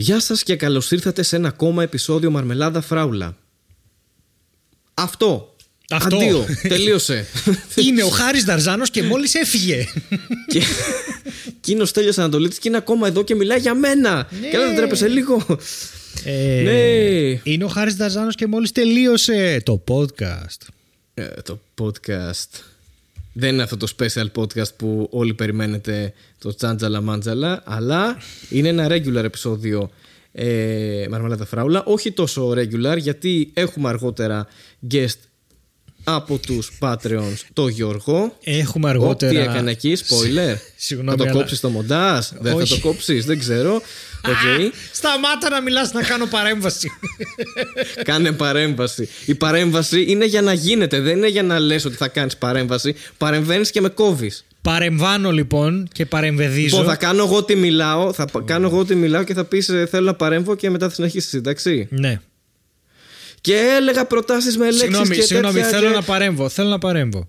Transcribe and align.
Γεια 0.00 0.20
σας 0.20 0.42
και 0.42 0.56
καλώς 0.56 0.90
ήρθατε 0.90 1.22
σε 1.22 1.36
ένα 1.36 1.48
ακόμα 1.48 1.82
επεισόδιο 1.82 2.30
Μαρμελάδα 2.30 2.80
Φράουλα. 2.80 3.36
Αυτό. 4.94 5.54
Αυτό. 5.90 6.16
Αντίο. 6.16 6.46
Τελείωσε. 6.68 7.26
Είναι 7.86 8.02
ο 8.02 8.08
Χάρης 8.08 8.44
Δαρζάνος 8.44 8.90
και 8.90 9.02
μόλις 9.02 9.34
έφυγε. 9.34 9.86
και 10.52 10.62
εκείνος 11.56 11.92
τέλειωσε 11.92 12.20
Ανατολίτης 12.20 12.58
και 12.58 12.68
είναι 12.68 12.76
ακόμα 12.76 13.06
εδώ 13.06 13.24
και 13.24 13.34
μιλάει 13.34 13.58
για 13.58 13.74
μένα. 13.74 14.28
Ναι. 14.40 14.48
Και 14.48 14.56
δεν 14.58 14.76
τρέπεσαι 14.76 15.08
λίγο. 15.08 15.46
Ε, 16.24 16.62
Ναι. 16.62 17.40
Είναι 17.52 17.64
ο 17.64 17.68
Χάρης 17.68 17.94
Δαρζάνος 17.94 18.34
και 18.34 18.46
μόλις 18.46 18.72
τελείωσε 18.72 19.62
το 19.64 19.84
podcast. 19.88 20.66
Ε, 21.14 21.26
το 21.26 21.60
podcast. 21.82 22.48
Δεν 23.32 23.52
είναι 23.52 23.62
αυτό 23.62 23.76
το 23.76 23.86
special 23.98 24.26
podcast 24.36 24.74
που 24.76 25.08
όλοι 25.10 25.34
περιμένετε 25.34 26.12
το 26.38 26.54
τσάντζαλα 26.54 27.00
μάντζαλα, 27.00 27.62
αλλά 27.66 28.16
είναι 28.50 28.68
ένα 28.68 28.86
regular 28.90 29.24
επεισόδιο 29.24 29.90
ε, 30.32 31.06
Μαρμελάδα 31.10 31.44
Φράουλα. 31.46 31.82
Όχι 31.84 32.12
τόσο 32.12 32.50
regular, 32.50 32.96
γιατί 32.98 33.50
έχουμε 33.54 33.88
αργότερα 33.88 34.46
guest 34.90 35.18
από 36.04 36.38
τους 36.38 36.78
Patreons 36.80 37.34
το 37.52 37.68
Γιώργο. 37.68 38.36
Έχουμε 38.44 38.86
Ω, 38.86 38.90
αργότερα... 38.90 39.30
Τι 39.32 39.38
έκανε 39.38 39.70
εκεί, 39.70 39.96
spoiler; 39.96 40.54
Συγγνώμη, 40.76 41.10
θα 41.10 41.24
το 41.24 41.30
αλλά- 41.30 41.32
κόψεις 41.38 41.58
στο 41.58 41.68
μοντάζ, 41.68 42.26
δεν 42.40 42.52
θα 42.52 42.58
Όχι. 42.58 42.74
το 42.80 42.88
κόψεις, 42.88 43.24
δεν 43.24 43.38
ξέρω. 43.38 43.82
Οκ. 44.28 44.72
Σταμάτα 44.92 45.50
να 45.50 45.60
μιλάς 45.60 45.92
να 45.92 46.02
κάνω 46.02 46.26
παρέμβαση. 46.26 46.90
Κάνε 48.04 48.32
παρέμβαση. 48.32 49.08
Η 49.26 49.34
παρέμβαση 49.34 50.04
είναι 50.08 50.24
για 50.24 50.42
να 50.42 50.52
γίνεται, 50.52 51.00
δεν 51.00 51.16
είναι 51.16 51.28
για 51.28 51.42
να 51.42 51.58
λες 51.58 51.84
ότι 51.84 51.96
θα 51.96 52.08
κάνεις 52.08 52.36
παρέμβαση. 52.36 52.94
Παρεμβαίνεις 53.18 53.70
και 53.70 53.80
με 53.80 53.88
κόβεις. 53.88 54.44
Παρεμβάνω 54.62 55.30
λοιπόν 55.30 55.88
και 55.92 56.06
παρεμβεδίζω. 56.06 56.76
Λοιπόν, 56.76 56.84
θα 56.92 56.96
κάνω 56.96 57.22
εγώ 57.24 57.44
τι 57.44 57.54
μιλάω, 57.56 58.12
θα 58.12 58.24
πα- 58.26 58.42
κάνω 58.46 58.66
εγώ 58.66 58.84
τι 58.84 58.94
μιλάω 58.94 59.22
και 59.24 59.34
θα 59.34 59.44
πεις 59.44 59.68
ε, 59.68 59.86
θέλω 59.90 60.04
να 60.06 60.14
παρέμβω 60.14 60.54
και 60.54 60.70
μετά 60.70 60.88
θα 60.88 60.94
συνεχίσεις, 60.94 61.32
εντάξει; 61.34 61.86
Ναι. 61.90 62.20
Και 63.40 63.54
έλεγα 63.78 64.04
προτάσεις 64.04 64.56
με 64.56 64.64
λέξεις 64.64 64.80
Συγγνώμη, 64.80 65.14
και 65.14 65.22
συγγνώμη, 65.22 65.54
τέτοια 65.54 65.68
θέλω 65.78 65.88
και- 65.88 65.94
να 65.94 66.02
παρέμβω. 66.02 66.48
Θέλω 66.48 66.68
να 66.68 66.78
παρέμβω. 66.78 67.28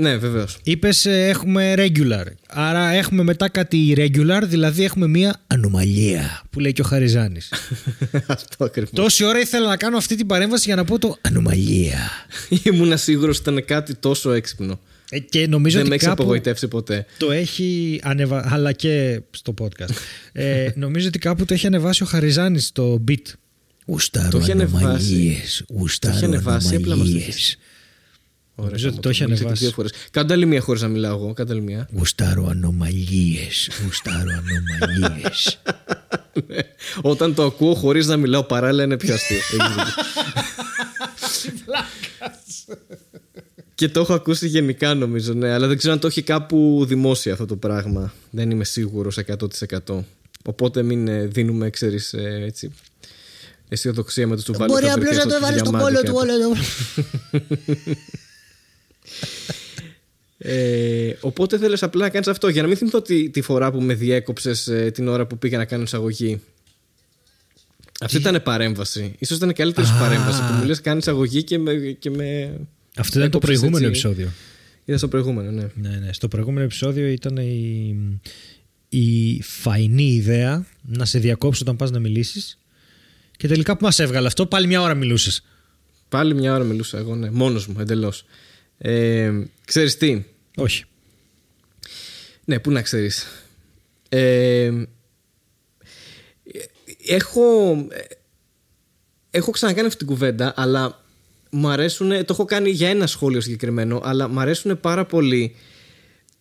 Ναι, 0.00 0.16
βεβαίως. 0.16 0.58
Είπες 0.62 1.06
έχουμε 1.06 1.74
regular. 1.76 2.24
Άρα 2.48 2.90
έχουμε 2.90 3.22
μετά 3.22 3.48
κάτι 3.48 3.94
irregular, 3.96 4.40
δηλαδή 4.44 4.84
έχουμε 4.84 5.06
μία 5.06 5.40
ανομαλία 5.46 6.42
που 6.50 6.60
λέει 6.60 6.72
και 6.72 6.80
ο 6.80 6.84
Χαριζάνης. 6.84 7.52
Αυτό 8.26 8.64
ακριβώς. 8.64 8.90
Τόση 8.94 9.24
ώρα 9.24 9.40
ήθελα 9.40 9.68
να 9.68 9.76
κάνω 9.76 9.96
αυτή 9.96 10.16
την 10.16 10.26
παρέμβαση 10.26 10.64
για 10.66 10.76
να 10.76 10.84
πω 10.84 10.98
το 10.98 11.16
ανομαλία. 11.20 11.98
Ήμουνα 12.72 12.96
σίγουρος 12.96 13.38
ότι 13.38 13.50
ήταν 13.50 13.64
κάτι 13.64 13.94
τόσο 13.94 14.32
έξυπνο. 14.32 14.80
Ε, 15.10 15.18
και 15.18 15.46
νομίζω 15.46 15.78
δεν 15.78 15.86
με 15.86 15.94
ότι 15.94 16.04
έχει 16.04 16.04
κάπου 16.14 16.22
απογοητεύσει 16.22 16.68
ποτέ. 16.68 17.06
το 17.18 17.30
έχει 17.32 18.00
ανεβάσει, 18.02 18.48
αλλά 18.52 18.72
και 18.72 19.20
στο 19.30 19.54
podcast. 19.60 19.94
ε, 20.32 20.68
νομίζω 20.74 21.06
ότι 21.08 21.18
κάπου 21.18 21.44
το 21.44 21.54
έχει 21.54 21.66
ανεβάσει 21.66 22.02
ο 22.02 22.06
Χαριζάνης 22.06 22.66
στο 22.66 23.04
beat. 23.08 23.32
Ουστάρω 23.86 24.28
Το 24.28 24.38
έχει 24.38 24.50
ανεβάσει. 24.50 24.84
ανομαλίες, 24.84 25.62
Το 25.66 25.74
έχει 25.74 25.82
ουστάρω 25.82 26.18
ανεβάσει, 26.22 26.74
απλά 26.74 26.96
μας 26.96 27.08
το 28.58 28.64
ανομαλίες. 28.64 28.82
έχεις. 28.82 28.88
Νομίζω 28.88 28.88
ότι 28.88 28.94
γάμο, 28.94 29.00
το 29.00 29.08
έχει 29.08 29.22
μίλησε 29.22 29.42
και 29.42 29.44
ανεβάσει. 29.44 29.64
Δύο 29.64 29.72
φορές. 29.72 29.92
Κάντε 30.10 30.32
άλλη 30.32 30.46
μία 30.46 30.60
χωρίς 30.60 30.82
να 30.82 30.88
μιλάω 30.88 31.16
εγώ. 31.16 31.32
Κάντε 31.32 31.52
άλλη 31.52 31.62
μία. 31.62 31.88
Γουστάρω 31.92 32.46
ανομαλίες, 32.46 33.70
γουστάρω 33.84 34.30
ανομαλίες. 34.30 35.62
Ναι. 36.46 36.58
Όταν 37.12 37.34
το 37.34 37.44
ακούω 37.44 37.74
χωρίς 37.74 38.06
να 38.06 38.16
μιλάω 38.16 38.44
παράλληλα 38.44 38.82
είναι 38.84 38.96
πιο 38.96 39.14
αστείο. 39.14 39.36
Έχεις 39.36 39.56
δίκιο. 39.68 39.92
Και 43.74 43.88
το 43.88 44.00
έχω 44.00 44.14
ακούσει 44.14 44.48
γενικά 44.48 44.94
νομίζω, 44.94 45.32
ναι. 45.32 45.52
Αλλά 45.52 45.66
δεν 45.66 45.76
ξέρω 45.76 45.92
αν 45.92 46.00
το 46.00 46.06
έχει 46.06 46.22
κάπου 46.22 46.84
δημόσια 46.88 47.32
αυτό 47.32 47.46
το 47.46 47.56
πράγμα. 47.56 48.12
Δεν 48.30 48.50
είμαι 48.50 48.64
σίγουρος 48.64 49.18
100%. 49.86 50.04
Οπότε 50.44 50.82
μην 50.82 51.08
ε, 51.08 51.24
δίνουμε, 51.26 51.70
ξέρεις, 51.70 52.12
ε, 52.12 52.42
έτσι, 52.46 52.72
αισιοδοξία 53.68 54.26
με 54.26 54.36
το 54.36 54.42
τσουβάλι. 54.42 54.72
Μπορεί 54.72 54.86
θα 54.86 54.92
απλώς 54.92 55.08
βρεθεί 55.08 55.28
να 55.28 55.34
αυτό 55.34 55.34
το 55.34 55.46
βάλεις 55.46 55.60
στον 55.60 55.70
διαμάντι 55.72 55.94
κόλλο 55.94 56.06
του 56.06 56.14
κάτω. 56.14 56.18
όλο 56.18 56.32
εδώ. 56.32 56.52
Ε, 60.38 61.12
οπότε 61.20 61.58
θέλεις 61.58 61.82
απλά 61.82 62.02
να 62.02 62.10
κάνεις 62.10 62.28
αυτό 62.28 62.48
για 62.48 62.62
να 62.62 62.68
μην 62.68 62.76
θυμηθώ 62.76 63.02
τη, 63.02 63.30
τη 63.30 63.40
φορά 63.40 63.70
που 63.72 63.80
με 63.80 63.94
διέκοψες 63.94 64.66
ε, 64.68 64.90
την 64.90 65.08
ώρα 65.08 65.26
που 65.26 65.38
πήγα 65.38 65.58
να 65.58 65.64
κάνω 65.64 65.82
εισαγωγή. 65.82 66.40
Αυτή 68.00 68.16
ήταν 68.16 68.42
παρέμβαση. 68.42 69.14
Ίσως 69.18 69.36
ήταν 69.36 69.52
καλύτερη 69.52 69.86
σου 69.86 69.94
Α. 69.94 69.98
παρέμβαση 69.98 70.40
που 70.40 70.52
μου 70.52 70.64
λες 70.64 70.80
κάνεις 70.80 71.02
εισαγωγή 71.06 71.42
και 71.42 71.58
με, 71.58 71.74
και 71.98 72.10
με 72.10 72.58
Αυτό 72.96 73.18
ήταν 73.18 73.30
το 73.30 73.36
έκοψες 73.36 73.58
προηγούμενο 73.58 73.86
έτσι. 73.86 74.06
επεισόδιο. 74.06 74.32
Είδα 74.84 74.98
στο 74.98 75.08
προηγούμενο, 75.08 75.50
ναι. 75.50 75.68
Ναι, 75.74 75.96
ναι. 75.96 76.12
Στο 76.12 76.28
προηγούμενο 76.28 76.64
επεισόδιο 76.64 77.06
ήταν 77.06 77.36
η, 77.36 77.96
η 78.88 79.40
φαϊνή 79.42 80.12
ιδέα 80.12 80.66
να 80.82 81.04
σε 81.04 81.18
διακόψω 81.18 81.62
όταν 81.62 81.76
πας 81.76 81.90
να 81.90 81.98
μιλήσεις 81.98 82.58
και 83.36 83.48
τελικά 83.48 83.76
που 83.76 83.84
μας 83.84 83.98
έβγαλε 83.98 84.26
αυτό 84.26 84.46
πάλι 84.46 84.66
μια 84.66 84.82
ώρα 84.82 84.94
μιλούσες. 84.94 85.44
Πάλι 86.08 86.34
μια 86.34 86.54
ώρα 86.54 86.64
μιλούσα 86.64 86.98
εγώ, 86.98 87.14
ναι. 87.14 87.30
Μόνος 87.30 87.66
μου, 87.66 87.80
εντελώς. 87.80 88.24
Ε, 88.78 89.32
ξέρεις 89.64 89.96
τι; 89.96 90.22
Όχι. 90.56 90.84
Ναι, 92.44 92.58
πού 92.58 92.70
να 92.70 92.82
ξέρεις. 92.82 93.26
Ε, 94.08 94.72
έχω, 97.06 97.76
έχω 99.30 99.50
ξανακάνει 99.50 99.86
αυτή 99.86 99.98
την 99.98 100.06
κουβέντα, 100.06 100.52
αλλά 100.56 101.04
μου 101.50 101.68
αρέσουν, 101.68 102.08
το 102.08 102.26
έχω 102.28 102.44
κάνει 102.44 102.70
για 102.70 102.88
ένα 102.88 103.06
σχόλιο 103.06 103.40
συγκεκριμένο, 103.40 104.00
αλλά 104.04 104.28
μου 104.28 104.40
αρέσουν 104.40 104.80
πάρα 104.80 105.06
πολύ 105.06 105.54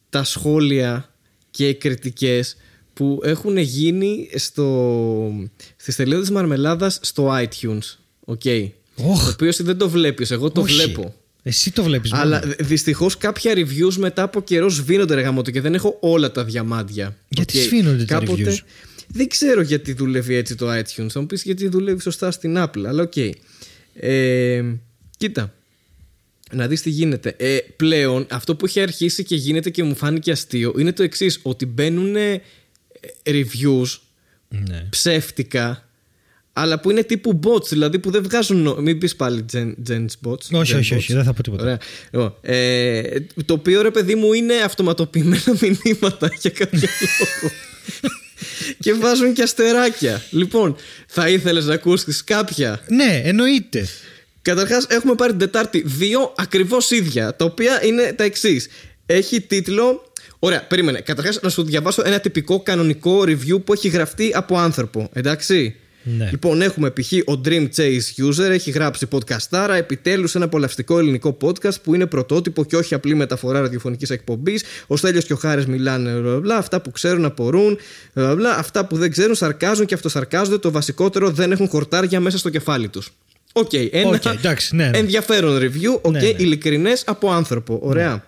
τα 0.10 0.24
σχόλια 0.24 1.14
και 1.52 1.68
οι 1.68 1.76
κριτικές 1.76 2.58
που 2.94 3.20
έχουν 3.24 3.58
γίνει 3.58 4.30
στο, 4.36 5.50
στις 5.76 5.96
σελίδες 5.96 6.26
της 6.28 6.36
Μαρμελάδας 6.36 7.00
στο 7.02 7.38
iTunes. 7.38 7.96
Οκ. 8.20 8.42
Οχ. 8.96 9.26
Το 9.26 9.32
οποίος 9.32 9.54
εσύ 9.54 9.64
δεν 9.64 9.78
το 9.78 9.90
βλέπεις, 9.90 10.32
εγώ 10.32 10.52
το 10.52 10.62
Όχι. 10.62 10.74
βλέπω. 10.74 11.16
Εσύ 11.48 11.72
το 11.72 11.84
βλέπεις 11.84 12.14
Αλλά 12.14 12.40
μόνο. 12.44 12.54
δυστυχώς 12.60 13.18
κάποια 13.18 13.54
reviews 13.56 13.94
μετά 13.98 14.24
από 14.24 14.42
καιρό 14.42 14.70
σβήνονται 14.70 15.16
ρε 15.16 15.22
γαμώτο 15.22 15.52
και 15.52 15.62
δεν 15.62 15.74
έχω 15.74 15.98
όλα 16.00 16.32
τα 16.32 16.44
διαμάντια. 16.44 17.18
Γιατί 17.28 17.58
Οκ. 17.58 17.64
σβήνονται 17.64 18.06
τα 18.06 18.22
reviews? 18.22 18.58
Δεν 19.08 19.28
ξέρω 19.28 19.62
γιατί 19.62 19.94
δουλεύει 19.94 20.36
έτσι 20.36 20.56
το 20.56 20.78
iTunes. 20.78 21.08
Θα 21.10 21.20
μου 21.20 21.26
πεις 21.26 21.44
γιατί 21.44 21.68
δουλεύει 21.68 22.02
σωστά 22.02 22.32
στην 22.32 22.56
Apple. 22.58 22.84
Αλλά 22.88 23.04
οκ. 23.04 23.14
Ε, 23.94 24.64
κοίτα. 25.18 25.54
Να 26.52 26.68
δεις 26.68 26.82
τι 26.82 26.90
γίνεται. 26.90 27.36
Ε, 27.38 27.58
πλέον 27.76 28.26
αυτό 28.30 28.56
που 28.56 28.66
έχει 28.66 28.82
αρχίσει 28.82 29.24
και 29.24 29.36
γίνεται 29.36 29.70
και 29.70 29.84
μου 29.84 29.96
φάνηκε 29.96 30.32
αστείο 30.32 30.74
είναι 30.78 30.92
το 30.94 31.04
εξής 31.04 31.40
ότι 31.44 31.66
μπαίνουν 31.66 32.16
ε, 32.16 32.42
reviews 33.24 33.98
Ναι. 34.48 34.86
ψεύτικα 34.90 35.87
αλλά 36.60 36.80
που 36.80 36.90
είναι 36.92 37.04
τύπου 37.04 37.40
bots, 37.44 37.68
δηλαδή 37.68 38.00
που 38.00 38.12
δεν 38.12 38.24
βγάζουν. 38.24 38.62
νο- 38.62 38.76
Μην 38.76 38.98
πεις 38.98 39.16
πάλι 39.16 39.46
gen, 39.54 39.74
gens 39.90 40.06
bots. 40.28 40.48
Όχι, 40.52 40.74
gen 40.76 40.78
όχι, 40.80 40.94
bots. 40.94 40.98
όχι, 40.98 41.14
δεν 41.14 41.24
θα 41.24 41.34
πω 41.34 41.44
τίποτα. 41.44 41.64
Ωραία. 41.64 41.78
Λοιπόν, 42.12 42.36
ε, 42.42 43.02
το 43.46 43.54
οποίο 43.54 43.82
ρε 43.82 43.92
παιδί 43.92 44.16
μου 44.16 44.34
είναι 44.34 44.54
αυτοματοποιημένα 44.56 45.44
μηνύματα 45.84 46.30
για 46.40 46.50
κάποιο 46.50 46.80
λόγο. 46.80 47.54
και 48.84 48.94
βάζουν 48.94 49.34
και 49.34 49.42
αστεράκια. 49.42 50.22
Λοιπόν, 50.30 50.76
θα 51.08 51.30
ήθελες 51.30 51.66
να 51.66 51.74
ακούσεις 51.74 52.24
κάποια; 52.24 52.80
Ναι, 52.88 53.22
εννοείται. 53.24 53.88
Καταρχάς, 54.42 54.86
έχουμε 54.90 55.16
πάρει 55.16 55.30
την 55.32 55.40
Τετάρτη 55.40 55.84
δύο 55.86 56.34
ακριβώς 56.38 56.92
ίδια, 56.92 57.36
τα 57.36 57.46
οποία 57.46 57.86
είναι 57.86 58.14
τα 58.18 58.24
εξής. 58.24 58.68
Έχει 59.06 59.42
τίτλο. 59.42 60.12
Ωραία, 60.40 60.64
περίμενε. 60.64 61.00
Καταρχάς, 61.02 61.40
να 61.42 61.50
σου 61.50 61.64
διαβάσω 61.64 62.02
ένα 62.06 62.20
τυπικό 62.20 62.60
κανονικό 62.62 63.22
review 63.22 63.64
που 63.66 63.74
έχει 63.74 63.88
γραφτεί 63.88 64.32
από 64.36 64.58
άνθρωπο. 64.58 65.10
Εντάξει; 65.14 65.76
Ναι. 66.18 66.28
Λοιπόν, 66.32 66.62
έχουμε 66.62 66.92
π.χ. 66.92 67.12
ο 67.26 67.42
Dream 67.46 67.68
Chase 67.76 68.26
User, 68.30 68.50
έχει 68.50 68.72
γράψει 68.72 69.08
podcastάρα, 69.12 69.74
επιτέλους 69.74 70.36
ένα 70.36 70.46
απολαυστικό 70.46 71.00
ελληνικό 71.00 71.38
podcast 71.42 71.82
που 71.84 71.96
είναι 71.96 72.06
πρωτότυπο 72.06 72.66
και 72.66 72.76
όχι 72.76 72.94
απλή 72.94 73.16
μεταφορά 73.16 73.60
ραδιοφωνικής 73.60 74.10
εκπομπής. 74.10 74.64
Ο 74.88 74.98
Στέλιος 74.98 75.26
και 75.26 75.34
ο 75.34 75.36
Χάρης 75.36 75.66
μιλάνε, 75.66 76.12
μπλα, 76.12 76.22
μπλα, 76.22 76.40
μπλα, 76.40 76.56
αυτά 76.56 76.82
που 76.82 76.92
ξέρουν 76.92 77.26
απορούν, 77.26 77.78
μπλα, 78.14 78.26
μπλα, 78.26 78.36
μπλα, 78.36 78.58
αυτά 78.58 78.86
που 78.86 78.98
δεν 78.98 79.12
ξέρουν 79.12 79.36
σαρκάζουν 79.36 79.86
και 79.86 79.94
αυτοσαρκάζονται. 79.94 80.58
Το 80.58 80.72
βασικότερο 80.72 81.30
δεν 81.30 81.52
έχουν 81.52 81.68
χορτάρια 81.68 82.20
μέσα 82.20 82.38
στο 82.38 82.50
κεφάλι 82.50 82.90
τους. 82.90 83.12
Οκ, 83.54 83.74
ένα 83.74 84.10
Οκ, 84.10 84.26
εντάξει, 84.26 84.76
ναι, 84.76 84.90
ναι. 84.90 84.98
ενδιαφέρον 84.98 85.60
review, 85.60 86.02
οκ, 86.02 86.12
Ναι, 86.12 86.20
ναι. 86.20 86.34
ειλικρινές 86.38 87.04
από 87.06 87.32
άνθρωπο. 87.32 87.80
Ωραία. 87.82 88.26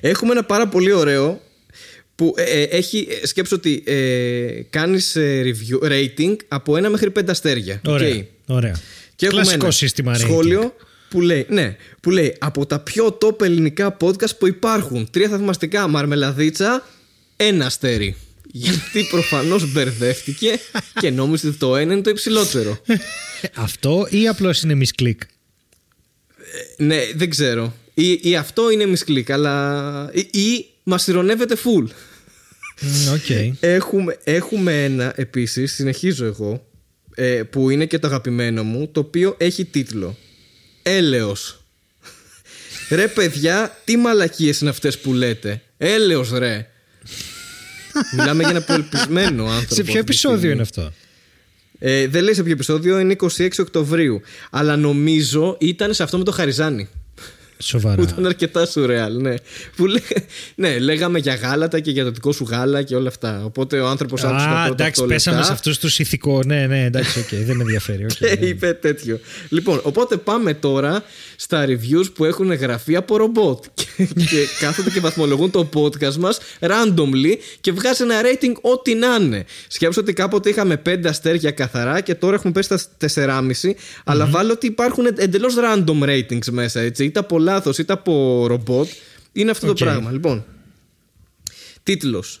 Έχουμε 0.00 0.32
ένα 0.32 0.44
πάρα 0.44 0.68
πολύ 0.68 0.92
ωραίο 0.92 1.40
που 2.18 2.34
ε, 2.36 2.42
ε, 2.42 2.62
έχει, 2.62 3.06
ε, 3.22 3.26
σκέψω 3.26 3.56
ότι 3.56 3.82
ε, 3.86 4.62
κάνεις 4.70 5.16
ε, 5.16 5.42
review, 5.44 5.88
rating 5.90 6.36
από 6.48 6.76
ένα 6.76 6.90
μέχρι 6.90 7.10
πέντε 7.10 7.30
αστέρια. 7.30 7.80
Ωραία. 7.86 8.08
Οκ. 8.08 8.24
ωραία. 8.46 8.80
Και 9.16 9.26
έχουμε 9.26 9.40
Κλασικό 9.40 9.64
ένα 9.64 9.72
σύστημα 9.72 10.14
rating. 10.14 10.18
σχόλιο 10.18 10.74
που 11.08 11.20
λέει, 11.20 11.46
ναι, 11.48 11.76
που 12.00 12.10
λέει 12.10 12.34
από 12.38 12.66
τα 12.66 12.78
πιο 12.78 13.18
top 13.22 13.42
ελληνικά 13.42 13.96
podcast 14.00 14.36
που 14.38 14.46
υπάρχουν. 14.46 15.08
Τρία 15.10 15.28
θαυμαστικά 15.28 15.88
μαρμελαδίτσα, 15.88 16.86
ένα 17.36 17.66
αστέρι. 17.66 18.16
Γιατί 18.52 19.04
προφανώς 19.10 19.72
μπερδεύτηκε 19.72 20.58
και 21.00 21.10
νόμιζε 21.10 21.48
ότι 21.48 21.56
το 21.56 21.76
ένα 21.76 21.92
είναι 21.92 22.02
το 22.02 22.10
υψηλότερο. 22.10 22.82
Αυτό 23.66 24.06
ή 24.10 24.28
απλώς 24.28 24.62
είναι 24.62 24.74
misclick; 24.74 25.20
ναι, 26.76 26.98
δεν 27.14 27.30
ξέρω. 27.30 27.74
Ή, 27.94 28.20
ή 28.22 28.36
αυτό 28.36 28.70
είναι 28.70 28.86
misclick, 28.86 29.30
αλλά. 29.30 30.10
ή, 30.12 30.40
ή 30.40 30.66
μας 30.82 30.98
ειρωνεύεται 31.06 31.56
full. 31.64 31.86
OK. 33.14 33.54
Έχουμε, 33.60 34.16
έχουμε 34.24 34.84
ένα 34.84 35.12
επίσης, 35.16 35.74
συνεχίζω 35.74 36.24
εγώ, 36.24 36.66
ε, 37.14 37.42
που 37.50 37.70
είναι 37.70 37.86
και 37.86 37.98
το 37.98 38.06
αγαπημένο 38.06 38.62
μου, 38.64 38.88
το 38.92 39.00
οποίο 39.00 39.34
έχει 39.38 39.64
τίτλο 39.64 40.16
Έλεος. 40.82 41.62
ρε 42.90 43.08
παιδιά, 43.08 43.78
τι 43.84 43.96
μαλακίες 43.96 44.60
είναι 44.60 44.70
αυτές 44.70 44.98
που 44.98 45.12
λέτε. 45.12 45.62
Έλεος 45.76 46.30
ρε. 46.30 46.66
Μιλάμε 48.16 48.42
για 48.42 48.50
ένα 48.50 48.60
απελπισμένο 48.62 49.44
άνθρωπο. 49.46 49.74
Σε 49.74 49.82
ποιο 49.82 49.82
αυτή 49.82 49.92
τη 49.92 49.98
επεισόδιο 49.98 50.36
στιγμή. 50.38 50.52
είναι 50.54 50.62
αυτό; 50.62 50.92
Ε, 51.78 52.06
δεν 52.06 52.22
λέει 52.22 52.34
σε 52.34 52.42
ποιο 52.42 52.52
επεισόδιο, 52.52 52.98
είναι 52.98 53.16
26 53.36 53.48
Οκτωβρίου. 53.58 54.20
Αλλά 54.50 54.76
νομίζω 54.76 55.56
ήταν 55.60 55.94
σε 55.94 56.02
αυτό 56.02 56.18
με 56.18 56.24
το 56.24 56.30
Χαριζάνη. 56.32 56.88
Που 57.58 57.64
Σοβαρά. 57.64 58.02
ήταν 58.02 58.26
αρκετά 58.26 58.66
σουρεάλ, 58.66 59.16
ναι. 59.20 59.34
Που 59.76 59.86
λέ... 59.86 60.00
ναι, 60.54 60.78
λέγαμε 60.78 61.18
για 61.18 61.34
γάλατα 61.34 61.80
και 61.80 61.90
για 61.90 62.04
το 62.04 62.10
δικό 62.10 62.32
σου 62.32 62.46
γάλα 62.50 62.82
και 62.82 62.94
όλα 62.94 63.08
αυτά. 63.08 63.42
Οπότε 63.44 63.80
ο 63.80 63.88
άνθρωπος 63.88 64.24
άκουσε 64.24 64.44
τα 64.44 64.50
Α, 64.50 64.66
πρώτα 64.66 64.82
εντάξει, 64.84 65.02
8 65.04 65.08
πέσαμε 65.08 65.36
λεπτά 65.36 65.48
σε 65.50 65.56
αυτούς 65.56 65.78
τους 65.78 65.98
ηθικό. 65.98 66.42
Ναι, 66.46 66.66
ναι, 66.66 66.84
εντάξει, 66.84 67.18
οκ, 67.18 67.28
δεν 67.44 67.56
με 67.56 67.62
ενδιαφέρει. 67.62 68.04
οκ, 68.04 68.10
και 68.18 68.36
ναι. 68.40 68.46
είπε 68.46 68.72
τέτοιο. 68.72 69.20
Λοιπόν, 69.48 69.80
οπότε 69.82 70.16
πάμε 70.16 70.54
τώρα 70.54 71.02
στα 71.36 71.66
reviews 71.68 72.12
που 72.14 72.24
έχουν 72.24 72.52
γραφεί 72.52 72.96
από 72.96 73.16
ρομπότ. 73.16 73.64
και, 73.96 74.04
και 74.04 74.46
κάθονται 74.60 74.90
και 74.90 75.00
βαθμολογούν 75.00 75.50
το 75.50 75.68
podcast 75.74 76.14
μας 76.14 76.38
randomly 76.60 77.36
και 77.60 77.72
βγάζει 77.72 78.02
ένα 78.02 78.14
rating 78.22 78.52
ό,τι 78.60 78.94
να 78.94 79.16
είναι. 79.20 79.44
Σκέψου 79.68 80.00
ότι 80.00 80.12
κάποτε 80.12 80.48
είχαμε 80.48 80.82
5 80.86 80.96
αστέρια 81.04 81.50
καθαρά 81.50 82.00
και 82.00 82.14
τώρα 82.14 82.34
έχουμε 82.34 82.52
πέσει 82.52 82.78
στα 82.78 83.40
4,5. 83.62 83.70
Αλλά 84.04 84.26
βάλω 84.26 84.52
ότι 84.52 84.66
υπάρχουν 84.66 85.06
εντελώς 85.16 85.54
random 85.56 86.02
ratings 86.08 86.48
μέσα, 86.50 86.80
έτσι. 86.80 87.04
Είτε 87.04 87.18
από 87.18 87.38
λάθο 87.48 87.72
είτε 87.78 87.92
από 87.92 88.44
ρομπότ. 88.46 88.88
Είναι 89.32 89.50
αυτό 89.50 89.68
Οκ. 89.68 89.76
το 89.76 89.84
πράγμα. 89.84 90.10
Λοιπόν, 90.10 90.44
τίτλος 91.82 92.40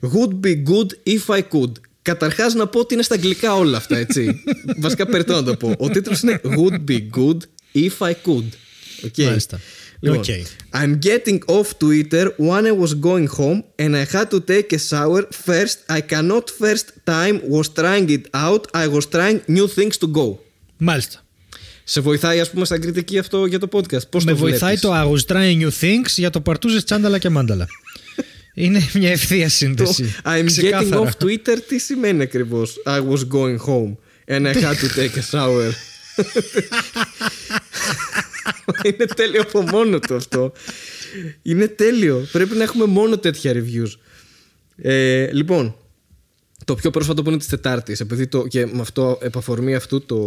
Would 0.00 0.46
be 0.46 0.54
good 0.70 1.16
if 1.16 1.34
I 1.36 1.40
could. 1.52 1.72
Καταρχάς 2.02 2.54
να 2.54 2.66
πω 2.66 2.78
ότι 2.78 2.94
είναι 2.94 3.02
στα 3.02 3.14
αγγλικά 3.14 3.54
όλα 3.54 3.76
αυτά, 3.76 3.96
έτσι. 3.96 4.42
Βασικά 4.84 5.06
περιττό 5.06 5.32
να 5.32 5.42
το 5.42 5.56
πω. 5.56 5.74
Ο 5.78 5.88
τίτλος 5.88 6.16
είναι 6.22 6.40
Would 6.44 6.90
be 6.90 6.98
good 7.18 7.36
if 7.74 8.08
I 8.08 8.12
could. 8.26 8.48
Okay. 9.06 9.24
Μάλιστα. 9.24 9.60
Λοιπόν, 10.00 10.18
OK. 10.18 10.24
I'm 10.72 10.98
getting 11.08 11.38
off 11.46 11.68
Twitter 11.78 12.26
when 12.36 12.64
I 12.66 12.74
was 12.82 12.92
going 13.08 13.28
home 13.38 13.60
and 13.82 13.96
I 13.96 14.04
had 14.14 14.30
to 14.30 14.40
take 14.40 14.72
a 14.72 14.78
shower 14.90 15.22
first. 15.46 15.76
I 15.88 16.00
cannot 16.12 16.44
first 16.62 16.86
time 17.04 17.36
was 17.54 17.68
trying 17.80 18.08
it 18.16 18.24
out. 18.46 18.62
I 18.82 18.86
was 18.94 19.04
trying 19.16 19.38
new 19.56 19.68
things 19.76 19.96
to 20.02 20.06
go. 20.20 20.38
Μάλιστα. 20.76 21.22
Σε 21.90 22.00
βοηθάει, 22.00 22.40
ας 22.40 22.50
πούμε, 22.50 22.64
σαν 22.64 22.80
κριτική 22.80 23.18
αυτό 23.18 23.46
για 23.46 23.58
το 23.58 23.68
podcast; 23.72 24.08
Πώς 24.10 24.24
Με 24.24 24.30
το 24.30 24.36
βοηθάει 24.36 24.76
βλέπεις; 24.76 24.80
το 24.80 24.92
I 24.94 25.10
was 25.12 25.20
trying 25.36 25.62
new 25.62 25.70
things 25.80 26.06
για 26.16 26.30
το 26.30 26.40
παρτούζες 26.40 26.84
τσάνταλα 26.84 27.18
και 27.18 27.28
μάνταλα. 27.28 27.66
Είναι 28.54 28.88
μια 28.94 29.10
ευθεία 29.10 29.44
Το 29.44 29.50
σύνδεση. 29.50 30.14
I'm 30.24 30.28
getting 30.28 30.44
Ξεκάθαρα. 30.46 31.02
off 31.02 31.10
Twitter 31.24 31.58
τι 31.68 31.78
σημαίνει 31.78 32.22
ακριβώς; 32.22 32.74
I 32.86 32.98
was 32.98 33.18
going 33.18 33.56
home 33.66 33.96
and 34.26 34.46
I 34.46 34.52
had 34.54 34.74
to 34.74 34.88
take 34.96 35.18
a 35.18 35.22
shower. 35.30 35.70
Είναι 38.84 39.04
τέλειο 39.16 39.40
από 39.40 39.62
μόνο 39.62 39.98
του 39.98 40.14
αυτό. 40.14 40.52
Είναι 41.42 41.68
τέλειο. 41.68 42.28
Πρέπει 42.32 42.56
να 42.56 42.62
έχουμε 42.62 42.84
μόνο 42.84 43.18
τέτοια 43.18 43.52
reviews. 43.54 43.90
Ε, 44.82 45.32
λοιπόν, 45.32 45.76
το 46.68 46.74
πιο 46.74 46.90
πρόσφατο 46.90 47.22
που 47.22 47.28
είναι 47.28 47.38
της 47.38 47.46
Τετάρτης, 47.46 48.00
επειδή 48.00 48.26
το, 48.26 48.46
και 48.46 48.66
με 48.66 48.80
αυτό, 48.80 49.18
επαφορμή 49.22 49.74
αυτού 49.74 50.00
το 50.06 50.18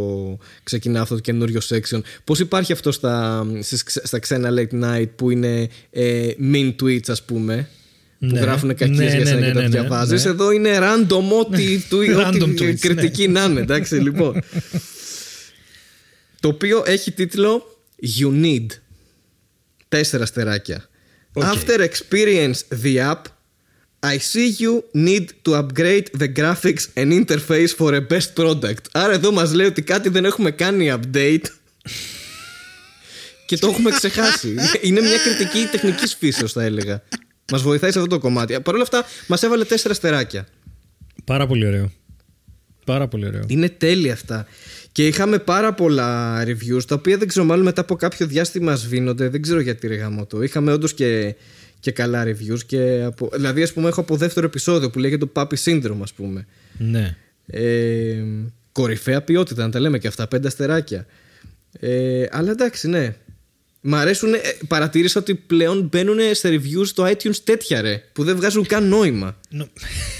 ξεκινά 0.64 1.02
αυτό 1.02 1.16
το 1.16 1.22
καινούριο 1.22 1.60
section. 1.70 2.02
Πώς 2.24 2.40
υπάρχει 2.40 2.72
αυτό 2.72 2.92
στα, 2.92 3.46
στις 3.62 3.84
ξε- 3.84 4.06
στα 4.08 4.20
ξένα 4.20 4.50
late 4.54 4.84
night 4.84 5.06
που 5.16 5.30
είναι 5.30 5.70
ε, 5.92 6.28
mean 6.54 6.76
tweets, 6.82 7.08
ας 7.10 7.24
πούμε. 7.24 7.70
Που 8.20 8.26
Ναι. 8.26 8.40
γράφουν 8.40 8.76
κακίες 8.76 8.98
Ναι, 8.98 9.06
για 9.06 9.18
ναι, 9.20 9.26
σένα 9.26 9.40
ναι, 9.40 9.46
και 9.48 9.54
τα 9.54 9.60
ναι, 9.62 9.68
ναι, 9.68 9.80
διαβάζεις. 9.80 10.24
ναι. 10.24 10.30
Εδώ 10.30 10.52
είναι 10.52 10.78
random 10.82 11.24
ό,τι, 11.46 11.78
του, 11.90 12.00
Random 12.02 12.42
ό,τι 12.42 12.54
tweets, 12.60 12.80
κριτική 12.80 13.28
να 13.28 13.44
είναι. 13.44 13.60
Εντάξει, 13.60 13.96
λοιπόν. 13.96 14.42
το 16.40 16.48
οποίο 16.48 16.84
έχει 16.86 17.12
τίτλο 17.12 17.78
You 18.20 18.44
Need. 18.46 18.66
Τέσσερα 19.90 20.24
αστεράκια. 20.24 20.86
OK. 21.34 21.44
After 21.44 21.88
experience 21.88 22.84
the 22.84 22.96
app, 23.12 23.22
I 24.04 24.18
see 24.18 24.50
you 24.64 24.84
need 24.94 25.26
to 25.44 25.52
upgrade 25.62 26.08
the 26.22 26.28
graphics 26.40 26.86
and 26.96 27.08
interface 27.14 27.72
for 27.80 27.94
a 27.94 28.02
best 28.02 28.34
product. 28.36 28.84
Άρα 28.92 29.14
εδώ 29.14 29.32
μας 29.32 29.54
λέει 29.54 29.68
ότι 29.68 29.82
κάτι 29.82 30.10
δεν 30.10 30.26
έχουμε 30.26 30.52
κάνει 30.52 30.94
update 30.94 31.46
και 33.46 33.58
το 33.58 33.68
έχουμε 33.68 33.92
ξεχάσει. 33.92 34.56
Είναι 34.82 35.02
μια 35.02 35.18
κριτική 35.18 35.68
τεχνικής 35.72 36.16
φύσεως 36.16 36.52
θα 36.52 36.64
έλεγα. 36.64 37.04
Μας 37.52 37.62
βοηθάει 37.62 37.92
σε 37.92 38.00
αυτό 38.00 38.10
το 38.10 38.20
κομμάτι. 38.20 38.60
Παρ' 38.62 38.74
όλα 38.74 38.84
αυτά 38.84 39.06
μας 39.28 39.44
έβαλε 39.44 39.64
τέσσερα 39.64 39.94
αστεράκια. 39.94 40.48
Πάρα 41.26 41.48
πολύ 41.48 41.66
ωραίο. 41.66 41.92
Πάρα 42.86 43.08
πολύ 43.08 43.26
ωραίο. 43.26 43.44
Είναι 43.48 43.70
τέλεια 43.70 44.14
αυτά. 44.14 44.48
Και 44.92 45.08
είχαμε 45.08 45.40
πάρα 45.40 45.74
πολλά 45.74 46.42
reviews 46.44 46.86
τα 46.88 46.96
οποία 46.96 47.18
δεν 47.18 47.28
ξέρω, 47.28 47.46
μάλλον 47.46 47.64
μετά 47.66 47.82
από 47.82 47.96
κάποιο 47.96 48.28
διάστημα 48.28 48.76
σβήνονται. 48.76 49.30
Δεν 49.30 49.42
ξέρω 49.42 49.60
γιατί 49.60 49.88
ρε 49.88 49.96
γάμο 49.96 50.26
το. 50.26 50.42
Είχαμε 50.42 50.72
όντως 50.72 50.94
και, 50.94 51.36
και 51.82 51.92
καλά 51.92 52.24
reviews. 52.26 52.60
Και 52.66 53.02
από, 53.06 53.30
δηλαδή, 53.34 53.64
ας 53.64 53.74
πούμε, 53.74 53.88
έχω 53.88 54.02
από 54.02 54.16
δεύτερο 54.18 54.46
επεισόδιο 54.46 54.90
που 54.90 55.00
λέγεται 55.00 55.26
το 55.26 55.32
Puppy 55.36 55.56
Syndrome, 55.64 56.00
ας 56.02 56.14
πούμε. 56.14 56.46
Ναι. 56.78 57.16
Ε, 57.46 58.24
κορυφαία 58.72 59.22
ποιότητα, 59.22 59.64
να 59.64 59.70
τα 59.72 59.80
λέμε 59.80 60.00
και 60.00 60.08
αυτά. 60.08 60.28
Πέντε 60.28 60.48
αστεράκια. 60.48 61.06
Ε, 61.80 62.26
αλλά 62.32 62.52
εντάξει, 62.52 62.88
ναι. 62.88 63.16
Μ' 63.82 63.96
αρέσουν. 63.96 64.34
Ε, 64.34 64.40
παρατήρησα 64.68 65.20
ότι 65.20 65.36
πλέον 65.36 65.88
μπαίνουν 65.92 66.18
σε 66.32 66.50
reviews 66.50 66.86
στο 66.86 67.04
iTunes 67.08 67.36
τέτοια 67.44 67.82
ρε. 67.82 68.04
Που 68.14 68.24
δεν 68.24 68.36
βγάζουν 68.36 68.66
καν 68.66 68.88
νόημα. 68.88 69.38
Νο- 69.50 69.68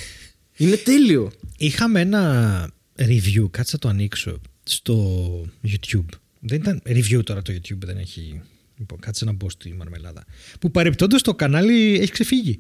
Είναι 0.58 0.76
τέλειο. 0.76 1.32
Είχαμε 1.58 2.00
ένα 2.00 2.70
review, 2.98 3.46
κάτσε 3.52 3.72
να 3.72 3.80
το 3.80 3.88
ανοίξω, 3.88 4.42
στο 4.64 5.28
YouTube. 5.68 6.06
Δεν 6.40 6.60
ήταν 6.60 6.82
review 6.86 7.24
τώρα 7.24 7.42
το 7.42 7.54
YouTube, 7.54 7.78
δεν 7.86 7.98
έχει... 7.98 8.42
Λοιπόν, 8.82 9.00
κάτσε 9.00 9.26
να 9.26 9.32
μπω 9.32 9.50
στη 9.50 9.74
μαρμελάδα. 9.78 10.26
Που 10.60 10.72
παρεπτόντως 10.72 11.22
το 11.22 11.34
κανάλι 11.36 11.98
έχει 12.02 12.12
ξεφύγει. 12.12 12.60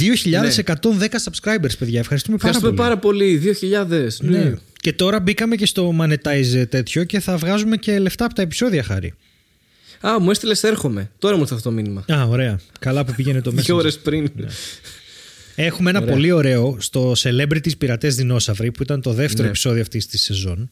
2.110 0.00 0.82
subscribers, 1.24 1.78
παιδιά. 1.78 1.98
Ευχαριστούμε 2.00 2.36
πάρα 2.36 2.56
Ευχαριστούμε 2.56 2.70
πολύ. 2.70 2.76
πάρα 2.76 2.98
πολύ. 2.98 3.56
2.000. 3.60 4.06
Ναι. 4.20 4.38
ναι. 4.38 4.54
Και 4.80 4.92
τώρα 4.92 5.20
μπήκαμε 5.20 5.56
και 5.56 5.66
στο 5.66 5.94
monetize 6.00 6.64
τέτοιο 6.68 7.04
και 7.04 7.20
θα 7.20 7.36
βγάζουμε 7.36 7.76
και 7.76 7.98
λεφτά 7.98 8.24
από 8.24 8.34
τα 8.34 8.42
επεισόδια 8.42 8.82
χάρη. 8.82 9.14
Α, 10.06 10.20
μου 10.20 10.30
έστειλες 10.30 10.62
έρχομαι. 10.62 11.10
Τώρα 11.18 11.34
μου 11.36 11.40
ήρθε 11.42 11.54
αυτό 11.54 11.68
το 11.68 11.74
μήνυμα. 11.74 12.04
Α, 12.12 12.24
ωραία. 12.24 12.60
Καλά 12.80 13.04
που 13.04 13.12
πήγαινε 13.14 13.40
το 13.40 13.50
Δύο 13.60 13.74
Messenger. 13.76 13.78
ώρες 13.78 13.98
πριν. 13.98 14.30
Έχουμε 15.54 15.90
ένα 15.90 16.02
πολύ 16.02 16.32
ωραίο 16.32 16.76
στο 16.80 17.12
Celebrities 17.16 17.78
Πειρατές 17.78 18.14
Δεινόσαυροι 18.14 18.70
που 18.70 18.82
ήταν 18.82 19.00
το 19.00 19.12
δεύτερο 19.12 19.42
Ναι. 19.42 19.48
επεισόδιο 19.48 19.80
αυτής 19.82 20.06
της 20.06 20.22
σεζόν 20.22 20.70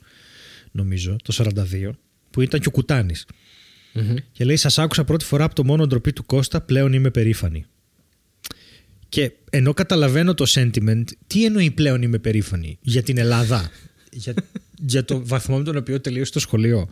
νομίζω, 0.73 1.17
το 1.25 1.53
42 1.55 1.91
που 2.31 2.41
ήταν 2.41 2.61
και 2.61 2.69
ο 2.69 2.71
κουτανης 3.99 4.23
και 4.33 4.45
λέει 4.45 4.57
σας 4.57 4.79
άκουσα 4.79 5.05
πρώτη 5.05 5.25
φορά 5.25 5.45
από 5.45 5.55
το 5.55 5.65
μόνο 5.65 5.87
ντροπή 5.87 6.13
του 6.13 6.27
Κώστα 6.27 6.61
πλέον 6.61 6.93
είμαι 6.93 7.11
περήφανη 7.11 7.67
και 9.09 9.33
ενώ 9.51 9.75
καταλαβαίνω 9.75 10.35
το 10.35 10.45
sentiment 10.49 11.05
τι 11.27 11.45
εννοεί 11.45 11.71
πλέον 11.71 12.03
είμαι 12.03 12.19
περήφανη 12.19 12.79
για 12.81 13.03
την 13.03 13.19
Ελλάδα; 13.19 13.71
Για, 14.13 14.35
για 14.87 15.05
το 15.05 15.27
βαθμό 15.27 15.57
με 15.59 15.65
τον 15.65 15.77
οποίο 15.77 16.01
τελείωσε 16.01 16.33
το 16.33 16.39
σχολείο 16.41 16.89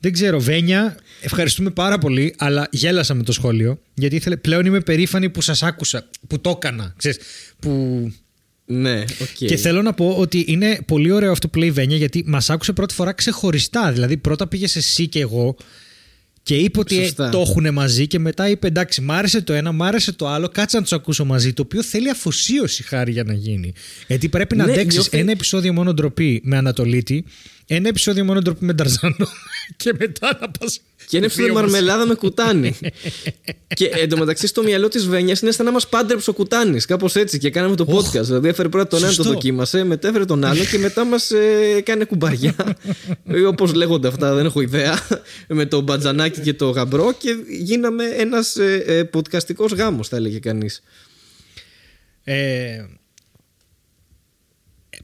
δεν 0.00 0.12
ξέρω 0.12 0.40
Βένια 0.40 0.96
ευχαριστούμε 1.20 1.70
πάρα 1.70 1.98
πολύ 1.98 2.34
αλλά 2.38 2.68
γέλασα 2.70 3.14
με 3.14 3.22
το 3.22 3.32
σχόλιο 3.32 3.80
γιατί 3.94 4.16
ήθελε 4.16 4.36
πλέον 4.36 4.66
είμαι 4.66 4.80
περήφανη 4.80 5.30
που 5.30 5.40
σας 5.40 5.62
άκουσα 5.62 6.08
που 6.26 6.40
το 6.40 6.50
έκανα 6.50 6.94
ξέρεις, 6.96 7.18
που 7.58 8.12
ναι, 8.66 9.00
οκ. 9.00 9.28
και 9.36 9.56
θέλω 9.56 9.82
να 9.82 9.92
πω 9.92 10.16
ότι 10.18 10.44
είναι 10.48 10.78
πολύ 10.86 11.10
ωραίο 11.10 11.32
αυτό 11.32 11.48
που 11.48 11.58
λέει 11.58 11.68
η 11.68 11.72
Βένια 11.72 11.96
γιατί 11.96 12.24
μας 12.26 12.50
άκουσε 12.50 12.72
πρώτη 12.72 12.94
φορά 12.94 13.12
ξεχωριστά. 13.12 13.92
Δηλαδή, 13.92 14.16
πρώτα 14.16 14.48
πήγες 14.48 14.76
εσύ 14.76 15.08
και 15.08 15.20
εγώ 15.20 15.56
και 16.44 16.56
είπε 16.56 16.78
ότι 16.78 16.98
ε, 16.98 17.02
Σωστά. 17.02 17.28
το 17.28 17.40
έχουν 17.40 17.72
μαζί 17.72 18.06
και 18.06 18.18
μετά 18.18 18.48
είπε 18.48 18.66
εντάξει, 18.66 19.00
μ' 19.00 19.10
άρεσε 19.12 19.40
το 19.42 19.52
ένα, 19.52 19.72
μ' 19.72 19.82
άρεσε 19.82 20.12
το 20.12 20.28
άλλο, 20.28 20.48
κάτσε 20.48 20.76
να 20.76 20.82
τους 20.82 20.92
ακούσω 20.92 21.24
μαζί. 21.24 21.52
Το 21.52 21.62
οποίο 21.62 21.82
θέλει 21.82 22.10
αφοσίωση 22.10 22.82
Χάρη 22.82 23.12
για 23.12 23.24
να 23.24 23.32
γίνει. 23.32 23.72
Γιατί 24.06 24.28
πρέπει 24.28 24.56
να 24.56 24.64
Ναι, 24.66 24.72
αντέξεις 24.72 24.92
νιώθει- 24.92 25.14
ένα 25.20 25.30
επεισόδιο 25.30 25.72
μόνο 25.72 25.94
ντροπή 25.94 26.40
με 26.44 26.56
Ανατολίτη, 26.56 27.24
ένα 27.66 27.88
επεισόδιο 27.88 28.24
μόνο 28.24 28.40
ντροπή 28.40 28.64
με 28.64 28.74
Ταρζάνο 28.74 29.28
και 29.76 29.92
μετά 29.98 30.38
να 30.40 30.50
πας. 30.50 30.80
Και 31.08 31.16
είναι 31.16 31.26
ψηλή 31.26 31.52
μαρμελάδα 31.52 32.06
με 32.06 32.14
κουτάνι. 32.14 32.76
και 33.78 33.86
εντωμεταξύ 33.86 34.46
στο 34.46 34.62
μυαλό 34.62 34.88
της 34.88 35.06
Βένιας 35.08 35.40
είναι 35.40 35.50
σαν 35.50 35.64
να 35.64 35.72
μας 35.72 35.88
πάντρεψε 35.88 36.30
ο 36.30 36.32
κουτάνις. 36.32 36.84
Κάπως 36.84 37.16
έτσι. 37.16 37.38
Και 37.38 37.50
κάναμε 37.50 37.76
το 37.76 37.86
podcast. 37.88 38.22
Δηλαδή 38.22 38.48
έφερε 38.48 38.68
πρώτα 38.68 38.86
τον 38.86 38.98
ένα, 38.98 39.08
το 39.08 39.14
Σωστό. 39.14 39.32
δοκίμασε, 39.32 39.84
μετά 39.84 40.08
έφερε 40.08 40.24
τον 40.24 40.44
άλλο 40.44 40.64
και 40.64 40.78
μετά 40.78 41.04
μας 41.04 41.30
ε, 41.30 41.74
έκανε 41.76 42.04
κουμπαριά. 42.04 42.54
Όπως 43.52 43.74
λέγονται 43.74 44.08
αυτά, 44.08 44.34
δεν 44.34 44.44
έχω 44.44 44.60
ιδέα. 44.60 44.98
με 45.48 45.66
το 45.66 45.80
μπατζανάκι 45.80 46.40
και 46.40 46.54
το 46.54 46.70
γαμπρό 46.70 47.12
και 47.18 47.36
γίναμε 47.48 48.04
ένας 48.04 48.56
ε, 48.56 48.84
ε, 48.86 49.08
podcastικός 49.12 49.74
γάμος, 49.76 50.08
θα 50.08 50.16
έλεγε 50.16 50.38
κανείς. 50.38 50.82
Ε, 52.24 52.84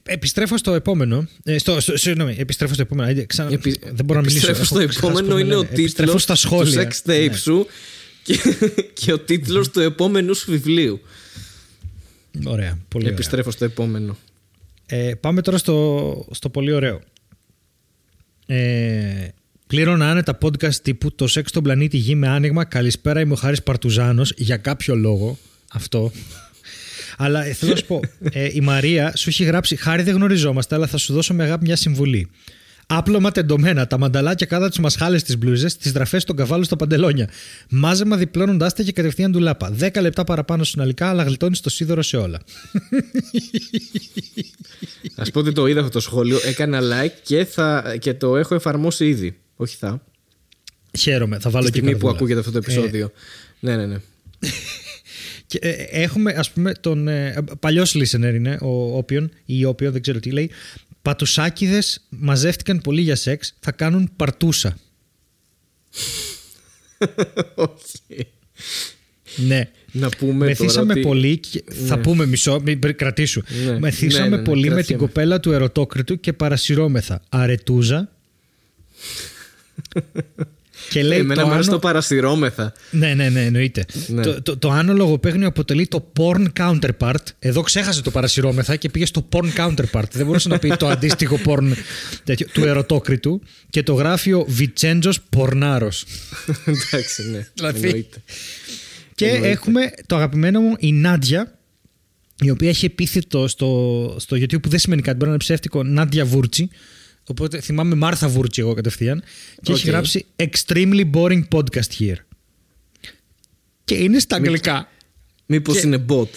επιστρέφω 0.03 0.57
στο 0.57 0.73
επόμενο. 0.73 1.27
Ε, 1.43 1.57
στο, 1.57 1.79
στο, 1.79 1.97
συγγνώμη, 1.97 2.35
επιστρέφω 2.39 2.73
στο 2.73 2.81
επόμενο. 2.81 3.19
Ε, 3.19 3.23
Ξανα, 3.25 3.51
Επι- 3.53 3.85
δεν 3.93 4.05
μπορώ 4.05 4.19
να 4.19 4.25
μιλήσω. 4.25 4.51
επιστρέφω 4.51 4.63
στο 4.63 4.79
έχω 4.79 4.87
ξεχάσει 4.87 5.07
επόμενο 5.07 5.33
πώς 5.35 5.41
είναι 5.41 5.55
ο 5.55 5.57
λένε. 5.61 5.69
Επιστρέφω 5.71 6.11
τίτλος 6.11 6.21
στα 6.21 6.33
του 6.33 6.39
σχόλια. 6.39 6.87
sex 6.91 7.09
tape 7.09 7.29
Ναι. 7.29 7.35
σου 7.37 7.67
και, 8.23 8.37
και 8.93 9.13
ο 9.13 9.19
τίτλος 9.19 9.69
του 9.69 9.79
επόμενου 9.79 10.33
σου 10.35 10.51
βιβλίου. 10.51 11.01
Ωραία. 12.45 12.77
Πολύ 12.87 13.03
ωραία. 13.03 13.15
Επιστρέφω 13.15 13.51
στο 13.51 13.65
επόμενο. 13.65 14.17
Ε, 14.85 15.13
πάμε 15.19 15.41
τώρα 15.41 15.57
στο, 15.57 16.27
στο 16.31 16.49
πολύ 16.49 16.71
ωραίο. 16.71 17.01
Ε, 18.45 19.27
πλήρωνα 19.67 20.09
άνετα 20.09 20.37
podcast 20.41 20.75
τύπου 20.75 21.11
Το 21.15 21.27
σεξ 21.27 21.49
στον 21.49 21.63
πλανήτη 21.63 21.97
Γη 21.97 22.15
με 22.15 22.27
άνοιγμα. 22.27 22.65
Καλησπέρα, 22.65 23.19
είμαι 23.19 23.33
ο 23.33 23.35
Χάρης 23.35 23.63
Παρτουζάνος. 23.63 24.33
Για 24.37 24.57
κάποιο 24.57 24.95
λόγο 24.95 25.37
αυτό. 25.71 26.11
Αλλά 27.23 27.45
ε, 27.45 27.53
θέλω 27.53 27.71
να 27.71 27.77
σου 27.77 27.85
πω, 27.85 27.99
ε, 28.31 28.49
η 28.53 28.61
Μαρία 28.61 29.13
σου 29.15 29.29
έχει 29.29 29.43
γράψει 29.43 29.75
Χάρη 29.75 30.03
δεν 30.03 30.15
γνωριζόμαστε, 30.15 30.75
αλλά 30.75 30.87
θα 30.87 30.97
σου 30.97 31.13
δώσω 31.13 31.33
με 31.33 31.43
αγάπη 31.43 31.65
μια 31.65 31.75
συμβουλή. 31.75 32.29
Άπλωμα 32.87 33.31
τεντωμένα, 33.31 33.87
τα 33.87 33.97
μανταλάκια 33.97 34.45
κάτω 34.45 34.61
από 34.61 34.71
τις 34.71 34.79
μασχάλες 34.79 35.23
τη 35.23 35.37
μπλούζες, 35.37 35.77
τις 35.77 35.91
δραφές 35.91 36.23
των 36.23 36.35
καβάλου 36.35 36.63
στα 36.63 36.75
παντελόνια. 36.75 37.29
Μάζεμα 37.69 38.17
διπλώνοντάς 38.17 38.73
τα 38.73 38.83
και 38.83 38.91
κατευθείαν 38.91 39.31
του 39.31 39.39
λάπα. 39.39 39.75
10 39.79 40.01
λεπτά 40.01 40.23
παραπάνω 40.23 40.63
συνολικά, 40.63 41.09
αλλά 41.09 41.23
γλιτώνεις 41.23 41.59
το 41.59 41.69
σίδερο 41.69 42.01
σε 42.01 42.17
όλα. 42.17 42.41
Α 45.15 45.23
πω 45.31 45.39
ότι 45.39 45.51
το 45.51 45.65
είδα 45.65 45.79
αυτό 45.79 45.91
το 45.91 45.99
σχόλιο, 45.99 46.39
έκανα 46.45 46.79
like 46.81 47.13
και, 47.23 47.45
θα, 47.45 47.95
και 47.99 48.13
το 48.13 48.37
έχω 48.37 48.55
εφαρμόσει 48.55 49.07
ήδη. 49.07 49.39
Όχι 49.55 49.77
θα. 49.77 50.03
Χαίρομαι, 50.99 51.39
θα 51.39 51.49
βάλω 51.49 51.65
Τη 51.65 51.71
και 51.71 51.77
στιγμή 51.77 51.91
που 51.97 52.05
καρδούλα. 52.05 52.15
ακούγεται 52.17 52.39
αυτό 52.39 52.51
το 52.51 52.57
επεισόδιο. 52.57 53.11
ναι, 53.59 53.75
ναι, 53.75 53.85
ναι. 53.85 53.97
Και, 55.51 55.59
ε, 55.61 55.71
έχουμε, 55.89 56.33
ας 56.37 56.51
πούμε, 56.51 56.71
τον 56.73 57.07
ε, 57.07 57.33
παλιός 57.59 57.95
listener 57.95 58.33
είναι, 58.33 58.57
ο 58.61 58.97
Όπιον 58.97 59.31
ή 59.45 59.65
Όπιο, 59.65 59.91
δεν 59.91 60.01
ξέρω 60.01 60.19
τι 60.19 60.31
λέει. 60.31 60.51
Πατουσάκιδες 61.01 62.05
μαζεύτηκαν 62.09 62.81
πολύ 62.81 63.01
για 63.01 63.15
σεξ, 63.15 63.53
θα 63.59 63.71
κάνουν 63.71 64.11
παρτούσα. 64.15 64.77
Όχι. 67.55 68.27
Ναι. 69.35 69.69
Να 69.91 70.09
πούμε 70.09 70.45
Μεθύσαμε 70.45 70.71
τώρα 70.87 70.91
ότι... 70.91 71.01
πολύ. 71.01 71.37
Και... 71.37 71.63
Θα 71.87 71.99
πούμε 71.99 72.25
μισό, 72.25 72.59
μην 72.63 72.79
πρι- 72.79 72.95
κρατήσου. 72.95 73.41
Ναι. 73.65 73.79
Μεθύσαμε 73.79 74.23
Ναι, 74.23 74.29
ναι, 74.29 74.37
ναι, 74.37 74.43
πολύ 74.43 74.61
με 74.61 74.67
την 74.67 74.75
κρατιέμαι. 74.75 75.01
κοπέλα 75.05 75.39
του 75.39 75.51
ερωτόκριτου 75.51 76.19
και 76.19 76.33
παρασυρώμεθα. 76.33 77.21
Αρετούζα. 77.29 78.11
και 80.91 81.03
λέει 81.03 81.19
Εμένα 81.19 81.41
το 81.41 81.47
μου 81.47 81.53
αρέσει 81.53 81.69
άνω... 81.69 81.77
το 81.77 81.87
παρασυρώμεθα. 81.87 82.73
Ναι, 82.91 83.13
ναι, 83.13 83.29
ναι, 83.29 83.45
εννοείται. 83.45 83.85
Ναι. 84.07 84.21
Το, 84.21 84.41
το, 84.41 84.57
το 84.57 84.71
άνω 84.71 84.93
λογοπαίγνιο 84.93 85.47
αποτελεί 85.47 85.87
το 85.87 86.11
porn 86.19 86.45
counterpart. 86.59 87.23
Εδώ 87.39 87.61
ξέχασε 87.61 88.01
το 88.01 88.11
παρασυρώμεθα 88.11 88.75
και 88.75 88.89
πήγε 88.89 89.05
στο 89.05 89.27
porn 89.31 89.53
counterpart. 89.55 90.11
Δεν 90.11 90.25
μπορούσε 90.25 90.49
να 90.49 90.59
πει 90.59 90.69
το 90.69 90.87
αντίστοιχο 90.87 91.39
porn 91.45 91.71
τέτοιο, 92.23 92.47
του 92.53 92.65
ερωτόκριτου. 92.65 93.41
Και 93.69 93.83
το 93.83 93.93
γράφει 93.93 94.33
ο 94.33 94.45
Βιτσέντζος 94.47 95.21
Πορνάρος. 95.29 96.05
Εντάξει, 96.65 97.29
ναι. 97.29 97.47
Δηλαδή, 97.53 97.85
εννοείται. 97.85 98.21
Και 99.15 99.25
Εννοείται. 99.25 99.49
έχουμε 99.49 99.91
το 100.05 100.15
αγαπημένο 100.15 100.59
μου 100.59 100.75
η 100.79 100.91
Νάντια, 100.91 101.57
η 102.41 102.49
οποία 102.49 102.69
έχει 102.69 102.85
επίθετο 102.85 103.47
στο, 103.47 104.15
στο 104.19 104.37
YouTube 104.37 104.61
που 104.61 104.69
δεν 104.69 104.79
σημαίνει 104.79 105.01
κάτι, 105.01 105.15
μπορεί 105.15 105.25
να 105.29 105.33
είναι 105.35 105.43
ψεύτικο, 105.43 105.83
Νάντια 105.83 106.25
Βούρτσι. 106.25 106.69
Οπότε 107.31 107.61
θυμάμαι 107.61 107.95
Μάρθα 107.95 108.27
Βούρτση 108.27 108.61
εγώ 108.61 108.73
κατευθείαν. 108.73 109.23
Και 109.61 109.71
έχει 109.71 109.85
Οκ. 109.87 109.89
γράψει 109.93 110.25
Extremely 110.35 111.11
boring 111.13 111.41
podcast 111.55 111.99
here. 111.99 112.15
Και 113.83 113.95
είναι 113.95 114.19
στα 114.19 114.35
αγγλικά. 114.35 114.89
Μήπως 115.45 115.79
Και- 115.79 115.87
είναι 115.87 116.05
bot. 116.09 116.27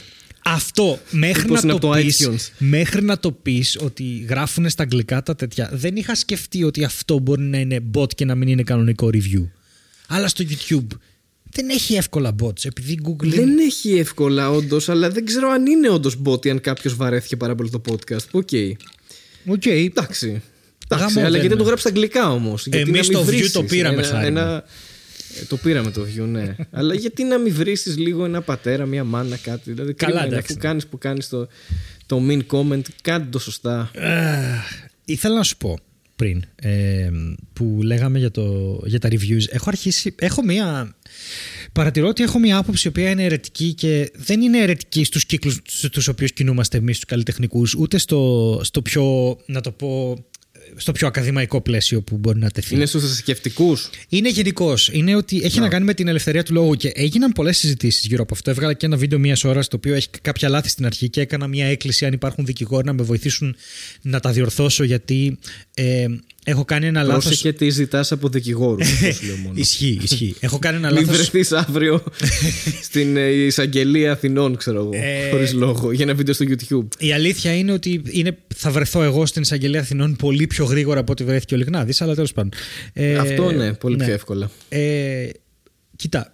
Αυτό 0.46 0.98
μέχρι 1.10 1.42
Μήπως 1.42 1.62
να, 1.62 1.70
είναι 1.70 1.80
το 1.80 1.86
από 1.88 1.96
το 1.96 2.02
πεις, 2.02 2.26
iTunes. 2.28 2.50
μέχρι 2.58 3.02
να 3.04 3.18
το 3.18 3.32
πεις 3.32 3.76
ότι 3.80 4.26
γράφουν 4.28 4.68
στα 4.68 4.82
αγγλικά 4.82 5.22
τα 5.22 5.34
τέτοια 5.36 5.70
δεν 5.72 5.96
είχα 5.96 6.14
σκεφτεί 6.14 6.64
ότι 6.64 6.84
αυτό 6.84 7.18
μπορεί 7.18 7.42
να 7.42 7.58
είναι 7.58 7.80
bot 7.94 8.14
και 8.14 8.24
να 8.24 8.34
μην 8.34 8.48
είναι 8.48 8.62
κανονικό 8.62 9.10
review 9.12 9.48
αλλά 10.08 10.28
στο 10.28 10.44
YouTube 10.48 10.86
δεν 11.50 11.68
έχει 11.68 11.94
εύκολα 11.94 12.34
bots 12.42 12.64
επειδή 12.64 12.98
Google 13.04 13.24
είναι- 13.24 13.34
Δεν 13.34 13.58
έχει 13.58 13.92
εύκολα 13.96 14.50
όντως, 14.50 14.88
αλλά 14.88 15.10
δεν 15.10 15.24
ξέρω 15.24 15.48
αν 15.48 15.66
είναι 15.66 15.88
όντως 15.88 16.16
bot 16.24 16.46
ή 16.46 16.50
αν 16.50 16.60
κάποιος 16.60 16.94
βαρέθηκε 16.96 17.36
πάρα 17.36 17.54
πολύ 17.54 17.70
το 17.70 17.80
podcast. 17.88 18.28
OK. 18.30 18.48
Οκ. 19.46 19.66
Εντάξει. 19.66 20.42
Εντάξει, 20.88 21.14
γαμώ 21.14 21.26
αλλά 21.26 21.30
δεν 21.30 21.30
γιατί 21.30 21.38
δεν 21.40 21.46
είναι. 21.46 21.56
το 21.56 21.64
γράψει 21.64 21.88
στα 21.88 21.88
αγγλικά 21.88 22.30
όμως. 22.30 22.66
Εμείς 22.66 23.08
το 23.08 23.24
view 23.26 23.50
το 23.52 23.62
πήραμε, 23.62 24.02
Χάρη 24.02 24.30
μου. 24.30 24.38
Ε, 24.38 25.44
το 25.48 25.56
πήραμε 25.56 25.90
το 25.90 26.02
view, 26.02 26.26
ναι. 26.26 26.56
αλλά 26.78 26.94
γιατί 26.94 27.24
να 27.24 27.38
μην 27.38 27.54
βρει 27.54 27.76
λίγο 27.96 28.24
ένα 28.24 28.42
πατέρα, 28.42 28.86
μια 28.86 29.04
μάνα, 29.04 29.36
κάτι. 29.36 29.72
Δηλαδή, 29.72 29.94
Καλά, 29.94 30.12
κρίμα 30.12 30.26
είναι, 30.26 30.34
εντάξει. 30.34 30.52
αφού 30.52 30.60
κάνεις 30.60 30.86
που 30.86 30.98
κάνεις 30.98 31.28
το, 31.28 31.48
το 32.06 32.22
mean 32.28 32.40
comment, 32.50 32.82
κάντε 33.02 33.26
το 33.30 33.38
σωστά. 33.38 33.90
Ε, 33.94 34.10
ήθελα 35.04 35.34
να 35.34 35.42
σου 35.42 35.56
πω 35.56 35.78
πριν 36.16 36.44
ε, 36.56 37.10
που 37.52 37.78
λέγαμε 37.82 38.18
για, 38.18 38.30
το, 38.30 38.80
για 38.84 38.98
τα 38.98 39.08
reviews 39.08 39.44
έχω 39.48 39.64
αρχίσει, 39.66 40.14
έχω 40.18 40.44
μία 40.44 40.94
παρατηρώ 41.72 42.08
ότι 42.08 42.22
έχω 42.22 42.38
μία 42.38 42.56
άποψη 42.56 42.86
η 42.86 42.90
οποία 42.90 43.10
είναι 43.10 43.24
αιρετική 43.24 43.74
και 43.74 44.10
δεν 44.14 44.40
είναι 44.40 44.58
αιρετική 44.58 45.04
στους 45.04 45.26
κύκλους 45.26 45.60
στους 45.64 46.08
οποίους 46.08 46.32
κινούμαστε 46.32 46.76
εμείς 46.76 46.96
τους 46.96 47.04
καλλιτεχνικούς 47.04 47.74
ούτε 47.74 47.98
στο, 47.98 48.60
στο 48.62 48.82
πιο 48.82 49.36
να 49.46 49.60
το 49.60 49.70
πω 49.70 50.24
στο 50.76 50.92
πιο 50.92 51.06
ακαδημαϊκό 51.06 51.60
πλαίσιο 51.60 52.02
που 52.02 52.16
μπορεί 52.16 52.38
να 52.38 52.50
τεθεί. 52.50 52.74
Είναι 52.74 52.86
στους 52.86 53.02
θρησκευτικούς. 53.02 53.90
Είναι 54.08 54.28
γενικώ. 54.28 54.74
Είναι 54.92 55.14
ότι 55.14 55.40
έχει 55.44 55.60
να 55.60 55.68
κάνει 55.68 55.84
με 55.84 55.94
την 55.94 56.08
ελευθερία 56.08 56.42
του 56.42 56.52
λόγου 56.52 56.74
και 56.74 56.92
έγιναν 56.94 57.32
πολλές 57.32 57.58
συζητήσεις 57.58 58.04
γύρω 58.04 58.22
από 58.22 58.34
αυτό. 58.34 58.50
Έβγαλα 58.50 58.72
και 58.72 58.86
ένα 58.86 58.96
βίντεο 58.96 59.18
μία 59.18 59.36
ώρας 59.44 59.68
το 59.68 59.76
οποίο 59.76 59.94
έχει 59.94 60.08
κάποια 60.20 60.48
λάθη 60.48 60.68
στην 60.68 60.86
αρχή 60.86 61.08
και 61.08 61.20
έκανα 61.20 61.46
μία 61.46 61.66
έκκληση 61.66 62.06
αν 62.06 62.12
υπάρχουν 62.12 62.44
δικηγόροι 62.44 62.86
να 62.86 62.92
με 62.92 63.02
βοηθήσουν 63.02 63.56
να 64.02 64.20
τα 64.20 64.30
διορθώσω 64.30 64.84
γιατί 64.84 65.38
ε, 65.74 66.06
έχω 66.44 66.64
κάνει 66.64 66.86
ένα 66.86 67.02
λάθος. 67.02 67.24
Πρόσεχε 67.24 67.52
τι 67.52 67.70
ζητάς 67.70 68.12
από 68.12 68.28
δικηγόρους. 68.28 68.88
Ισχύει, 69.54 69.98
ισχύει. 70.02 70.34
έχω 70.40 70.58
κάνει 70.58 70.76
ένα 70.76 70.92
Μην 70.92 71.00
λάθος. 71.00 71.16
βρεθείς 71.16 71.52
αύριο 71.52 72.02
στην 72.88 73.16
ε, 73.16 73.28
εισαγγελία 73.30 74.12
Αθηνών, 74.12 74.56
ξέρω 74.56 74.78
εγώ. 74.78 74.90
Ε, 74.92 75.30
Χωρίς 75.30 75.52
λόγο. 75.52 75.92
Για 75.92 76.04
ένα 76.04 76.14
βίντεο 76.14 76.34
στο 76.34 76.44
YouTube. 76.48 76.86
Η 76.98 77.12
αλήθεια 77.12 77.56
είναι 77.56 77.72
ότι 77.72 78.02
είναι, 78.10 78.36
θα 78.56 78.70
βρεθώ 78.70 79.02
εγώ 79.02 79.26
στην 79.26 79.42
εισαγγελία 79.42 79.80
Αθηνών 79.80 80.16
πολύ 80.16 80.46
πιο 80.46 80.64
γρήγορα 80.64 81.00
από 81.00 81.12
ό,τι 81.12 81.24
βρέθηκε 81.24 81.54
ο 81.54 81.56
Λιγνάδης, 81.56 82.00
αλλά 82.02 82.14
τέλος 82.14 82.32
πάντων. 82.32 82.50
Ε, 82.92 83.16
Αυτό 83.16 83.50
ναι, 83.52 83.72
πολύ 83.72 83.96
πιο 83.96 84.12
εύκολα. 84.12 84.50
Ε, 84.68 85.26
κοίτα. 85.96 86.32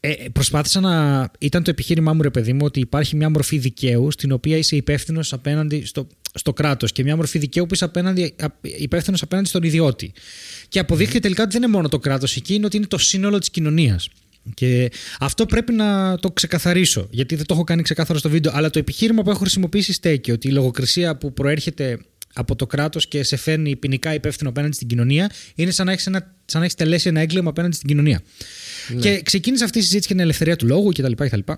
Ε, 0.00 0.14
προσπάθησα 0.32 0.80
να. 0.80 1.30
ήταν 1.38 1.62
το 1.62 1.70
επιχείρημά 1.70 2.12
μου, 2.12 2.22
ρε 2.22 2.30
παιδί 2.30 2.52
μου, 2.52 2.60
ότι 2.62 2.80
υπάρχει 2.80 3.16
μια 3.16 3.30
μορφή 3.30 3.58
δικαίου 3.58 4.10
στην 4.10 4.32
οποία 4.32 4.56
είσαι 4.56 4.76
υπεύθυνος 4.76 5.32
απέναντι 5.32 5.84
στο, 5.84 6.06
στο 6.34 6.52
κράτος 6.52 6.92
και 6.92 7.02
μια 7.02 7.16
μορφή 7.16 7.38
δικαίου 7.38 7.66
που 7.66 7.74
είσαι 7.74 7.84
απέναντι, 7.84 8.34
υπεύθυνος 8.60 9.22
απέναντι 9.22 9.48
στον 9.48 9.62
ιδιώτη. 9.62 10.12
Και 10.68 10.78
αποδείχθηκε 10.78 11.20
τελικά 11.20 11.42
ότι 11.42 11.52
δεν 11.52 11.62
είναι 11.62 11.72
μόνο 11.72 11.88
το 11.88 11.98
κράτος 11.98 12.36
εκεί, 12.36 12.54
είναι 12.54 12.66
ότι 12.66 12.76
είναι 12.76 12.86
το 12.86 12.98
σύνολο 12.98 13.38
της 13.38 13.50
κοινωνίας. 13.50 14.08
Και 14.54 14.90
αυτό 15.18 15.46
πρέπει 15.46 15.72
να 15.72 16.18
το 16.18 16.30
ξεκαθαρίσω, 16.30 17.06
γιατί 17.10 17.34
δεν 17.34 17.46
το 17.46 17.54
έχω 17.54 17.64
κάνει 17.64 17.82
ξεκάθαρο 17.82 18.18
στο 18.18 18.28
βίντεο. 18.28 18.52
Αλλά 18.54 18.70
το 18.70 18.78
επιχείρημα 18.78 19.22
που 19.22 19.30
έχω 19.30 19.38
χρησιμοποιήσει 19.38 19.92
στέκει 19.92 20.30
ότι 20.30 20.48
η 20.48 20.50
λογοκρισία 20.50 21.16
που 21.16 21.32
προέρχεται 21.32 21.98
από 22.36 22.56
το 22.56 22.66
κράτος 22.66 23.08
και 23.08 23.22
σε 23.22 23.36
φέρνει 23.36 23.76
ποινικά 23.76 24.14
υπεύθυνο 24.14 24.48
απέναντι 24.48 24.74
στην 24.74 24.86
κοινωνία 24.88 25.30
είναι 25.54 25.70
σαν 25.70 25.86
να 25.86 25.92
έχεις 25.92 26.08
έχεις 26.54 26.74
τελέσει 26.74 27.08
ένα 27.08 27.20
έγκλημα 27.20 27.50
απέναντι 27.50 27.74
στην 27.76 27.88
κοινωνία. 27.88 28.22
Και 29.00 29.20
ξεκίνησε 29.22 29.64
αυτή 29.64 29.78
η 29.78 29.80
συζήτηση 29.80 30.06
για 30.06 30.16
την 30.16 30.24
ελευθερία 30.24 30.56
του 30.56 30.66
λόγου 30.66 30.88
κτλ. 30.92 31.12
κτλ. 31.12 31.52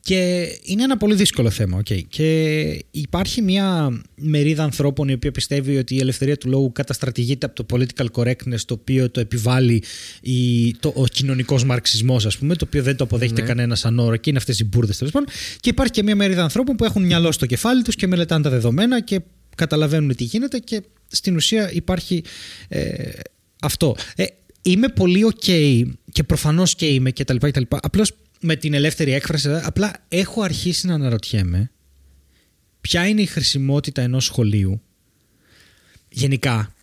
Και 0.00 0.48
είναι 0.62 0.82
ένα 0.82 0.96
πολύ 0.96 1.14
δύσκολο 1.14 1.50
θέμα. 1.50 1.82
Okay. 1.82 2.00
Και 2.08 2.62
υπάρχει 2.90 3.42
μια 3.42 4.00
μερίδα 4.14 4.62
ανθρώπων 4.62 5.08
η 5.08 5.12
οποία 5.12 5.32
πιστεύει 5.32 5.76
ότι 5.76 5.94
η 5.94 5.98
ελευθερία 5.98 6.36
του 6.36 6.48
λόγου 6.48 6.72
καταστρατηγείται 6.72 7.46
από 7.46 7.64
το 7.64 7.76
political 7.76 8.06
correctness 8.12 8.60
το 8.66 8.74
οποίο 8.74 9.10
το 9.10 9.20
επιβάλλει 9.20 9.82
η, 10.20 10.74
το, 10.80 10.92
ο 10.96 11.06
κοινωνικός 11.06 11.64
μαρξισμός, 11.64 12.26
ας 12.26 12.38
πούμε, 12.38 12.54
το 12.54 12.64
οποίο 12.66 12.82
δεν 12.82 12.96
το 12.96 13.04
αποδέχεται 13.04 13.40
Ναι. 13.40 13.46
κανένας 13.46 13.78
σαν 13.78 13.98
όρο 13.98 14.16
και 14.16 14.30
είναι 14.30 14.38
αυτές 14.38 14.60
οι 14.60 14.64
μπουρδες 14.64 14.98
τέλος 14.98 15.12
πάντων. 15.12 15.28
Και 15.60 15.68
υπάρχει 15.68 15.92
και 15.92 16.02
μια 16.02 16.16
μερίδα 16.16 16.42
ανθρώπων 16.42 16.76
που 16.76 16.84
έχουν 16.84 17.04
μυαλό 17.04 17.32
στο 17.32 17.46
κεφάλι 17.46 17.82
τους 17.82 17.94
και 17.94 18.06
μελετάνε 18.06 18.42
τα 18.42 18.50
δεδομένα 18.50 19.00
και 19.00 19.20
καταλαβαίνουν 19.58 20.14
τι 20.16 20.24
γίνεται 20.24 20.58
και 20.58 20.82
στην 21.06 21.36
ουσία 21.36 21.72
υπάρχει 21.72 22.24
ε, 22.68 23.10
αυτό. 23.60 23.96
Ε, 24.16 24.24
είμαι 24.62 24.88
πολύ 24.88 25.32
ok 25.34 25.82
και 26.12 26.22
προφανώς 26.22 26.74
και 26.74 26.86
είμαι 26.86 27.10
και 27.10 27.24
τα 27.24 27.32
λοιπά 27.32 27.46
και 27.46 27.52
τα 27.52 27.60
λοιπά. 27.60 27.78
Απλώς 27.82 28.12
με 28.40 28.56
την 28.56 28.74
ελεύθερη 28.74 29.12
έκφραση, 29.12 29.48
απλά 29.62 30.04
έχω 30.08 30.42
αρχίσει 30.42 30.86
να 30.86 30.94
αναρωτιέμαι 30.94 31.70
ποια 32.80 33.06
είναι 33.06 33.22
η 33.22 33.26
χρησιμότητα 33.26 34.02
ενός 34.02 34.24
σχολείου 34.24 34.82
γενικά 36.08 36.74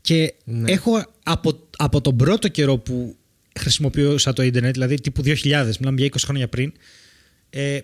και 0.00 0.34
Ναι. 0.44 0.70
έχω 0.72 1.04
από, 1.22 1.68
από 1.76 2.00
τον 2.00 2.16
πρώτο 2.16 2.48
καιρό 2.48 2.78
που 2.78 3.16
χρησιμοποιούσα 3.58 4.32
το 4.32 4.42
ίντερνετ, 4.42 4.72
δηλαδή 4.72 5.00
τύπου 5.00 5.22
2000, 5.24 5.32
μιλάμε 5.78 6.00
για 6.00 6.06
20 6.06 6.16
χρόνια 6.24 6.48
πριν, 6.48 6.72
ε, 7.50 7.78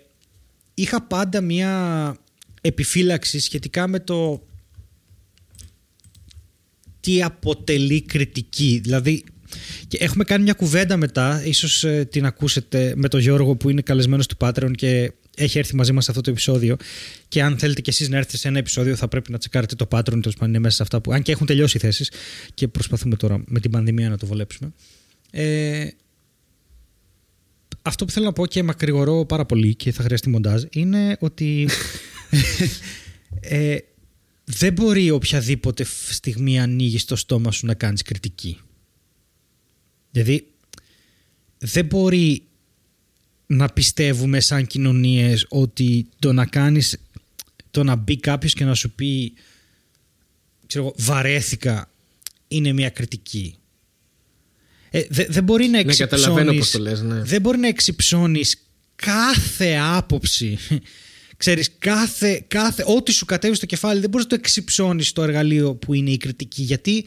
είχα 0.74 1.02
πάντα 1.02 1.40
μια 1.40 2.16
επιφύλαξη 2.62 3.38
σχετικά 3.40 3.88
με 3.88 4.00
το 4.00 4.46
τι 7.00 7.22
αποτελεί 7.22 8.02
κριτική. 8.02 8.80
Δηλαδή, 8.82 9.24
και 9.88 9.98
έχουμε 10.00 10.24
κάνει 10.24 10.42
μια 10.42 10.52
κουβέντα 10.52 10.96
μετά, 10.96 11.42
ίσως 11.44 11.84
ε, 11.84 12.04
την 12.04 12.26
ακούσετε 12.26 12.92
με 12.96 13.08
τον 13.08 13.20
Γιώργο 13.20 13.56
που 13.56 13.68
είναι 13.68 13.80
καλεσμένος 13.80 14.26
του 14.26 14.36
Patreon 14.38 14.70
και 14.74 15.12
έχει 15.36 15.58
έρθει 15.58 15.76
μαζί 15.76 15.92
μας 15.92 16.04
σε 16.04 16.10
αυτό 16.10 16.22
το 16.22 16.30
επεισόδιο 16.30 16.76
και 17.28 17.42
αν 17.42 17.58
θέλετε 17.58 17.80
και 17.80 17.90
εσείς 17.90 18.08
να 18.08 18.16
έρθετε 18.16 18.36
σε 18.36 18.48
ένα 18.48 18.58
επεισόδιο 18.58 18.96
θα 18.96 19.08
πρέπει 19.08 19.32
να 19.32 19.38
τσεκάρετε 19.38 19.74
το 19.74 19.86
Patreon, 19.90 20.04
τέλος 20.04 20.34
πάντων 20.34 20.48
είναι 20.48 20.58
μέσα 20.58 20.76
σε 20.76 20.82
αυτά 20.82 21.00
που, 21.00 21.12
αν 21.12 21.22
και 21.22 21.32
έχουν 21.32 21.46
τελειώσει 21.46 21.76
οι 21.76 21.80
θέσεις 21.80 22.10
και 22.54 22.68
προσπαθούμε 22.68 23.16
τώρα 23.16 23.42
με 23.46 23.60
την 23.60 23.70
πανδημία 23.70 24.08
να 24.08 24.18
το 24.18 24.26
βολέψουμε. 24.26 24.72
Ε, 25.30 25.88
αυτό 27.82 28.04
που 28.04 28.10
θέλω 28.10 28.26
να 28.26 28.32
πω 28.32 28.46
και 28.46 28.62
μακρηγορώ 28.62 29.24
πάρα 29.24 29.46
πολύ 29.46 29.74
και 29.74 29.92
θα 29.92 30.02
χρειαστεί 30.02 30.28
μοντάζ 30.28 30.62
είναι 30.70 31.16
ότι 31.20 31.68
ε, 33.40 33.78
δεν 34.44 34.72
μπορεί 34.72 35.10
οποιαδήποτε 35.10 35.84
στιγμή 36.10 36.60
ανοίγει 36.60 37.00
το 37.00 37.16
στόμα 37.16 37.50
σου 37.52 37.66
να 37.66 37.74
κάνεις 37.74 38.02
κριτική. 38.02 38.58
Δηλαδή 40.10 40.46
δεν 41.58 41.84
μπορεί 41.84 42.42
να 43.46 43.68
πιστεύουμε 43.68 44.40
σαν 44.40 44.66
κοινωνίες 44.66 45.46
ότι 45.48 46.06
το 46.18 46.32
να 46.32 46.46
κάνεις 46.46 46.96
το 47.70 47.84
να 47.84 47.94
μπει 47.94 48.16
κάποιος 48.16 48.52
και 48.52 48.64
να 48.64 48.74
σου 48.74 48.90
πει 48.90 49.32
ξέρω, 50.66 50.94
βαρέθηκα 50.96 51.90
είναι 52.48 52.72
μια 52.72 52.90
κριτική. 52.90 53.56
Ε, 54.90 55.02
δεν 55.28 55.44
μπορεί 55.44 55.66
να 55.66 55.78
εξυψώνεις, 55.78 56.78
ναι, 56.78 56.94
ναι. 56.94 57.22
Δεν 57.22 57.40
μπορεί 57.40 57.58
να 57.58 57.68
εξυψώνεις 57.68 58.56
κάθε 58.94 59.76
άποψη 59.80 60.58
ξέρεις 61.42 61.70
κάθε, 61.78 62.44
κάθε 62.48 62.84
ό,τι 62.86 63.12
σου 63.12 63.24
κατέβει 63.24 63.54
στο 63.54 63.66
κεφάλι 63.66 64.00
δεν 64.00 64.10
μπορείς 64.10 64.26
να 64.26 64.30
το 64.30 64.36
εξυψώνεις 64.38 65.08
στο 65.08 65.22
εργαλείο 65.22 65.74
που 65.74 65.94
είναι 65.94 66.10
η 66.10 66.16
κριτική 66.16 66.62
γιατί 66.62 67.06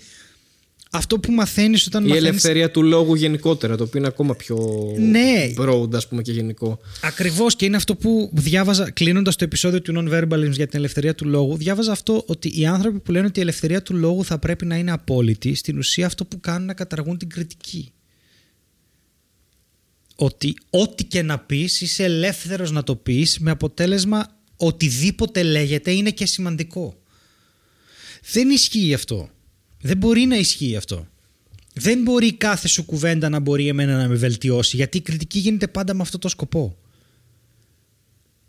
αυτό 0.91 1.19
που 1.19 1.31
μαθαίνεις 1.31 1.85
όταν 1.85 2.03
η 2.03 2.07
μαθαίνεις... 2.07 2.29
ελευθερία 2.29 2.71
του 2.71 2.83
λόγου 2.83 3.15
γενικότερα 3.15 3.77
το 3.77 3.83
οποίο 3.83 3.99
είναι 3.99 4.07
ακόμα 4.07 4.35
πιο 4.35 4.57
ναι. 4.97 5.53
broad 5.57 5.95
ας 5.95 6.07
πούμε 6.07 6.21
και 6.21 6.31
γενικό 6.31 6.79
Ακριβώς 7.01 7.55
και 7.55 7.65
είναι 7.65 7.75
αυτό 7.75 7.95
που 7.95 8.29
διάβαζα 8.33 8.91
κλείνοντας 8.91 9.35
το 9.35 9.43
επεισόδιο 9.43 9.81
του 9.81 9.93
non-verbalism 9.97 10.51
για 10.51 10.67
την 10.67 10.79
ελευθερία 10.79 11.15
του 11.15 11.27
λόγου 11.27 11.57
διάβαζα 11.57 11.91
αυτό 11.91 12.23
ότι 12.25 12.59
οι 12.59 12.65
άνθρωποι 12.65 12.99
που 12.99 13.11
λένε 13.11 13.25
ότι 13.25 13.39
η 13.39 13.41
ελευθερία 13.41 13.81
του 13.81 13.95
λόγου 13.95 14.25
θα 14.25 14.39
πρέπει 14.39 14.65
να 14.65 14.75
είναι 14.75 14.91
απόλυτη 14.91 15.55
στην 15.55 15.77
ουσία 15.77 16.05
αυτό 16.05 16.25
που 16.25 16.39
κάνουν 16.39 16.65
να 16.65 16.73
καταργούν 16.73 17.17
την 17.17 17.29
κριτική 17.29 17.91
ότι 20.15 20.57
ό,τι 20.69 21.03
και 21.03 21.21
να 21.21 21.39
πεις 21.39 21.81
είσαι 21.81 22.03
ελεύθερος 22.03 22.71
να 22.71 22.83
το 22.83 22.95
πεις 22.95 23.39
με 23.39 23.51
αποτέλεσμα 23.51 24.29
οτιδήποτε 24.57 25.43
λέγεται 25.43 25.91
είναι 25.91 26.11
και 26.11 26.25
σημαντικό. 26.25 27.01
Δεν 28.31 28.49
ισχύει 28.49 28.93
αυτό. 28.93 29.29
Δεν 29.81 29.97
μπορεί 29.97 30.25
να 30.25 30.35
ισχύει 30.35 30.75
αυτό. 30.75 31.07
Δεν 31.73 32.01
μπορεί 32.01 32.33
κάθε 32.33 32.67
σου 32.67 32.85
κουβέντα 32.85 33.29
να 33.29 33.39
μπορεί 33.39 33.67
εμένα 33.67 33.97
να 33.97 34.07
με 34.07 34.15
βελτιώσει 34.15 34.75
γιατί 34.75 34.97
η 34.97 35.01
κριτική 35.01 35.39
γίνεται 35.39 35.67
πάντα 35.67 35.93
με 35.93 36.01
αυτό 36.01 36.17
το 36.17 36.27
σκοπό. 36.27 36.77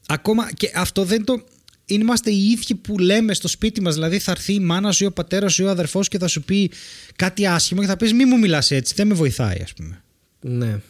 Ακόμα 0.06 0.52
και 0.52 0.70
αυτό 0.74 1.04
δεν 1.04 1.24
το... 1.24 1.44
Είμαστε 1.88 2.30
οι 2.30 2.50
ίδιοι 2.50 2.74
που 2.74 2.98
λέμε 2.98 3.34
στο 3.34 3.48
σπίτι 3.48 3.80
μας, 3.80 3.94
δηλαδή 3.94 4.18
θα 4.18 4.30
έρθει 4.30 4.52
η 4.52 4.60
μάνα 4.60 4.92
σου 4.92 5.04
ή 5.04 5.06
ο 5.06 5.12
πατέρας 5.12 5.52
σου 5.54 5.62
ή 5.62 5.66
ο 5.66 5.70
αδερφός 5.70 6.08
και 6.08 6.18
θα 6.18 6.28
σου 6.28 6.42
πει 6.42 6.70
κάτι 7.16 7.46
άσχημο 7.46 7.80
και 7.80 7.86
θα 7.86 7.96
πεις 7.96 8.12
μη 8.12 8.24
μου 8.24 8.38
μιλάς 8.38 8.70
έτσι, 8.70 8.94
δεν 8.96 9.06
με 9.06 9.14
βοηθάει 9.14 9.60
ας 9.62 9.72
πούμε. 9.72 10.02
Ναι. 10.40 10.80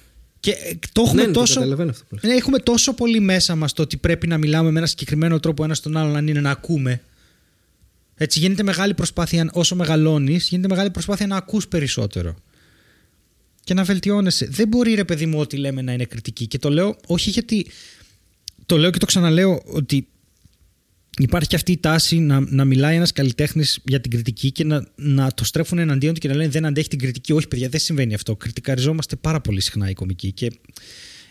Και 0.47 0.53
ε, 0.53 0.79
το 0.93 1.03
έχουμε, 1.07 1.27
ναι, 1.27 1.33
τόσο, 1.33 1.61
αυτό 1.61 2.05
ναι, 2.23 2.35
έχουμε 2.35 2.59
τόσο 2.59 2.93
πολύ 2.95 3.21
μέσα 3.21 3.55
μας 3.55 3.73
το 3.73 3.83
ότι 3.83 3.97
πρέπει 3.97 4.27
να 4.27 4.39
μιλάμε 4.39 4.71
με 4.71 4.79
ένα 4.79 4.87
συγκεκριμένο 4.87 5.41
τρόπο 5.41 5.65
ένας 5.65 5.79
στον 5.79 5.97
άλλον 5.97 6.17
αν 6.17 6.27
είναι 6.29 6.41
να 6.41 6.51
ακούμε. 6.51 7.01
Έτσι 8.15 8.39
γίνεται 8.39 8.63
μεγάλη 8.63 8.95
προσπάθεια 8.95 9.51
όσο 9.53 9.75
μεγαλώνεις 9.75 10.49
γίνεται 10.49 10.69
μεγάλη 10.69 10.91
προσπάθεια 10.91 11.27
να 11.27 11.37
ακούς 11.37 11.69
περισσότερο. 11.69 12.37
Και 13.65 13.75
να 13.75 13.85
βελτιώνεσαι. 13.85 14.47
Δεν 14.51 14.69
μπορεί 14.69 14.95
ρε 14.95 15.05
παιδί 15.05 15.27
μου 15.27 15.39
ό,τι 15.39 15.57
λέμε 15.57 15.83
να 15.83 15.93
είναι 15.93 16.05
κριτική. 16.05 16.47
Και 16.47 16.59
το 16.59 16.71
λέω 16.71 16.97
όχι 17.07 17.31
γιατί... 17.31 17.67
Το 18.67 18.77
λέω 18.77 18.91
και 18.91 18.99
το 18.99 19.07
ξαναλέω 19.07 19.63
ότι 19.67 20.07
υπάρχει 21.19 21.49
και 21.49 21.57
αυτή 21.57 21.73
η 21.73 21.79
τάση 21.79 22.19
να, 22.19 22.41
να 22.41 22.65
μιλάει 22.65 22.97
ένας 22.97 23.13
καλλιτέχνης 23.13 23.81
για 23.85 24.01
την 24.01 24.11
κριτική 24.11 24.53
και 24.53 24.65
να, 24.65 24.87
να 24.95 25.33
το 25.33 25.45
στρέφουν 25.45 25.79
εναντίον 25.79 26.15
του 26.15 26.21
και 26.21 26.29
να 26.29 26.35
λένε 26.35 26.49
Δεν 26.49 26.67
αντέχει 26.67 26.89
την 26.89 26.99
κριτική. 26.99 27.33
Όχι, 27.33 27.49
παιδιά, 27.49 27.69
δεν 27.69 27.81
συμβαίνει 27.81 28.15
αυτό. 28.15 28.37
Κριτικαριζόμαστε 28.37 29.17
πάρα 29.17 29.41
πολύ 29.41 29.61
συχνά 29.61 29.91
οι 29.91 29.93
κομικοί. 29.93 30.33
Και 30.33 30.53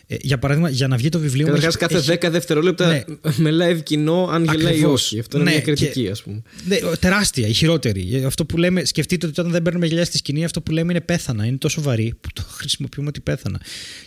ε, 0.08 0.16
για 0.20 0.38
παράδειγμα, 0.38 0.68
για 0.68 0.88
να 0.88 0.96
βγει 0.96 1.08
το 1.08 1.18
βιβλίο 1.18 1.46
Καταρχάς, 1.46 1.76
κάθε 1.76 1.96
έχει... 1.96 2.18
10 2.26 2.28
δευτερόλεπτα 2.30 2.88
ναι. 2.88 3.04
με 3.36 3.50
live 3.60 3.82
κοινό, 3.82 4.28
αν 4.32 4.44
γελάει 4.44 4.80
ή 4.80 4.84
όχι. 4.84 5.18
Αυτό 5.18 5.36
είναι 5.36 5.44
ναι, 5.44 5.50
μια 5.50 5.60
κριτική, 5.60 6.08
ας 6.08 6.22
πούμε. 6.22 6.42
Ναι, 6.64 6.78
τεράστια, 7.00 7.46
η 7.46 7.52
χειρότερη. 7.52 8.08
Ε, 8.12 8.24
αυτό 8.24 8.44
που 8.44 8.56
λέμε, 8.56 8.84
σκεφτείτε 8.84 9.26
ότι 9.26 9.40
όταν 9.40 9.52
δεν 9.52 9.62
παίρνουμε 9.62 9.86
γελιά 9.86 10.04
στη 10.04 10.16
σκηνή, 10.16 10.44
αυτό 10.44 10.62
που 10.62 10.72
λέμε 10.72 10.92
είναι 10.92 11.00
πέθανα. 11.00 11.46
Είναι 11.46 11.56
τόσο 11.56 11.82
βαρύ 11.82 12.14
που 12.20 12.28
το 12.32 12.42
χρησιμοποιούμε 12.48 13.08
ότι 13.08 13.20
πέθανα. 13.20 13.60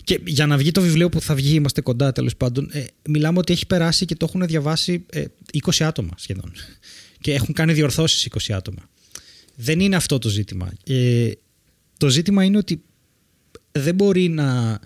Και 0.04 0.20
για 0.26 0.46
να 0.46 0.58
βγει 0.58 0.72
το 0.72 0.82
βιβλίο 0.82 1.10
που 1.10 1.22
θα 1.22 1.36
βγει, 1.36 1.56
είμαστε 1.56 1.82
κοντά 1.82 2.12
τέλος 2.12 2.36
πάντων, 2.36 2.70
ε, 2.72 2.84
μιλάμε 3.10 3.38
ότι 3.38 3.54
έχει 3.54 3.66
περάσει 3.66 4.06
και 4.06 4.16
το 4.16 4.26
έχουν 4.30 4.48
διαβάσει 4.48 5.06
ε, 5.10 5.24
20 5.64 5.84
άτομα 5.86 6.12
σχεδόν. 6.18 6.52
Και 7.22 7.34
έχουν 7.34 7.54
κάνει 7.54 7.74
διορθώσεις 7.74 8.28
20 8.50 8.54
άτομα. 8.56 8.90
Δεν 9.56 9.80
είναι 9.80 9.96
αυτό 9.96 10.18
το 10.18 10.30
ζήτημα. 10.30 10.72
Ε, 10.86 11.32
το 11.98 12.10
ζήτημα 12.10 12.44
είναι 12.44 12.58
ότι 12.58 12.82
δεν 13.72 13.96
μπορεί 13.96 14.30
να 14.30 14.80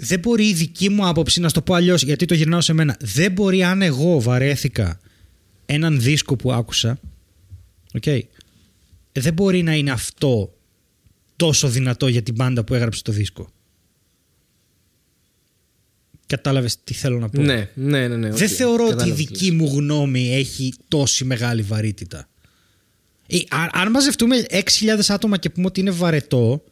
δεν 0.00 0.18
μπορεί 0.18 0.48
η 0.48 0.54
δική 0.54 0.88
μου 0.88 1.06
άποψη, 1.06 1.40
να 1.40 1.48
στο 1.48 1.62
πω 1.62 1.74
αλλιώς, 1.74 2.02
γιατί 2.02 2.24
το 2.24 2.34
γυρνάω 2.34 2.60
σε 2.60 2.72
μένα. 2.72 2.96
Δεν 3.00 3.32
μπορεί 3.32 3.62
αν 3.64 3.82
εγώ 3.82 4.20
βαρέθηκα 4.20 5.00
έναν 5.66 6.00
δίσκο 6.00 6.36
που 6.36 6.52
άκουσα. 6.52 6.98
Okay, 8.00 8.20
δεν 9.12 9.32
μπορεί 9.32 9.62
να 9.62 9.74
είναι 9.74 9.90
αυτό 9.90 10.52
τόσο 11.36 11.68
δυνατό 11.68 12.08
για 12.08 12.22
την 12.22 12.34
μπάντα 12.34 12.64
που 12.64 12.74
έγραψε 12.74 13.02
το 13.02 13.12
δίσκο. 13.12 13.52
Κατάλαβες 16.26 16.76
τι 16.84 16.94
θέλω 16.94 17.18
να 17.18 17.28
πω; 17.28 17.40
Ναι, 17.40 17.70
ναι, 17.74 18.08
ναι. 18.08 18.16
ναι 18.16 18.30
δεν 18.30 18.48
θεωρώ 18.48 18.86
ότι 18.86 19.08
η 19.08 19.12
δική 19.12 19.50
μου 19.50 19.66
γνώμη 19.66 20.34
έχει 20.34 20.74
τόση 20.88 21.24
μεγάλη 21.24 21.62
βαρύτητα. 21.62 22.28
Ε, 23.26 23.38
αν 23.72 23.90
μαζευτούμε 23.90 24.44
6.000 24.50 24.60
άτομα 25.08 25.36
και 25.36 25.50
πούμε 25.50 25.66
ότι 25.66 25.80
είναι 25.80 25.90
βαρετό, 25.90 26.64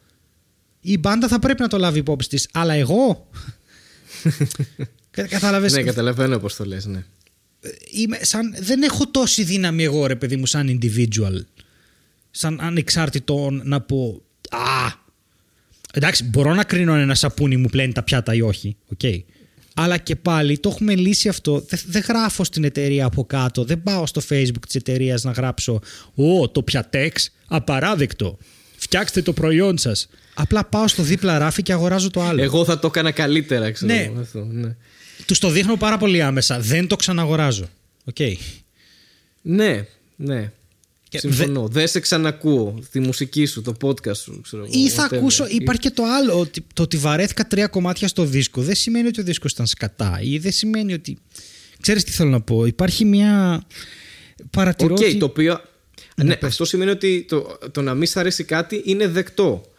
η 0.86 0.98
μπάντα 0.98 1.28
θα 1.28 1.38
πρέπει 1.38 1.62
να 1.62 1.68
το 1.68 1.78
λάβει 1.78 1.98
υπόψη 1.98 2.28
της. 2.28 2.48
Αλλά 2.52 2.74
εγώ; 2.74 3.28
Κατάλαβες; 5.10 5.72
Ναι, 5.72 5.82
καταλαβαίνω 5.82 6.38
πώς 6.38 6.56
το 6.56 6.64
λες, 6.64 6.86
ναι. 6.86 7.04
Είμαι 7.90 8.18
σαν, 8.22 8.54
δεν 8.60 8.82
έχω 8.82 9.06
τόση 9.06 9.42
δύναμη 9.42 9.84
εγώ, 9.84 10.06
ρε 10.06 10.16
παιδί 10.16 10.36
μου, 10.36 10.46
σαν 10.46 10.78
individual. 10.80 11.44
Σαν 12.30 12.58
ανεξάρτητο 12.60 13.50
να 13.50 13.80
πω. 13.80 14.22
Α! 14.50 15.04
Εντάξει, 15.92 16.24
μπορώ 16.24 16.54
να 16.54 16.64
κρίνω 16.64 16.92
αν 16.92 17.00
ένα 17.00 17.14
σαπούνι 17.14 17.56
μου 17.56 17.68
πλένει 17.68 17.92
τα 17.92 18.02
πιάτα 18.02 18.34
ή 18.34 18.40
όχι. 18.40 18.76
Okay. 18.96 19.22
Αλλά 19.74 19.96
και 19.96 20.16
πάλι 20.16 20.58
το 20.58 20.68
έχουμε 20.68 20.94
λύσει 20.94 21.28
αυτό. 21.28 21.64
Δεν, 21.68 21.80
δεν 21.86 22.02
γράφω 22.08 22.44
στην 22.44 22.64
εταιρεία 22.64 23.04
από 23.04 23.24
κάτω. 23.24 23.64
Δεν 23.64 23.82
πάω 23.82 24.06
στο 24.06 24.20
facebook 24.28 24.66
της 24.66 24.74
εταιρείας 24.74 25.24
να 25.24 25.30
γράψω 25.30 25.80
Ω, 26.14 26.48
το 26.48 26.62
πιατέξ, 26.62 27.30
απαράδεκτο. 27.46 28.38
Φτιάξτε 28.86 29.22
το 29.22 29.32
προϊόν 29.32 29.78
σας. 29.78 30.08
Απλά 30.34 30.64
πάω 30.64 30.88
στο 30.88 31.02
δίπλα 31.02 31.38
ράφι 31.38 31.62
και 31.62 31.72
αγοράζω 31.72 32.10
το 32.10 32.22
άλλο. 32.22 32.42
Εγώ 32.42 32.64
θα 32.64 32.78
το 32.78 32.86
έκανα 32.86 33.10
καλύτερα, 33.10 33.70
ξέρω. 33.70 33.92
Ναι. 33.92 34.12
Αυτό, 34.20 34.44
ναι. 34.50 34.76
Τους 35.26 35.38
το 35.38 35.48
δείχνω 35.48 35.76
πάρα 35.76 35.98
πολύ 35.98 36.22
άμεσα. 36.22 36.60
Δεν 36.60 36.86
το 36.86 36.96
ξαναγοράζω. 36.96 37.68
Okay. 38.14 38.34
Ναι, 39.42 39.86
ναι. 40.16 40.52
Και 41.08 41.18
Συμφωνώ. 41.18 41.62
Δε... 41.68 41.78
Δεν 41.78 41.88
σε 41.88 42.00
ξανακούω 42.00 42.82
τη 42.90 43.00
μουσική 43.00 43.46
σου, 43.46 43.62
το 43.62 43.74
podcast 43.82 44.16
σου. 44.16 44.40
Ξέρω, 44.42 44.66
ή 44.70 44.88
θα 44.88 45.08
ακούσω. 45.12 45.46
Υπάρχει 45.48 45.80
και 45.80 45.90
το 45.90 46.02
άλλο. 46.04 46.38
Ότι, 46.40 46.64
το 46.74 46.82
ότι 46.82 46.96
βαρέθηκα 46.96 47.46
τρία 47.46 47.66
κομμάτια 47.66 48.08
στο 48.08 48.24
δίσκο 48.24 48.62
δεν 48.62 48.74
σημαίνει 48.74 49.06
ότι 49.06 49.20
ο 49.20 49.22
δίσκος 49.22 49.52
ήταν 49.52 49.66
σκατά. 49.66 50.18
Ή 50.22 50.38
δεν 50.38 50.52
σημαίνει 50.52 50.92
ότι. 50.92 51.18
Ξέρεις 51.80 52.04
τι 52.04 52.10
θέλω 52.10 52.30
να 52.30 52.40
πω; 52.40 52.66
Υπάρχει 52.66 53.04
μια. 53.04 53.62
Παρατηρώ. 54.50 54.94
Okay, 54.94 55.16
το 55.18 55.24
οποίο. 55.24 55.60
Ναι, 56.16 56.24
ναι 56.24 56.38
αυτό 56.42 56.64
σημαίνει 56.64 56.90
ότι 56.90 57.24
το, 57.28 57.58
το 57.70 57.82
να 57.82 57.94
μην 57.94 58.06
σ' 58.06 58.16
αρέσει 58.16 58.44
κάτι 58.44 58.82
είναι 58.84 59.08
δεκτό. 59.08 59.70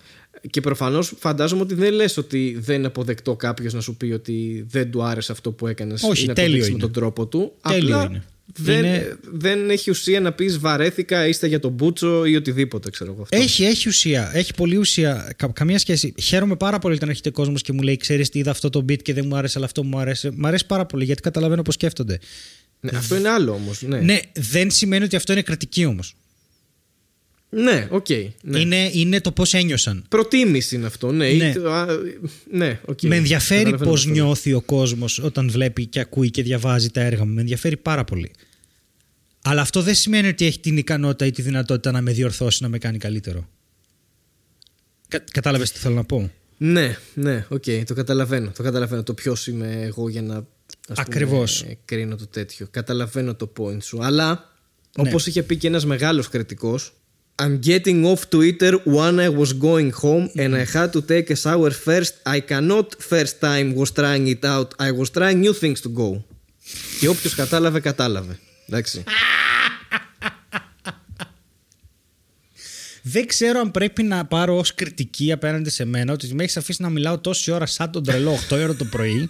Και 0.49 0.61
προφανώς 0.61 1.13
φαντάζομαι 1.19 1.61
ότι 1.61 1.73
δεν 1.73 1.93
λες 1.93 2.17
ότι 2.17 2.57
δεν 2.59 2.75
είναι 2.75 2.87
αποδεκτό 2.87 3.35
κάποιος 3.35 3.73
να 3.73 3.81
σου 3.81 3.95
πει 3.95 4.11
ότι 4.11 4.65
δεν 4.69 4.91
του 4.91 5.03
άρεσε 5.03 5.31
αυτό 5.31 5.51
που 5.51 5.67
έκανες. 5.67 6.03
Όχι, 6.03 6.23
είναι 6.23 6.33
τέλειο 6.33 6.65
είναι. 6.65 6.73
με 6.73 6.79
τον 6.79 6.91
τρόπο 6.91 7.25
του. 7.25 7.53
Τέλειο 7.69 8.01
είναι. 8.01 8.23
Δεν, 8.53 8.85
δεν 9.31 9.69
έχει 9.69 9.89
ουσία 9.89 10.19
να 10.19 10.31
πεις 10.31 10.59
βαρέθηκα, 10.59 11.27
είστε 11.27 11.47
για 11.47 11.59
τον 11.59 11.71
Μπούτσο 11.71 12.25
ή 12.25 12.35
οτιδήποτε, 12.35 12.89
ξέρω 12.89 13.11
εγώ. 13.11 13.21
Αυτό. 13.21 13.37
Έχει, 13.37 13.63
έχει 13.63 13.89
ουσία. 13.89 14.31
Έχει 14.33 14.53
πολύ 14.53 14.77
ουσία. 14.77 15.33
Κα, 15.35 15.47
καμία 15.47 15.79
σχέση. 15.79 16.13
Χαίρομαι 16.21 16.55
πάρα 16.55 16.79
πολύ 16.79 16.95
όταν 16.95 17.09
έρχεται 17.09 17.29
κόσμος 17.29 17.61
και 17.61 17.73
μου 17.73 17.81
λέει: 17.81 17.97
Ξέρεις 17.97 18.29
τι 18.29 18.39
είδα 18.39 18.51
αυτό 18.51 18.69
το 18.69 18.85
beat 18.89 19.01
και 19.01 19.13
δεν 19.13 19.25
μου 19.27 19.35
άρεσε, 19.35 19.53
αλλά 19.57 19.65
αυτό 19.65 19.83
μου 19.83 19.99
άρεσε. 19.99 20.31
Μ' 20.35 20.45
αρέσει 20.45 20.65
πάρα 20.65 20.85
πολύ 20.85 21.05
γιατί 21.05 21.21
καταλαβαίνω 21.21 21.61
πώς 21.61 21.73
σκέφτονται. 21.73 22.19
Ναι, 22.79 22.97
αυτό 22.97 23.15
είναι 23.15 23.29
άλλο 23.29 23.51
όμως. 23.51 23.81
Ναι. 23.81 23.99
ναι, 23.99 24.19
δεν 24.33 24.71
σημαίνει 24.71 25.03
ότι 25.03 25.15
αυτό 25.15 25.31
είναι 25.31 25.41
κριτική 25.41 25.85
όμως. 25.85 26.15
Ναι, 27.49 27.87
OK. 27.89 28.05
Okay, 28.09 28.27
ναι. 28.41 28.59
Είναι, 28.59 28.89
είναι 28.93 29.21
το 29.21 29.31
πώς 29.31 29.53
ένιωσαν. 29.53 30.03
Προτίμηση 30.09 30.75
είναι 30.75 30.85
αυτό, 30.85 31.11
ναι. 31.11 31.29
ναι. 31.29 31.53
ναι 32.51 32.79
okay. 32.85 33.07
Με 33.07 33.15
ενδιαφέρει 33.15 33.77
πώς 33.77 34.05
νιώθει 34.05 34.53
ο 34.53 34.61
κόσμος 34.61 35.19
όταν 35.19 35.49
βλέπει 35.49 35.85
και 35.85 35.99
ακούει 35.99 36.29
και 36.29 36.43
διαβάζει 36.43 36.89
τα 36.89 37.01
έργα 37.01 37.25
μου. 37.25 37.33
Με 37.33 37.41
ενδιαφέρει 37.41 37.77
πάρα 37.77 38.03
πολύ. 38.03 38.31
Αλλά 39.41 39.61
αυτό 39.61 39.81
δεν 39.81 39.95
σημαίνει 39.95 40.27
ότι 40.27 40.45
έχει 40.45 40.59
την 40.59 40.77
ικανότητα 40.77 41.25
ή 41.25 41.31
τη 41.31 41.41
δυνατότητα 41.41 41.91
να 41.91 42.01
με 42.01 42.11
διορθώσει, 42.11 42.63
να 42.63 42.69
με 42.69 42.77
κάνει 42.77 42.97
καλύτερο. 42.97 43.49
Κα, 45.07 45.23
Κατάλαβες 45.31 45.71
τι 45.71 45.79
θέλω 45.79 45.95
να 45.95 46.03
πω; 46.03 46.31
Ναι, 46.57 46.97
ναι, 47.13 47.45
OK, 47.49 47.63
okay, 47.67 47.83
το 47.85 47.93
καταλαβαίνω. 47.93 48.51
Το 48.55 48.63
καταλαβαίνω 48.63 49.03
το 49.03 49.13
ποιος 49.13 49.47
είμαι 49.47 49.81
εγώ 49.81 50.09
για 50.09 50.21
να 50.21 50.45
Ακριβώς. 50.95 51.65
κρίνω 51.85 52.15
το 52.15 52.27
τέτοιο. 52.27 52.67
Καταλαβαίνω 52.71 53.35
το 53.35 53.51
point 53.59 53.83
σου. 53.83 54.03
Αλλά, 54.03 54.53
ναι. 55.01 55.09
όπως 55.09 55.27
είχε 55.27 55.43
πει 55.43 55.57
και 55.57 55.67
ένας 55.67 55.85
μεγάλος 55.85 56.29
κριτικός, 56.29 56.96
I'm 57.41 57.59
getting 57.59 57.99
off 58.11 58.21
Twitter 58.35 58.73
when 58.95 59.19
I 59.19 59.29
was 59.29 59.51
going 59.67 59.91
home 60.03 60.25
and 60.41 60.55
I 60.55 60.65
had 60.75 60.89
to 60.95 61.01
take 61.11 61.29
a 61.29 61.35
shower 61.35 61.71
first. 61.87 62.13
I 62.25 62.39
cannot 62.51 62.87
first 63.11 63.35
time 63.47 63.67
was 63.75 63.91
trying 63.91 64.25
it 64.35 64.43
out. 64.43 64.69
I 64.87 64.89
was 64.99 65.09
trying 65.17 65.39
new 65.45 65.53
things 65.53 65.79
to 65.81 65.89
go. 65.89 66.23
Και 66.99 67.07
όποιος 67.07 67.35
κατάλαβε, 67.35 67.79
κατάλαβε. 67.79 68.39
Εντάξει. 68.67 69.03
Δεν 73.01 73.27
ξέρω 73.27 73.59
αν 73.59 73.71
πρέπει 73.71 74.03
να 74.03 74.25
πάρω 74.25 74.57
ως 74.57 74.73
κριτική 74.73 75.31
απέναντι 75.31 75.69
σε 75.69 75.85
μένα 75.85 76.13
ότι 76.13 76.33
με 76.33 76.43
έχεις 76.43 76.57
αφήσει 76.57 76.81
να 76.81 76.89
μιλάω 76.89 77.19
τόση 77.19 77.51
ώρα 77.51 77.65
σαν 77.65 77.91
τον 77.91 78.03
τρελό 78.03 78.39
8 78.49 78.57
ώρα 78.57 78.75
το 78.75 78.85
πρωί 78.85 79.29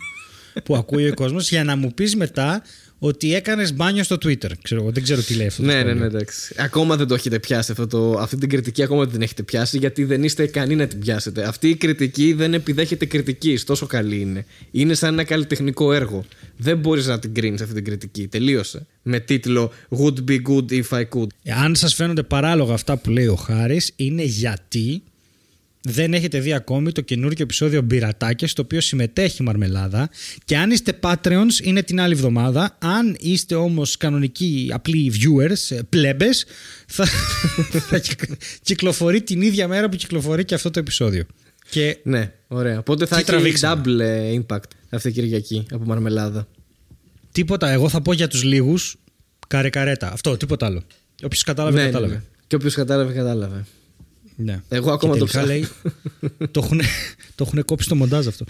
που 0.64 0.76
ακούει 0.76 1.10
ο 1.10 1.14
κόσμος 1.14 1.50
για 1.50 1.64
να 1.64 1.76
μου 1.76 1.94
πεις 1.94 2.16
μετά 2.16 2.64
ότι 3.00 3.36
έκανες 3.36 3.74
μπάνιο 3.74 4.04
στο 4.04 4.16
Twitter. 4.16 4.52
Ξέρω, 4.62 4.82
εγώ, 4.82 4.92
δεν 4.92 5.04
ξέρω 5.04 5.22
τι 5.22 5.34
λέει 5.34 5.48
αυτό. 5.48 5.62
το 5.62 5.68
ναι, 5.68 5.74
ναι, 5.74 5.80
σχόλιο. 5.80 6.00
ναι, 6.00 6.06
εντάξει. 6.06 6.56
Ακόμα 6.58 6.96
δεν 6.96 7.08
το 7.08 7.14
έχετε 7.14 7.40
πιάσει 7.40 7.72
αυτό 7.72 7.88
το, 7.88 8.12
αυτή 8.20 8.38
την 8.38 8.50
κριτική, 8.50 8.84
ακόμα 8.84 9.04
δεν 9.04 9.12
την 9.12 9.22
έχετε 9.22 9.44
πιάσει 9.44 9.78
γιατί 9.78 10.04
δεν 10.04 10.24
είστε 10.24 10.44
ικανοί 10.44 10.76
να 10.76 10.88
την 10.88 11.00
πιάσετε. 11.00 11.48
Αυτή 11.48 11.70
η 11.70 11.76
κριτική 11.76 12.34
δεν 12.34 12.54
επιδέχεται 12.54 13.06
κριτική, 13.06 13.60
τόσο 13.66 13.86
καλή 13.86 14.20
είναι. 14.20 14.46
Είναι 14.72 14.94
σαν 14.94 15.14
ένα 15.14 15.24
καλλιτεχνικό 15.24 15.94
έργο. 15.94 16.26
Δεν 16.58 16.78
μπορείς 16.78 17.06
να 17.06 17.20
την 17.20 17.34
κρίνεις 17.34 17.62
αυτή 17.62 17.74
την 17.74 17.84
κριτική. 17.84 18.28
Τελείωσε. 18.28 18.86
Με 19.02 19.20
τίτλο 19.20 19.72
Would 19.98 20.30
be 20.30 20.38
good 20.50 20.72
if 20.72 20.90
I 20.90 21.02
could. 21.02 21.28
Αν 21.64 21.76
σας 21.76 21.94
φαίνονται 21.94 22.24
παράλογα 22.24 22.74
αυτά 22.74 22.98
που 22.98 23.10
λέει 23.10 23.28
ο 23.28 23.36
Χάρης 23.36 23.92
είναι 23.96 24.24
γιατί 24.24 25.02
δεν 25.90 26.14
έχετε 26.14 26.40
δει 26.40 26.54
ακόμη 26.54 26.92
το 26.92 27.02
καινούργιο 27.02 27.44
επεισόδιο 27.44 27.82
Μπειρατάκες 27.82 28.52
στο 28.52 28.62
οποίο 28.62 28.82
συμμετέχει 28.82 29.38
η 29.42 29.46
Μαρμελάδα 29.46 30.10
και 30.46 30.58
αν 30.58 30.72
είστε 30.72 31.00
Patreons 31.02 31.60
είναι 31.64 31.84
την 31.84 32.00
άλλη 32.00 32.14
εβδομάδα 32.14 32.78
αν 32.80 33.16
είστε 33.20 33.56
όμως 33.56 33.98
κανονικοί 33.98 34.70
απλοί 34.74 35.12
viewers, 35.16 35.76
ε, 35.76 35.80
πλέμπες 35.90 36.46
θα, 36.88 37.06
θα 37.90 37.98
κυκλ- 38.00 38.32
κυκλοφορεί 38.62 39.22
την 39.22 39.42
ίδια 39.42 39.68
μέρα 39.68 39.90
που 39.90 39.96
κυκλοφορεί 39.96 40.46
και 40.46 40.56
αυτό 40.56 40.72
το 40.72 40.80
επεισόδιο 40.80 41.24
και 41.70 41.98
Ναι, 42.04 42.32
ωραία. 42.48 42.80
Οπότε 42.80 43.06
θα 43.06 43.16
Τι 43.16 43.22
έχει 43.22 43.30
τραβήξαμε. 43.32 43.82
double 43.86 44.00
ε, 44.00 44.40
impact 44.42 44.70
αυτή 44.90 45.08
η 45.08 45.12
Κυριακή 45.12 45.66
από 45.72 45.84
Μαρμελάδα. 45.86 46.48
τίποτα 47.32 47.70
εγώ 47.70 47.90
θα 47.90 48.02
πω 48.02 48.14
για 48.14 48.28
τους 48.28 48.44
λίγους 48.44 48.96
καρε 49.48 49.70
καρέτα 49.70 50.12
αυτό 50.14 50.38
τίποτα 50.38 50.66
άλλο 50.66 50.84
Όποιος 51.24 51.44
κατάλαβε 51.44 51.78
ναι, 51.80 51.86
κατάλαβε 51.86 52.14
ναι, 52.14 52.18
ναι. 52.20 52.26
Και 52.48 52.56
όποιος 52.56 52.74
κατάλαβε, 52.76 53.14
κατάλαβε. 53.14 53.66
Ναι. 54.40 54.62
Εγώ 54.70 54.92
ακόμα 54.92 55.14
Και 55.14 55.20
το 55.20 55.26
τελικά 55.26 55.48
ψάχνω. 55.48 55.48
λέει, 55.48 56.48
το, 56.52 56.62
έχουν, 56.64 56.82
το 57.36 57.44
έχουν 57.48 57.66
κόψει 57.66 57.86
στο 57.86 57.96
μοντάζ 57.96 58.28
αυτό. 58.28 58.46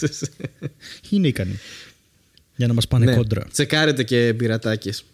Είναι 1.10 1.28
ικανοί. 1.28 1.58
Για 2.56 2.66
να 2.66 2.72
μας 2.74 2.88
πάνε 2.88 3.04
ναι. 3.04 3.14
κόντρα. 3.16 3.46
Τσεκάρετε 3.52 4.02
και 4.04 4.34
πειρατάκες. 4.36 5.04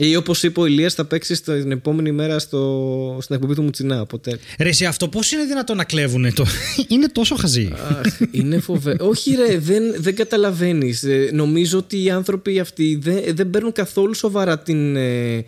Ή 0.00 0.16
όπως 0.16 0.42
είπε 0.42 0.60
ο 0.60 0.66
Ηλίας 0.66 0.94
θα 0.94 1.04
παίξει 1.04 1.34
στο- 1.34 1.60
την 1.60 1.70
επόμενη 1.70 2.12
μέρα 2.12 2.38
στο, 2.38 3.18
στην 3.20 3.34
εκπομπή 3.34 3.54
του 3.54 3.62
Μουτσινά. 3.62 4.00
Οπότε. 4.00 4.38
Ρε 4.58 4.68
εσύ 4.68 4.84
αυτό 4.86 5.08
πώς 5.08 5.32
είναι 5.32 5.44
δυνατόν 5.44 5.76
να 5.76 5.84
κλέβουνε 5.84 6.32
το... 6.32 6.46
είναι 6.88 7.08
τόσο 7.08 7.34
χαζί. 7.36 7.72
Αχ, 7.88 8.18
είναι 8.30 8.58
φοβερό. 8.58 9.08
Όχι, 9.08 9.34
ρε, 9.34 9.58
δεν, 9.58 9.82
δεν 9.96 10.14
καταλαβαίνεις. 10.14 11.04
νομίζω 11.32 11.78
ότι 11.78 12.02
οι 12.02 12.10
άνθρωποι 12.10 12.58
αυτοί 12.58 12.98
δεν, 13.02 13.22
δεν 13.36 13.50
παίρνουν 13.50 13.72
καθόλου 13.72 14.14
σοβαρά 14.14 14.58
την, 14.58 14.96
ε, 14.96 15.44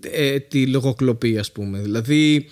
ε, 0.00 0.38
τη 0.38 0.66
λογοκλοπή, 0.66 1.38
ας 1.38 1.52
πούμε. 1.52 1.78
Δηλαδή, 1.78 2.48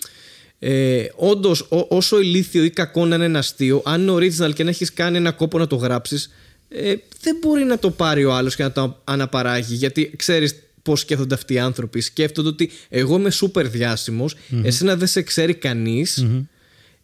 ε, 0.59 1.05
όντως, 1.15 1.67
όσο 1.69 2.21
ηλίθιο 2.21 2.63
ή 2.63 2.69
κακό 2.69 3.05
να 3.05 3.15
είναι 3.15 3.25
ένα 3.25 3.39
αστείο, 3.39 3.81
αν 3.85 4.01
είναι 4.01 4.11
original 4.11 4.53
και 4.53 4.63
να 4.63 4.69
έχεις 4.69 4.93
κάνει 4.93 5.17
ένα 5.17 5.31
κόπο 5.31 5.57
να 5.57 5.67
το 5.67 5.75
γράψεις, 5.75 6.33
ε, 6.69 6.93
δεν 7.21 7.37
μπορεί 7.41 7.63
να 7.63 7.79
το 7.79 7.91
πάρει 7.91 8.25
ο 8.25 8.33
άλλος 8.33 8.55
και 8.55 8.63
να 8.63 8.71
το 8.71 9.01
αναπαράγει. 9.03 9.75
Γιατί 9.75 10.11
ξέρεις 10.15 10.55
πώς 10.81 10.99
σκέφτονται 10.99 11.35
αυτοί 11.35 11.53
οι 11.53 11.59
άνθρωποι. 11.59 12.01
Σκέφτονται 12.01 12.47
ότι 12.47 12.71
εγώ 12.89 13.15
είμαι 13.15 13.31
super 13.41 13.65
διάσημος, 13.65 14.35
εσένα 14.63 14.95
δεν 14.95 15.07
σε 15.07 15.21
ξέρει 15.21 15.53
κανείς 15.53 16.25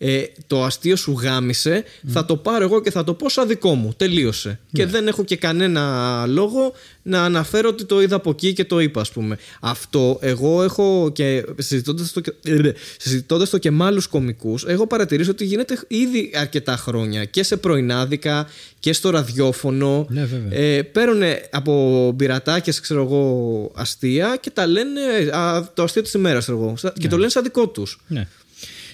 ε, 0.06 0.24
το 0.48 0.64
αστείο 0.64 0.96
σου 0.96 1.12
γάμισε, 1.12 1.84
θα 2.08 2.26
το 2.26 2.36
πάρω 2.38 2.64
εγώ 2.64 2.82
και 2.82 2.92
θα 2.92 3.04
το 3.04 3.14
πω 3.14 3.30
σαν 3.30 3.48
δικό 3.48 3.74
μου. 3.76 3.94
Τελείωσε. 3.98 4.60
Και 4.72 4.86
δεν 4.86 5.08
έχω 5.08 5.24
και 5.24 5.36
κανένα 5.36 6.26
λόγο 6.28 6.74
να 7.02 7.24
αναφέρω 7.24 7.70
ότι 7.70 7.86
το 7.86 8.02
είδα 8.02 8.16
από 8.16 8.30
εκεί 8.30 8.54
και 8.54 8.66
το 8.66 8.80
είπα, 8.80 9.02
ας 9.02 9.12
πούμε. 9.12 9.38
Αυτό 9.62 10.18
εγώ 10.22 10.64
έχω 10.64 11.10
και 11.14 11.46
συζητώντας 11.58 12.12
το, 12.12 12.20
και- 12.22 12.34
ε, 12.46 12.72
συζητώντας 12.98 13.50
το 13.50 13.58
και 13.58 13.72
με 13.72 13.84
άλλου 13.86 14.02
κομικούς, 14.10 14.64
έχω 14.66 14.88
παρατηρήσει 14.88 15.30
ότι 15.30 15.46
γίνεται 15.46 15.78
ήδη 15.88 16.32
αρκετά 16.36 16.78
χρόνια 16.78 17.26
και 17.26 17.44
σε 17.44 17.58
πρωινάδικα 17.58 18.48
και 18.80 18.94
στο 18.94 19.10
ραδιόφωνο. 19.10 20.06
Ναι, 20.10 20.26
βέβαια. 20.26 20.60
Ε, 20.60 20.82
παίρνουν 20.84 21.22
από 21.52 22.12
μπειρατάκες, 22.16 22.80
ξέρω 22.80 23.02
εγώ, 23.04 23.72
αστεία 23.76 24.38
και 24.40 24.50
τα 24.50 24.68
λένε 24.68 25.02
α, 25.32 25.72
το 25.74 25.84
αστείο 25.84 26.02
της 26.02 26.14
ημέρας, 26.14 26.44
ξέρω 26.44 26.58
εγώ. 26.58 26.78
Σα- 26.78 26.90
Και 26.90 27.08
το 27.08 27.18
λένε 27.18 27.30
σαν 27.32 27.44
δικό 27.44 27.68
τους. 27.68 28.00
Ναι. 28.08 28.28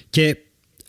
Και 0.09 0.37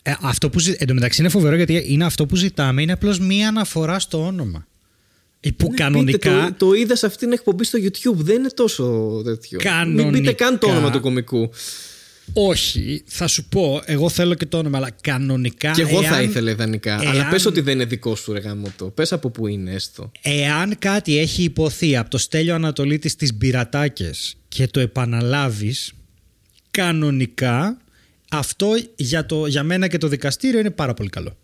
ε, 0.03 0.13
αυτό 0.21 0.49
που 0.49 0.59
ζη... 0.59 0.75
εντωμεταξύ 0.77 1.21
είναι 1.21 1.29
φοβερό 1.29 1.55
γιατί 1.55 1.83
είναι 1.87 2.05
αυτό 2.05 2.25
που 2.25 2.35
ζητάμε 2.35 2.81
είναι 2.81 2.91
απλώς 2.91 3.19
μία 3.19 3.47
αναφορά 3.47 3.99
στο 3.99 4.25
όνομα. 4.25 4.67
Ε, 5.39 5.49
Που 5.51 5.67
Ναι, 5.69 5.75
κανονικά... 5.75 6.29
Πείτε, 6.29 6.55
το, 6.57 6.65
το 6.65 6.73
είδα 6.73 6.95
σε 6.95 7.05
αυτήν 7.05 7.27
την 7.29 7.37
εκπομπή 7.37 7.63
στο 7.63 7.79
YouTube. 7.81 8.15
Δεν 8.15 8.35
είναι 8.35 8.49
τόσο 8.49 9.21
τέτοιο. 9.25 9.59
Κανονικά. 9.63 10.03
Μην 10.09 10.11
πείτε 10.21 10.31
καν 10.33 10.57
το 10.59 10.67
όνομα 10.67 10.91
του 10.91 10.99
κομικού. 10.99 11.49
Όχι, 12.33 13.03
θα 13.05 13.27
σου 13.27 13.45
πω, 13.45 13.81
εγώ 13.85 14.09
θέλω 14.09 14.33
και 14.33 14.45
το 14.45 14.57
όνομα, 14.57 14.77
αλλά 14.77 14.89
κανονικά. 15.01 15.71
Και 15.71 15.81
εγώ 15.81 16.03
θα 16.03 16.15
εάν- 16.15 16.23
ήθελα 16.29 16.51
ιδανικά. 16.51 16.91
εάν- 16.93 17.07
Αλλά 17.07 17.27
πες 17.29 17.45
ότι 17.45 17.61
δεν 17.61 17.73
είναι 17.73 17.85
δικό 17.85 18.15
σου 18.15 18.33
ρε 18.33 18.39
γάμο 18.39 18.67
το. 18.77 18.85
Πες 18.85 19.11
από 19.13 19.29
πού 19.29 19.47
είναι 19.47 19.71
έστω. 19.71 20.11
Εάν 20.21 20.75
κάτι 20.79 21.17
έχει 21.17 21.43
υποθεί 21.43 21.97
από 21.97 22.09
το 22.09 22.17
Στέλιο 22.17 22.55
Ανατολίτης 22.55 23.11
στις 23.11 23.33
Μπειρατάκες 23.33 24.35
και 24.47 24.67
το 24.67 24.79
επαναλάβεις, 24.79 25.91
κανονικά 26.71 27.77
αυτό 28.31 28.71
για, 28.95 29.25
το, 29.25 29.45
για 29.45 29.63
μένα 29.63 29.87
και 29.87 29.97
το 29.97 30.07
δικαστήριο 30.07 30.59
είναι 30.59 30.69
πάρα 30.69 30.93
πολύ 30.93 31.09
καλό. 31.09 31.37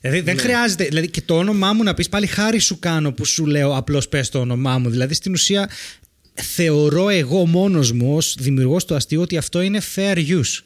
Δηλαδή 0.00 0.20
δεν 0.20 0.38
χρειάζεται, 0.38 0.84
δηλαδή 0.84 1.08
και 1.08 1.22
το 1.22 1.36
όνομά 1.36 1.72
μου 1.72 1.82
να 1.82 1.94
πεις 1.94 2.08
πάλι 2.08 2.26
χάρη 2.26 2.58
σου 2.58 2.78
κάνω 2.78 3.12
που 3.12 3.24
σου 3.24 3.46
λέω 3.46 3.76
απλώς 3.76 4.08
πες 4.08 4.28
το 4.28 4.38
όνομά 4.38 4.78
μου. 4.78 4.90
Δηλαδή 4.90 5.14
στην 5.14 5.32
ουσία 5.32 5.70
θεωρώ 6.34 7.08
εγώ 7.08 7.46
μόνος 7.46 7.92
μου 7.92 8.16
ως 8.16 8.36
δημιουργός 8.38 8.84
του 8.84 8.94
αστείου 8.94 9.20
ότι 9.20 9.36
αυτό 9.36 9.60
είναι 9.60 9.80
fair 9.94 10.16
use. 10.16 10.62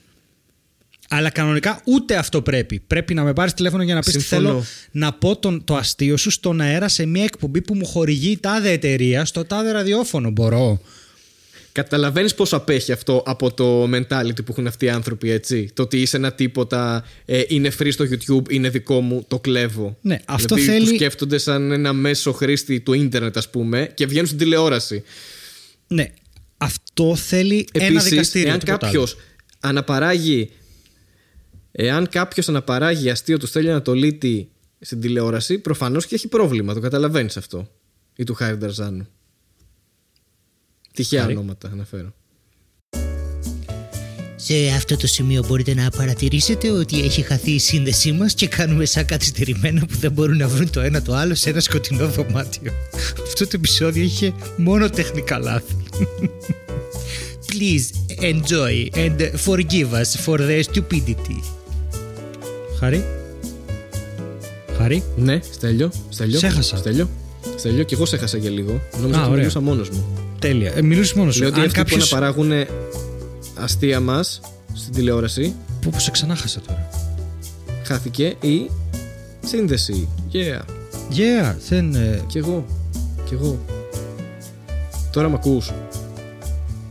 Αλλά 1.08 1.30
κανονικά 1.30 1.80
ούτε 1.84 2.16
αυτό 2.16 2.42
πρέπει. 2.42 2.80
Πρέπει 2.86 3.14
να 3.14 3.22
με 3.22 3.32
πάρεις 3.32 3.54
τηλέφωνο 3.54 3.82
για 3.82 3.94
να 3.94 4.00
πεις 4.00 4.12
Συμφωνώ. 4.12 4.48
θέλω 4.48 4.64
να 4.90 5.12
πω 5.12 5.36
τον, 5.36 5.64
το 5.64 5.76
αστείο 5.76 6.16
σου 6.16 6.30
στον 6.30 6.60
αέρα 6.60 6.88
σε 6.88 7.06
μια 7.06 7.24
εκπομπή 7.24 7.60
που 7.60 7.74
μου 7.74 7.86
χορηγεί 7.86 8.30
η 8.30 8.38
τάδε 8.38 8.70
εταιρεία 8.70 9.24
στο 9.24 9.44
τάδε 9.44 9.70
ραδιόφωνο. 9.72 10.30
Μπορώ. 10.30 10.80
Καταλαβαίνεις 11.76 12.34
πώς 12.34 12.52
απέχει 12.52 12.92
αυτό 12.92 13.22
από 13.26 13.54
το 13.54 13.82
mentality 13.84 14.34
που 14.44 14.46
έχουν 14.48 14.66
αυτοί 14.66 14.84
οι 14.84 14.88
άνθρωποι, 14.88 15.30
έτσι; 15.30 15.70
Το 15.74 15.82
ότι 15.82 16.00
είσαι 16.00 16.16
ένα 16.16 16.32
τίποτα, 16.32 17.04
ε, 17.24 17.42
είναι 17.48 17.70
free 17.78 17.88
στο 17.92 18.04
YouTube, 18.04 18.50
είναι 18.52 18.68
δικό 18.68 19.00
μου, 19.00 19.24
το 19.28 19.38
κλέβω. 19.38 19.98
Ναι, 20.00 20.20
αυτό 20.24 20.54
δηλαδή, 20.54 20.72
θέλει- 20.72 20.88
Το 20.88 20.94
σκέφτονται 20.94 21.38
σαν 21.38 21.72
ένα 21.72 21.92
μέσο 21.92 22.32
χρήστη 22.32 22.80
του 22.80 22.92
ίντερνετ, 22.92 23.36
ας 23.36 23.50
πούμε, 23.50 23.90
και 23.94 24.06
βγαίνουν 24.06 24.26
στην 24.26 24.38
τηλεόραση. 24.38 25.02
Ναι. 25.86 26.10
Αυτό 26.56 27.16
θέλει 27.16 27.66
ένα 27.72 27.84
Επίσης, 27.86 28.08
δικαστήριο. 28.10 28.48
εάν 28.48 28.58
τίποτα 28.58 28.78
κάποιος 28.86 29.12
άλλο. 29.12 29.22
αναπαράγει. 29.60 30.50
Εάν 31.72 32.08
κάποιος 32.08 32.48
αναπαράγει 32.48 33.10
αστείο 33.10 33.38
του 33.38 33.46
Στέλιο 33.46 33.70
Ανατολίτη 33.70 34.48
στην 34.80 35.00
τηλεόραση, 35.00 35.58
προφανώς 35.58 36.06
και 36.06 36.14
έχει 36.14 36.28
πρόβλημα. 36.28 36.74
Το 36.74 36.80
καταλαβαίνεις 36.80 37.36
αυτό. 37.36 37.68
Ή 38.16 38.24
του 38.24 38.34
Χάρη 38.34 38.56
Νταρζάνου. 38.56 39.08
Τυχαία 40.96 41.20
Χάρη. 41.20 41.32
ονόματα 41.36 41.68
αναφέρω. 41.72 42.14
Σε 44.36 44.54
αυτό 44.76 44.96
το 44.96 45.06
σημείο 45.06 45.44
μπορείτε 45.48 45.74
να 45.74 45.90
παρατηρήσετε 45.90 46.70
ότι 46.70 47.00
έχει 47.02 47.22
χαθεί 47.22 47.50
η 47.50 47.58
σύνδεσή 47.58 48.12
μας 48.12 48.34
και 48.34 48.46
κάνουμε 48.48 48.84
σαν 48.84 49.04
καθυστερημένα 49.04 49.80
που 49.86 49.96
δεν 49.96 50.12
μπορούν 50.12 50.36
να 50.36 50.48
βρουν 50.48 50.70
το 50.70 50.80
ένα 50.80 51.02
το 51.02 51.14
άλλο 51.14 51.34
σε 51.34 51.50
ένα 51.50 51.60
σκοτεινό 51.60 52.08
δωμάτιο. 52.08 52.72
Αυτό 53.22 53.44
το 53.44 53.50
επεισόδιο 53.54 54.02
είχε 54.02 54.32
μόνο 54.56 54.90
τεχνικά 54.90 55.38
λάθη. 55.38 55.76
Please 57.52 58.14
enjoy 58.20 58.88
and 58.94 59.20
forgive 59.46 59.92
us 59.92 60.24
for 60.24 60.38
the 60.38 60.62
stupidity. 60.62 61.40
Χάρη. 62.78 63.04
Χάρη. 64.76 65.02
Ναι, 65.16 65.40
Στέλιο. 65.52 65.90
Στέλιο. 66.08 66.38
Σε 66.38 66.46
έχασα. 66.46 66.76
Στέλιο. 66.76 67.08
Στέλιο, 67.56 67.82
και 67.82 67.94
εγώ 67.94 68.06
σε 68.06 68.16
έχασα 68.16 68.36
για 68.36 68.50
λίγο. 68.50 68.80
Νόμιζα 69.00 69.18
Α, 69.18 69.20
ότι 69.20 69.28
ωραία. 69.30 69.38
μιλούσα 69.38 69.60
μόνος 69.60 69.90
μου. 69.90 70.25
Τέλεια. 70.38 70.72
Ε, 70.76 70.82
μιλούσες 70.82 71.12
μόνος 71.12 71.34
σου. 71.34 71.40
Λέω 71.40 71.48
ότι 71.48 71.60
Αν 71.60 71.66
αυτοί 71.66 71.78
που 71.78 71.84
κάποιος... 71.88 72.12
αναπαράγουν 72.12 72.52
αστεία 73.54 74.00
μας 74.00 74.40
στην 74.74 74.92
τηλεόραση, 74.92 75.54
Πω, 75.82 75.88
πω, 75.92 75.98
σε 75.98 76.10
ξανά 76.10 76.36
χάσα 76.36 76.60
τώρα. 76.66 76.88
χάθηκε 77.84 78.36
η 78.40 78.70
σύνδεση. 79.44 80.08
Yeah. 80.32 80.60
Yeah, 81.16 81.54
δεν... 81.68 81.94
ε, 81.94 82.20
Κι 82.26 82.38
εγώ. 82.38 82.66
Κι 83.24 83.34
εγώ. 83.34 83.64
Τώρα 85.12 85.28
μ' 85.28 85.34
ακούς. 85.34 85.72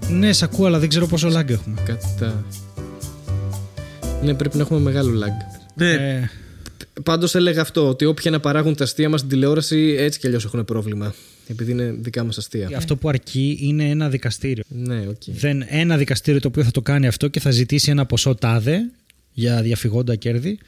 Ναι, 0.10 0.34
σ' 0.34 0.44
ακούω, 0.44 0.66
αλλά 0.66 0.80
δεν 0.80 0.90
ξέρω 0.90 1.08
πόσο 1.08 1.28
lag 1.28 1.50
έχουμε. 1.50 1.76
Κατά. 1.86 2.44
Ναι, 4.24 4.34
πρέπει 4.34 4.58
να 4.58 4.64
έχουμε 4.64 4.80
μεγάλο 4.80 5.12
lag. 5.26 5.62
Ε, 5.84 6.20
Πάντως 7.04 7.36
έλεγα 7.36 7.62
αυτό, 7.62 7.88
ότι 7.88 8.06
όποια 8.06 8.32
να 8.32 8.40
παράγουν 8.40 8.76
τα 8.76 8.84
αστεία 8.84 9.10
μας 9.10 9.20
στην 9.20 9.32
τηλεόραση 9.32 9.96
έτσι 10.00 10.20
κι 10.20 10.28
αλλιώς 10.28 10.46
έχουν 10.46 10.66
πρόβλημα. 10.66 11.14
Επειδή 11.48 11.72
είναι 11.72 11.96
δικά 12.00 12.24
μας 12.24 12.38
αστεία. 12.38 12.70
Αυτό 12.78 12.96
που 12.96 13.10
αρκεί 13.10 13.58
είναι 13.62 13.90
ένα 13.90 14.10
δικαστήριο. 14.10 14.64
Ναι, 14.68 15.08
οκ. 15.08 15.22
Δεν, 15.26 15.64
ένα 15.68 15.98
δικαστήριο 15.98 16.40
το 16.40 16.48
οποίο 16.48 16.64
θα 16.64 16.72
το 16.72 16.82
κάνει 16.82 17.08
αυτό 17.08 17.28
και 17.28 17.40
θα 17.40 17.52
ζητήσει 17.52 17.92
ένα 17.92 18.06
ποσό 18.06 18.36
τάδε 18.36 18.80
για 19.32 19.62
διαφυγόντα 19.62 20.16
κέρδη 20.16 20.60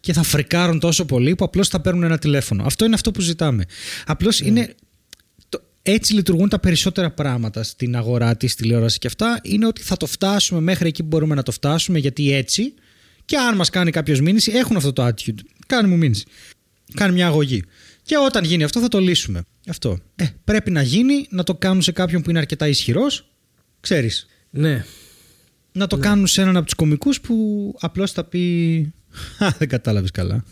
και 0.00 0.12
θα 0.12 0.22
φρικάρουν 0.22 0.78
τόσο 0.80 1.04
πολύ 1.04 1.34
που 1.34 1.44
απλώς 1.44 1.68
θα 1.68 1.80
παίρνουν 1.80 2.02
ένα 2.02 2.18
τηλέφωνο. 2.18 2.62
Αυτό 2.64 2.84
είναι 2.84 2.94
αυτό 2.94 3.10
που 3.10 3.20
ζητάμε. 3.20 3.64
Απλώς 4.06 4.40
είναι. 4.40 4.74
το- 5.48 5.62
έτσι 5.82 6.14
λειτουργούν 6.14 6.48
τα 6.48 6.58
περισσότερα 6.60 7.10
πράγματα 7.10 7.62
στην 7.62 7.96
αγορά 7.96 8.36
της 8.36 8.54
τηλεόρασης 8.54 8.98
και 8.98 9.06
αυτά. 9.06 9.40
Είναι 9.42 9.66
ότι 9.66 9.82
θα 9.82 9.96
το 9.96 10.06
φτάσουμε 10.06 10.60
μέχρι 10.60 10.88
εκεί 10.88 11.02
που 11.02 11.08
μπορούμε 11.08 11.34
να 11.34 11.42
το 11.42 11.52
φτάσουμε, 11.52 11.98
γιατί 11.98 12.32
έτσι. 12.32 12.74
Και 13.24 13.36
αν 13.36 13.56
μας 13.56 13.70
κάνει 13.70 13.90
κάποιος 13.90 14.20
μήνυση, 14.20 14.52
έχουν 14.54 14.76
αυτό 14.76 14.92
το 14.92 15.06
attitude. 15.06 15.38
Κάνει 15.66 15.88
μου 15.88 15.96
μήνυση. 15.96 16.24
Κάνει 16.94 17.12
μια 17.12 17.26
αγωγή. 17.26 17.62
Και 18.10 18.16
όταν 18.26 18.44
γίνει 18.44 18.62
αυτό, 18.62 18.80
θα 18.80 18.88
το 18.88 18.98
λύσουμε. 18.98 19.42
Αυτό. 19.68 19.98
Ε, 20.16 20.24
πρέπει 20.44 20.70
να 20.70 20.82
γίνει, 20.82 21.26
να 21.30 21.42
το 21.42 21.54
κάνουν 21.54 21.82
σε 21.82 21.92
κάποιον 21.92 22.22
που 22.22 22.30
είναι 22.30 22.38
αρκετά 22.38 22.68
ισχυρός. 22.68 23.30
Ξέρεις. 23.80 24.26
Ναι. 24.50 24.84
Να 25.72 25.86
το 25.86 25.96
κάνουν 25.96 26.26
σε 26.26 26.40
έναν 26.40 26.56
από 26.56 26.64
τους 26.64 26.74
κομικούς 26.74 27.20
που 27.20 27.34
απλώς 27.80 28.12
θα 28.12 28.24
πει. 28.24 28.76
Α, 29.38 29.48
δεν 29.58 29.68
κατάλαβες 29.68 30.10
καλά. 30.10 30.44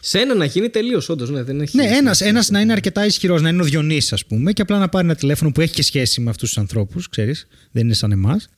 Σε 0.00 0.18
ένα 0.18 0.34
να 0.34 0.44
γίνει 0.44 0.68
τελείως, 0.68 1.08
όντως. 1.08 1.30
Ναι, 1.30 1.42
δεν 1.42 1.60
έχει. 1.60 1.76
ναι, 1.76 1.84
ένας 1.84 2.20
ένας 2.20 2.50
να 2.50 2.60
είναι 2.60 2.72
αρκετά 2.72 3.06
ισχυρός, 3.06 3.42
να 3.42 3.48
είναι 3.48 3.62
ο 3.62 3.64
Διονύσης, 3.64 4.12
ας 4.12 4.26
πούμε, 4.26 4.52
και 4.52 4.62
απλά 4.62 4.78
να 4.78 4.88
πάρει 4.88 5.06
ένα 5.06 5.14
τηλέφωνο 5.14 5.52
που 5.52 5.60
έχει 5.60 5.72
και 5.72 5.82
σχέση 5.82 6.20
με 6.20 6.30
αυτούς 6.30 6.48
τους 6.48 6.58
ανθρώπους, 6.58 7.08
ξέρεις. 7.08 7.46
Δεν 7.70 7.84
είναι 7.84 7.94
σαν 7.94 8.12
εμάς. 8.12 8.48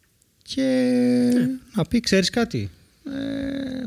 Και 0.43 0.63
να 1.75 1.85
πει, 1.85 2.01
ξέρεις 2.01 2.31
κάτι. 2.31 2.71
Ε... 3.05 3.87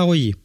Αγωγή. 0.00 0.34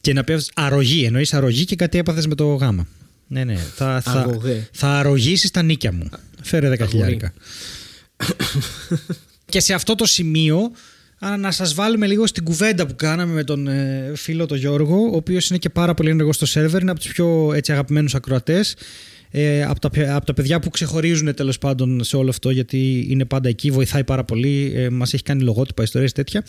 και 0.00 0.12
να 0.12 0.24
πει 0.24 0.34
αρρωγή. 0.54 1.04
Εννοείς 1.04 1.34
αρρωγή 1.34 1.64
και 1.64 1.76
κάτι 1.76 1.98
έπαθες 1.98 2.26
με 2.26 2.34
το 2.34 2.54
γάμα. 2.54 2.86
Ναι, 3.26 3.44
ναι. 3.44 3.56
Θα, 3.56 4.00
θα, 4.00 4.10
Αγωγέ. 4.10 4.68
θα 4.72 4.88
αρρωγήσεις 4.88 5.50
τα 5.50 5.62
νίκια 5.62 5.92
μου. 5.92 6.08
Φέρε 6.42 6.68
δέκα 6.68 6.84
Αγωγή. 6.84 6.98
χιλιάρικα. 6.98 7.32
και 9.52 9.60
σε 9.60 9.74
αυτό 9.74 9.94
το 9.94 10.06
σημείο 10.06 10.70
α, 11.18 11.36
να 11.36 11.50
σας 11.50 11.74
βάλουμε 11.74 12.06
λίγο 12.06 12.26
στην 12.26 12.44
κουβέντα 12.44 12.86
που 12.86 12.94
κάναμε 12.96 13.32
με 13.32 13.44
τον 13.44 13.66
ε, 13.66 14.12
φίλο 14.14 14.46
τον 14.46 14.58
Γιώργο 14.58 14.96
ο 14.96 15.16
οποίος 15.16 15.48
είναι 15.48 15.58
και 15.58 15.68
πάρα 15.68 15.94
πολύ 15.94 16.10
ενεργός 16.10 16.36
στο 16.36 16.46
σερβερ 16.46 16.80
είναι 16.80 16.90
από 16.90 17.00
τους 17.00 17.12
πιο 17.12 17.52
έτσι, 17.54 17.72
αγαπημένους 17.72 18.14
ακροατές 18.14 18.74
ε, 19.34 19.64
από, 19.64 19.80
τα, 19.80 19.90
παι- 19.90 20.08
από 20.08 20.26
τα 20.26 20.34
παιδιά 20.34 20.60
που 20.60 20.70
ξεχωρίζουν 20.70 21.34
τέλος 21.34 21.58
πάντων 21.58 22.04
σε 22.04 22.16
όλο 22.16 22.28
αυτό 22.30 22.50
γιατί 22.50 23.06
είναι 23.08 23.24
πάντα 23.24 23.48
εκεί, 23.48 23.70
βοηθάει 23.70 24.04
πάρα 24.04 24.24
πολύ 24.24 24.72
ε, 24.74 24.90
μας 24.90 25.14
έχει 25.14 25.22
κάνει 25.22 25.42
λογότυπα, 25.42 25.82
ιστορίες 25.82 26.12
τέτοια 26.12 26.44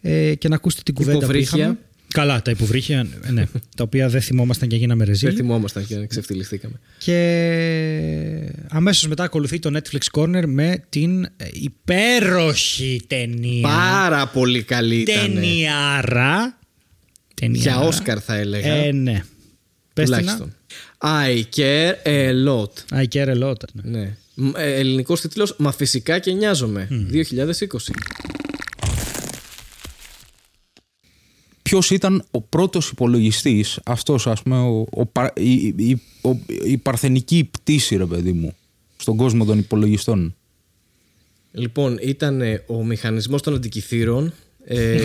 ε, 0.00 0.34
και 0.34 0.48
να 0.48 0.54
ακούσετε 0.54 0.82
την 0.84 0.94
κουβέντα 0.94 1.16
Υποβρύχια. 1.16 1.50
που 1.50 1.58
είχαμε 1.58 1.78
Καλά, 2.14 2.42
τα 2.42 2.50
υποβρύχια, 2.50 3.06
ε, 3.22 3.30
ναι, 3.30 3.46
τα 3.76 3.82
οποία 3.84 4.08
δεν 4.08 4.20
θυμόμασταν 4.20 4.68
και 4.68 4.76
γίναμε 4.76 5.04
ρεζίλ. 5.04 5.28
Δεν 5.28 5.36
θυμόμασταν 5.36 5.86
και 5.86 6.06
ξεφτυλιστήκαμε. 6.06 6.80
Και 6.98 8.52
αμέσως 8.68 9.08
μετά 9.08 9.24
ακολουθεί 9.24 9.58
το 9.58 9.70
Netflix 9.78 10.20
Corner 10.20 10.42
με 10.46 10.84
την 10.88 11.24
ε, 11.24 11.28
υπέροχη 11.52 13.00
ταινία. 13.06 13.68
Πάρα 13.68 14.26
πολύ 14.28 14.62
καλή 14.62 14.96
ήταν. 14.96 15.32
Ταινιάρα. 15.34 16.58
Ταινιάρα. 17.34 17.70
Για 17.70 17.88
Όσκαρ 17.88 18.18
θα 18.24 18.34
έλεγα. 18.34 18.74
Ε, 18.74 18.92
ναι. 18.92 19.22
Πες 19.94 20.10
την 20.10 20.18
τουλάχιστον. 20.18 20.54
I 21.06 21.44
care 21.56 21.92
a 22.04 22.32
lot. 22.46 22.72
I 23.02 23.04
care 23.14 23.28
a 23.28 23.38
lot. 23.50 23.56
ναι. 23.72 23.98
Ναι. 23.98 24.16
Μ, 24.34 24.50
ε, 24.56 24.74
ελληνικός 24.74 25.20
τίτλος 25.20 25.54
Μα 25.58 25.72
φυσικά 25.72 26.18
και 26.18 26.32
νοιάζομαι. 26.32 26.88
2020. 26.90 27.92
Ποιος 31.62 31.90
ήταν 31.90 32.24
ο 32.30 32.40
πρώτος 32.40 32.90
υπολογιστής, 32.90 33.78
αυτός 33.84 34.26
ας 34.26 34.42
πούμε, 34.42 34.58
ο, 34.58 34.86
ο, 34.90 35.06
πα- 35.06 35.32
η, 35.36 35.52
η, 35.66 36.02
ο- 36.22 36.38
η 36.64 36.76
παρθενική 36.76 37.48
πτήση, 37.50 37.96
ρε 37.96 38.06
παιδί 38.06 38.32
μου, 38.32 38.54
στον 38.96 39.16
κόσμο 39.16 39.44
των 39.44 39.58
υπολογιστών; 39.58 40.34
Λοιπόν, 41.52 41.98
ήταν 42.02 42.40
ε, 42.40 42.62
ο 42.66 42.84
μηχανισμός 42.84 43.42
των 43.42 43.54
Αντικυθήρων. 43.54 44.32
Ε, 44.66 45.02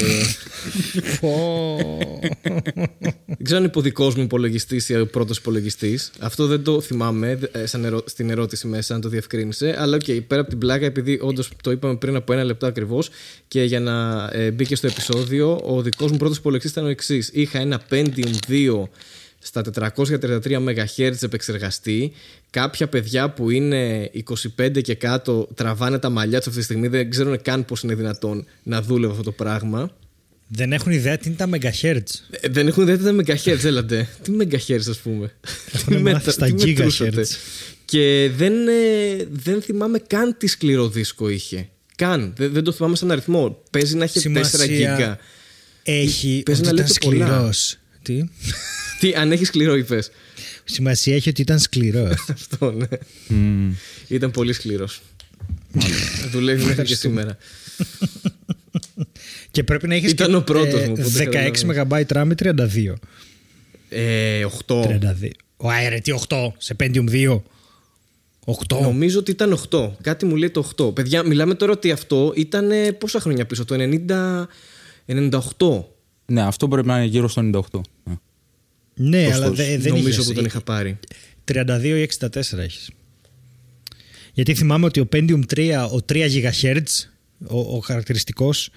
δεν 3.26 3.44
ξέρω 3.44 3.60
αν 3.60 3.64
είπε 3.66 3.78
ο 3.78 3.82
δικός 3.82 4.12
μου 4.16 4.22
υπολογιστής 4.22 4.90
ή 4.90 5.00
ο 5.00 5.08
πρώτος 5.08 5.38
υπολογιστής. 5.38 6.12
Αυτό 6.20 6.46
δεν 6.48 6.64
το 6.64 6.82
θυμάμαι 6.82 7.40
ε, 7.52 7.66
σαν 7.66 7.86
ερω- 7.86 8.04
στην 8.06 8.30
ερώτηση 8.30 8.68
μέσα, 8.68 8.96
αν 8.96 9.02
το 9.02 9.10
διευκρίνισε. 9.10 9.76
Αλλά 9.78 9.96
οκ, 9.96 10.22
πέρα 10.28 10.42
από 10.42 10.50
την 10.50 10.60
πλάκα, 10.60 10.86
επειδή 10.86 11.20
όντως 11.22 11.52
το 11.64 11.72
είπαμε 11.72 11.96
πριν 11.96 12.16
από 12.16 12.34
ένα 12.34 12.44
λεπτό 12.44 12.66
ακριβώς 12.66 13.10
και 13.48 13.64
για 13.64 13.80
να 13.80 14.30
ε, 14.34 14.52
μπει 14.52 14.66
και 14.66 14.76
στο 14.76 14.88
επεισόδιο, 14.88 15.60
ο 15.64 15.82
δικός 15.82 16.12
μου 16.12 16.18
πρώτος 16.18 16.38
υπολογιστής 16.38 16.72
ήταν 16.72 16.86
ο 16.86 16.90
εξής. 16.90 17.30
Είχα 17.34 17.60
ένα 17.60 17.82
Pentium 17.90 18.34
2 18.48 18.84
στα 19.40 19.62
433 19.96 20.42
MHz 20.44 21.14
επεξεργαστή. 21.22 22.12
Κάποια 22.50 22.88
παιδιά 22.88 23.30
που 23.30 23.50
είναι 23.50 24.12
25 24.60 24.82
και 24.82 24.96
κάτω 24.96 25.48
τραβάνε 25.56 26.00
τα 26.00 26.10
μαλλιά 26.10 26.38
τους 26.38 26.48
αυτή 26.48 26.60
τη 26.60 26.66
στιγμή, 26.66 26.88
δεν 26.88 27.10
ξέρουν 27.10 27.42
καν 27.42 27.66
πώς 27.66 27.82
είναι 27.82 27.96
δυνατόν 27.96 28.46
να 28.64 28.82
δούλευε 28.82 29.12
αυτό 29.12 29.24
το 29.24 29.32
πράγμα. 29.32 29.92
Δεν 30.48 30.74
έχουν 30.74 30.92
ιδέα 30.92 31.18
τι 31.18 31.28
είναι 31.28 31.38
τα 31.38 31.50
megahertz. 31.54 32.12
Ε, 32.30 32.48
Δεν 32.50 32.68
έχουν 32.68 32.84
ιδέα 32.88 32.98
τι 32.98 33.08
είναι 33.10 33.24
megahertz, 33.26 33.64
έλατε. 33.64 34.10
Τι 34.22 34.32
megahertz, 34.40 34.90
ας 34.90 34.98
πούμε. 34.98 35.32
Έχουν 35.74 35.96
Τι 35.96 36.02
μάθει 36.02 36.16
μετα- 36.16 36.32
στα 36.32 36.46
τι 36.46 36.66
μετρούσατε. 36.66 37.22
gigahertz. 37.24 37.36
Και 37.86 38.32
δεν, 38.36 38.68
ε, 38.68 39.28
δεν 39.32 39.62
θυμάμαι 39.62 40.00
καν 40.08 40.36
τι 40.38 40.48
σκληρό 40.48 40.90
δίσκο 40.90 41.30
είχε. 41.30 41.70
Καν. 41.96 42.34
Δεν, 42.38 42.52
δεν 42.52 42.64
το 42.64 42.72
θυμάμαι 42.72 42.96
σαν 42.96 43.12
αριθμό. 43.12 43.62
Παίζει 43.72 43.96
να 43.96 44.04
έχει 44.04 44.20
4 44.20 44.22
Σημασία 44.22 44.66
γίγκα. 44.66 45.18
Έχει 45.84 46.42
Παίζει 46.46 46.62
ότι 46.62 46.70
να 46.74 46.76
ήταν 46.82 46.88
λέτε 46.88 46.94
πολλά. 47.06 47.26
σκληρός. 47.26 47.78
Τι; 48.02 48.24
Τι, 49.00 49.14
αν 49.14 49.32
έχεις 49.32 49.48
σκληρό, 49.48 49.76
είπες. 49.76 50.12
Σημασία 50.64 51.16
έχει 51.16 51.30
ότι 51.30 51.42
ήταν 51.42 51.60
σκληρός. 51.60 52.26
Αυτό, 52.34 52.72
ναι. 52.72 52.88
Ήταν 54.08 54.32
πολύ 54.32 54.54
σκληρός. 54.54 55.02
Δουλεύει 56.32 56.66
μέχρι 56.66 56.86
και 56.86 56.96
σήμερα. 56.96 57.38
και 59.52 59.64
πρέπει 59.64 59.88
να 59.88 59.96
έχεις 59.96 60.12
Ήταν 60.12 60.30
και, 60.30 60.36
ο 60.36 60.44
πρώτος 60.44 60.82
ε, 60.82 60.88
μου, 60.88 60.96
οπότε 61.00 61.52
16 61.66 61.88
MB 61.90 62.04
RAM 62.06 62.28
ή 62.32 62.36
32. 62.40 62.94
Ε, 63.90 64.46
8. 64.68 64.76
32. 64.76 65.30
Ω, 65.58 65.70
αε, 65.70 65.90
ρε, 65.90 66.00
τι 66.00 66.12
8 66.28 66.48
σε 66.58 66.76
Pentium 66.80 67.10
2. 67.10 67.42
8. 68.68 68.82
Νομίζω 68.82 69.20
ότι 69.20 69.32
ήταν 69.32 69.60
8. 69.70 69.92
Κάτι 70.02 70.26
μου 70.26 70.36
λέει 70.36 70.50
το 70.50 70.72
8. 70.78 70.94
Παιδιά, 70.96 71.24
μιλάμε 71.24 71.54
τώρα 71.54 71.72
ότι 71.72 71.92
αυτό 71.92 72.34
ήταν 72.36 72.72
ε, 72.72 72.92
πόσα 72.92 73.20
χρόνια 73.20 73.46
πίσω, 73.46 73.66
το 73.66 73.76
90, 75.08 75.30
98. 75.58 75.84
Ναι, 76.26 76.42
αυτό 76.42 76.68
πρέπει 76.68 76.88
να 76.88 76.98
είναι 76.98 77.06
γύρω 77.06 77.28
στο 77.28 77.50
98. 77.54 77.80
Ναι. 79.02 79.18
Ναι, 79.18 79.26
Ωστόσο, 79.28 79.42
αλλά 79.44 79.52
δε- 79.52 79.78
δεν 79.78 79.92
νομίζω 79.92 80.10
είχες. 80.10 80.26
που 80.26 80.34
τον 80.34 80.46
είχα 80.46 80.62
πάρει. 80.62 80.98
32 81.46 81.98
ή 81.98 82.02
64 82.02 82.58
έχεις. 82.58 82.90
Γιατί 84.34 84.56
θυμάμαι 84.56 84.86
ότι 84.86 85.00
ο 85.00 85.08
Pentium 85.14 85.42
3, 85.56 85.90
ο 85.92 85.98
3 86.14 86.28
GHz, 86.28 86.82
ο, 87.48 87.60
ο 87.76 87.80
χαρακτηριστικός, 87.80 88.70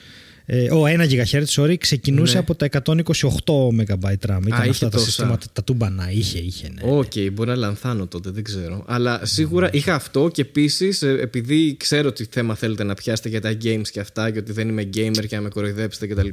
ε, 0.47 0.71
ο 0.71 0.85
1 0.87 1.09
GHz, 1.11 1.45
sorry, 1.45 1.75
ξεκινούσε 1.79 2.33
Ναι. 2.33 2.39
από 2.39 2.55
τα 2.55 2.69
128 2.85 3.69
MB 3.79 4.05
RAM. 4.05 4.41
Ήταν 4.47 4.61
είχε 4.61 4.69
αυτά 4.69 4.85
τα 4.85 4.91
τόσα. 4.91 5.05
συστήματα, 5.05 5.47
τα 5.53 5.65
τούμπανα. 5.65 6.11
Είχε, 6.11 6.39
είχε, 6.39 6.69
ναι. 6.69 6.93
Οκ, 6.93 7.13
μπορεί 7.33 7.49
να 7.49 7.57
λανθάνω 7.57 8.07
τότε, 8.07 8.31
δεν 8.31 8.43
ξέρω. 8.45 8.85
Αλλά 8.87 9.21
σίγουρα 9.25 9.69
είχα 9.73 9.95
αυτό 9.95 10.29
και 10.33 10.41
επίσης, 10.43 11.03
επειδή 11.03 11.77
ξέρω 11.79 12.09
ότι 12.09 12.27
θέμα 12.31 12.55
θέλετε 12.55 12.85
να 12.85 12.95
πιάσετε 12.95 13.29
για 13.29 13.41
τα 13.41 13.57
games 13.65 13.89
και 13.93 14.01
αυτά 14.01 14.31
και 14.31 14.39
ότι 14.39 14.53
δεν 14.53 14.69
είμαι 14.69 14.83
gamer 14.95 15.27
και 15.27 15.37
να 15.37 15.43
με 15.43 15.49
κοροϊδέψετε 15.49 16.07
κτλ. 16.07 16.29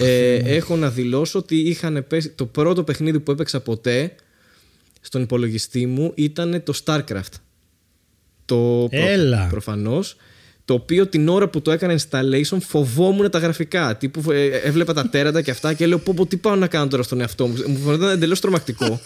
ε, 0.00 0.34
έχω 0.34 0.76
να 0.76 0.90
δηλώσω 0.90 1.38
ότι 1.38 1.56
είχαν 1.56 2.04
πέσει. 2.08 2.28
Το 2.28 2.46
πρώτο 2.46 2.82
παιχνίδι 2.84 3.20
που 3.20 3.30
έπαιξα 3.30 3.60
ποτέ 3.60 4.14
στον 5.00 5.22
υπολογιστή 5.22 5.86
μου 5.86 6.12
ήταν 6.14 6.62
το 6.64 6.74
StarCraft. 6.84 7.32
Το 8.44 8.88
Έλα. 8.90 9.46
Προφανώς. 9.50 10.16
Το 10.64 10.74
οποίο 10.74 11.06
την 11.06 11.28
ώρα 11.28 11.48
που 11.48 11.62
το 11.62 11.70
έκανα 11.70 11.98
installation 11.98 12.58
φοβόμουν 12.60 13.30
τα 13.30 13.38
γραφικά. 13.38 13.96
Τύπου 13.96 14.30
ε, 14.30 14.46
έβλεπα 14.46 14.92
τα 14.92 15.08
τέρατα 15.08 15.42
και 15.42 15.50
αυτά 15.50 15.72
και 15.72 15.86
λέω: 15.86 15.98
Πω, 15.98 16.12
πω, 16.16 16.26
τι 16.26 16.36
πάω 16.36 16.56
να 16.56 16.66
κάνω 16.66 16.88
τώρα 16.88 17.02
στον 17.02 17.20
εαυτό 17.20 17.46
μου. 17.46 17.54
Μου 17.66 17.78
φαίνονταν 17.78 18.10
εντελώς 18.10 18.40
τρομακτικό. 18.40 19.00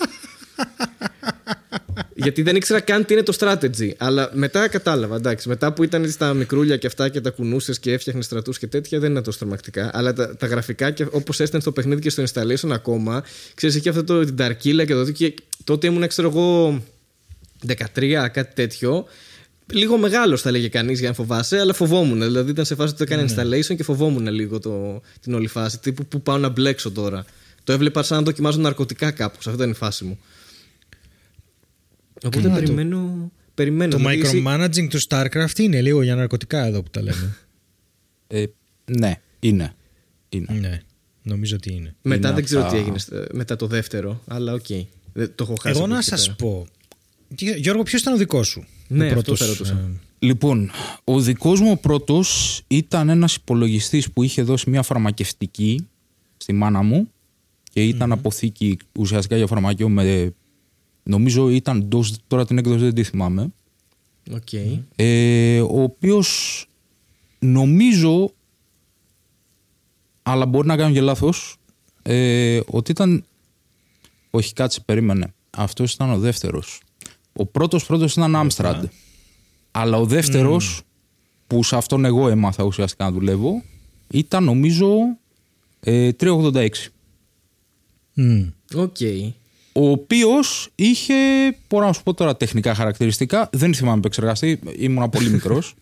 Γιατί 2.14 2.42
δεν 2.42 2.56
ήξερα 2.56 2.80
καν 2.80 3.04
τι 3.04 3.12
είναι 3.12 3.22
το 3.22 3.36
strategy. 3.38 3.90
Αλλά 3.96 4.30
μετά 4.32 4.68
κατάλαβα. 4.68 5.16
Εντάξει, 5.16 5.48
μετά 5.48 5.72
που 5.72 5.82
ήταν 5.82 6.10
στα 6.10 6.34
μικρούλια 6.34 6.76
και 6.76 6.86
αυτά 6.86 7.08
και 7.08 7.20
τα 7.20 7.30
κουνούσες 7.30 7.78
και 7.78 7.92
έφτιαχνες 7.92 8.24
στρατούς 8.24 8.58
και 8.58 8.66
τέτοια, 8.66 8.98
δεν 8.98 9.10
ήταν 9.10 9.22
τόσο 9.22 9.38
τρομακτικά. 9.38 9.90
Αλλά 9.92 10.12
τα, 10.12 10.36
τα 10.36 10.46
γραφικά, 10.46 10.94
όπως 11.10 11.40
έστειλε 11.40 11.60
στο 11.60 11.72
παιχνίδι 11.72 12.00
και 12.00 12.10
στο 12.10 12.22
installation 12.22 12.70
ακόμα, 12.70 13.24
ξέρεις, 13.54 13.76
είχε 13.76 13.88
αυτό 13.88 14.04
το, 14.04 14.24
την 14.24 14.36
ταρκύλα 14.36 14.84
και 14.84 14.94
το 14.94 15.10
και 15.10 15.34
τότε 15.64 15.86
ήμουν, 15.86 16.06
ξέρω 16.06 16.28
εγώ, 16.28 16.80
13, 17.94 18.26
κάτι 18.32 18.54
τέτοιο. 18.54 19.06
Λίγο 19.72 19.98
μεγάλος 19.98 20.40
θα 20.42 20.50
λέγε 20.50 20.68
κανείς 20.68 20.98
για 20.98 21.08
να 21.08 21.14
φοβάσαι, 21.14 21.58
αλλά 21.58 21.72
φοβόμουν. 21.72 22.20
Δηλαδή 22.22 22.50
ήταν 22.50 22.64
σε 22.64 22.74
φάση 22.74 22.94
ότι 22.94 23.04
το 23.06 23.12
έκανε 23.14 23.32
installation 23.34 23.76
και 23.76 23.82
φοβόμουν 23.82 24.26
λίγο 24.28 24.58
το, 24.58 25.02
την 25.20 25.34
όλη 25.34 25.46
φάση. 25.46 25.78
Τύπου 25.78 26.06
που 26.06 26.22
πάω 26.22 26.38
να 26.38 26.48
μπλέξω 26.48 26.90
τώρα; 26.90 27.24
Το 27.64 27.72
έβλεπα 27.72 28.02
σαν 28.02 28.18
να 28.18 28.24
δοκιμάζω 28.24 28.60
ναρκωτικά 28.60 29.10
κάπου. 29.10 29.36
Αυτή 29.38 29.50
ήταν 29.50 29.70
η 29.70 29.74
φάση 29.74 30.04
μου. 30.04 30.18
Οπότε 32.24 32.48
περιμένω. 32.48 33.30
περιμένω. 33.54 33.90
Το 33.92 33.96
δηλαδή, 33.98 34.20
εσύ- 34.20 34.42
micromanaging 34.46 34.88
του 34.88 35.00
StarCraft 35.08 35.58
είναι 35.58 35.80
λίγο 35.82 36.02
για 36.02 36.14
ναρκωτικά 36.14 36.64
εδώ 36.64 36.82
που 36.82 36.90
τα 36.90 37.02
λέμε. 37.02 37.36
Ε, 38.26 38.44
ναι, 38.84 39.20
είναι. 39.40 39.74
είναι. 40.28 40.46
Ναι, 40.60 40.80
νομίζω 41.22 41.56
ότι 41.56 41.72
είναι. 41.74 41.94
Μετά 42.02 42.26
Είναι 42.26 42.36
δεν 42.36 42.44
ξέρω 42.44 42.60
από 42.60 42.70
τι 42.70 42.76
τα- 42.76 42.82
έγινε 42.82 42.98
στο- 42.98 43.24
μετά 43.32 43.56
το 43.56 43.66
δεύτερο, 43.66 44.22
αλλά 44.26 44.52
οκ. 44.52 44.66
Δεν- 45.12 45.32
Το 45.34 45.44
έχω 45.44 45.54
χάσει. 45.60 45.68
Εγώ 45.76 45.78
από 45.78 45.86
να 45.86 45.98
εκεί 45.98 46.04
και 46.10 46.16
σας 46.16 46.24
πέρα. 46.24 46.36
πω. 46.36 46.66
Γι- 47.28 47.54
Γιώργο, 47.58 47.82
ποιος 47.82 48.00
ήταν 48.00 48.14
ο 48.14 48.16
δικός 48.16 48.48
σου; 48.48 48.66
Ναι, 48.88 49.04
ο 49.04 49.06
αυτό 49.06 49.14
πρώτος, 49.22 49.38
θα 49.38 49.46
ρωτούσα. 49.46 49.72
ε, 49.72 50.00
Λοιπόν, 50.18 50.70
ο 51.04 51.20
δικός 51.20 51.60
μου 51.60 51.70
ο 51.70 51.76
πρώτος 51.76 52.60
ήταν 52.66 53.08
ένας 53.08 53.34
υπολογιστής 53.34 54.12
που 54.12 54.22
είχε 54.22 54.42
δώσει 54.42 54.70
μια 54.70 54.82
φαρμακευτική 54.82 55.88
στη 56.36 56.52
μάνα 56.52 56.82
μου 56.82 57.10
και 57.72 57.84
ηταν 57.84 58.12
αποθήκη 58.12 58.76
ουσιαστικά 58.98 59.36
για 59.36 59.46
φαρμακείο 59.46 59.88
με... 59.88 60.34
Νομίζω 61.02 61.48
ήταν 61.48 61.88
DOS, 61.92 62.04
τώρα 62.26 62.46
την 62.46 62.58
έκδοση 62.58 62.78
δεν 62.78 62.94
τη 62.94 63.02
θυμάμαι. 63.02 63.52
Οκ. 64.32 64.52
Ε, 64.96 65.60
ο 65.60 65.82
οποίος 65.82 66.66
νομίζω 67.38 68.32
αλλά 70.22 70.46
μπορεί 70.46 70.66
να 70.66 70.76
κάνω 70.76 70.94
και 70.94 71.00
λάθος 71.00 71.56
ε, 72.02 72.60
ότι 72.66 72.90
ήταν 72.90 73.24
όχι 74.30 74.52
κάτσε 74.52 74.80
περίμενε 74.80 75.34
αυτός 75.50 75.92
ήταν 75.92 76.10
ο 76.10 76.18
δεύτερος 76.18 76.80
ο 77.38 77.46
πρώτος 77.46 77.86
πρώτος 77.86 78.12
ήταν 78.16 78.34
Amstrad 78.36 78.82
αλλά 79.70 79.96
ο 79.96 80.04
δεύτερος 80.04 80.82
που 81.46 81.62
σε 81.62 81.76
αυτόν 81.76 82.04
εγώ 82.04 82.28
έμαθα 82.28 82.64
ουσιαστικά 82.64 83.04
να 83.04 83.10
δουλεύω 83.10 83.62
ήταν 84.10 84.44
νομίζω 84.44 84.96
ε, 85.80 86.10
386 86.20 86.68
μ. 88.12 88.40
Οκ. 88.74 88.96
ο 89.72 89.90
οποίος 89.90 90.68
είχε, 90.74 91.14
μπορώ 91.68 91.86
να 91.86 91.92
σου 91.92 92.02
πω 92.02 92.14
τώρα 92.14 92.36
τεχνικά 92.36 92.74
χαρακτηριστικά, 92.74 93.48
δεν 93.52 93.74
θυμάμαι 93.74 93.98
επεξεργαστή, 93.98 94.60
ήμουν 94.76 95.10
πολύ 95.10 95.30
μικρός. 95.30 95.74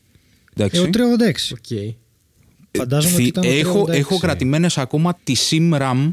Ε, 0.56 0.64
ο 0.64 0.84
386. 0.84 0.90
Οκ. 1.52 1.96
Φαντάζομαι 2.76 3.14
ότι 3.14 3.22
ήταν 3.22 3.44
ο 3.44 3.48
έχω, 3.48 3.82
386. 3.82 3.88
έχω 3.88 4.18
κρατημένες 4.18 4.78
ακόμα 4.78 5.18
τη 5.24 5.34
SIM-RAM, 5.50 6.10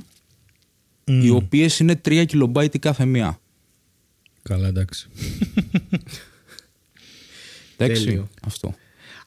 οι 1.04 1.30
οποίες 1.30 1.80
είναι 1.80 2.02
3 2.06 2.26
KB 2.26 2.74
η 2.74 2.80
κάθε 2.80 3.06
μία. 3.06 3.40
Καλά, 4.44 4.68
εντάξει. 4.68 5.08
Εντάξει, 7.78 8.04
Τέλειο. 8.06 8.30
αυτό. 8.48 8.76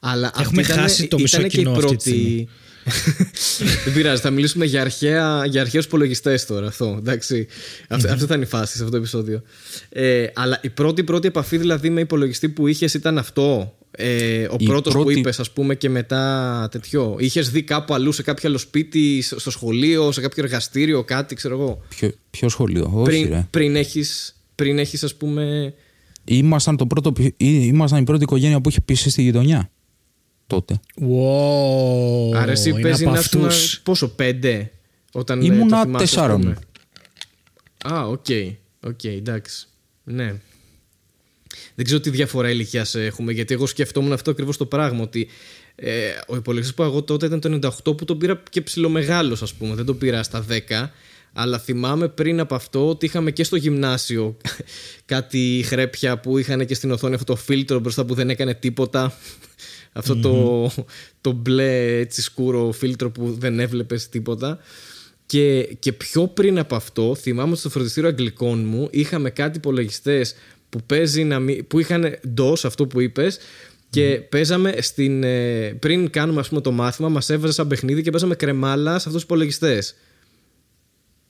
Αλλά 0.01 0.33
Έχουμε 0.39 0.61
αυτή 0.61 0.73
ήταν, 0.73 0.83
χάσει 0.85 1.07
το 1.09 1.19
μισό 1.19 1.37
ήταν 1.37 1.49
και 1.51 1.57
η 1.57 1.59
κοινό 1.59 1.71
αυτή 1.73 1.97
τη 1.97 2.11
πρώτη. 2.11 2.49
Δεν 3.85 3.93
πειράζει, 3.95 4.21
θα 4.21 4.31
μιλήσουμε 4.31 4.65
για, 4.65 4.81
αρχαία, 4.81 5.47
για 5.47 5.61
αρχαίους 5.61 5.85
υπολογιστές 5.85 6.47
τώρα. 6.47 6.67
Αυτό, 6.67 6.95
εντάξει. 6.99 7.47
Αυτή, 7.89 8.09
αυτή 8.09 8.27
θα 8.27 8.35
είναι 8.35 8.45
η 8.45 8.47
φάση 8.47 8.73
σε 8.77 8.79
αυτό 8.79 8.91
το 8.91 8.97
επεισόδιο. 8.97 9.43
Ε, 9.89 10.27
αλλά 10.35 10.59
η 10.63 10.69
πρώτη 10.71 11.05
πρώτη 11.05 11.27
επαφή 11.29 11.57
δηλαδή 11.59 11.91
με 11.91 12.01
υπολογιστή 12.01 12.49
που 12.49 12.67
είχες 12.67 12.95
ήταν 12.95 13.19
αυτό. 13.19 13.77
Ε, 13.91 14.45
ο 14.45 14.57
Η 14.59 14.65
πρώτος 14.65 14.93
που 14.93 15.03
πρώτη- 15.03 15.19
είπες, 15.19 15.41
ας 15.41 15.51
πούμε, 15.51 15.75
και 15.75 15.89
μετά 15.89 16.69
τέτοιο. 16.71 17.17
Είχες 17.19 17.51
δει 17.51 17.63
κάπου 17.63 17.95
αλλού 17.95 18.13
σε 18.13 18.23
κάποιο 18.23 18.49
άλλο 18.49 18.59
σπίτι, 18.59 19.23
στο 19.23 19.51
σχολείο, 19.51 20.13
σε 20.13 20.21
κάποιο 20.21 20.43
εργαστήριο, 20.45 21.05
κάτι, 21.05 21.35
ξέρω 21.35 21.55
εγώ. 21.55 21.83
Ποιο, 21.89 22.13
ποιο 22.31 22.49
σχολείο, 22.49 22.91
όχι 22.95 23.05
πριν, 23.05 23.29
ρε. 23.29 23.47
πριν 23.51 23.77
έχεις, 23.77 24.36
πριν 24.57 24.79
έχεις 24.79 25.03
ας 25.03 25.15
πούμε 25.15 25.75
Ήμασταν, 26.25 26.77
το 26.77 26.87
πρώτο, 26.87 27.13
ή- 27.19 27.35
ήμασταν 27.37 28.01
η 28.01 28.05
πρώτη 28.05 28.23
οικογένεια 28.23 28.61
που 28.61 28.69
είχε 28.69 28.81
PC 28.81 29.11
στη 29.11 29.23
γειτονιά. 29.23 29.71
Τότε. 30.47 30.81
Wow, 31.01 32.35
Άρα 32.35 32.51
εσύ 32.51 32.71
είναι 32.71 32.81
παίζεις 32.81 33.01
από 33.07 33.15
να 33.15 33.19
ήσουν 33.21 33.45
αυτούς. 33.47 33.81
πόσο, 33.81 34.09
πέντε 34.09 34.71
όταν 35.13 35.41
ε, 35.41 35.45
Ήμουνα 35.45 35.77
το 35.77 35.83
θυμάσαι, 35.83 36.05
ας 36.05 36.11
τεσσάρων. 36.11 36.41
πούμε. 36.41 36.57
Α, 37.95 38.07
οκ, 38.07 38.27
οκ, 38.87 39.05
εντάξει, 39.05 39.67
ναι. 40.05 40.35
Δεν 41.75 41.85
ξέρω 41.85 42.01
τι 42.01 42.11
διαφορά 42.11 42.51
ηλικίας 42.51 42.95
έχουμε, 42.95 43.33
γιατί 43.33 43.55
εγώ 43.55 43.67
σκεφτόμουν 43.67 44.13
αυτό 44.13 44.31
ακριβώς 44.31 44.57
το 44.57 44.67
πράγμα. 44.67 45.03
Ότι 45.03 45.29
ε, 45.75 46.11
ο 46.29 46.37
υπολογιστής 46.37 46.77
που 46.77 46.83
εγώ 46.83 47.03
τότε 47.03 47.27
ήταν 47.27 47.41
το 47.41 47.69
98 47.87 47.97
που 47.97 48.05
τον 48.05 48.19
πήρα 48.19 48.43
και 48.51 48.61
ψιλομεγάλο, 48.61 49.37
ας 49.43 49.55
πούμε. 49.55 49.75
Δεν 49.75 49.85
τον 49.85 49.99
πήρα 49.99 50.23
στα 50.23 50.45
10. 50.49 50.91
Αλλά 51.39 51.59
θυμάμαι 51.59 52.09
πριν 52.09 52.41
από 52.41 52.55
αυτό 52.55 52.89
ότι 52.89 53.07
είχαμε 53.07 53.31
και 53.31 53.45
στο 53.45 53.57
γυμνάσιο 53.57 54.37
κάτι 55.05 55.65
χρέπια 55.67 56.19
που 56.21 56.39
είχαν 56.39 56.67
και 56.67 56.75
στην 56.75 56.91
οθόνη 56.91 57.15
αυτό 57.15 57.33
το 57.33 57.37
φίλτρο 57.41 57.79
μπροστά 57.79 58.05
που 58.05 58.15
δεν 58.15 58.31
έκανε 58.31 58.55
τίποτα. 58.55 59.13
Αυτό 59.93 60.17
το, 60.17 60.71
το 61.21 61.33
μπλε 61.33 61.99
έτσι 61.99 62.23
σκούρο 62.23 62.73
φίλτρο 62.73 63.11
που 63.11 63.37
δεν 63.39 63.61
έβλεπες 63.61 64.09
τίποτα. 64.09 64.59
Και, 65.27 65.63
και 65.79 65.93
πιο 65.93 66.27
πριν 66.27 66.59
από 66.59 66.77
αυτό, 66.77 67.15
θυμάμαι 67.15 67.51
ότι 67.51 67.59
στο 67.61 67.71
φροντιστήριο 67.71 68.09
αγγλικών 68.09 68.65
μου 68.65 68.89
είχαμε 68.91 69.31
κάτι 69.31 69.57
υπολογιστές 69.57 70.35
που, 70.69 70.79
παίζει 70.87 71.25
να 71.25 71.39
μην- 71.39 71.67
που 71.67 71.79
είχαν 71.79 72.19
DOS, 72.39 72.59
αυτό 72.65 72.87
που 72.87 73.01
είπες, 73.01 73.39
και 73.91 74.21
παίζαμε 74.29 74.75
στην. 74.81 75.23
ε, 75.23 75.77
πριν 75.81 76.11
κάνουμε 76.11 76.41
ας 76.41 76.49
πούμε, 76.49 76.61
το 76.61 76.71
μάθημα, 76.73 77.09
μας 77.09 77.31
έβαζε 77.31 77.53
σαν 77.53 77.69
παιχνίδι 77.69 78.03
και 78.03 78.11
παίζαμε 78.11 78.35
κρεμάλα 78.35 78.91
σε 78.91 78.97
αυτούς 78.97 79.13
τους 79.13 79.23
υπολογιστές. 79.23 79.95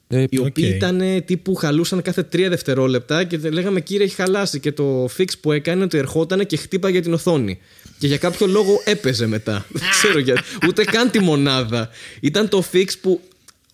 Ε, 0.09 0.25
Οι 0.31 0.39
οποίοι 0.39 0.65
Οκ. 0.69 0.75
ήταν 0.75 1.01
ε, 1.01 1.21
τύπου 1.21 1.55
χαλούσαν 1.55 2.03
κάθε 2.03 2.23
τρία 2.23 2.49
δευτερόλεπτα 2.49 3.25
και 3.25 3.39
τε- 3.39 3.53
λέγαμε 3.53 3.81
κύριε 3.81 4.05
έχει 4.07 4.15
χαλάσει. 4.15 4.61
Και 4.61 4.73
το 4.73 5.05
fix 5.19 5.25
που 5.41 5.53
έκανε 5.53 5.85
ότι 5.85 5.99
ερχόταν 5.99 6.47
και 6.47 6.57
χτύπαγε 6.57 7.01
την 7.01 7.13
οθόνη. 7.13 7.59
Και 7.99 8.07
για 8.07 8.19
κάποιο 8.19 8.47
λόγο 8.47 8.81
έπαιζε 8.85 9.27
μετά. 9.27 9.67
Δεν 9.73 9.89
ξέρω 9.91 10.19
γιατί. 10.19 10.41
Ούτε 10.69 10.85
καν 10.85 11.11
τη 11.11 11.19
μονάδα. 11.21 11.89
Ήταν 12.21 12.49
το 12.49 12.65
fix 12.73 12.87
που. 13.01 13.21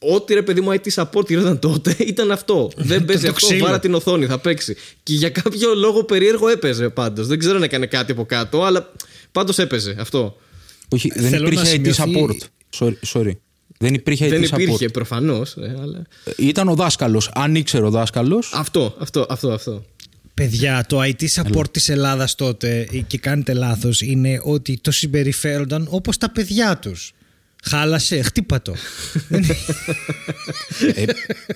Ό,τι 0.04 0.34
ρε 0.34 0.42
παιδί 0.42 0.60
μου 0.60 0.70
IT 0.72 1.02
support 1.02 1.26
γινόταν 1.28 1.58
τότε 1.58 1.96
ήταν 1.98 2.30
αυτό. 2.30 2.70
Δεν 2.76 3.04
παίζει 3.04 3.24
το 3.24 3.30
αυτό, 3.30 3.46
ξύλο. 3.46 3.64
βάρα 3.64 3.80
την 3.80 3.94
οθόνη, 3.94 4.26
θα 4.26 4.38
παίξει. 4.38 4.76
Και 5.02 5.14
για 5.14 5.30
κάποιο 5.30 5.74
λόγο 5.74 6.04
περίεργο 6.04 6.48
έπαιζε 6.48 6.88
πάντως. 6.88 7.26
Δεν 7.26 7.38
ξέρω 7.38 7.56
αν 7.56 7.62
έκανε 7.62 7.86
κάτι 7.86 8.12
από 8.12 8.24
κάτω, 8.24 8.62
αλλά 8.64 8.92
πάντως 9.32 9.58
έπαιζε 9.58 9.96
αυτό. 9.98 10.36
όχι, 10.88 11.10
δεν 11.14 11.30
Θέλω 11.30 11.42
να 11.42 11.48
υπήρχε 11.48 11.76
IT 11.76 11.92
σημειωθεί- 11.94 12.42
support. 12.78 12.84
Sorry. 12.86 12.94
sorry. 13.12 13.30
Δεν 13.82 13.94
υπήρχε 13.94 14.28
Δεν 14.28 14.42
IT 14.42 14.44
support. 14.54 14.60
υπήρχε 14.60 14.88
προφανώ, 14.88 15.42
αλλά. 15.82 16.02
Ε, 16.24 16.30
Ήταν 16.36 16.68
ο 16.68 16.74
δάσκαλος. 16.74 17.30
Αν 17.34 17.54
ήξερε 17.54 17.84
ο 17.84 17.90
δάσκαλος. 17.90 18.50
Αυτό, 18.54 18.94
αυτό, 18.98 19.26
αυτό, 19.28 19.50
αυτό. 19.52 19.84
Παιδιά, 20.34 20.84
το 20.88 21.00
IT 21.02 21.24
support 21.34 21.70
της 21.70 21.88
Ελλάδας 21.88 22.34
τότε 22.34 22.88
ε, 22.92 22.98
και 22.98 23.18
κάνετε 23.18 23.52
λάθος 23.52 24.00
είναι 24.00 24.40
ότι 24.42 24.78
το 24.82 24.90
συμπεριφέρονταν 24.90 25.86
όπως 25.90 26.16
τα 26.18 26.30
παιδιά 26.30 26.78
τους. 26.78 27.12
Χάλασε, 27.64 28.22
χτύπα 28.22 28.62
το. 28.62 28.74
Ε, 30.94 31.04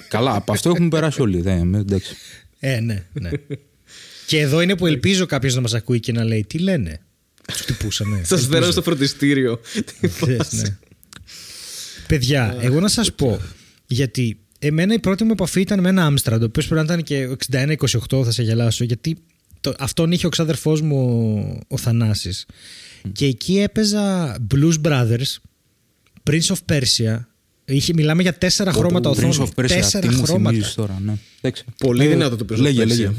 καλά, 0.08 0.34
από 0.34 0.52
αυτό 0.52 0.70
έχουμε 0.70 0.88
περάσει 0.88 1.20
όλοι. 1.22 1.40
Δεν, 1.40 1.74
εντάξει. 1.74 2.16
ε, 2.60 2.80
ναι, 2.80 3.04
ναι. 3.12 3.30
και 4.26 4.40
εδώ 4.40 4.60
είναι 4.60 4.76
που 4.76 4.86
ελπίζω 4.86 5.26
κάποιος 5.26 5.54
να 5.54 5.60
μας 5.60 5.74
ακούει 5.74 6.00
και 6.00 6.12
να 6.12 6.24
λέει 6.24 6.44
τι 6.48 6.58
λένε; 6.58 7.00
Τους 7.46 7.64
τυπούσανε. 7.64 8.20
Σας 8.24 8.46
φέρω 8.46 8.70
στο 8.70 8.82
φροντιστήριο. 8.82 9.60
Τι 10.00 10.08
Χθες, 10.08 10.36
φάση. 10.36 10.56
ναι. 10.56 10.76
Παιδιά, 12.08 12.56
εγώ 12.60 12.80
να 12.80 12.88
σας 12.88 13.12
πω, 13.12 13.40
γιατί 13.86 14.38
εμένα 14.58 14.94
η 14.94 14.98
πρώτη 14.98 15.24
μου 15.24 15.30
επαφή 15.32 15.60
ήταν 15.60 15.80
με 15.80 15.88
ένα 15.88 16.12
Amstrad, 16.12 16.38
ο 16.40 16.44
οποίος 16.44 16.66
πρέπει 16.68 16.86
να 16.86 16.94
ήταν 16.94 17.02
και 17.02 17.28
61-28, 18.18 18.24
θα 18.24 18.30
σε 18.30 18.42
γελάσω, 18.42 18.84
γιατί 18.84 19.16
το, 19.60 19.74
αυτόν 19.78 20.12
είχε 20.12 20.26
ο 20.26 20.28
ξάδερφός 20.28 20.80
μου 20.80 20.98
ο, 21.68 21.74
ο 21.74 21.76
Θανάσης. 21.76 22.46
Και 23.12 23.26
εκεί 23.26 23.58
έπαιζα 23.58 24.36
Blues 24.54 24.74
Brothers, 24.82 25.36
Prince 26.30 26.46
of 26.54 26.56
Persia, 26.72 27.18
Είχε, 27.68 27.92
μιλάμε 27.92 28.22
για 28.22 28.32
τέσσερα 28.34 28.72
χρώματα 28.72 29.10
Prince 29.10 29.28
οθόνη. 29.28 29.50
of 29.56 29.60
Persia, 29.62 29.66
Τέσσερα 29.68 30.08
τι 30.08 30.14
μου 30.14 30.22
χρώματα. 30.22 30.50
θυμίζεις 30.50 30.74
τώρα, 30.74 30.98
ναι. 31.04 31.14
Εντάξει. 31.40 31.64
Πολύ 31.78 32.04
Ε, 32.04 32.08
δυνατό 32.08 32.36
το 32.36 32.46
Prince 32.48 32.56
of 32.56 32.60
Λέγε, 32.60 32.82
Persia. 32.82 32.86
λέγε. 32.86 33.10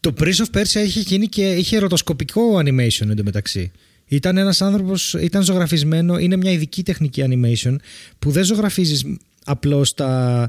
Το 0.00 0.14
Prince 0.20 0.34
of 0.34 0.58
Persia 0.60 0.82
είχε 0.84 1.00
γίνει 1.00 1.26
και 1.26 1.52
είχε 1.52 1.78
ρωτοσκοπικό 1.78 2.58
animation 2.58 3.08
εντωμεταξύ. 3.10 3.70
Ήταν 4.08 4.36
ένας 4.36 4.62
άνθρωπος, 4.62 5.14
ήταν 5.20 5.42
ζωγραφισμένο, 5.42 6.18
είναι 6.18 6.36
μια 6.36 6.50
ειδική 6.52 6.82
τεχνική 6.82 7.24
animation 7.26 7.76
που 8.18 8.30
δεν 8.30 8.44
ζωγραφίζεις 8.44 9.04
απλώς 9.44 9.94
τα, 9.94 10.48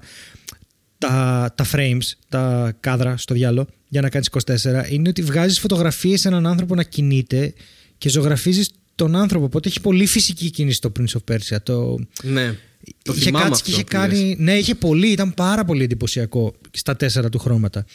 τα, 0.97 1.53
τα 1.57 1.65
frames, 1.71 2.11
τα 2.29 2.73
κάδρα 2.79 3.17
στο 3.17 3.33
διάλογο 3.33 3.67
για 3.87 4.01
να 4.01 4.09
κάνεις 4.09 4.29
24. 4.31 4.91
Είναι 4.91 5.09
ότι 5.09 5.21
βγάζεις 5.21 5.59
φωτογραφίες 5.59 6.21
σε 6.21 6.27
έναν 6.27 6.47
άνθρωπο 6.47 6.75
να 6.75 6.83
κινείται 6.83 7.53
και 7.97 8.09
ζωγραφίζεις 8.09 8.69
τον 8.95 9.15
άνθρωπο. 9.15 9.45
Οπότε 9.45 9.69
έχει 9.69 9.81
πολύ 9.81 10.05
φυσική 10.05 10.49
κίνηση 10.49 10.81
το 10.81 10.91
Prince 10.99 11.17
of 11.19 11.33
Persia. 11.35 11.57
Το, 11.63 11.99
Ναι. 12.23 12.55
Το 13.03 13.13
είχε 13.15 13.23
θυμάμαι 13.23 13.45
κάτσει 13.45 13.63
και 13.63 13.71
αυτό 13.71 13.81
είχε 13.81 13.83
που 13.83 13.95
λες. 14.11 14.19
κάνει. 14.19 14.35
Ναι, 14.39 14.53
είχε 14.57 14.75
πολύ, 14.75 15.07
ήταν 15.07 15.33
πάρα 15.33 15.65
πολύ 15.65 15.83
εντυπωσιακό 15.83 16.53
στα 16.71 16.95
τέσσερα 16.95 17.29
του 17.29 17.39
χρώματα. 17.39 17.85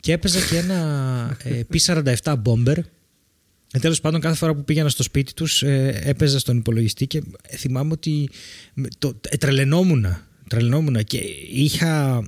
Και 0.00 0.12
έπαιζα 0.12 0.38
και 0.50 0.56
ένα 0.56 1.36
ε, 1.44 1.60
P47 1.72 2.34
Bomber. 2.42 2.76
Ε, 3.76 3.78
τέλος 3.78 4.00
πάντων, 4.00 4.20
κάθε 4.20 4.36
φορά 4.36 4.54
που 4.54 4.64
πήγαινα 4.64 4.88
στο 4.88 5.02
σπίτι 5.02 5.34
τους 5.34 5.62
ε, 5.62 6.00
έπαιζα 6.04 6.38
στον 6.38 6.56
υπολογιστή 6.56 7.06
και 7.06 7.22
ε, 7.48 7.56
θυμάμαι 7.56 7.92
ότι 7.92 8.28
με- 8.74 8.88
το, 8.98 9.20
ε, 9.28 9.36
τρελαινόμουν. 9.36 10.06
Τρελαινόμουν 10.48 11.04
και 11.04 11.20
είχα. 11.52 12.24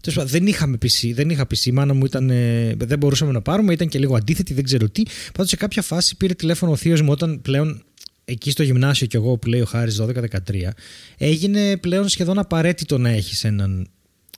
Τέλος 0.00 0.18
πάντων, 0.18 0.30
δεν 0.30 0.46
είχαμε 0.46 0.78
PC, 0.82 1.10
δεν 1.14 1.30
είχα 1.30 1.42
PC. 1.42 1.64
Η 1.64 1.72
μάνα 1.72 1.94
μου 1.94 2.04
ήταν, 2.04 2.30
ε, 2.30 2.74
δεν 2.78 2.98
μπορούσαμε 2.98 3.32
να 3.32 3.40
πάρουμε, 3.42 3.72
ήταν 3.72 3.88
και 3.88 3.98
λίγο 3.98 4.16
αντίθετη, 4.16 4.54
δεν 4.54 4.64
ξέρω 4.64 4.88
τι. 4.88 5.02
Πάντως 5.32 5.50
σε 5.50 5.56
κάποια 5.56 5.82
φάση 5.82 6.16
πήρε 6.16 6.34
τηλέφωνο 6.34 6.72
ο 6.72 6.76
θείος 6.76 7.00
μου 7.02 7.10
όταν 7.10 7.40
πλέον 7.42 7.82
εκεί 8.24 8.50
στο 8.50 8.62
γυμνάσιο 8.62 9.06
κι 9.06 9.16
εγώ 9.16 9.36
που 9.36 9.48
λέει 9.48 9.60
ο 9.60 9.64
Χάρης 9.64 10.00
12-13 10.00 10.72
έγινε 11.18 11.76
πλέον 11.76 12.08
σχεδόν 12.08 12.38
απαραίτητο 12.38 12.98
να 12.98 13.08
έχεις 13.08 13.44
έναν 13.44 13.88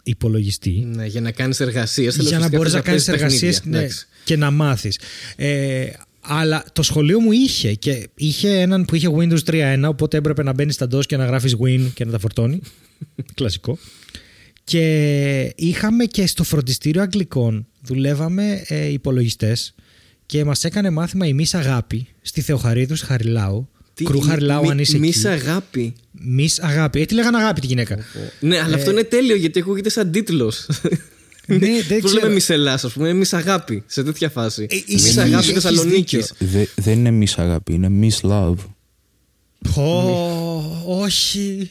υπολογιστή 0.02 0.70
Ναι, 0.70 1.06
για 1.06 1.20
να 1.20 1.30
κάνεις 1.30 1.60
εργασίες. 1.60 2.16
για 2.16 2.38
να 2.38 2.48
μπορείς 2.48 2.72
να 2.72 2.80
κάνεις 2.80 3.08
εργασίες 3.08 3.62
και 4.24 4.36
να 4.36 4.50
μάθεις. 4.50 4.98
Ε, 5.36 5.86
Αλλά 6.20 6.64
το 6.72 6.82
σχολείο 6.82 7.20
μου 7.20 7.32
είχε 7.32 7.74
και 7.74 8.08
είχε 8.14 8.48
έναν 8.60 8.84
που 8.84 8.94
είχε 8.94 9.08
Windows 9.16 9.38
3.1, 9.46 9.82
οπότε 9.88 10.16
έπρεπε 10.16 10.42
να 10.42 10.52
μπαίνεις 10.52 10.74
στα 10.74 10.86
DOS 10.94 11.06
και 11.06 11.16
να 11.16 11.24
γράφεις 11.24 11.56
Win 11.64 11.80
και 11.94 12.04
να 12.04 12.10
τα 12.10 12.18
φορτώνει. 12.18 12.60
Κλασικό. 13.34 13.78
Και 14.64 15.52
είχαμε 15.56 16.04
και 16.04 16.26
στο 16.26 16.44
φροντιστήριο 16.44 17.02
Αγγλικών, 17.02 17.66
δουλεύαμε 17.82 18.64
ε, 18.68 18.86
υπολογιστές 18.92 19.74
και 20.26 20.44
μας 20.44 20.64
έκανε 20.64 20.90
μάθημα 20.90 21.26
η 21.26 21.32
Μίς 21.32 21.54
Αγάπη 21.54 22.06
στη 22.22 22.40
Θεοχαρίδους 22.40 23.00
Χαριλάου. 23.00 23.68
Τι- 23.94 24.04
Κρού 24.04 24.20
Χαριλάου, 24.20 24.62
μη- 24.62 24.70
αν 24.70 24.78
είσαι 24.78 24.98
μης 24.98 25.24
εκεί. 25.24 25.34
αγάπη. 25.34 25.92
Μίς 26.10 26.60
Αγάπη. 26.60 27.00
Ε, 27.00 27.04
τι 27.04 27.14
λέγανε 27.14 27.36
Αγάπη 27.36 27.60
τη 27.60 27.66
γυναίκα; 27.66 27.98
Ναι, 28.40 28.58
αλλά 28.58 28.74
αυτό 28.76 28.90
είναι 28.90 29.02
τέλειο 29.04 29.36
γιατί 29.36 29.58
ακούγεται 29.60 29.88
σαν 29.88 30.10
τίτλος. 30.10 30.66
Ναι, 31.58 31.82
δεν 31.88 32.00
Πώ 32.00 32.06
ξέρω. 32.06 32.22
λέμε 32.22 32.34
μισελά, 32.34 32.72
ας 32.72 32.92
πούμε, 32.92 33.08
εμεί 33.08 33.24
αγάπη 33.30 33.82
σε 33.86 34.02
τέτοια 34.02 34.30
φάση. 34.30 34.66
Ε, 34.70 34.74
Εμεί 34.74 34.84
ισχύει, 34.86 35.20
αγάπη 35.20 35.34
έχεις 35.50 35.52
Θεσσαλονίκη. 35.62 36.16
δίκιο. 36.16 36.36
Δε- 36.38 36.64
δεν 36.76 37.04
είναι 37.06 37.24
miss 37.26 37.32
αγάπη, 37.36 37.72
είναι 37.74 37.90
miss 38.00 38.28
love. 38.30 38.54
Ω, 39.76 41.02
όχι. 41.02 41.70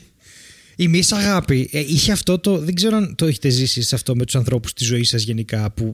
Η 0.75 0.87
Μίς 0.87 1.11
Αγάπη 1.11 1.69
ε, 1.71 1.79
είχε 1.79 2.11
αυτό 2.11 2.39
το. 2.39 2.57
Δεν 2.57 2.73
ξέρω 2.73 2.97
αν 2.97 3.15
το 3.15 3.25
έχετε 3.25 3.49
ζήσει 3.49 3.81
σε 3.81 3.95
αυτό 3.95 4.15
με 4.15 4.25
τους 4.25 4.35
ανθρώπους 4.35 4.69
στη 4.71 4.83
ζωή 4.83 5.03
σας 5.03 5.23
γενικά. 5.23 5.71
Που 5.71 5.93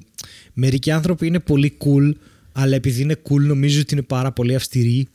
μερικοί 0.54 0.92
άνθρωποι 0.92 1.28
είναι 1.28 1.40
πολύ 1.40 1.78
cool, 1.86 2.12
αλλά 2.52 2.76
επειδή 2.76 3.02
είναι 3.02 3.16
cool 3.30 3.40
νομίζω 3.40 3.80
ότι 3.80 3.94
είναι 3.94 4.04
πάρα 4.04 4.32
πολύ 4.32 4.56
αυστηροί. 4.56 5.08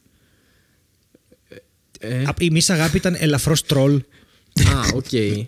Ε, 2.01 2.23
Α, 2.23 2.35
Η 2.39 2.51
Miss 2.51 2.71
Αγάπη 2.71 2.97
ήταν 2.97 3.17
ελαφρώς 3.19 3.63
τρολ. 3.63 4.03
Α, 4.75 4.81
οκ. 4.95 5.05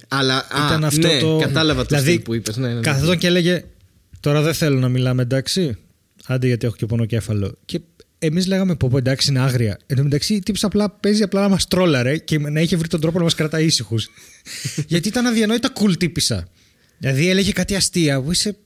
Αλλά 0.08 0.36
α, 0.36 0.66
ήταν 0.66 0.84
αυτό 0.84 1.06
ναι, 1.06 1.18
το. 1.18 1.38
κατάλαβα 1.38 1.80
το 1.80 1.88
δηλαδή, 1.88 2.10
στυλ 2.10 2.22
που 2.22 2.34
είπες. 2.34 2.56
Ναι, 2.56 2.68
ναι, 2.68 2.74
ναι. 2.74 2.80
Καθόταν 2.80 3.18
και 3.18 3.26
έλεγε 3.26 3.64
Τώρα 4.22 4.42
δεν 4.42 4.54
θέλω 4.54 4.78
να 4.78 4.88
μιλάμε 4.88 5.22
εντάξει. 5.22 5.76
Άντε 6.26 6.46
γιατί 6.46 6.66
έχω 6.66 6.76
και 6.76 6.86
πονοκέφαλο. 6.86 7.58
Και 7.64 7.80
εμείς 8.18 8.46
λέγαμε 8.46 8.74
πω, 8.74 8.88
πω 8.88 8.96
εντάξει 8.98 9.30
είναι 9.30 9.40
άγρια. 9.40 9.78
Εν 9.86 9.96
τω 9.96 10.02
μεταξύ, 10.02 10.38
τύπος 10.38 10.64
απλά 10.64 10.90
παίζει 10.90 11.22
απλά 11.22 11.40
να 11.40 11.48
μας 11.48 11.68
τρόλαρε 11.68 12.18
και 12.18 12.38
να 12.38 12.60
είχε 12.60 12.76
βρει 12.76 12.88
τον 12.88 13.00
τρόπο 13.00 13.18
να 13.18 13.24
μας 13.24 13.34
κρατάει 13.34 13.64
ήσυχους. 13.64 14.08
γιατί 14.92 15.08
ήταν 15.08 15.26
αδιανόητα 15.26 15.72
cool 15.80 15.98
τύπισσα. 15.98 16.48
Δηλαδή 16.98 17.28
έλεγε 17.28 17.52
κάτι 17.52 17.74
αστεία 17.74 18.22
που 18.22 18.32
είσαι. 18.32 18.56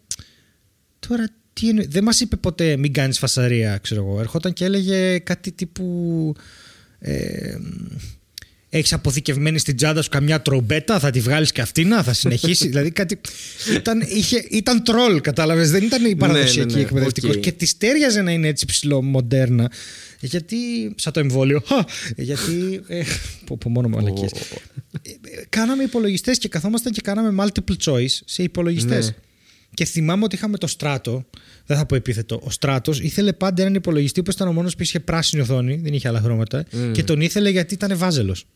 Τώρα 1.08 1.28
τι 1.52 1.68
εννοεί. 1.68 1.86
Δεν 1.86 2.04
μας 2.04 2.20
είπε 2.20 2.36
ποτέ 2.36 2.76
μην 2.76 2.92
κάνεις 2.92 3.18
φασαρία, 3.18 3.78
ξέρω 3.78 4.02
εγώ. 4.02 4.20
Ερχόταν 4.20 4.52
και 4.52 4.64
έλεγε 4.64 5.18
κάτι 5.18 5.52
τύπου. 5.52 6.34
Ε, 6.98 7.56
έχεις 8.78 8.92
αποθηκευμένη 8.92 9.58
στην 9.58 9.76
τσάντα 9.76 10.02
σου 10.02 10.08
καμιά 10.08 10.42
τρομπέτα, 10.42 10.98
θα 10.98 11.10
τη 11.10 11.20
βγάλεις 11.20 11.52
και 11.52 11.60
αυτήν, 11.60 11.88
να, 11.88 12.02
θα 12.02 12.12
συνεχίσει. 12.12 12.68
δηλαδή 12.72 12.90
κάτι. 12.90 13.20
Ήταν, 13.74 14.00
είχε, 14.00 14.46
ήταν 14.50 14.82
τρόλ, 14.84 15.20
κατάλαβες. 15.20 15.70
Δεν 15.70 15.82
ήταν 15.82 16.04
η 16.04 16.16
παραδοσιακή 16.16 16.72
ναι, 16.72 16.74
ναι, 16.74 16.80
εκπαιδευτικός. 16.80 17.36
οκ. 17.36 17.40
Και 17.40 17.52
της 17.52 17.76
ταίριαζε 17.76 18.22
να 18.22 18.30
είναι 18.30 18.48
έτσι 18.48 18.66
ψιλομοντέρνα. 18.66 19.70
Γιατί. 20.20 20.56
σαν 20.96 21.12
το 21.12 21.20
εμβόλιο. 21.20 21.62
Χα, 21.66 21.84
γιατί. 22.16 22.80
Ε, 22.86 23.02
πω, 23.44 23.56
πω, 23.56 23.68
μόνο 23.70 23.88
μαλακίες. 23.88 24.30
Ε, 24.32 25.10
ε, 25.10 25.44
κάναμε 25.48 25.82
υπολογιστές 25.82 26.38
και 26.38 26.48
καθόμασταν 26.48 26.92
και 26.92 27.00
κάναμε 27.00 27.44
multiple 27.44 27.90
choice 27.90 28.18
σε 28.24 28.42
υπολογιστές. 28.42 29.06
Ναι. 29.06 29.14
Και 29.74 29.84
θυμάμαι 29.84 30.24
ότι 30.24 30.34
είχαμε 30.34 30.58
το 30.58 30.66
Στράτο. 30.66 31.24
Δεν 31.66 31.76
θα 31.76 31.86
πω 31.86 31.94
επίθετο. 31.94 32.40
Ο 32.42 32.50
Στράτος 32.50 33.00
ήθελε 33.00 33.32
πάντα 33.32 33.62
έναν 33.62 33.74
υπολογιστή 33.74 34.22
που 34.22 34.30
ήταν 34.30 34.48
ο 34.48 34.52
μόνος 34.52 34.76
που 34.76 34.82
είχε 34.82 35.00
πράσινη 35.00 35.42
οθόνη, 35.42 35.76
δεν 35.82 35.92
είχε 35.92 36.08
άλλα 36.08 36.20
χρώματα. 36.20 36.64
Και 36.92 37.02
τον 37.02 37.20
ήθελε 37.20 37.50
γιατί 37.50 37.74
ήταν 37.74 37.98
βάζελος. 37.98 38.46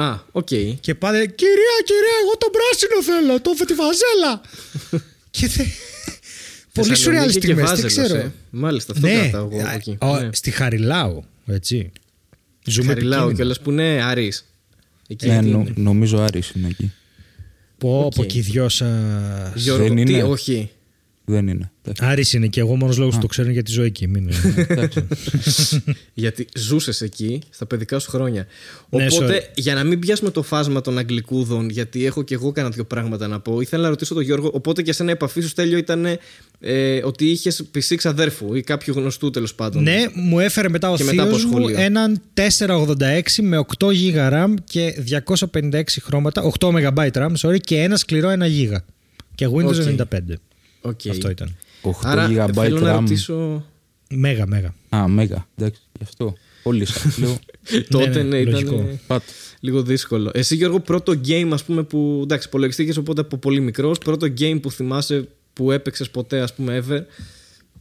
Α, 0.00 0.18
οκ. 0.32 0.46
Και 0.80 0.94
πάντα 0.94 1.26
Κυρία, 1.26 1.76
κυρία, 1.84 2.16
εγώ 2.22 2.36
τον 2.38 2.50
πράσινο 2.56 3.02
θέλω, 3.02 3.40
το 3.40 3.64
τη 3.66 3.74
βαζέλα. 3.74 4.40
και 5.36 5.48
θε... 5.48 5.64
Πολύ 6.72 6.88
Θεσσαλονίκη 6.88 7.02
σουρεάλ 7.02 7.24
και 7.32 7.38
στιγμές, 7.40 7.56
δεν 7.70 7.80
Βάζελος, 7.82 7.92
ξέρω. 8.08 8.18
ε. 8.20 8.32
Μάλιστα, 8.50 8.92
αυτό 8.92 9.06
ναι, 9.06 9.12
κρατάω 9.14 9.48
εγώ 9.52 9.60
από 9.60 9.70
εκεί. 9.74 9.96
α, 10.00 10.20
Ναι. 10.22 10.28
στη 10.32 10.50
Χαριλάου, 10.50 11.24
έτσι. 11.46 11.92
Ζούμε 12.66 12.86
Χαριλάου 12.88 13.10
επικίνδυνα. 13.28 13.36
κιόλας 13.36 13.60
που 13.60 13.70
είναι 13.70 14.02
Άρης. 14.04 14.44
Εκεί 15.08 15.26
Ναι, 15.26 15.40
τι 15.40 15.46
νο- 15.48 15.58
είναι. 15.60 15.72
νομίζω 15.76 16.18
Άρης 16.22 16.50
είναι 16.56 16.68
εκεί. 16.68 16.92
Πω, 17.78 18.02
Οκ. 18.04 18.14
πω 18.14 18.24
και 18.24 18.38
οι 18.38 18.40
δυο 18.40 18.68
σας. 18.68 18.92
Γιώργο, 19.54 19.86
Δεν 19.94 20.04
τι, 20.04 20.12
είναι. 20.12 20.22
όχι. 20.22 20.70
Δεν 21.30 21.48
είναι. 21.48 21.70
Εντάξει. 21.82 22.04
Άρης 22.04 22.32
είναι 22.32 22.46
και 22.46 22.60
εγώ 22.60 22.76
μόνος 22.76 22.98
λόγος 22.98 23.14
που 23.14 23.20
το 23.20 23.26
ξέρουν 23.26 23.50
γιατί 23.52 23.70
ζω 23.70 23.82
εκεί. 23.82 24.06
Μην... 24.08 24.30
Εντάξει. 24.68 25.06
Γιατί 26.14 26.46
ζούσες 26.56 27.00
εκεί 27.00 27.40
στα 27.50 27.66
παιδικά 27.66 27.98
σου 27.98 28.10
χρόνια. 28.10 28.46
Ναι, 28.88 29.06
Οπότε, 29.06 29.38
sorry. 29.38 29.50
για 29.54 29.74
να 29.74 29.84
μην 29.84 29.98
πιάσουμε 29.98 30.30
το 30.30 30.42
φάσμα 30.42 30.80
των 30.80 30.98
Αγγλικούδων, 30.98 31.68
γιατί 31.70 32.04
έχω 32.06 32.22
και 32.22 32.34
εγώ 32.34 32.52
κάνα 32.52 32.68
δύο 32.68 32.84
πράγματα 32.84 33.26
να 33.28 33.40
πω, 33.40 33.60
ήθελα 33.60 33.82
να 33.82 33.88
ρωτήσω 33.88 34.14
τον 34.14 34.22
Γιώργο. 34.22 34.50
Οπότε 34.54 34.82
και 34.82 34.90
εσένα 34.90 35.08
η 35.10 35.12
επαφή 35.12 35.40
σου 35.40 35.54
τέλειο 35.54 35.78
ήταν 35.78 36.06
ε, 36.60 37.00
ότι 37.04 37.24
είχες 37.30 37.64
PC 37.70 37.96
ξαδέρφου 37.96 38.54
ή 38.54 38.60
κάποιου 38.62 38.94
γνωστού 38.94 39.30
τέλος 39.30 39.54
πάντων. 39.54 39.82
ναι, 39.82 40.04
μου 40.14 40.38
έφερε 40.40 40.68
μετά 40.68 40.90
ο 40.90 40.96
Και 40.96 41.04
μετά 41.04 41.22
από 41.22 41.30
θείος 41.30 41.44
μου 41.44 41.50
σχολείο. 41.58 41.80
έναν 41.80 42.20
486 42.34 43.20
με 43.40 43.64
8 43.78 43.86
GB 43.86 44.32
RAM 44.32 44.54
και 44.64 44.94
256 45.50 45.82
χρώματα, 46.02 46.42
8 46.58 46.68
MB 46.68 47.10
RAM, 47.12 47.30
sorry, 47.40 47.60
και 47.60 47.76
ένα 47.76 47.96
σκληρό 47.96 48.32
1 48.38 48.42
GB. 48.42 48.76
Και 49.34 49.46
Windows 49.46 49.64
Οκ. 49.64 50.06
95. 50.12 50.20
Οκ. 50.80 51.00
Αυτό 51.10 51.30
ήταν. 51.30 51.56
8 51.82 51.90
Άρα 52.02 52.26
GB 52.46 52.52
θέλω 52.54 52.80
να 52.80 52.96
RAM. 52.96 53.00
ρωτήσω. 53.00 53.64
Μέγα, 54.10 54.46
μέγα. 54.46 54.74
Α, 54.88 55.08
μέγα. 55.08 55.46
Εντάξει, 55.56 55.80
γι' 55.98 56.02
αυτό. 56.04 56.34
Όλοι 56.62 56.84
σας 56.84 57.18
λέω. 57.18 57.38
Τότε 57.88 58.08
ναι, 58.08 58.22
ναι, 58.22 58.36
ήταν 58.38 58.52
λογικό. 58.52 58.74
ε, 58.74 59.00
Πάτε. 59.06 59.24
λίγο 59.60 59.82
δύσκολο. 59.82 60.30
Εσύ, 60.34 60.54
Γιώργο, 60.56 60.80
πρώτο 60.80 61.12
game, 61.28 61.48
ας 61.52 61.64
πούμε, 61.64 61.82
που. 61.82 62.20
εντάξει, 62.22 62.48
υπολογιστή 62.48 62.82
είχες, 62.82 62.96
οπότε 62.96 63.20
από 63.20 63.36
πολύ 63.36 63.60
μικρός. 63.60 63.98
Πρώτο 63.98 64.26
game 64.40 64.58
που 64.62 64.70
θυμάσαι 64.70 65.28
που 65.52 65.70
έπαιξες 65.70 66.10
ποτέ, 66.10 66.40
ας 66.40 66.54
πούμε, 66.54 66.84
ever; 66.88 67.00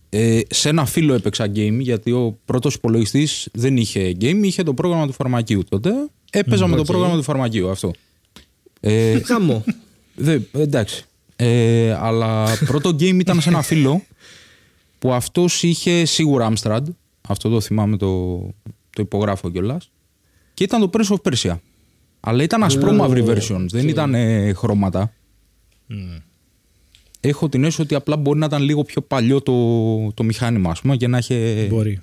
Ε, 0.09 0.39
σε 0.49 0.69
ένα 0.69 0.85
φίλο 0.85 1.13
έπαιξα 1.13 1.45
game 1.55 1.77
γιατί 1.79 2.11
ο 2.11 2.39
πρώτος 2.45 2.73
υπολογιστής 2.73 3.47
δεν 3.53 3.77
είχε 3.77 4.15
game, 4.21 4.39
είχε 4.43 4.63
το 4.63 4.73
πρόγραμμα 4.73 5.07
του 5.07 5.13
φαρμακείου 5.13 5.63
τότε. 5.69 5.91
Έπαιζα 6.31 6.67
με 6.67 6.75
το 6.75 6.81
οκ. 6.81 6.87
πρόγραμμα 6.87 7.15
του 7.15 7.23
φαρμακείου 7.23 7.69
αυτό. 7.69 7.91
Ε, 8.79 9.19
Χαμό. 9.19 9.63
δε, 10.15 10.39
εντάξει. 10.51 11.05
Ε, 11.39 11.91
αλλά 11.99 12.57
πρώτο 12.65 12.89
game 12.89 13.19
ήταν 13.19 13.41
σε 13.41 13.49
ένα 13.49 13.61
φίλο 13.61 14.03
που 14.99 15.13
αυτός 15.13 15.63
είχε 15.63 16.05
σίγουρα 16.05 16.51
Amstrad. 16.53 16.81
Αυτό 17.27 17.49
το 17.49 17.61
θυμάμαι, 17.61 17.97
το, 17.97 18.37
το 18.89 19.01
υπογράφω 19.01 19.49
κιόλας. 19.51 19.91
Και 20.53 20.63
ήταν 20.63 20.81
το 20.81 20.89
Prince 20.93 21.15
of 21.15 21.31
Persia. 21.33 21.57
Αλλά 22.19 22.43
ήταν 22.43 22.63
ασπρόμαυρη 22.63 23.23
version, 23.27 23.65
δεν 23.69 23.87
ήταν 23.87 24.13
ε, 24.13 24.53
χρώματα. 24.53 25.13
Έχω 27.19 27.49
την 27.49 27.63
αίσθηση 27.63 27.81
ότι 27.81 27.95
απλά 27.95 28.15
μπορεί 28.17 28.39
να 28.39 28.45
ήταν 28.45 28.61
λίγο 28.61 28.83
πιο 28.83 29.01
παλιό 29.01 29.41
το, 29.41 30.11
το 30.13 30.23
μηχάνημα, 30.23 30.71
ας 30.71 30.81
πούμε, 30.81 30.97
και 30.97 31.07
να 31.07 31.17
είχε. 31.17 31.65
Μπορεί. 31.69 32.01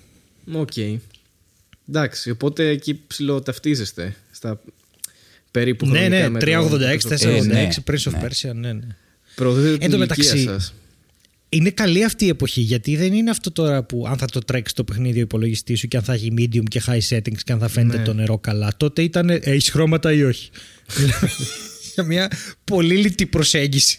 Οκ. 0.52 0.72
Εντάξει, 1.88 2.30
οπότε 2.30 2.68
εκεί 2.68 3.00
ψιλοταυτίζεστε 3.06 4.16
στα 4.30 4.60
περίπου 5.50 5.86
Ναι, 5.86 5.98
χρονικά 5.98 6.18
ναι, 6.18 6.28
με 6.28 6.38
το- 6.38 6.46
386, 6.46 6.98
το- 7.00 7.08
486, 7.08 7.46
ναι, 7.46 7.68
Prince 7.86 8.10
of 8.10 8.12
ναι. 8.12 8.20
Persia, 8.22 8.54
ναι, 8.54 8.72
ναι. 8.72 8.86
Προωθείτε 9.34 9.72
την 9.72 9.82
Εν 9.82 9.90
τω 9.90 9.96
ηλικία 9.96 9.98
μεταξύ, 9.98 10.42
σας. 10.44 10.74
Είναι 11.48 11.70
καλή 11.70 12.04
αυτή 12.04 12.24
η 12.24 12.28
εποχή 12.28 12.60
γιατί 12.60 12.96
δεν 12.96 13.12
είναι 13.12 13.30
αυτό 13.30 13.52
τώρα 13.52 13.82
που 13.82 14.04
αν 14.08 14.16
θα 14.18 14.26
το 14.26 14.40
τρέξει 14.40 14.74
το 14.74 14.84
παιχνίδι 14.84 15.18
ο 15.18 15.22
υπολογιστής 15.22 15.78
σου 15.78 15.88
και 15.88 15.96
αν 15.96 16.02
θα 16.02 16.12
έχει 16.12 16.32
medium 16.38 16.62
και 16.68 16.82
high 16.86 17.08
settings 17.08 17.38
και 17.44 17.52
αν 17.52 17.58
θα 17.58 17.68
φαίνεται 17.68 17.98
Ναι. 17.98 18.04
το 18.04 18.12
νερό 18.12 18.38
καλά. 18.38 18.72
Τότε 18.76 19.02
ήταν 19.02 19.28
έχεις 19.30 19.70
χρώματα 19.70 20.12
ή 20.12 20.22
όχι. 20.22 20.50
Για 21.94 22.04
μια 22.04 22.30
πολύ 22.64 22.96
λιτή 22.96 23.26
προσέγγιση. 23.26 23.98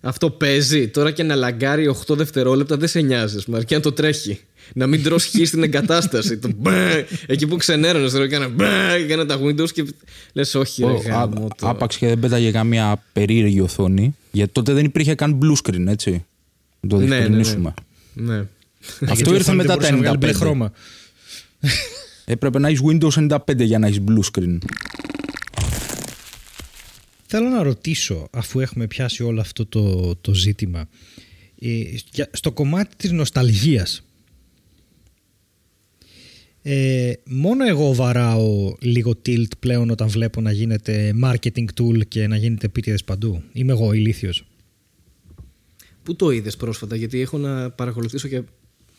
Αυτό 0.00 0.30
παίζει. 0.30 0.88
Τώρα 0.88 1.10
και 1.10 1.22
να 1.22 1.34
λαγκάρει 1.34 1.96
8 2.06 2.16
δευτερόλεπτα 2.16 2.76
δεν 2.76 2.88
σε 2.88 3.00
νοιάζεις. 3.00 3.44
Μα 3.46 3.56
αρκεί 3.56 3.74
να 3.74 3.80
το 3.80 3.92
τρέχει. 3.92 4.40
Να 4.72 4.86
μην 4.86 5.02
τρως 5.02 5.24
χ 5.24 5.46
στην 5.46 5.62
εγκατάσταση. 5.62 6.38
το 6.38 6.50
μπε, 6.56 7.06
εκεί 7.26 7.46
που 7.46 7.56
ξενέρωνες, 7.56 8.12
τώρα 8.12 8.24
έκανα 8.24 8.48
μπε, 8.48 8.92
έκανα 8.94 9.26
τα 9.26 9.40
Windows 9.42 9.70
και 9.72 9.84
λες, 10.32 10.54
όχι, 10.54 10.82
ρε 10.84 10.90
Ο- 10.90 10.94
γάμο. 11.06 11.44
α- 11.44 11.48
το. 11.56 11.68
Άπαξ 11.68 11.96
και 11.96 12.06
δεν 12.06 12.18
πέταγε 12.20 12.50
καμία 12.50 13.02
περίεργη 13.12 13.60
οθόνη. 13.60 14.16
Γιατί 14.30 14.52
τότε 14.52 14.72
δεν 14.72 14.84
υπήρχε 14.84 15.14
καν 15.14 15.38
blue 15.42 15.56
screen, 15.68 15.86
έτσι. 15.86 16.24
Να 16.80 16.88
το 16.88 16.96
Ναι, 16.96 17.02
ναι, 17.04 17.08
ναι. 17.08 17.16
διευκρινίσουμε. 17.16 17.74
Ναι. 18.14 18.36
Αυτό 18.80 19.04
Γιατί 19.04 19.22
η 19.22 19.32
ήρθε 19.32 19.34
οθόνη 19.40 19.56
μετά 19.56 19.76
δεν 19.76 19.76
μπορούσε 19.76 19.92
να 19.92 19.96
βγάλει 19.98 20.18
τα 20.18 20.26
μπλε 20.26 20.32
95. 20.32 20.36
χρώμα. 20.38 20.72
Έπρεπε 22.24 22.58
να 22.58 22.68
έχεις 22.68 22.80
Windows 22.84 23.28
95 23.28 23.64
για 23.64 23.78
να 23.78 23.86
έχεις 23.86 24.00
blue 24.08 24.38
screen. 24.38 24.58
Θέλω 27.26 27.48
να 27.48 27.62
ρωτήσω, 27.62 28.28
αφού 28.30 28.60
έχουμε 28.60 28.86
πιάσει 28.86 29.22
όλο 29.22 29.40
αυτό 29.40 29.66
το, 29.66 30.14
το 30.20 30.34
ζήτημα, 30.34 30.88
ε, 31.60 31.68
για- 32.12 32.28
στο 32.32 32.52
κομμάτι 32.52 32.96
της 32.96 33.10
νοσταλγίας, 33.10 34.02
ε, 36.66 37.12
μόνο 37.24 37.66
εγώ 37.66 37.94
βαράω 37.94 38.74
λίγο 38.80 39.12
tilt 39.26 39.58
πλέον 39.58 39.90
όταν 39.90 40.08
βλέπω 40.08 40.40
να 40.40 40.52
γίνεται 40.52 41.14
marketing 41.24 41.64
tool 41.80 42.06
και 42.08 42.26
να 42.26 42.36
γίνεται 42.36 42.66
επίτηδες 42.66 43.04
παντού. 43.04 43.42
Είμαι 43.52 43.72
εγώ 43.72 43.92
ηλίθιος. 43.92 44.44
Πού 46.02 46.16
το 46.16 46.30
είδες 46.30 46.56
πρόσφατα, 46.56 46.96
γιατί 46.96 47.20
έχω 47.20 47.38
να 47.38 47.70
παρακολουθήσω 47.70 48.28
και 48.28 48.42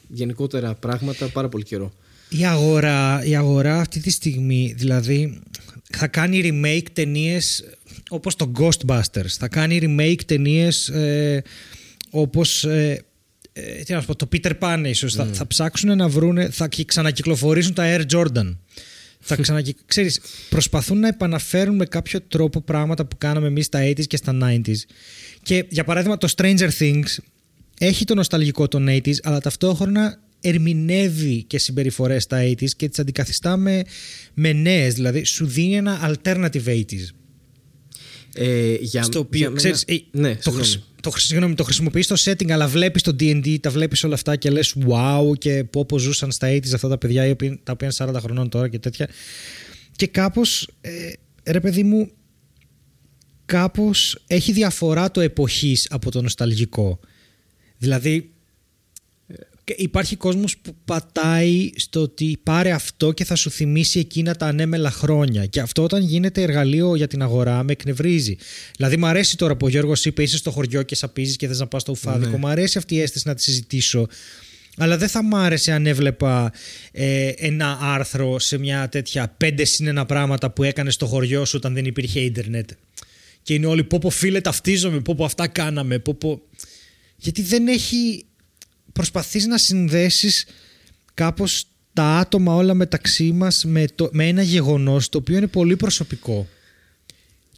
γενικότερα 0.07 0.73
πράγματα 0.73 1.29
πάρα 1.29 1.49
πολύ 1.49 1.63
καιρό. 1.63 1.93
Η 2.29 2.45
αγορά, 2.45 3.23
η 3.25 3.35
αγορά 3.35 3.79
αυτή 3.79 3.99
τη 3.99 4.09
στιγμή, 4.09 4.73
δηλαδή, 4.77 5.41
θα 5.91 6.07
κάνει 6.07 6.41
remake 6.43 6.87
ταινίες 6.93 7.63
όπως 8.09 8.35
το 8.35 8.51
Ghostbusters. 8.59 9.29
Θα 9.37 9.47
κάνει 9.47 9.79
remake 9.81 10.23
ταινίες 10.25 10.89
ε, 10.89 11.43
όπως 12.09 12.63
ε, 12.63 13.03
ε, 13.57 13.83
τι 13.83 13.93
να 13.93 13.99
σου 13.99 14.05
πω, 14.05 14.15
το 14.15 14.27
Peter 14.31 14.51
Pan 14.59 14.83
ίσως, 14.85 15.13
θα, 15.13 15.25
θα 15.25 15.47
ψάξουν 15.47 15.97
να 15.97 16.07
βρούνε, 16.09 16.49
θα 16.49 16.67
κυ- 16.67 16.87
ξανακυκλοφορήσουν 16.87 17.73
τα 17.73 17.83
Air 17.97 18.03
Jordan. 18.15 18.55
θα 19.19 19.35
ξανακυ... 19.41 19.75
Ξέρεις, 19.85 20.19
προσπαθούν 20.49 20.99
να 20.99 21.07
επαναφέρουν 21.07 21.75
με 21.75 21.85
κάποιο 21.85 22.21
τρόπο 22.21 22.61
πράγματα 22.61 23.05
που 23.05 23.17
κάναμε 23.17 23.47
εμείς 23.47 23.65
στα 23.65 23.79
80s 23.89 24.05
και 24.07 24.17
στα 24.17 24.37
90s. 24.43 24.75
Και 25.43 25.65
για 25.69 25.83
παράδειγμα 25.83 26.17
το 26.17 26.27
Stranger 26.37 26.69
Things 26.79 27.03
έχει 27.79 28.05
το 28.05 28.13
νοσταλγικό 28.15 28.67
των 28.67 28.87
80s, 28.89 29.15
αλλά 29.23 29.39
ταυτόχρονα 29.41 30.19
ερμηνεύει 30.41 31.43
και 31.43 31.57
συμπεριφορές 31.59 32.23
στα 32.23 32.41
80s 32.43 32.69
και 32.69 32.89
τις 32.89 32.99
αντικαθιστά 32.99 33.57
με, 33.57 33.81
με 34.33 34.53
νέες, 34.53 34.93
δηλαδή 34.93 35.23
σου 35.23 35.45
δίνει 35.45 35.75
ένα 35.75 36.11
alternative 36.23 36.65
80s. 36.67 37.07
Ε, 38.37 38.73
για, 38.79 39.03
στο 39.03 39.19
οποίο, 39.19 39.39
για 39.39 39.47
μένα- 39.49 39.59
ξέρεις, 39.59 39.83
ε, 39.87 39.95
ναι, 40.11 40.35
το, 40.35 40.41
συγγνώμη. 40.41 40.65
χρησι- 40.67 40.83
το, 41.05 41.11
χρησι- 41.11 41.29
συγγνώμη, 41.29 41.55
το 41.55 41.63
χρησιμοποιείς 41.63 42.05
στο 42.05 42.15
setting 42.31 42.51
αλλά 42.51 42.67
βλέπεις 42.67 43.01
το 43.01 43.15
D&D, 43.19 43.59
τα 43.59 43.69
βλέπεις 43.69 44.03
όλα 44.03 44.13
αυτά 44.13 44.35
και 44.35 44.49
λες 44.49 44.75
wow 44.87 45.37
και 45.37 45.63
πω 45.63 45.85
πω 45.85 45.99
ζούσαν 45.99 46.31
στα 46.31 46.47
80s 46.51 46.73
αυτά 46.73 46.87
τα 46.87 46.97
παιδιά 46.97 47.25
οι 47.25 47.29
οποίοι- 47.31 47.59
τα 47.63 47.71
οποία 47.71 47.87
είναι 47.99 48.11
40 48.17 48.19
χρονών 48.21 48.49
τώρα 48.49 48.67
και 48.67 48.79
τέτοια. 48.79 49.09
Και 49.91 50.07
κάπως 50.07 50.69
ε, 50.81 51.11
ρε 51.51 51.59
παιδί 51.59 51.83
μου 51.83 52.11
κάπως 53.45 54.23
έχει 54.27 54.51
διαφορά 54.51 55.11
το 55.11 55.21
εποχής 55.21 55.87
από 55.89 56.11
το 56.11 56.21
νοσταλγικό. 56.21 56.99
Δηλαδή 57.77 58.19
και 58.21 58.34
υπάρχει 59.75 60.15
κόσμος 60.15 60.57
που 60.57 60.75
πατάει 60.85 61.71
στο 61.75 62.01
ότι 62.01 62.39
πάρε 62.43 62.71
αυτό 62.71 63.11
και 63.11 63.25
θα 63.25 63.35
σου 63.35 63.49
θυμίσει 63.49 63.99
εκείνα 63.99 64.35
τα 64.35 64.45
ανέμελα 64.45 64.91
χρόνια. 64.91 65.45
Και 65.45 65.59
αυτό 65.59 65.83
όταν 65.83 66.01
γίνεται 66.01 66.41
εργαλείο 66.41 66.95
για 66.95 67.07
την 67.07 67.21
αγορά 67.21 67.63
με 67.63 67.71
εκνευρίζει. 67.71 68.37
Δηλαδή, 68.75 68.97
μου 68.97 69.05
αρέσει 69.05 69.37
τώρα 69.37 69.55
που 69.55 69.65
ο 69.65 69.69
Γιώργος 69.69 70.05
είπε: 70.05 70.23
Είσαι 70.23 70.37
στο 70.37 70.51
χωριό 70.51 70.81
και 70.81 70.95
σαπίζει 70.95 71.35
και 71.35 71.47
θες 71.47 71.59
να 71.59 71.67
πας 71.67 71.81
στο 71.81 71.91
ουφάδικο. 71.91 72.31
Ναι. 72.31 72.37
Μου 72.37 72.47
αρέσει 72.47 72.77
αυτή 72.77 72.95
η 72.95 73.01
αίσθηση 73.01 73.27
να 73.27 73.35
τη 73.35 73.41
συζητήσω. 73.41 74.07
Αλλά 74.77 74.97
δεν 74.97 75.07
θα 75.07 75.23
μ' 75.23 75.35
άρεσε 75.35 75.71
αν 75.71 75.85
έβλεπα 75.85 76.53
ε, 76.91 77.31
ένα 77.35 77.77
άρθρο 77.81 78.39
σε 78.39 78.57
μια 78.57 78.89
τέτοια 78.89 79.33
πέντε 79.37 79.65
συν 79.65 79.87
ένα 79.87 80.05
πράγματα 80.05 80.51
που 80.51 80.63
έκανε 80.63 80.89
στο 80.89 81.05
χωριό 81.05 81.45
σου 81.45 81.53
όταν 81.57 81.73
δεν 81.73 81.85
υπήρχε 81.85 82.19
ίντερνετ. 82.19 82.69
Και 83.41 83.53
είναι 83.53 83.65
όλοι 83.65 83.83
πω 83.83 83.99
πω 83.99 84.09
φίλε 84.09 84.41
ταυτίζομαι, 84.41 84.99
πω 84.99 85.15
πω 85.15 85.25
αυτά 85.25 85.47
κάναμε, 85.47 85.99
πω 85.99 86.13
πω... 86.13 86.41
Γιατί 87.15 87.41
δεν 87.41 87.67
έχει... 87.67 88.25
Προσπαθείς 88.99 89.45
να 89.45 89.57
συνδέσεις 89.57 90.45
κάπως 91.13 91.65
τα 91.93 92.03
άτομα 92.03 92.55
όλα 92.55 92.73
μεταξύ 92.73 93.31
μας 93.31 93.63
με, 93.65 93.85
το, 93.95 94.09
με 94.11 94.27
ένα 94.27 94.41
γεγονός 94.41 95.09
το 95.09 95.17
οποίο 95.17 95.37
είναι 95.37 95.47
πολύ 95.47 95.75
προσωπικό. 95.75 96.47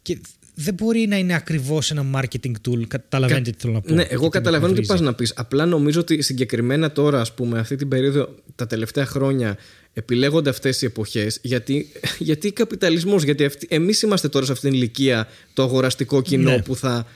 Και 0.02 0.18
δεν 0.54 0.74
μπορεί 0.74 1.06
να 1.06 1.16
είναι 1.16 1.34
ακριβώς 1.34 1.90
ένα 1.90 2.04
marketing 2.14 2.52
tool. 2.68 2.86
Καταλαβαίνετε 2.88 3.50
τι 3.50 3.56
θέλω 3.60 3.72
να 3.72 3.80
πω. 3.80 3.94
Ναι, 3.94 4.02
Και 4.04 4.08
εγώ 4.14 4.18
τι 4.18 4.24
με 4.24 4.28
καταλαβαίνω 4.30 4.72
τι 4.72 4.78
εκνευρίζει. 4.80 4.88
πας 4.88 5.00
να 5.00 5.14
πεις. 5.14 5.32
Απλά 5.36 5.66
νομίζω 5.66 6.00
ότι 6.00 6.22
συγκεκριμένα 6.22 6.92
τώρα, 6.92 7.20
ας 7.20 7.34
πούμε, 7.34 7.58
αυτή 7.58 7.76
την 7.76 7.88
περίοδο, 7.88 8.34
τα 8.54 8.66
τελευταία 8.66 9.06
χρόνια, 9.06 9.56
επιλέγονται 9.92 10.50
αυτές 10.50 10.82
οι 10.82 10.86
εποχές 10.86 11.38
γιατί, 11.42 11.86
γιατί 12.18 12.52
καπιταλισμός, 12.52 13.22
γιατί 13.22 13.44
αυτοί, 13.44 13.66
εμείς 13.70 14.02
είμαστε 14.02 14.28
τώρα 14.28 14.46
σε 14.46 14.52
αυτήν 14.52 14.70
την 14.70 14.78
ηλικία 14.78 15.28
το 15.54 15.62
αγοραστικό 15.62 16.22
κοινό 16.22 16.50
Ναι. 16.50 16.62
που 16.62 16.76
θα 16.76 17.06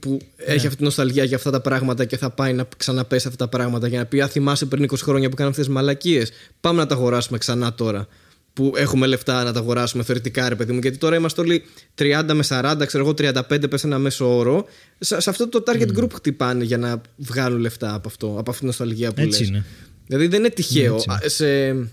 που 0.00 0.18
έχει 0.36 0.64
αυτή 0.64 0.76
την 0.76 0.84
νοσταλγία 0.84 1.24
για 1.24 1.36
αυτά 1.36 1.50
τα 1.50 1.60
πράγματα 1.60 2.04
και 2.04 2.16
θα 2.16 2.30
πάει 2.30 2.52
να 2.52 2.68
ξαναπέσει 2.76 3.28
αυτά 3.28 3.44
τα 3.44 3.56
πράγματα 3.56 3.88
για 3.88 3.98
να 3.98 4.06
πει 4.06 4.20
Α, 4.20 4.28
θυμάσαι 4.28 4.66
πριν 4.66 4.84
20 4.90 4.96
χρόνια 4.96 5.28
που 5.28 5.34
κάναμε 5.34 5.50
αυτές 5.50 5.66
τις 5.66 5.74
μαλακίες. 5.74 6.30
Πάμε 6.60 6.78
να 6.78 6.86
τα 6.86 6.94
αγοράσουμε 6.94 7.38
ξανά 7.38 7.74
τώρα. 7.74 8.06
Που 8.52 8.72
έχουμε 8.76 9.06
λεφτά 9.06 9.44
να 9.44 9.52
τα 9.52 9.58
αγοράσουμε 9.60 10.02
θεωρητικά, 10.02 10.48
ρε 10.48 10.54
παιδί 10.54 10.72
μου. 10.72 10.78
Γιατί 10.78 10.98
τώρα 10.98 11.16
είμαστε 11.16 11.40
όλοι 11.40 11.64
30 11.98 12.30
με 12.32 12.44
40, 12.48 12.82
ξέρω 12.86 13.04
εγώ 13.04 13.14
35 13.50 13.70
πες 13.70 13.84
ένα 13.84 13.98
μέσο 13.98 14.36
όρο. 14.36 14.64
Σε, 14.98 15.20
σε 15.20 15.30
αυτό 15.30 15.48
το 15.48 15.62
target 15.66 15.98
group 15.98 16.10
χτυπάνε 16.14 16.64
για 16.64 16.78
να 16.78 17.00
βγάλουν 17.16 17.60
λεφτά 17.60 17.94
από 17.94 18.08
αυτό, 18.08 18.26
από 18.26 18.50
αυτή 18.50 18.58
την 18.58 18.66
νοσταλγία 18.66 19.12
που 19.12 19.20
Έτσι 19.20 19.40
λες. 19.40 19.48
είναι. 19.48 19.64
Δηλαδή 20.06 20.26
δεν 20.26 20.38
είναι 20.38 20.48
τυχαίο. 20.50 20.94
Έτσι 20.94 21.06
είναι. 21.08 21.18
Α, 21.24 21.28
σε... 21.28 21.90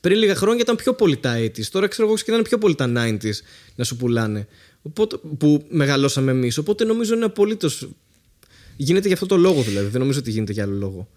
Πριν 0.00 0.18
λίγα 0.18 0.34
χρόνια 0.34 0.60
ήταν 0.62 0.76
πιο 0.76 0.92
πολύ 0.94 1.16
τα 1.16 1.38
80s. 1.38 1.64
Τώρα 1.70 1.86
ξέρω 1.86 2.06
εγώ 2.06 2.16
ξεκινάνε 2.16 2.42
πιο 2.42 2.58
πολύ 2.58 2.74
τα 2.74 2.92
90s 2.96 3.32
να 3.74 3.84
σου 3.84 3.96
πουλάνε. 3.96 4.46
Οπότε, 4.86 5.16
που 5.38 5.64
μεγαλώσαμε 5.70 6.30
εμείς. 6.30 6.58
Οπότε 6.58 6.84
νομίζω 6.84 7.14
είναι 7.14 7.24
απολύτω. 7.24 7.68
Γίνεται 8.76 9.06
για 9.06 9.14
αυτό 9.14 9.26
το 9.26 9.36
λόγο 9.36 9.62
δηλαδή. 9.62 9.88
Δεν 9.88 10.00
νομίζω 10.00 10.18
ότι 10.18 10.30
γίνεται 10.30 10.52
για 10.52 10.62
άλλο 10.62 10.74
λόγο. 10.74 11.08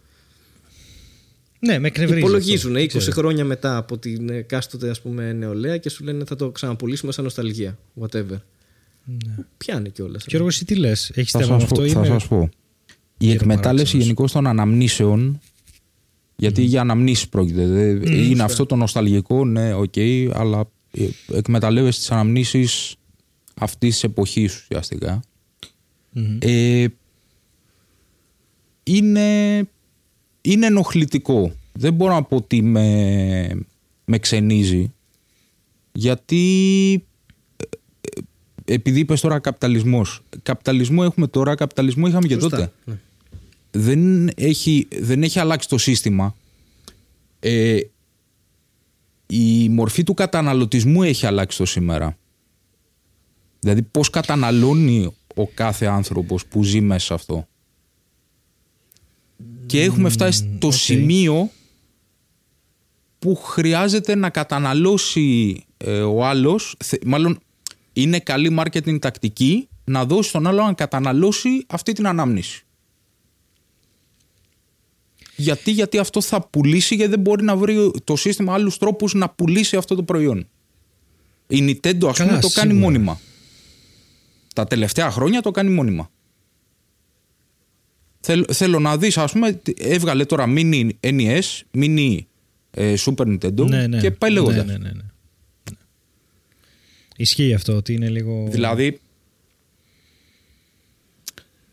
Ναι, 1.60 1.80
με 1.80 1.88
εκνευρίζεις. 1.88 2.24
Υπολογίζουν 2.24 2.76
αυτό, 2.76 2.84
20 2.84 2.88
ξέρω. 3.00 3.16
χρόνια 3.16 3.46
μετά 3.46 3.78
από 3.78 3.98
την 3.98 4.30
εκάστοτε 4.30 4.90
ας 4.90 5.02
πούμε, 5.02 5.34
νεολαία 5.34 5.78
και 5.78 5.90
σου 5.90 6.04
λένε 6.04 6.24
θα 6.28 6.36
το 6.36 6.50
ξαναπουλήσουμε 6.50 7.12
σαν 7.12 7.24
νοσταλγία. 7.24 7.78
Whatever. 8.02 8.38
Πιάνει 9.58 9.90
κιόλας. 9.90 10.26
Γιώργος, 10.28 10.56
εσύ 10.56 10.66
τι 10.66 10.76
λες, 10.76 11.12
έχεις 11.14 11.32
Θα 11.32 11.40
θέμα 11.40 11.54
με 11.54 11.60
σας, 11.60 11.70
αυτό 11.72 11.82
πω, 11.82 11.88
ή 11.88 11.92
θα 11.92 12.00
με- 12.00 12.06
σας 12.06 12.28
πω. 12.28 12.50
Η 13.18 13.26
Γύρω 13.26 13.34
εκμετάλλευση 13.34 13.68
παράξενος. 13.94 14.04
γενικά 14.04 14.26
των 14.28 14.48
αναμνήσεων, 14.48 15.40
γιατί 16.36 16.62
για 16.64 16.82
αναμνήσεις 16.82 17.28
πρόκειται. 17.30 17.68
δε- 17.68 18.16
είναι 18.16 18.44
αυτό 18.44 18.66
το 18.66 18.76
νοσταλγικό, 18.76 19.46
ναι, 19.46 19.74
οκ, 19.74 19.94
αλλά 20.34 20.70
ε, 20.92 21.06
εκμεταλλεύεσαι 21.34 22.00
τις 22.00 22.12
αναμνήσεις 22.12 22.96
αυτής 23.60 23.90
της 23.94 24.04
εποχής 24.04 24.62
ουσιαστικά. 24.62 25.20
Μμμ. 26.12 26.38
Ε, 26.42 26.86
είναι, 28.84 29.58
είναι 30.42 30.66
ενοχλητικό. 30.66 31.54
Δεν 31.74 31.94
μπορώ 31.94 32.14
να 32.14 32.24
πω 32.24 32.36
ότι 32.36 32.62
με, 32.62 33.50
με 34.06 34.18
ξενίζει. 34.20 34.94
Γιατί 35.92 36.94
ε, 37.58 37.64
ε, 38.66 38.74
επειδή 38.74 39.00
είπες 39.00 39.22
τώρα 39.22 39.40
καπιταλισμός. 39.40 40.22
Καπιταλισμό 40.44 41.02
έχουμε 41.06 41.28
τώρα, 41.28 41.56
καπιταλισμό 41.56 42.08
είχαμε 42.08 42.28
και 42.28 42.34
Σωστά, 42.34 42.58
τότε. 42.58 42.72
ναι. 42.86 43.00
Δεν, 43.72 44.30
έχει, 44.36 44.88
δεν 45.00 45.24
έχει 45.24 45.40
αλλάξει 45.40 45.68
το 45.70 45.78
σύστημα. 45.78 46.36
Ε, 47.40 47.80
η 49.28 49.70
μορφή 49.70 50.04
του 50.04 50.14
καταναλωτισμού 50.14 51.04
έχει 51.04 51.26
αλλάξει 51.26 51.58
το 51.58 51.66
σήμερα. 51.66 52.18
Δηλαδή 53.60 53.82
πώς 53.82 54.10
καταναλώνει 54.10 55.16
ο 55.36 55.48
κάθε 55.48 55.86
άνθρωπος 55.86 56.46
που 56.46 56.64
ζει 56.64 56.82
μέσα 56.82 57.06
σε 57.06 57.14
αυτό; 57.14 57.48
Και 59.66 59.82
έχουμε 59.84 60.10
φτάσει 60.10 60.54
στο 60.58 60.68
οκ. 60.68 60.74
σημείο 60.74 61.50
που 63.20 63.36
χρειάζεται 63.36 64.16
να 64.16 64.30
καταναλώσει 64.30 65.58
ε, 65.78 66.02
ο 66.02 66.26
άλλος, 66.26 66.76
θε- 66.84 67.04
μάλλον 67.06 67.40
είναι 67.94 68.20
καλή 68.20 68.56
marketing 68.60 69.00
τακτική 69.02 69.68
να 69.84 70.06
δώσει 70.06 70.30
στον 70.30 70.48
άλλο 70.48 70.64
να 70.64 70.74
καταναλώσει 70.74 71.50
αυτή 71.68 71.94
την 71.94 72.08
ανάμνηση. 72.08 72.64
Γιατί, 75.36 75.72
γιατί 75.72 75.98
αυτό 75.98 76.22
θα 76.22 76.42
πουλήσει 76.42 76.96
γιατί 76.96 77.12
δεν 77.12 77.20
μπορεί 77.20 77.44
να 77.44 77.56
βρει 77.56 77.92
το 78.04 78.16
σύστημα 78.16 78.54
άλλους 78.54 78.78
τρόπους 78.78 79.14
να 79.14 79.30
πουλήσει 79.30 79.76
αυτό 79.78 79.96
το 79.96 80.04
προϊόν. 80.04 80.48
Η 81.48 81.60
Nintendo 81.82 82.06
ας 82.08 82.18
Καλά, 82.18 82.30
πούμε 82.30 82.42
το 82.42 82.50
κάνει 82.54 82.70
σίγουρα. 82.72 82.74
μόνιμα. 82.92 83.20
Τα 84.60 84.66
τελευταία 84.68 85.12
χρόνια 85.12 85.42
το 85.42 85.52
κάνει 85.52 85.70
μόνιμα. 85.70 86.10
Θέλω, 88.20 88.46
θέλω 88.54 88.80
να 88.80 88.98
δεις 88.98 89.18
ας 89.18 89.32
πούμε 89.32 89.52
τι- 89.54 89.74
έβγαλε 89.78 90.26
τώρα 90.26 90.46
mini 90.48 90.90
NES, 91.00 91.42
mini 91.74 92.18
ε, 92.72 92.94
Super 93.06 93.26
Nintendo 93.28 93.66
Ναι, 93.68 93.88
ναι. 93.88 94.00
και 94.00 94.12
πάει 94.12 94.30
ναι, 94.30 94.36
λέγοντας. 94.36 94.66
ναι, 94.66 94.78
ναι, 94.78 94.90
ναι. 94.92 95.02
Ισχύει 97.16 97.54
αυτό 97.54 97.76
ότι 97.76 97.94
είναι 97.94 98.10
λίγο. 98.10 98.48
Δηλαδή. 98.50 99.00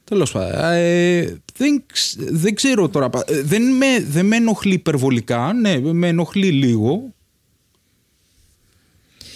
Τέλος 0.05 0.32
πάντων. 0.32 0.61
ε, 0.72 1.37
δεν, 1.57 1.82
ξ- 1.87 2.20
δεν 2.30 2.55
ξέρω 2.55 2.89
τώρα. 2.89 3.11
πα- 3.11 3.24
ε, 3.28 3.43
Δεν 3.43 3.62
με, 3.76 4.01
δεν 4.01 4.26
με 4.26 4.37
ενοχλεί 4.37 4.74
υπερβολικά. 4.74 5.53
Ναι, 5.53 5.78
με 5.80 6.09
ενοχλεί 6.09 6.51
λίγο. 6.53 7.14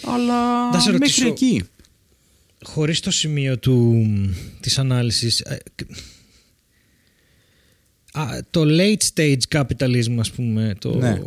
Αλλά 0.05 0.69
Να 0.71 0.79
σε 0.79 0.91
μέχρι 0.91 0.97
ρωτήσω- 0.97 1.27
εκεί. 1.27 1.63
Χωρίς 2.63 2.99
το 2.99 3.11
σημείο 3.11 3.59
του, 3.59 4.05
της 4.59 4.77
ανάλυσης 4.77 5.39
ε, 5.39 5.57
κ- 5.75 5.91
α, 8.17 8.39
το 8.49 8.61
late 8.67 9.01
stage 9.13 9.37
capitalism 9.49 10.15
ας 10.19 10.31
πούμε 10.31 10.75
το, 10.79 10.95
Ναι. 10.97 11.21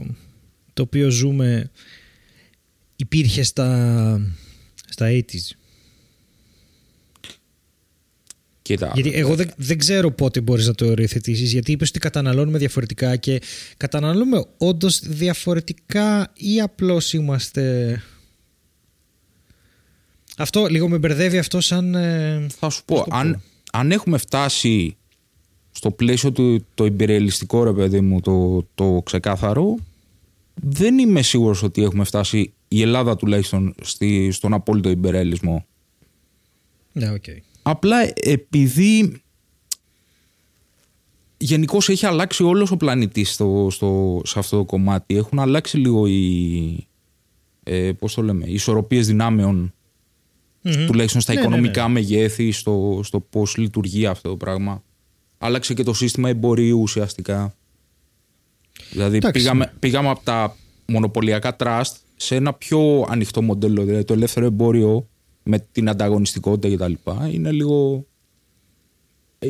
το 0.73 0.83
οποίο 0.83 1.11
ζούμε 1.11 1.71
υπήρχε 2.97 3.43
στα, 3.43 4.21
στα 4.89 5.09
80s 5.11 5.51
Κοίτα. 8.63 8.91
γιατί 8.95 9.13
εγώ 9.15 9.35
δεν, 9.35 9.51
δεν 9.57 9.79
ξέρω 9.79 10.11
πότε 10.11 10.41
μπορείς 10.41 10.67
να 10.67 10.75
το 10.75 10.87
οριοθετήσεις 10.87 11.53
γιατί 11.53 11.73
είπες 11.73 11.89
ότι 11.89 11.99
καταναλώνουμε 11.99 12.59
διαφορετικά 12.59 13.17
και 13.17 13.41
καταναλώνουμε 13.77 14.45
όντως 14.57 15.01
διαφορετικά 15.01 16.33
ή 16.37 16.61
απλώς 16.61 17.13
είμαστε 17.13 18.03
αυτό 20.39 20.67
λίγο 20.67 20.89
με 20.89 20.99
μπερδεύει 20.99 21.39
αυτό 21.39 21.61
σαν 21.61 21.95
ε, 21.95 22.47
Θα 22.59 22.71
σου 22.71 22.85
πω, 22.85 23.05
αν, 23.11 23.43
αν 23.73 23.93
έχουμε 23.93 24.19
φτάσει 24.19 24.97
στο 25.71 25.91
πλαίσιο 25.91 26.33
του 26.33 26.67
το 26.75 26.85
ιμπεριαλιστικό 26.85 27.65
ρε 27.65 27.73
παιδί 27.73 28.01
μου, 28.01 28.21
το, 28.21 28.67
το 28.75 29.03
ξεκάθαρο, 29.05 29.77
δεν 30.55 30.99
είμαι 30.99 31.23
σίγουρος 31.23 31.63
ότι 31.63 31.83
έχουμε 31.83 32.05
φτάσει 32.05 32.53
η 32.69 32.83
Ελλάδα 32.83 33.17
τουλάχιστον 33.17 33.75
στη, 33.81 34.31
στον 34.31 34.55
απόλυτο 34.55 34.89
ιμπεριαλισμό. 34.91 35.67
ναι, 36.93 37.11
οκ. 37.11 37.25
Απλά 37.63 37.97
επειδή 38.15 39.23
γενικά 41.37 41.79
έχει 41.87 42.07
αλλάξει 42.07 42.43
όλος 42.43 42.71
ο 42.71 42.77
πλανήτης 42.77 43.33
στο, 43.33 43.69
στο, 43.71 44.21
σε 44.25 44.39
αυτό 44.39 44.57
το 44.57 44.65
κομμάτι. 44.65 45.17
Έχουν 45.17 45.39
αλλάξει 45.39 45.77
λίγο 45.77 46.07
οι, 46.07 46.87
ε, 47.63 47.93
πώς 47.93 48.15
το 48.15 48.23
λέμε, 48.23 48.45
οι 48.47 48.53
ισορροπίες 48.53 49.07
δυνάμεων 49.07 49.74
Μμμ. 50.65 50.87
τουλάχιστον 50.87 51.21
στα 51.21 51.33
Ναι, 51.33 51.41
ναι, 51.41 51.47
οικονομικά 51.47 51.83
ναι. 51.83 51.93
μεγέθη, 51.93 52.53
στο, 52.53 53.01
στο 53.05 53.21
πώς 53.21 53.57
λειτουργεί 53.57 54.07
αυτό 54.07 54.29
το 54.29 54.37
πράγμα. 54.37 54.83
Άλλαξε 55.39 55.75
και 55.75 55.83
το 55.83 55.93
σύστημα 55.95 56.29
εμπορίου 56.29 56.81
ουσιαστικά. 56.81 57.55
Δηλαδή 58.91 59.17
Εντάξει. 59.17 59.41
πήγαμε, 59.41 59.73
πήγαμε 59.79 60.09
από 60.09 60.21
τα 60.25 60.57
μονοπωλιακά 60.87 61.57
trust 61.59 61.93
σε 62.17 62.35
ένα 62.35 62.53
πιο 62.53 63.07
ανοιχτό 63.09 63.43
μοντέλο. 63.43 63.85
Δηλαδή 63.85 64.05
το 64.05 64.13
ελεύθερο 64.13 64.47
εμπόριο 64.47 65.09
με 65.43 65.59
την 65.73 65.89
ανταγωνιστικότητα 65.89 66.77
κτλ. 66.87 67.11
Είναι 67.33 67.53
λίγο, 67.53 68.07
ε, 69.39 69.49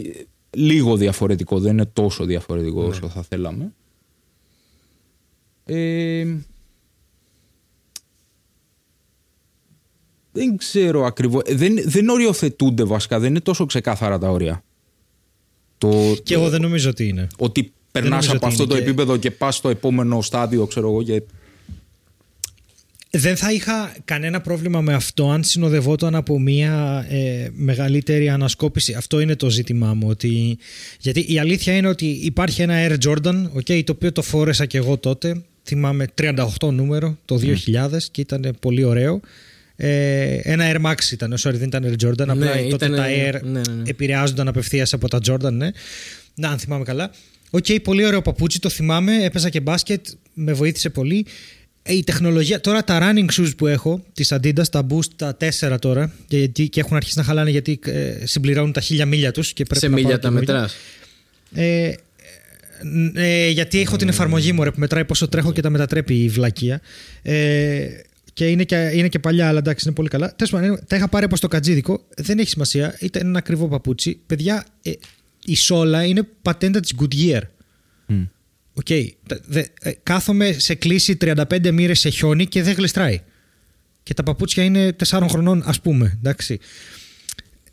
λίγο 0.51 0.97
διαφορετικό. 0.97 1.59
Δεν 1.61 1.73
είναι 1.73 1.85
τόσο 1.87 2.25
διαφορετικό 2.25 2.81
Ναι. 2.83 2.87
όσο 2.89 3.09
θα 3.09 3.23
θέλαμε. 3.23 3.73
Ε, 5.65 6.37
δεν 10.37 10.57
ξέρω 10.57 11.05
ακριβώς. 11.05 11.43
Ε, 11.47 11.55
Δεν, 11.55 11.74
δεν 11.85 12.09
οριοθετούνται 12.09 12.85
βασικά. 12.85 13.18
Δεν 13.18 13.30
είναι 13.30 13.41
τόσο 13.41 13.66
ξεκάθαρα 13.66 14.18
τα 14.18 14.28
όρια. 14.30 14.64
Το, 15.78 16.16
Και 16.22 16.35
εγώ 16.35 16.49
δεν 16.49 16.61
νομίζω 16.61 16.91
ότι 16.91 17.09
είναι. 17.09 17.26
ότι 17.39 17.72
περνάς 17.93 18.11
νομίζω 18.11 18.37
από 18.37 18.47
ότι 18.47 18.55
αυτό 18.55 18.62
είναι 18.62 18.72
το 18.72 18.78
και- 18.78 18.85
επίπεδο 18.85 19.16
και 19.16 19.30
πας 19.30 19.57
στο 19.57 19.68
επόμενο 19.68 20.22
στάδιο, 20.22 20.66
ξέρω 20.66 20.89
εγώ. 20.89 21.03
Και... 21.03 21.22
Δεν 23.11 23.37
θα 23.37 23.53
είχα 23.53 23.97
κανένα 24.05 24.41
πρόβλημα 24.41 24.80
με 24.80 24.95
αυτό 24.95 25.30
αν 25.30 25.43
συνοδευόταν 25.45 26.14
από 26.14 26.41
μια 26.41 27.07
ε, 27.09 27.49
μεγαλύτερη 27.53 28.28
ανασκόπηση. 28.28 28.93
Αυτό 28.93 29.20
είναι 29.20 29.37
το 29.37 29.51
ζήτημά 29.51 29.95
μου. 29.95 30.09
Ότι... 30.09 30.59
Γιατί 31.01 31.32
η 31.32 31.39
αλήθεια 31.39 31.76
είναι 31.76 31.89
ότι 31.89 32.07
υπάρχει 32.07 32.62
ένα 32.62 32.74
Air 32.89 32.97
Jordan, 33.09 33.45
okay, 33.57 33.85
το 33.85 33.93
οποίο 33.93 34.12
το 34.12 34.22
φόρεσα 34.22 34.66
και 34.66 34.78
εγώ 34.78 34.99
τότε. 34.99 35.43
Θυμάμαι 35.64 36.07
38 36.22 36.45
νούμερο 36.72 37.18
το 37.24 37.41
2000 37.43 37.99
και 38.11 38.20
ήταν 38.20 38.57
πολύ 38.61 38.85
ωραίο. 38.85 39.20
Ε, 39.77 40.39
ένα 40.43 40.64
Air 40.72 40.87
Max 40.91 41.11
ήταν, 41.12 41.35
sorry, 41.39 41.53
δεν 41.55 41.66
ήταν 41.68 41.85
Air 41.87 42.05
Jordan. 42.07 42.29
Απλά 42.29 42.47
τότε 42.53 42.61
ήτανε- 42.87 42.97
τα 42.97 43.05
Air 43.07 43.43
ναι, 43.43 43.51
ναι, 43.51 43.61
ναι. 43.75 43.83
επηρεάζονταν 43.87 44.49
απευθείας 44.49 44.93
από 44.93 45.09
τα 45.09 45.18
Jordan, 45.29 45.53
ναι. 45.53 45.68
Να, 46.35 46.49
αν 46.49 46.59
θυμάμαι 46.59 46.85
καλά. 46.85 47.11
Οκ, 47.51 47.66
πολύ 47.83 48.07
ωραίο 48.07 48.22
παπούτσι, 48.22 48.61
το 48.61 48.68
θυμάμαι. 48.68 49.25
Έπαιζα 49.25 49.49
και 49.49 49.61
μπάσκετ, 49.61 50.07
με 50.35 50.53
βοήθησε 50.53 50.91
πολύ. 50.91 51.27
Ε, 51.83 51.95
Η 51.95 52.05
τεχνολογία, 52.05 52.61
τώρα 52.61 52.85
τα 52.85 52.99
running 53.03 53.41
shoes 53.41 53.51
που 53.57 53.66
έχω, 53.66 54.05
τις 54.14 54.33
Adidas, 54.35 54.68
τα 54.70 54.87
Boost, 54.91 55.09
τα 55.16 55.37
4 55.41 55.77
τώρα, 55.81 56.12
και, 56.29 56.47
και 56.47 56.81
έχουν 56.81 56.97
αρχίσει 56.97 57.18
να 57.18 57.25
χαλάνε 57.25 57.51
γιατί 57.51 57.79
ε, 57.87 58.27
συμπληρώνουν 58.27 58.72
τα 58.72 58.81
χίλια 58.81 59.07
μίλια 59.07 59.31
τους 59.33 59.53
και 59.53 59.64
πρέπει 59.64 59.81
Σε 59.81 59.89
να 59.89 59.95
μίλια 59.95 60.09
πάρω 60.09 60.20
τα 60.20 60.29
καινούργια. 60.29 60.55
μετράς. 60.55 60.77
Ε, 61.55 61.93
ε, 63.14 63.49
γιατί 63.51 63.81
έχω 63.81 63.97
την 63.97 64.09
εφαρμογή 64.09 64.53
μου 64.53 64.62
ρε, 64.64 64.70
που 64.70 64.79
μετράει 64.81 65.05
πόσο 65.05 65.29
τρέχω 65.29 65.53
και 65.53 65.61
τα 65.61 65.70
μετατρέπει 65.70 66.14
η 66.22 66.29
βλακεία. 66.29 66.81
Ε, 67.22 67.87
και 68.35 68.49
είναι, 68.49 68.64
και 68.64 68.91
είναι 68.95 69.09
και 69.09 69.18
παλιά, 69.18 69.49
αλλά 69.49 69.59
εντάξει, 69.59 69.85
είναι 69.87 69.95
πολύ 69.95 70.09
καλά. 70.09 70.35
Τέλος 70.37 70.53
πάντων, 70.53 70.78
τα 70.87 70.97
είχα 70.97 71.09
πάρει 71.09 71.24
από 71.24 71.39
το 71.41 71.49
κατζίδικο. 71.49 72.07
Δεν 72.16 72.39
έχει 72.39 72.49
σημασία. 72.49 72.97
Ήταν 73.01 73.26
ένα 73.26 73.39
ακριβό 73.39 73.68
παπούτσι. 73.68 74.20
Παιδιά, 74.26 74.66
ε, 74.82 74.91
η 75.45 75.57
σόλα 75.57 76.05
είναι 76.05 76.22
πατέντα 76.43 76.80
της 76.80 76.95
Goodyear. 77.01 77.41
Μμ. 78.07 78.22
Οκ. 78.72 78.87
Τα- 79.26 79.41
δε- 79.47 79.64
ε, 79.80 79.93
κάθομαι 80.03 80.53
σε 80.53 80.74
κλίση 80.74 81.16
35 81.16 81.70
μοίρες 81.72 82.01
σε 82.01 82.09
χιόνι 82.09 82.47
και 82.47 82.62
δεν 82.62 82.74
γλιστράει. 82.74 83.20
Και 84.03 84.14
τα 84.14 84.22
παπούτσια 84.22 84.64
είναι 84.64 84.93
4 84.93 85.28
χρονών, 85.28 85.62
ας 85.66 85.80
πούμε. 85.80 86.16
Εντάξει. 86.18 86.59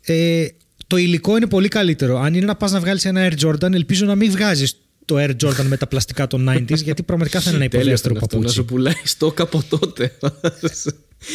Ε, 0.00 0.46
το 0.86 0.96
υλικό 0.96 1.36
είναι 1.36 1.46
πολύ 1.46 1.68
καλύτερο. 1.68 2.18
Αν 2.18 2.34
είναι 2.34 2.46
να 2.46 2.56
πας 2.56 2.72
να 2.72 2.80
βγάλεις 2.80 3.04
ένα 3.04 3.28
Air 3.30 3.46
Jordan, 3.46 3.72
ελπίζω 3.72 4.06
να 4.06 4.14
μην 4.14 4.30
βγάζεις 4.30 4.76
το 5.04 5.16
Air 5.18 5.30
Jordan 5.44 5.64
με 5.68 5.76
τα 5.76 5.86
πλαστικά 5.86 6.26
των 6.26 6.48
90s, 6.50 6.82
γιατί 6.82 7.02
πραγματικά 7.02 7.40
θα 7.40 7.50
είναι 7.50 7.58
ένα 7.58 7.68
Τέλειο 7.68 7.84
υποδέστερο 7.86 8.14
ήταν 8.14 8.24
αυτό, 8.24 8.36
να 8.36 8.42
παπούτσι. 8.42 8.54
σου 8.54 8.64
πουλάει 8.64 8.94
στόκ 9.04 9.40
από 9.40 9.62
τότε. 9.68 10.12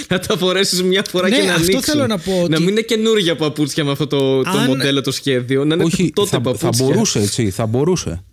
να 0.10 0.20
τα 0.20 0.38
φορέσεις 0.38 0.84
μια 0.84 1.04
φορά 1.10 1.30
Ναι, 1.30 1.36
και 1.36 1.42
να 1.42 1.50
αυτό 1.50 1.62
ανοίξουν. 1.64 1.82
θέλω 1.82 2.08
να 2.08 2.18
πω 2.18 2.32
Να 2.32 2.42
ότι- 2.44 2.60
μην 2.60 2.68
είναι 2.68 2.82
καινούργια 2.82 3.36
παπούτσια 3.36 3.84
με 3.84 3.92
αυτό 3.92 4.08
το, 4.08 4.44
το 4.44 4.50
Αν- 4.50 4.66
μοντέλο, 4.66 5.02
το 5.02 5.12
σχέδιο. 5.12 5.66
Να 5.66 5.76
είναι 5.76 5.84
Όχι, 5.84 6.12
τότε 6.16 6.30
θα, 6.30 6.42
παπούτσια. 6.42 6.70
θα 6.72 6.84
μπορούσε 6.84 7.20
έτσι. 7.20 7.50
Θα 7.50 7.66
μπορούσε. 7.66 8.24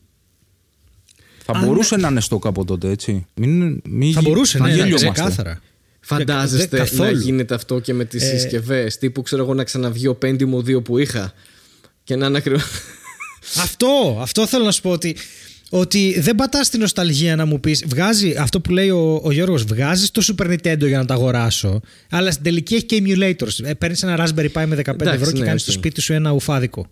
Θα 1.45 1.53
Αν- 1.53 1.65
μπορούσε 1.65 1.97
να 1.97 2.09
είναι 2.09 2.21
στόκ 2.21 2.47
από 2.47 2.65
τότε, 2.65 2.89
έτσι. 2.91 3.27
Μην, 3.35 3.81
μην 3.89 4.13
Θα 4.13 4.21
γι- 4.21 4.29
μπορούσε, 4.29 4.59
ναι, 4.59 4.65
ναι, 4.69 4.75
γελιόμαστε. 4.75 5.11
ξεκάθαρα. 5.11 5.61
Φαντάζεστε 6.01 6.67
Δε- 6.67 6.79
να 6.79 6.85
καθόλου. 6.85 7.19
γίνεται 7.19 7.55
αυτό 7.55 7.79
και 7.79 7.95
με 7.95 8.05
τις 8.05 8.23
Ε, 8.23 8.27
συσκευές. 8.39 8.99
Τύπου 8.99 9.23
ξέρω 9.23 9.43
εγώ 9.43 9.55
να 9.55 9.65
ξαναβγεί 9.65 10.07
ο 10.09 10.19
Pentium 10.23 10.55
2 10.65 10.81
που 10.83 10.99
είχα. 10.99 11.33
Και 12.05 12.17
να 12.17 12.27
είναι 12.27 12.37
ακριβώς. 12.39 12.61
Αυτό, 13.61 14.19
αυτό 14.21 14.47
θέλω 14.47 14.65
να 14.65 14.71
σου 14.71 14.81
πω 14.81 14.91
ότι, 14.91 15.17
ότι 15.71 16.21
δεν 16.21 16.35
πατάς 16.35 16.69
την 16.69 16.81
νοσταλγία 16.81 17.37
να 17.37 17.45
μου 17.45 17.61
πεις. 17.61 17.85
Βγάζει 17.87 18.35
αυτό 18.39 18.61
που 18.61 18.71
λέει 18.71 18.91
ο, 18.91 19.21
ο 19.25 19.33
Γιώργος, 19.33 19.65
βγάζεις 19.65 20.11
το 20.11 20.23
Super 20.27 20.47
Nintendo 20.47 20.87
για 20.87 20.99
να 20.99 21.05
το 21.05 21.15
αγοράσω. 21.15 21.81
Αλλά 22.11 22.31
στην 22.31 22.45
τελική 22.45 22.75
έχει 22.75 22.85
και 22.85 23.03
emulators. 23.07 23.65
Ε, 23.65 23.75
Παίρνεις 23.75 24.03
ένα 24.03 24.27
Raspberry 24.27 24.53
Pi 24.53 24.65
με 24.67 24.77
15 24.77 24.89
Εντάξει, 24.89 25.15
ευρώ 25.15 25.33
και 25.33 25.39
ναι, 25.39 25.47
κάνεις 25.47 25.63
οκ. 25.63 25.69
στο 25.69 25.73
σπίτι 25.73 26.01
σου 26.01 26.13
ένα 26.13 26.31
ουφάδικο. 26.31 26.87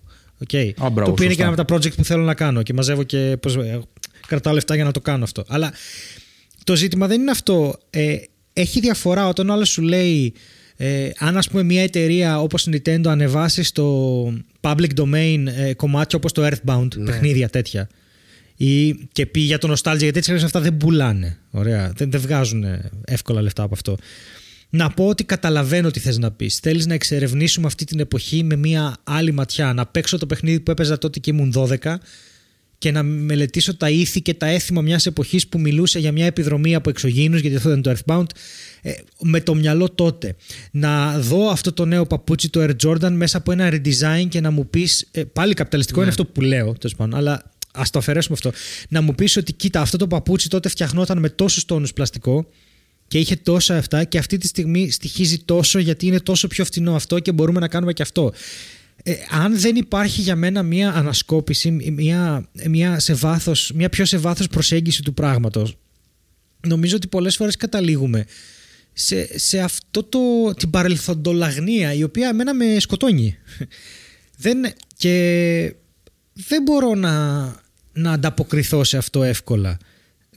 Okay. 0.48 0.70
Α, 0.78 0.90
μπράβο, 0.90 1.04
το 1.04 1.10
οποίο 1.10 1.24
είναι 1.24 1.34
και 1.34 1.42
σωστά. 1.42 1.42
ένα 1.42 1.62
από 1.62 1.64
τα 1.64 1.74
project 1.74 1.94
που 1.96 2.04
θέλω 2.04 2.22
να 2.22 2.34
κάνω 2.34 2.62
και 2.62 2.72
μαζεύω 2.72 3.02
και 3.02 3.36
πώς, 3.40 3.56
ε, 3.56 3.80
κρατάω 4.26 4.54
λεφτά 4.54 4.74
για 4.74 4.84
να 4.84 4.90
το 4.90 5.00
κάνω 5.00 5.24
αυτό. 5.24 5.44
Αλλά 5.48 5.72
το 6.64 6.76
ζήτημα 6.76 7.06
δεν 7.06 7.20
είναι 7.20 7.30
αυτό. 7.30 7.78
Ε, 7.90 8.16
έχει 8.52 8.80
διαφορά 8.80 9.28
όταν 9.28 9.48
ο 9.48 9.52
άλλος 9.52 9.68
σου 9.68 9.82
λέει 9.82 10.34
ε, 10.76 11.10
αν 11.18 11.36
ας 11.36 11.48
πούμε 11.48 11.62
μια 11.62 11.82
εταιρεία 11.82 12.40
όπως 12.40 12.66
η 12.66 12.70
Nintendo 12.72 13.06
ανεβάσει 13.06 13.62
στο 13.62 14.26
public 14.60 14.90
domain 14.96 15.44
ε, 15.56 15.74
κομμάτια 15.74 16.18
όπως 16.18 16.32
το 16.32 16.46
Earthbound, 16.46 16.88
παιχνίδια 17.04 17.48
τέτοια 17.48 17.88
ή, 18.56 18.94
και 19.12 19.26
πει 19.26 19.40
για 19.40 19.58
το 19.58 19.72
nostalgia 19.72 19.98
γιατί 19.98 20.18
έτσι 20.18 20.32
αυτά 20.32 20.60
δεν 20.60 20.76
πουλάνε. 20.76 21.38
Ωραία. 21.50 21.92
Δεν, 21.96 22.10
δεν 22.10 22.20
βγάζουν 22.20 22.64
εύκολα 23.04 23.42
λεφτά 23.42 23.62
από 23.62 23.74
αυτό. 23.74 23.96
Να 24.70 24.90
πω 24.90 25.06
ότι 25.06 25.24
καταλαβαίνω 25.24 25.90
τι 25.90 26.00
θες 26.00 26.18
να 26.18 26.30
πεις. 26.30 26.58
Θέλεις 26.58 26.86
να 26.86 26.94
εξερευνήσουμε 26.94 27.66
αυτή 27.66 27.84
την 27.84 28.00
εποχή 28.00 28.42
με 28.42 28.56
μια 28.56 28.96
άλλη 29.04 29.32
ματιά. 29.32 29.72
Να 29.72 29.86
παίξω 29.86 30.18
το 30.18 30.26
παιχνίδι 30.26 30.60
που 30.60 30.70
έπαιζα 30.70 30.98
τότε 30.98 31.18
και 31.18 31.30
ήμουν 31.30 31.54
12 31.56 31.94
και 32.82 32.90
να 32.90 33.02
μελετήσω 33.02 33.76
τα 33.76 33.90
ήθη 33.90 34.22
και 34.22 34.34
τα 34.34 34.46
έθιμα 34.46 34.80
μιας 34.80 35.06
εποχής 35.06 35.48
που 35.48 35.60
μιλούσε 35.60 35.98
για 35.98 36.12
μια 36.12 36.26
επιδρομή 36.26 36.74
από 36.74 36.90
εξωγήινους 36.90 37.40
γιατί 37.40 37.56
αυτό 37.56 37.68
ήταν 37.68 37.82
το 37.82 37.94
Earthbound 37.96 38.26
ε, 38.82 38.92
με 39.20 39.40
το 39.40 39.54
μυαλό 39.54 39.90
τότε. 39.90 40.36
Να 40.70 41.18
δω 41.18 41.48
αυτό 41.48 41.72
το 41.72 41.84
νέο 41.84 42.06
παπούτσι, 42.06 42.48
το 42.48 42.60
Air 42.62 42.86
Jordan 42.86 43.10
μέσα 43.10 43.38
από 43.38 43.52
ένα 43.52 43.68
redesign 43.72 44.26
και 44.28 44.40
να 44.40 44.50
μου 44.50 44.66
πεις, 44.66 45.08
ε, 45.10 45.24
πάλι 45.24 45.54
καπιταλιστικό 45.54 46.00
είναι 46.00 46.08
αυτό 46.08 46.24
που 46.24 46.40
λέω 46.40 46.72
τέλος 46.72 46.96
πάντων, 46.96 47.18
αλλά 47.18 47.50
ας 47.72 47.90
το 47.90 47.98
αφαιρέσουμε 47.98 48.36
αυτό. 48.42 48.58
Να 48.88 49.00
μου 49.00 49.14
πεις 49.14 49.36
ότι 49.36 49.52
κοίτα 49.52 49.80
αυτό 49.80 49.96
το 49.96 50.06
παπούτσι 50.06 50.48
τότε 50.48 50.68
φτιαχνόταν 50.68 51.18
με 51.18 51.28
τόσους 51.28 51.64
τόνους 51.64 51.92
πλαστικό 51.92 52.46
και 53.08 53.18
είχε 53.18 53.36
τόσα 53.36 53.76
αυτά 53.76 54.04
και 54.04 54.18
αυτή 54.18 54.38
τη 54.38 54.46
στιγμή 54.46 54.90
στοιχίζει 54.90 55.38
τόσο 55.38 55.78
γιατί 55.78 56.06
είναι 56.06 56.20
τόσο 56.20 56.48
πιο 56.48 56.64
φθηνό 56.64 56.94
αυτό 56.94 57.18
και 57.18 57.32
μπορούμε 57.32 57.60
να 57.60 57.68
κάνουμε 57.68 57.92
και 57.92 58.02
αυτό. 58.02 58.32
Ε, 59.02 59.14
αν 59.30 59.58
δεν 59.60 59.76
υπάρχει 59.76 60.20
για 60.20 60.36
μένα 60.36 60.62
μια 60.62 60.92
ανασκόπηση, 60.92 61.70
μια, 61.70 62.48
μια, 62.68 62.98
σε 62.98 63.14
βάθος, 63.14 63.72
μια 63.74 63.88
πιο 63.88 64.04
σε 64.04 64.16
βάθος 64.16 64.48
προσέγγιση 64.48 65.02
του 65.02 65.14
πράγματος, 65.14 65.76
νομίζω 66.66 66.96
ότι 66.96 67.08
πολλές 67.08 67.36
φορές 67.36 67.56
καταλήγουμε 67.56 68.24
σε, 68.92 69.38
σε 69.38 69.60
αυτό 69.60 70.02
το, 70.02 70.18
την 70.56 70.70
παρελθοντολαγνία 70.70 71.92
η 71.92 72.02
οποία 72.02 72.28
εμένα 72.28 72.54
με 72.54 72.76
σκοτώνει. 72.78 73.36
δεν, 74.42 74.72
και 74.96 75.74
δεν 76.32 76.62
μπορώ 76.62 76.94
να, 76.94 77.44
να 77.92 78.12
ανταποκριθώ 78.12 78.84
σε 78.84 78.96
αυτό 78.96 79.22
εύκολα. 79.22 79.78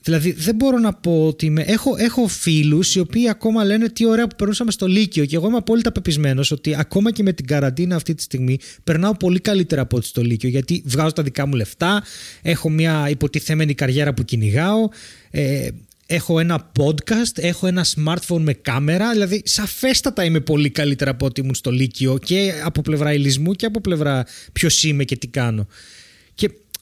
Δηλαδή 0.05 0.31
δεν 0.31 0.55
μπορώ 0.55 0.77
να 0.79 0.93
πω 0.93 1.25
ότι 1.27 1.45
είμαι... 1.45 1.61
έχω, 1.61 1.95
έχω 1.97 2.27
φίλους 2.27 2.95
οι 2.95 2.99
οποίοι 2.99 3.29
ακόμα 3.29 3.63
λένε 3.63 3.89
τι 3.89 4.05
ωραία 4.05 4.27
που 4.27 4.35
περνούσαμε 4.35 4.71
στο 4.71 4.87
Λύκειο 4.87 5.25
και 5.25 5.35
εγώ 5.35 5.47
είμαι 5.47 5.57
απόλυτα 5.57 5.91
πεπισμένος 5.91 6.51
ότι 6.51 6.75
ακόμα 6.75 7.11
και 7.11 7.23
με 7.23 7.33
την 7.33 7.47
καραντίνα 7.47 7.95
αυτή 7.95 8.15
τη 8.15 8.21
στιγμή 8.21 8.59
περνάω 8.83 9.17
πολύ 9.17 9.39
καλύτερα 9.39 9.81
από 9.81 9.97
ό,τι 9.97 10.05
στο 10.05 10.21
Λύκειο 10.21 10.49
γιατί 10.49 10.83
βγάζω 10.85 11.11
τα 11.11 11.23
δικά 11.23 11.45
μου 11.45 11.53
λεφτά, 11.53 12.03
έχω 12.41 12.69
μια 12.69 13.09
υποτιθέμενη 13.09 13.73
καριέρα 13.73 14.13
που 14.13 14.23
κυνηγάω, 14.23 14.89
ε, 15.31 15.67
έχω 16.05 16.39
ένα 16.39 16.71
podcast, 16.79 17.35
έχω 17.35 17.67
ένα 17.67 17.85
smartphone 17.95 18.39
με 18.39 18.53
κάμερα, 18.53 19.11
δηλαδή 19.11 19.41
σαφέστατα 19.45 20.23
είμαι 20.23 20.39
πολύ 20.39 20.69
καλύτερα 20.69 21.11
από 21.11 21.25
ό,τι 21.25 21.41
ήμουν 21.41 21.55
στο 21.55 21.71
Λύκειο 21.71 22.17
και 22.17 22.53
από 22.63 22.81
πλευρά 22.81 23.13
ηλισμού 23.13 23.53
και 23.53 23.65
από 23.65 23.81
πλευρά 23.81 24.25
ποιος 24.53 24.83
είμαι 24.83 25.03
και 25.03 25.15
τι 25.15 25.27
κάνω. 25.27 25.67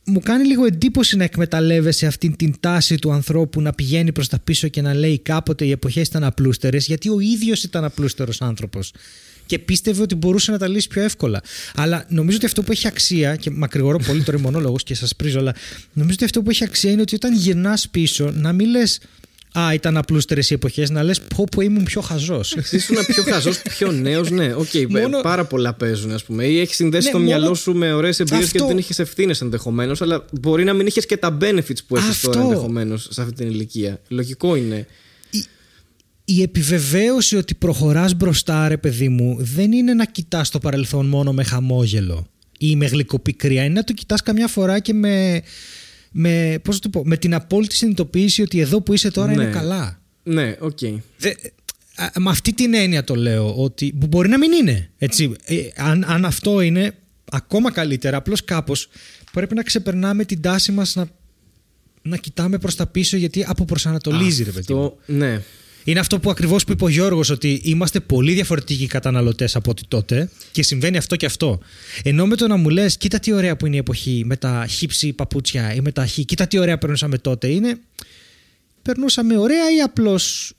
Και 0.03 0.11
μου 0.11 0.19
κάνει 0.19 0.45
λίγο 0.45 0.65
εντύπωση 0.65 1.17
να 1.17 1.23
εκμεταλλεύεσαι 1.23 2.05
αυτή 2.05 2.29
την 2.29 2.53
τάση 2.59 2.97
του 2.97 3.11
ανθρώπου 3.11 3.61
να 3.61 3.73
πηγαίνει 3.73 4.11
προς 4.11 4.27
τα 4.27 4.39
πίσω 4.39 4.67
και 4.67 4.81
να 4.81 4.93
λέει 4.93 5.19
κάποτε 5.19 5.65
οι 5.65 5.71
εποχές 5.71 6.07
ήταν 6.07 6.23
απλούστερες 6.23 6.85
γιατί 6.85 7.09
ο 7.09 7.19
ίδιος 7.19 7.63
ήταν 7.63 7.83
απλούστερος 7.83 8.41
άνθρωπος 8.41 8.91
και 9.45 9.59
πίστευε 9.59 10.01
ότι 10.01 10.15
μπορούσε 10.15 10.51
να 10.51 10.57
τα 10.57 10.67
λύσει 10.67 10.87
πιο 10.87 11.01
εύκολα. 11.01 11.41
Αλλά 11.75 12.05
νομίζω 12.09 12.37
ότι 12.37 12.45
αυτό 12.45 12.63
που 12.63 12.71
έχει 12.71 12.87
αξία, 12.87 13.35
και 13.35 13.49
μακρηγορώ 13.49 13.97
πολύ 13.97 14.23
τώρα 14.23 14.39
μονόλογος 14.39 14.83
και 14.83 14.95
σας 14.95 15.15
πρίζω, 15.15 15.39
αλλά 15.39 15.55
νομίζω 15.93 16.13
ότι 16.15 16.23
αυτό 16.23 16.41
που 16.41 16.49
έχει 16.49 16.63
αξία 16.63 16.91
είναι 16.91 17.01
ότι 17.01 17.15
όταν 17.15 17.35
γυρνάς 17.35 17.89
πίσω 17.89 18.31
να 18.31 18.53
μην 18.53 18.69
λες, 18.69 18.99
Α, 19.59 19.73
ήταν 19.73 19.97
απλούστερες 19.97 20.49
οι 20.49 20.53
εποχές 20.53 20.89
να 20.89 21.03
λες 21.03 21.21
πω 21.21 21.43
πω 21.51 21.61
ήμουν 21.61 21.83
πιο 21.83 22.01
χαζός. 22.01 22.55
Ήσουν 22.71 22.95
πιο 23.07 23.23
χαζός, 23.23 23.61
πιο 23.61 23.91
νέος, 23.91 24.29
ναι. 24.31 24.53
Οκ, 24.53 24.67
Μόνο- 24.89 25.21
πάρα 25.21 25.45
πολλά 25.45 25.73
παίζουν, 25.73 26.11
ας 26.11 26.23
πούμε. 26.23 26.45
Ή 26.45 26.59
έχεις 26.59 26.75
συνδέσει 26.75 27.05
Ναι, 27.05 27.11
το 27.11 27.17
μόνο- 27.19 27.29
μυαλό 27.29 27.53
σου 27.53 27.73
με 27.73 27.93
ωραίες 27.93 28.19
εμπειρίες 28.19 28.43
Αυτό- 28.45 28.57
και 28.59 28.65
δεν 28.65 28.77
είχες 28.77 28.99
ευθύνες 28.99 29.41
ενδεχομένως, 29.41 30.01
αλλά 30.01 30.25
μπορεί 30.41 30.63
να 30.63 30.73
μην 30.73 30.87
είχες 30.87 31.05
και 31.05 31.17
τα 31.17 31.37
benefits 31.41 31.83
που 31.87 31.95
έχεις 31.95 32.09
Αυτό. 32.09 32.29
τώρα 32.29 32.43
ενδεχομένως 32.43 33.07
σε 33.11 33.21
αυτή 33.21 33.33
την 33.33 33.47
ηλικία. 33.47 34.01
Λογικό 34.07 34.55
είναι. 34.55 34.87
η 36.25 36.41
επιβεβαίωση 36.41 37.35
ότι 37.35 37.55
προχωράς 37.55 38.13
μπροστά 38.13 38.67
ρε 38.67 38.77
παιδί 38.77 39.09
μου 39.09 39.37
δεν 39.39 39.71
είναι 39.71 39.93
να 39.93 40.05
κοιτάς 40.05 40.49
το 40.49 40.59
παρελθόν 40.59 41.05
μόνο 41.05 41.33
με 41.33 41.43
χαμόγελο 41.43 42.27
ή 42.59 42.75
με 42.75 42.85
γλυκοπικρία 42.85 43.63
είναι 43.63 43.73
να 43.73 43.83
το 43.83 43.93
κοιτάς 43.93 44.21
καμιά 44.21 44.47
φορά 44.47 44.79
και 44.79 44.93
με, 44.93 45.41
με, 46.16 46.59
πώς 46.64 46.76
να 46.76 46.82
το 46.82 46.89
πω, 46.89 47.01
με 47.05 47.18
την 47.18 47.34
απόλυτη 47.34 47.76
συνειδητοποίηση 47.76 48.41
ότι 48.41 48.59
εδώ 48.59 48.82
που 48.82 48.93
είσαι 48.93 49.11
τώρα 49.11 49.28
Ναι. 49.36 49.43
είναι 49.43 49.51
καλά 49.51 50.01
Ναι, 50.24 50.55
οκ. 50.59 50.80
Δε, 51.18 51.30
α, 51.95 52.20
με 52.20 52.30
αυτή 52.30 52.53
την 52.53 52.74
έννοια 52.74 53.03
το 53.03 53.16
λέω 53.16 53.53
ότι 53.55 53.93
που 53.99 54.07
μπορεί 54.07 54.30
να 54.30 54.38
μην 54.38 54.51
είναι 54.51 54.89
έτσι, 54.97 55.32
Ε, 55.45 55.55
αν, 55.76 56.03
αν 56.07 56.26
αυτό 56.26 56.61
είναι 56.61 56.93
ακόμα 57.32 57.72
καλύτερα 57.72 58.18
απλώς 58.18 58.43
κάπως 58.45 58.88
πρέπει 59.32 59.55
να 59.55 59.64
ξεπερνάμε 59.64 60.26
την 60.26 60.41
τάση 60.41 60.72
μας 60.72 60.95
να, 60.95 61.07
να 62.01 62.18
κοιτάμε 62.18 62.57
προς 62.57 62.76
τα 62.76 62.88
πίσω 62.88 63.18
γιατί 63.18 63.43
αποπροσανατολίζει 63.47 64.43
ρε 64.43 64.51
παιδί 64.51 64.74
μου 64.74 64.80
Αυτό, 64.84 64.97
ναι. 65.05 65.41
Είναι 65.84 65.99
αυτό 65.99 66.19
που 66.19 66.29
ακριβώς 66.29 66.63
που 66.63 66.71
είπε 66.71 66.84
ο 66.84 66.88
Γιώργος 66.88 67.29
ότι 67.29 67.61
είμαστε 67.63 67.99
πολύ 67.99 68.34
διαφορετικοί 68.34 68.88
καταναλωτές 68.88 69.55
από 69.55 69.71
ό,τι 69.71 69.84
τότε 69.88 70.29
και 70.51 70.63
συμβαίνει 70.63 70.97
αυτό 70.97 71.15
και 71.15 71.25
αυτό. 71.25 71.59
Ενώ 72.03 72.25
με 72.25 72.36
το 72.36 72.47
να 72.47 72.55
μου 72.55 72.69
λες, 72.69 72.97
κοίτα 72.97 73.19
τι 73.19 73.31
ωραία 73.31 73.55
που 73.55 73.65
είναι 73.65 73.75
η 73.75 73.79
εποχή 73.79 74.23
με 74.25 74.38
τα 74.38 74.65
χύψη 74.69 75.13
παπούτσια 75.13 75.73
ή 75.73 75.81
με 75.81 75.91
τα 75.91 76.07
χ, 76.07 76.11
κοίτα 76.11 76.47
τι 76.47 76.57
ωραία 76.57 76.77
περνούσαμε 76.77 77.17
τότε, 77.17 77.47
είναι. 77.47 77.79
Περνούσαμε 78.81 79.38
ωραία 79.38 79.71
ή 79.77 79.81
απλώς 79.81 80.53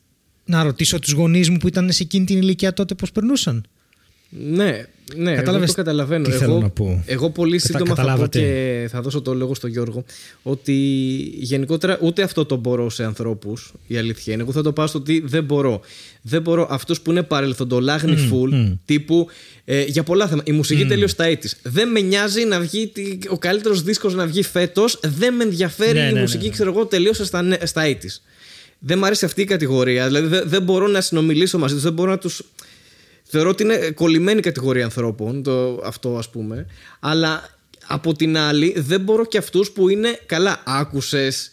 να 0.44 0.62
ρωτήσω 0.62 0.98
τους 0.98 1.12
γονείς 1.12 1.50
μου 1.50 1.56
που 1.56 1.68
ήταν 1.68 1.92
σε 1.92 2.02
εκείνη 2.02 2.24
την 2.24 2.36
ηλικία 2.38 2.72
τότε 2.72 2.94
πώς 2.94 3.12
περνούσαν; 3.12 3.66
Ναι, 4.38 4.84
ναι, 5.16 5.30
εγώ 5.30 5.36
Κατάλαβες 5.40 5.68
το 5.70 5.74
καταλαβαίνω. 5.76 6.24
τι 6.24 6.30
εγώ, 6.30 6.38
θέλω 6.38 6.58
να 6.58 6.68
πω. 6.68 7.02
εγώ 7.06 7.30
πολύ 7.30 7.56
Κατα- 7.58 7.66
σύντομα 7.66 7.84
θα 7.84 7.94
πω 7.94 8.00
καταλάβατε. 8.00 8.38
και 8.38 8.88
θα 8.88 9.00
δώσω 9.00 9.20
το 9.22 9.34
λόγο 9.34 9.54
στον 9.54 9.70
Γιώργο 9.70 10.04
ότι 10.42 10.72
γενικότερα 11.38 11.98
ούτε 12.02 12.22
αυτό 12.22 12.44
το 12.44 12.56
μπορώ 12.56 12.90
σε 12.90 13.04
ανθρώπους 13.04 13.72
η 13.86 13.96
αλήθεια 13.96 14.32
είναι. 14.32 14.42
Εγώ 14.42 14.52
θα 14.52 14.62
το 14.62 14.72
πάω 14.72 14.86
στο 14.86 14.98
ότι 14.98 15.22
δεν 15.26 15.44
μπορώ. 15.44 15.80
Δεν 16.22 16.42
μπορώ 16.42 16.66
αυτούς 16.70 17.00
που 17.00 17.10
είναι 17.10 17.22
παρελθοντολάγνοι 17.22 18.16
full 18.32 18.72
τύπου 18.84 19.28
ε, 19.64 19.82
για 19.84 20.02
πολλά 20.02 20.26
θέματα. 20.28 20.50
Η 20.52 20.54
μουσική 20.56 20.84
τελείωσε 20.86 21.14
στα 21.14 21.24
έτης. 21.24 21.56
Δεν 21.62 21.88
με 21.90 22.00
νοιάζει 22.00 22.44
να 22.44 22.60
βγει 22.60 22.86
τι- 22.86 23.18
ο 23.28 23.38
καλύτερος 23.38 23.82
δίσκος 23.82 24.14
να 24.14 24.26
βγει 24.26 24.42
φέτος. 24.42 24.98
Δεν 25.02 25.34
με 25.34 25.42
ενδιαφέρει 25.44 25.98
Ναι, 25.98 26.00
η 26.00 26.04
ναι, 26.04 26.10
ναι, 26.12 26.20
μουσική 26.20 26.44
ναι. 26.46 26.50
ξέρω 26.52 26.70
εγώ 26.70 26.86
τελείωσε 26.86 27.24
στα, 27.24 27.42
νε- 27.42 27.66
στα 27.66 27.82
80's. 27.86 28.20
Δεν 28.78 28.98
μου 28.98 29.04
αρέσει 29.06 29.24
αυτή 29.24 29.40
η 29.40 29.44
κατηγορία. 29.44 30.06
Δηλαδή 30.06 30.26
δεν, 30.26 30.42
δεν 30.46 30.62
μπορώ 30.62 30.86
να 30.86 31.00
συνομιλήσω 31.00 31.58
μαζί 31.58 31.74
τους, 31.74 31.82
δεν 31.82 31.92
μπορώ 31.92 32.10
να 32.10 32.18
τους. 32.18 32.42
Θεωρώ 33.34 33.50
ότι 33.50 33.62
είναι 33.62 33.90
κολλημένη 33.90 34.40
κατηγορία 34.40 34.84
ανθρώπων, 34.84 35.42
το, 35.42 35.80
αυτό 35.84 36.16
ας 36.16 36.30
πούμε. 36.30 36.66
Αλλά 37.00 37.48
από 37.86 38.14
την 38.14 38.36
άλλη, 38.36 38.74
δεν 38.76 39.00
μπορώ 39.00 39.24
και 39.26 39.38
αυτούς 39.38 39.70
που 39.70 39.88
είναι 39.88 40.18
καλά. 40.26 40.62
Άκουσες 40.66 41.50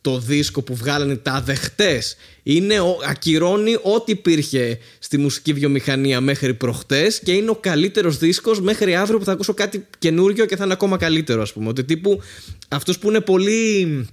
το 0.00 0.18
δίσκο 0.18 0.62
που 0.62 0.74
βγάλανε 0.74 1.16
τα 1.16 1.40
δεχτές. 1.40 2.16
Είναι, 2.42 2.80
ο- 2.80 2.98
ακυρώνει 3.08 3.76
ό,τι 3.82 4.12
υπήρχε 4.12 4.78
στη 4.98 5.18
μουσική 5.18 5.52
βιομηχανία 5.52 6.20
μέχρι 6.20 6.54
προχτές 6.54 7.18
και 7.20 7.32
είναι 7.32 7.50
ο 7.50 7.54
καλύτερος 7.54 8.18
δίσκος 8.18 8.60
μέχρι 8.60 8.94
αύριο 8.96 9.18
που 9.18 9.24
θα 9.24 9.32
ακούσω 9.32 9.54
κάτι 9.54 9.86
καινούριο 9.98 10.46
και 10.46 10.56
θα 10.56 10.64
είναι 10.64 10.72
ακόμα 10.72 10.96
καλύτερο, 10.96 11.42
ας 11.42 11.52
πούμε. 11.52 11.68
Ότι 11.68 11.84
τύπου 11.84 12.20
αυτούς 12.68 12.98
που 12.98 13.08
είναι 13.08 13.20
πολύ 13.20 14.06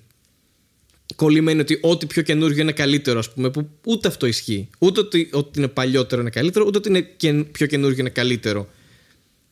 κολλημένοι 1.23 1.59
ότι 1.59 1.77
ό,τι 1.81 2.05
πιο 2.05 2.21
καινούριο 2.21 2.61
είναι 2.61 2.71
καλύτερο, 2.71 3.19
ας 3.19 3.33
πούμε, 3.33 3.49
που 3.49 3.69
ούτε 3.85 4.07
αυτό 4.07 4.25
ισχύει. 4.25 4.69
Ούτε 4.79 4.99
ότι 4.99 5.29
ό,τι 5.31 5.59
είναι 5.59 5.67
παλιότερο 5.67 6.21
είναι 6.21 6.29
καλύτερο, 6.29 6.65
ούτε 6.67 6.77
ότι 6.77 6.89
είναι 6.89 7.01
και- 7.17 7.33
πιο 7.33 7.65
καινούριο 7.65 7.97
είναι 7.99 8.09
καλύτερο. 8.09 8.67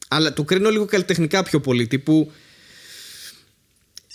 Αλλά 0.08 0.34
το 0.34 0.44
κρίνω 0.44 0.70
λίγο 0.70 0.86
καλλιτεχνικά 0.86 1.44
πιο 1.44 1.60
πολύ. 1.60 1.88
Τύπου. 1.88 2.32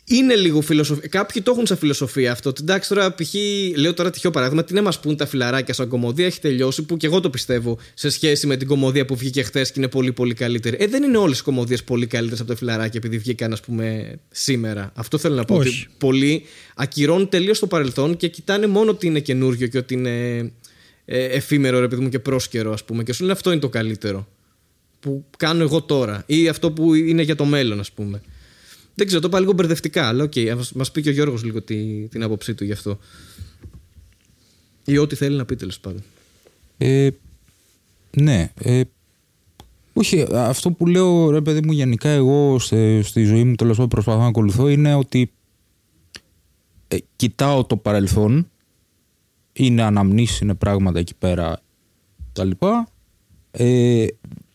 Είναι 0.06 0.34
λίγο 0.34 0.60
φιλοσοφία. 0.60 1.08
Κάποιοι 1.08 1.42
το 1.42 1.50
έχουν 1.50 1.66
σαν 1.66 1.76
φιλοσοφία 1.76 2.32
αυτό. 2.32 2.48
ότι 2.48 2.62
Εντάξει, 2.62 2.88
τώρα 2.88 3.14
π.χ. 3.14 3.34
λέω 3.76 3.94
τώρα 3.94 4.10
τυχαίο 4.10 4.30
παράδειγμα. 4.30 4.64
Τι 4.64 4.74
να 4.74 4.82
μας 4.82 5.00
πούν 5.00 5.16
τα 5.16 5.26
φιλαράκια 5.26 5.74
σαν 5.74 5.88
κομμωδία 5.88 6.26
έχει 6.26 6.40
τελειώσει, 6.40 6.82
που 6.82 6.96
και 6.96 7.06
εγώ 7.06 7.20
το 7.20 7.30
πιστεύω 7.30 7.78
σε 7.94 8.10
σχέση 8.10 8.46
με 8.46 8.56
την 8.56 8.66
κομμωδία 8.66 9.04
που 9.04 9.16
βγήκε 9.16 9.42
χθες 9.42 9.72
και 9.72 9.74
είναι 9.76 9.88
πολύ 9.88 10.12
πολύ 10.12 10.34
καλύτερη. 10.34 10.76
Ε, 10.80 10.86
δεν 10.86 11.02
είναι 11.02 11.16
όλες 11.16 11.38
οι 11.38 11.42
κομμωδίες 11.42 11.84
πολύ 11.84 12.06
καλύτερες 12.06 12.40
από 12.40 12.48
τα 12.48 12.56
φιλαράκια 12.56 12.92
επειδή 12.94 13.18
βγήκαν, 13.18 13.52
ας 13.52 13.60
πούμε, 13.60 14.16
σήμερα. 14.30 14.92
Αυτό 14.94 15.18
θέλω 15.18 15.34
να 15.34 15.44
πω. 15.44 15.54
Όχι. 15.54 15.68
Ότι 15.68 15.88
πολλοί 15.98 16.42
ακυρώνουν 16.76 17.28
τελείως 17.28 17.58
το 17.58 17.66
παρελθόν 17.66 18.16
και 18.16 18.28
κοιτάνε 18.28 18.66
μόνο 18.66 18.90
ότι 18.90 19.06
είναι 19.06 19.20
καινούριο 19.20 19.66
και 19.66 19.78
ότι 19.78 19.94
είναι 19.94 20.38
ε, 21.04 21.24
εφήμερο, 21.24 21.80
ρε 21.80 21.88
παιδί 21.88 22.02
μου, 22.02 22.08
και 22.08 22.18
πρόσκαιρο, 22.18 22.72
ας 22.72 22.84
πούμε. 22.84 23.02
Και 23.02 23.12
σου 23.12 23.20
λένε 23.20 23.32
αυτό 23.32 23.50
είναι 23.50 23.60
το 23.60 23.68
καλύτερο. 23.68 24.28
Που 25.00 25.24
κάνω 25.38 25.62
εγώ 25.62 25.82
τώρα. 25.82 26.22
Ή 26.26 26.48
αυτό 26.48 26.70
που 26.70 26.94
είναι 26.94 27.22
για 27.22 27.36
το 27.36 27.44
μέλλον, 27.44 27.80
ας 27.80 27.92
πούμε. 27.92 28.22
Δεν 28.94 29.06
ξέρω, 29.06 29.20
το 29.20 29.28
είπα 29.28 29.40
λίγο 29.40 29.52
μπερδευτικά, 29.52 30.08
αλλά 30.08 30.24
OK. 30.24 30.32
Okay, 30.34 30.56
μας 30.74 30.90
πει 30.90 31.02
και 31.02 31.08
ο 31.08 31.12
Γιώργος 31.12 31.44
λίγο 31.44 31.62
τη, 31.62 32.08
την 32.08 32.22
άποψή 32.22 32.54
του 32.54 32.64
γι' 32.64 32.72
αυτό. 32.72 32.98
Ή 34.84 34.98
ό,τι 34.98 35.14
θέλει 35.14 35.36
να 35.36 35.44
πει 35.44 35.56
τέλος 35.56 35.80
πάντων. 35.80 36.02
Ε, 36.78 37.10
ναι. 38.16 38.52
Ε, 38.54 38.82
όχι, 39.92 40.26
αυτό 40.30 40.70
που 40.70 40.86
λέω 40.86 41.30
ρε 41.30 41.40
παιδί 41.40 41.60
μου 41.66 41.72
γενικά 41.72 42.08
εγώ 42.08 42.58
στη, 42.58 43.02
στη 43.02 43.24
ζωή 43.24 43.44
μου 43.44 43.54
τέλος 43.54 43.74
πάντων 43.76 43.90
προσπαθώ 43.90 44.18
να 44.18 44.26
ακολουθώ 44.26 44.68
είναι 44.68 44.94
ότι 44.94 45.32
ε, 46.88 46.96
κοιτάω 47.16 47.64
το 47.64 47.76
παρελθόν 47.76 48.50
είναι 49.52 49.82
αναμνήσεις, 49.82 50.40
είναι 50.40 50.54
πράγματα 50.54 50.98
εκεί 50.98 51.14
πέρα 51.14 51.60
τα 52.32 52.44
λοιπά 52.44 52.88
ε, 53.50 54.06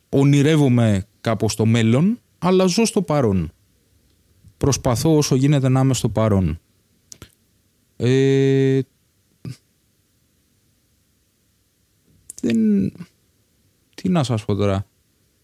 ονειρεύομαι 0.10 1.06
κάπως 1.22 1.56
το 1.56 1.66
μέλλον 1.66 2.20
αλλά 2.40 2.66
ζω 2.66 2.86
στο 2.86 3.02
παρόν 3.02 3.52
προσπαθώ 4.60 5.18
όσο 5.18 5.36
γίνεται 5.36 5.70
να 5.70 5.80
είμαι 5.80 5.93
στο 5.93 6.10
παρόν 6.10 6.60
ε, 7.97 8.80
δεν... 12.41 12.91
Τι 13.95 14.10
να 14.10 14.24
σας 14.24 14.45
πω 14.45 14.55
τώρα. 14.55 14.86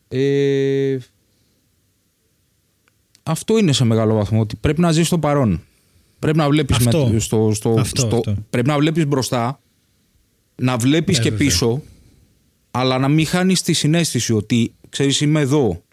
Ε... 0.07 0.97
Αυτό 3.23 3.57
είναι 3.57 3.71
σε 3.71 3.83
μεγάλο 3.85 4.13
βαθμό, 4.15 4.39
ότι 4.39 4.55
πρέπει 4.55 4.81
να 4.81 4.91
ζεις 4.91 5.07
στο 5.07 5.19
παρόν. 5.19 5.61
Πρέπει 6.19 6.37
να 6.37 6.49
βλέπεις, 6.49 6.75
Αυτό. 6.75 7.07
με, 7.07 7.19
στο, 7.19 7.51
στο, 7.53 7.75
Αυτό, 7.79 8.01
στο- 8.07 8.15
αυτό. 8.15 8.35
Πρέπει 8.49 8.67
να 8.67 8.77
βλέπεις 8.77 9.05
μπροστά, 9.07 9.59
να 10.55 10.77
βλέπεις 10.77 11.17
Ναι, 11.17 11.23
και 11.23 11.29
βέβαια. 11.29 11.47
πίσω, 11.47 11.81
αλλά 12.71 12.97
να 12.97 13.07
μην 13.07 13.25
χάνεις 13.25 13.61
τη 13.61 13.73
συνέστηση 13.73 14.33
ότι, 14.33 14.73
ξέρεις, 14.89 15.21
είμαι 15.21 15.39
εδώ, 15.39 15.83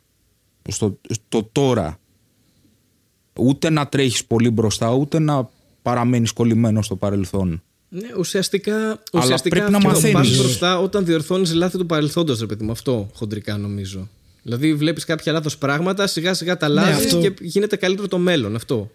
στο, 0.69 0.99
στο 1.09 1.49
τώρα. 1.53 1.99
Ούτε 3.39 3.71
να 3.71 3.89
τρέχεις 3.89 4.25
πολύ 4.25 4.51
μπροστά, 4.51 4.91
ούτε 4.93 5.19
να 5.19 5.49
παραμένεις 5.83 6.33
κολλημένος 6.33 6.87
στο 6.87 6.97
παρελθόν. 6.97 7.63
Ναι, 7.89 8.09
ουσιαστικά, 8.19 9.03
ουσιαστικά 9.13 9.57
πρέπει 9.57 9.71
να 9.71 9.77
αυτό, 9.77 9.89
μαθαίνεις. 9.89 10.15
πας 10.15 10.37
μπροστά 10.37 10.79
όταν 10.79 11.05
διορθώνεις 11.05 11.55
λάθη 11.55 11.79
του 11.79 11.87
παρελθόντος, 11.87 12.41
ρε 12.41 12.47
παιδί 12.47 12.65
μου. 12.65 12.71
Αυτό 12.71 13.11
χοντρικά 13.15 13.57
νομίζω. 13.57 14.09
Δηλαδή, 14.43 14.75
βλέπεις 14.75 15.05
κάποια 15.05 15.33
λάθος 15.33 15.59
πράγματα, 15.59 16.07
σιγά 16.07 16.35
σιγά 16.35 16.57
τα 16.57 16.67
αλλάζει 16.67 17.05
αυτό- 17.07 17.19
και 17.19 17.33
γίνεται 17.41 17.77
καλύτερο 17.77 18.09
το 18.09 18.19
μέλλον. 18.19 18.55
Αυτό. 18.55 18.91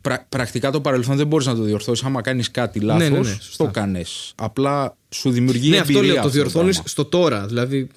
Πρα- 0.00 0.26
πρακτικά 0.28 0.70
το 0.70 0.80
παρελθόν 0.80 1.16
δεν 1.16 1.26
μπορείς 1.26 1.46
να 1.46 1.54
το 1.54 1.62
διορθώσεις. 1.62 2.04
Άμα 2.04 2.20
κάνεις 2.20 2.50
κάτι 2.50 2.80
λάθος, 2.80 3.08
ναι, 3.08 3.18
ναι, 3.18 3.24
σωστά. 3.40 3.64
το 3.64 3.70
κάνεις. 3.70 4.32
Απλά 4.36 4.96
σου 5.08 5.30
δημιουργεί 5.30 5.68
ναι, 5.70 5.76
εμπειρία. 5.76 5.98
αυτό 6.00 6.06
λέω. 6.06 6.14
Το 6.14 6.18
αυτό 6.20 6.30
διορθώνεις 6.32 6.72
πράγμα. 6.72 6.88
στο 6.88 7.04
τώρα. 7.04 7.46
Δηλαδή, 7.46 7.88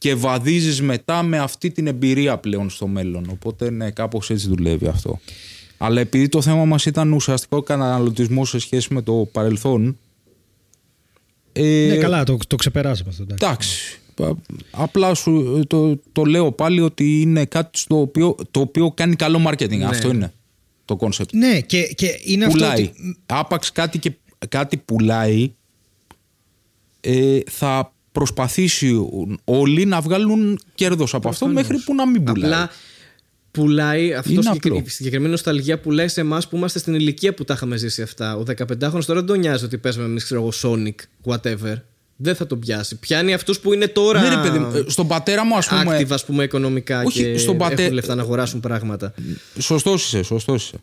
Και 0.00 0.14
βαδίζεις 0.14 0.80
μετά 0.82 1.22
με 1.22 1.38
αυτή 1.38 1.70
την 1.70 1.86
εμπειρία 1.86 2.38
πλέον 2.38 2.70
στο 2.70 2.86
μέλλον. 2.86 3.26
Οπότε 3.30 3.70
ναι, 3.70 3.90
κάπως 3.90 4.30
έτσι 4.30 4.48
δουλεύει 4.48 4.86
αυτό. 4.86 5.20
Αλλά 5.78 6.00
επειδή 6.00 6.28
το 6.28 6.42
θέμα 6.42 6.64
μας 6.64 6.86
ήταν 6.86 7.12
ουσιαστικό 7.12 7.56
ο 7.56 7.62
καταναλωτισμό 7.62 8.44
σε 8.44 8.58
σχέση 8.58 8.94
με 8.94 9.02
το 9.02 9.28
παρελθόν. 9.32 9.98
Ε, 11.52 11.86
ναι, 11.88 11.96
καλά, 11.96 12.24
το, 12.24 12.36
το 12.46 12.56
ξεπεράσαμε 12.56 13.08
αυτό. 13.10 13.22
εντάξει. 13.22 13.46
Εντάξει. 13.46 13.98
Α- 14.70 14.82
Απλά 14.82 15.14
σου 15.14 15.62
το, 15.66 15.96
το 16.12 16.24
λέω 16.24 16.52
πάλι 16.52 16.80
ότι 16.80 17.20
είναι 17.20 17.44
κάτι 17.44 17.78
στο 17.78 18.00
οποίο, 18.00 18.36
το 18.50 18.60
οποίο 18.60 18.90
κάνει 18.90 19.16
καλό 19.16 19.48
marketing. 19.48 19.76
Ναι. 19.76 19.84
Αυτό 19.84 20.08
είναι 20.10 20.32
το 20.84 20.96
concept. 20.96 21.32
Ναι, 21.34 21.60
και, 21.60 21.82
και 21.82 22.20
είναι 22.24 22.44
αυτό. 22.44 22.58
πουλάει. 22.58 22.82
Ότι, 22.82 23.16
Άπαξ 23.26 23.72
κάτι, 23.72 23.98
και, 23.98 24.12
κάτι 24.48 24.76
πουλάει, 24.76 25.52
ε, 27.00 27.38
θα 27.50 27.92
προσπαθήσουν 28.12 29.40
όλοι 29.44 29.84
να 29.86 30.00
βγάλουν 30.00 30.60
κέρδος 30.74 31.14
από 31.14 31.28
αυτό 31.28 31.46
μέχρι 31.46 31.76
που 31.84 31.94
να 31.94 32.06
μην 32.08 32.24
πουλάει. 32.24 32.50
απλά 32.52 32.70
πουλάει 33.50 34.14
αυτό 34.14 34.30
Είναι 34.32 34.40
το 34.40 34.46
συγκεκρι- 34.46 34.72
απλό. 34.72 34.84
η 34.86 34.90
συγκεκριμένη 34.90 35.30
νοσταλγία 35.30 35.80
πουλάει 35.80 36.08
σε 36.08 36.20
εμάς 36.20 36.48
που 36.48 36.56
είμαστε 36.56 36.78
στην 36.78 36.94
ηλικία 36.94 37.34
που 37.34 37.44
τα 37.44 37.54
είχαμε 37.54 37.76
ζήσει 37.76 38.02
αυτά. 38.02 38.36
Ο 38.36 38.42
15χρονο 38.46 39.04
τώρα 39.06 39.18
δεν 39.18 39.26
τον 39.26 39.38
νοιάζει 39.38 39.64
ότι 39.64 39.78
παίζουμε 39.78 40.04
εμείς, 40.04 40.24
ξέρω 40.24 40.40
εγώ, 40.40 40.50
Sonic, 40.62 40.94
whatever. 41.32 41.74
Δεν 42.22 42.34
θα 42.34 42.46
τον 42.46 42.58
πιάσει. 42.58 42.98
Πιάνει 42.98 43.34
αυτούς 43.34 43.60
που 43.60 43.72
είναι 43.72 43.86
τώρα. 43.88 44.20
Ναι, 44.22 44.28
ρε 44.28 44.36
παιδί 44.42 44.58
μου, 44.58 44.72
ε, 44.76 44.84
στον 44.86 45.06
πατέρα 45.06 45.44
μου, 45.44 45.56
ας 45.56 45.68
πούμε. 45.68 45.98
active, 45.98 46.10
ας 46.10 46.24
πούμε, 46.24 46.44
οικονομικά 46.44 47.02
Όχι, 47.02 47.22
και 47.22 47.38
στον 47.38 47.56
πατέ- 47.56 47.78
έχουν 47.80 47.92
λεφτά 47.92 48.14
να 48.14 48.22
αγοράσουν 48.22 48.60
πράγματα. 48.60 49.14
Σωστός 49.58 50.04
είσαι, 50.04 50.22
σωστός 50.22 50.64
είσαι. 50.64 50.76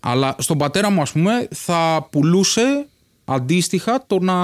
Αλλά 0.00 0.34
στον 0.38 0.58
πατέρα 0.58 0.90
μου, 0.90 1.00
ας 1.02 1.12
πούμε, 1.12 1.48
θα 1.54 2.08
πουλούσε 2.10 2.86
αντίστοιχα 3.24 4.04
το 4.06 4.18
να 4.18 4.34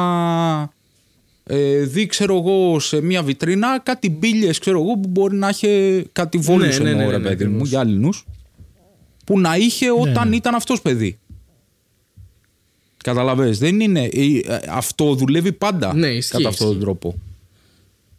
ε, 1.51 1.78
δει, 1.84 2.07
ξέρω 2.07 2.36
εγώ, 2.36 2.80
σε 2.80 3.01
μια 3.01 3.22
βιτρίνα 3.22 3.78
κάτι 3.80 4.11
μπύλε, 4.11 4.51
ξέρω 4.51 4.80
εγώ, 4.80 4.92
που 4.99 5.09
μπορεί 5.09 5.36
να 5.36 5.49
είχε 5.49 6.03
κάτι 6.12 6.38
βόλους 6.38 6.78
Ναι, 6.78 6.84
ναι, 6.84 6.96
ναι, 6.96 7.05
ναι, 7.05 7.11
ρε 7.11 7.18
ναι, 7.18 7.28
παιδί 7.28 7.44
μου, 7.44 7.49
ακριβώς. 7.51 7.68
για 7.68 7.80
Έλληνου. 7.80 8.09
Που 9.24 9.40
να 9.40 9.57
είχε 9.57 9.90
όταν 9.90 10.28
ναι. 10.28 10.36
ήταν 10.36 10.55
αυτός 10.55 10.82
παιδί. 10.82 11.18
Καταλαβες, 13.05 13.59
δεν 13.59 13.80
είναι. 13.80 14.05
ε, 14.05 14.24
ε, 14.38 14.61
Αυτό 14.68 15.14
δουλεύει 15.14 15.53
πάντα 15.53 15.94
Ναι, 15.94 16.07
ισχύει, 16.07 16.32
κατά 16.36 16.49
αυτόν 16.49 16.66
τον 16.66 16.74
ισχύει. 16.76 16.84
τρόπο. 16.84 17.14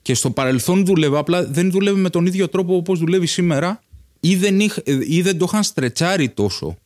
Και 0.01 0.13
στο 0.13 0.31
παρελθόν 0.31 0.85
δούλευε, 0.85 1.17
απλά 1.17 1.45
δεν 1.45 1.71
δούλευε 1.71 1.99
με 1.99 2.09
τον 2.09 2.25
ίδιο 2.25 2.47
τρόπο 2.47 2.75
όπως 2.75 2.99
δουλεύει 2.99 3.25
σήμερα 3.27 3.81
ή 4.19 4.35
δεν, 4.35 4.59
είχ- 4.59 4.77
ε, 4.87 4.99
ή 5.07 5.21
δεν 5.21 5.37
το 5.37 5.45
είχαν 5.47 5.63
στρετσάρει 5.63 6.29
τόσο 6.29 6.77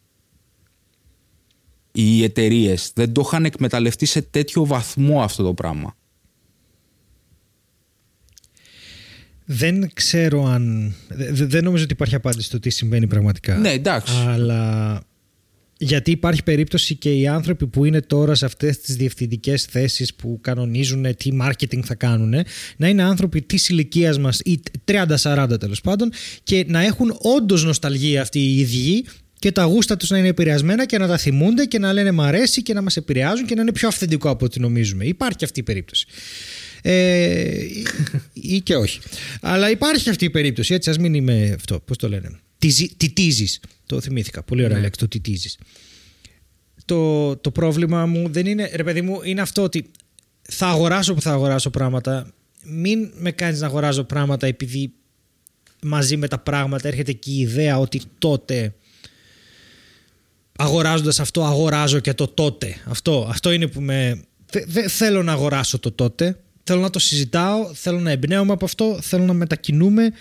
οι 1.92 2.24
εταιρείες. 2.24 2.92
Δεν 2.96 3.12
το 3.14 3.22
είχαν 3.26 3.46
εκμεταλλευτεί 3.46 4.06
σε 4.06 4.22
τέτοιο 4.22 4.66
βαθμό 4.66 5.22
αυτό 5.24 5.44
το 5.44 5.54
πράγμα. 5.54 5.96
Δεν 9.46 9.90
ξέρω 9.94 10.46
αν. 10.46 10.94
δε- 11.10 11.46
Δεν 11.46 11.64
νομίζω 11.64 11.84
ότι 11.84 11.94
υπάρχει 11.94 12.16
απάντηση 12.16 12.48
στο 12.48 12.60
τι 12.60 12.70
συμβαίνει 12.70 13.08
πραγματικά. 13.08 13.58
Ναι, 13.58 13.70
εντάξει. 13.72 14.14
Αλλά 14.28 15.02
γιατί 15.78 16.12
υπάρχει 16.12 16.44
περίπτωση 16.44 16.96
και 16.96 17.14
οι 17.14 17.28
άνθρωποι 17.28 17.68
που 17.68 17.86
είναι 17.86 18.02
τώρα 18.02 18.36
σε 18.36 18.46
αυτές 18.46 18.80
τις 18.80 18.96
διευθυντικές 18.96 19.64
θέσεις 19.64 20.14
που 20.14 20.38
κανονίζουν 20.42 21.16
τι 21.16 21.30
marketing 21.42 21.80
θα 21.84 21.96
κάνουν 21.96 22.34
να 22.78 22.88
είναι 22.88 23.04
άνθρωποι 23.04 23.42
της 23.42 23.70
ηλικίας 23.70 24.20
μας 24.20 24.40
ή 24.44 24.60
30-40 24.86 25.56
τέλος 25.60 25.82
πάντων 25.82 26.12
και 26.44 26.66
να 26.68 26.82
έχουν 26.86 27.18
όντως 27.22 27.64
νοσταλγία 27.66 28.22
αυτοί 28.22 28.40
οι 28.40 28.60
ίδιοι 28.60 29.06
και 29.40 29.52
τα 29.52 29.64
γούστα 29.64 29.98
τους 29.98 30.10
να 30.10 30.18
είναι 30.18 30.28
επηρεασμένα 30.28 30.86
και 30.86 30.98
να 30.98 31.08
τα 31.08 31.18
θυμούνται 31.18 31.66
και 31.66 31.80
να 31.80 31.94
λένε 31.94 32.12
μ' 32.12 32.22
αρέσει 32.22 32.62
και 32.62 32.74
να 32.74 32.82
μας 32.82 32.98
επηρεάζουν 32.98 33.46
και 33.46 33.56
να 33.56 33.62
είναι 33.62 33.72
πιο 33.72 33.88
αυθεντικό 33.88 34.30
από 34.30 34.46
ό,τι 34.46 34.60
νομίζουμε. 34.60 35.06
Υπάρχει 35.06 35.44
αυτή 35.44 35.60
η 35.60 35.64
περίπτωση. 35.64 36.06
Ε, 36.86 37.64
ή, 37.64 37.86
ή 38.34 38.62
και 38.62 38.76
όχι. 38.76 39.00
Αλλά 39.42 39.70
υπάρχει 39.70 40.10
αυτή 40.10 40.26
η 40.26 40.30
περίπτωση. 40.30 40.74
Έτσι, 40.74 40.90
ας 40.90 40.98
μην 40.98 41.14
είμαι 41.14 41.52
αυτό. 41.56 41.80
Πώς 41.80 41.98
το 41.98 42.10
λένε. 42.10 42.40
Τιτίζει. 42.98 43.60
Το 43.86 44.02
θυμήθηκα. 44.02 44.44
Πολύ 44.44 44.64
ωραία 44.64 44.80
λέξη. 44.80 45.00
Το 45.00 45.08
τιτίζει. 45.08 45.50
Το, 46.86 47.36
το 47.38 47.52
πρόβλημα 47.52 48.06
μου 48.06 48.30
δεν 48.30 48.46
είναι. 48.46 48.72
Ρε 48.74 48.84
παιδί 48.84 49.02
μου, 49.02 49.20
είναι 49.24 49.42
αυτό 49.42 49.64
ότι 49.64 49.92
θα 50.42 50.68
αγοράσω 50.68 51.14
που 51.14 51.22
θα 51.22 51.32
αγοράσω 51.32 51.70
πράγματα. 51.70 52.34
Μην 52.64 53.12
με 53.16 53.32
κάνεις 53.32 53.60
να 53.60 53.68
αγοράζω 53.68 54.04
πράγματα 54.04 54.48
επειδή 54.48 54.94
μαζί 55.82 56.18
με 56.18 56.28
τα 56.28 56.38
πράγματα 56.38 56.88
έρχεται 56.88 57.12
και 57.12 57.32
η 57.32 57.40
ιδέα 57.40 57.80
ότι 57.80 58.02
τότε 58.18 58.74
αγοράζοντας 60.58 61.20
αυτό 61.20 61.44
αγοράζω 61.44 62.00
και 62.00 62.14
το 62.14 62.28
τότε. 62.28 62.76
Αυτό, 62.86 63.28
αυτό 63.30 63.52
είναι 63.52 63.68
που 63.68 63.82
με... 63.82 64.24
Δεν 64.50 64.64
δεν 64.68 64.90
θέλω 64.90 65.24
να 65.24 65.32
αγοράσω 65.32 65.80
το 65.80 65.92
τότε. 65.92 66.38
Θέλω 66.64 66.82
να 66.82 66.90
το 66.90 67.00
συζητάω, 67.00 67.74
θέλω 67.74 68.00
να 68.00 68.12
εμπνέομαι 68.12 68.52
από 68.54 68.66
αυτό, 68.66 69.00
θέλω 69.02 69.24
να 69.24 69.34
μετακινούμε 69.34 70.12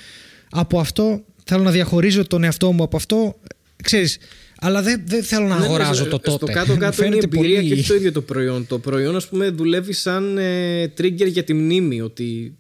από 0.50 0.80
αυτό, 0.80 1.24
θέλω 1.44 1.62
να 1.62 1.70
διαχωρίζω 1.70 2.26
τον 2.26 2.44
εαυτό 2.44 2.72
μου 2.72 2.82
από 2.82 2.96
αυτό. 2.96 3.38
Ξέρεις, 3.82 4.18
αλλά 4.60 4.82
δεν, 4.82 5.02
δεν 5.06 5.22
θέλω 5.22 5.46
να 5.46 5.54
Ναι, 5.54 5.60
ναι, 5.60 5.66
αγοράζω 5.66 6.04
στο- 6.04 6.18
το 6.18 6.18
τότε. 6.18 6.36
Στο 6.36 6.46
Μου 6.46 6.52
κάτω-κάτω 6.52 7.04
είναι 7.04 7.16
η 7.16 7.18
φαίνεται 7.20 7.36
εμπειρία 7.38 7.56
πολύ- 7.60 7.68
και 7.68 7.74
όχι 7.80 7.88
το 7.88 7.94
ίδιο 7.94 8.12
το 8.12 8.20
προϊόν. 8.22 8.66
Το 8.66 8.78
προϊόν, 8.78 9.16
ας 9.16 9.28
πούμε, 9.28 9.50
δουλεύει 9.50 9.92
σαν 9.92 10.38
ε, 10.38 10.84
trigger 10.98 11.26
για 11.30 11.44
τη 11.44 11.54
μνήμη. 11.54 12.00
Ότι 12.00 12.54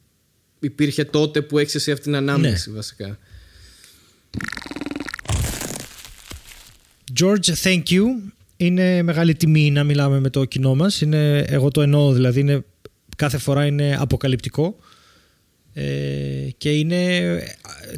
υπήρχε 0.60 1.04
τότε 1.04 1.42
που 1.42 1.58
έχεις 1.58 1.74
εσύ 1.74 1.90
αυτή 1.90 2.04
την 2.04 2.14
ανάμνηση, 2.14 2.70
Ναι. 2.70 2.76
βασικά. 2.76 3.18
George, 7.20 7.52
thank 7.62 7.82
you. 7.88 8.02
Είναι 8.56 9.02
μεγάλη 9.02 9.34
τιμή 9.34 9.70
να 9.70 9.84
μιλάμε 9.84 10.20
με 10.20 10.30
το 10.30 10.44
κοινό 10.44 10.74
μας. 10.74 11.00
Είναι, 11.00 11.38
εγώ 11.38 11.70
το 11.70 11.82
εννοώ, 11.82 12.12
δηλαδή 12.12 12.40
είναι, 12.40 12.64
κάθε 13.16 13.38
φορά 13.38 13.66
είναι 13.66 13.96
αποκαλυπτικό. 14.00 14.76
Ε, 15.74 15.82
και 16.58 16.70
είναι 16.72 17.16
ε, 17.16 17.38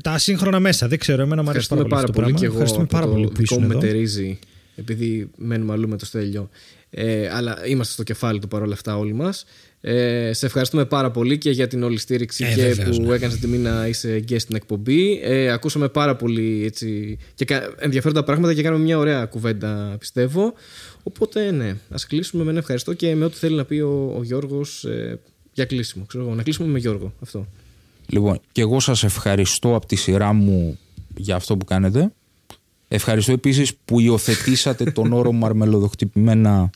τα 0.02 0.10
ασύγχρονα 0.10 0.60
μέσα. 0.60 0.88
Δεν 0.88 0.98
ξέρω, 0.98 1.22
εμένα 1.22 1.42
μου 1.42 1.50
αρέσει 1.50 1.68
πάρα 1.68 1.80
Ευχαριστούμε 1.82 1.82
πολύ, 1.82 1.94
πάρα 1.94 2.02
αυτό 2.02 2.12
το 2.12 2.20
πολύ 2.20 2.32
και 2.32 2.38
πράγμα. 2.40 2.54
εγώ 2.54 2.62
Ευχαριστούμε 2.62 2.84
από 2.84 2.92
πάρα 2.92 3.06
το 3.06 3.12
πολύ 3.12 3.24
που 3.26 3.30
δικό 3.30 3.54
ήσουν 3.54 3.58
μου 3.64 3.70
εδώ. 3.70 3.80
μετερίζει 3.80 4.38
επειδή 4.76 5.30
μένουμε 5.36 5.72
αλλού 5.72 5.88
με 5.88 5.96
το 5.96 6.04
στέλιο. 6.06 6.50
Ε, 6.90 7.28
αλλά 7.32 7.66
είμαστε 7.66 7.92
στο 7.92 8.02
κεφάλι 8.02 8.38
του 8.38 8.48
παρόλα 8.48 8.72
αυτά 8.72 8.96
όλοι 8.98 9.12
μας. 9.12 9.44
Ε, 9.80 10.32
σε 10.32 10.46
ευχαριστούμε 10.46 10.84
πάρα 10.84 11.10
πολύ 11.10 11.38
και 11.38 11.50
για 11.50 11.66
την 11.66 11.82
όλη 11.82 11.98
στήριξη 11.98 12.44
Ε, 12.44 12.54
και 12.54 12.62
βεβαίως, 12.62 12.96
που 13.00 13.06
ναι. 13.06 13.14
έκανες 13.14 13.36
τιμή 13.38 13.56
να 13.58 13.86
είσαι 13.86 14.24
guest 14.28 14.40
στην 14.40 14.56
εκπομπή. 14.56 15.20
Ε, 15.22 15.50
ακούσαμε 15.50 15.88
πάρα 15.88 16.16
πολύ 16.16 16.62
έτσι, 16.64 17.18
και 17.34 17.44
κα- 17.44 17.74
ενδιαφέροντα 17.78 18.24
πράγματα 18.24 18.54
και 18.54 18.62
κάναμε 18.62 18.82
μια 18.84 18.98
ωραία 18.98 19.24
κουβέντα 19.24 19.96
πιστεύω. 19.98 20.54
Οπότε 21.06 21.50
ναι, 21.50 21.76
ας 21.90 22.06
κλείσουμε 22.06 22.44
με 22.44 22.50
ένα 22.50 22.58
ευχαριστώ 22.58 22.92
και 22.92 23.14
με 23.14 23.24
ό,τι 23.24 23.36
θέλει 23.36 23.56
να 23.56 23.64
πει 23.64 23.80
ο, 23.80 24.14
ο 24.16 24.22
Γιώργος 24.22 24.84
ε, 24.84 25.20
για 25.52 25.64
κλείσιμο. 25.64 26.04
Ξέρω, 26.04 26.24
εγώ, 26.24 26.34
να 26.34 26.42
κλείσουμε 26.42 26.68
με 26.68 26.78
Γιώργο 26.78 27.12
αυτό. 27.20 27.46
Λοιπόν, 28.06 28.40
και 28.52 28.60
εγώ 28.60 28.80
σας 28.80 29.04
ευχαριστώ 29.04 29.74
από 29.74 29.86
τη 29.86 29.96
σειρά 29.96 30.32
μου 30.32 30.78
για 31.16 31.36
αυτό 31.36 31.56
που 31.56 31.64
κάνετε. 31.64 32.12
Ευχαριστώ 32.88 33.32
επίσης 33.32 33.74
που 33.84 34.00
υιοθετήσατε 34.00 34.84
τον 34.84 35.12
όρο 35.12 35.32
μαρμελοδοχτυπημένα 35.32 36.70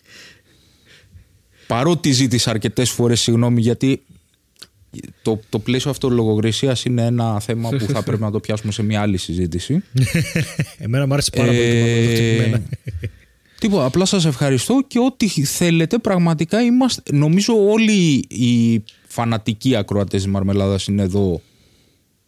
παρότι 1.67 2.13
ζήτησα 2.13 2.51
αρκετές 2.51 2.91
φορές 2.91 3.21
συγγνώμη 3.21 3.61
γιατί 3.61 4.03
το, 5.23 5.41
το 5.49 5.59
πλαίσιο 5.59 5.91
αυτολογοκρισίας 5.91 6.85
είναι 6.85 7.05
ένα 7.07 7.41
θέμα 7.41 7.69
που 7.69 7.87
θα 7.87 8.03
πρέπει 8.03 8.23
να 8.23 8.31
το 8.31 8.41
πιάσουμε 8.41 8.73
σε 8.73 8.83
μια 8.83 9.01
άλλη 9.01 9.17
συζήτηση. 9.17 9.83
Εμένα 10.79 11.07
μου 11.07 11.13
άρεσε 11.13 11.31
πάρα 11.31 11.47
πολύ 11.47 11.59
το 11.59 11.65
Ε, 11.65 11.81
μαρμελοδοχτυπημένα. 11.81 12.63
Τίποτα, 13.61 13.85
απλά 13.85 14.05
σας 14.05 14.25
ευχαριστώ 14.25 14.85
και 14.87 14.99
ό,τι 14.99 15.29
θέλετε 15.29 15.99
πραγματικά 15.99 16.63
είμαστε, 16.63 17.03
νομίζω 17.13 17.71
όλοι 17.71 18.25
οι 18.29 18.85
φανατικοί 19.07 19.77
ακροατές 19.77 20.23
της 20.23 20.31
Μαρμελάδας 20.31 20.87
είναι 20.87 21.03
εδώ 21.03 21.43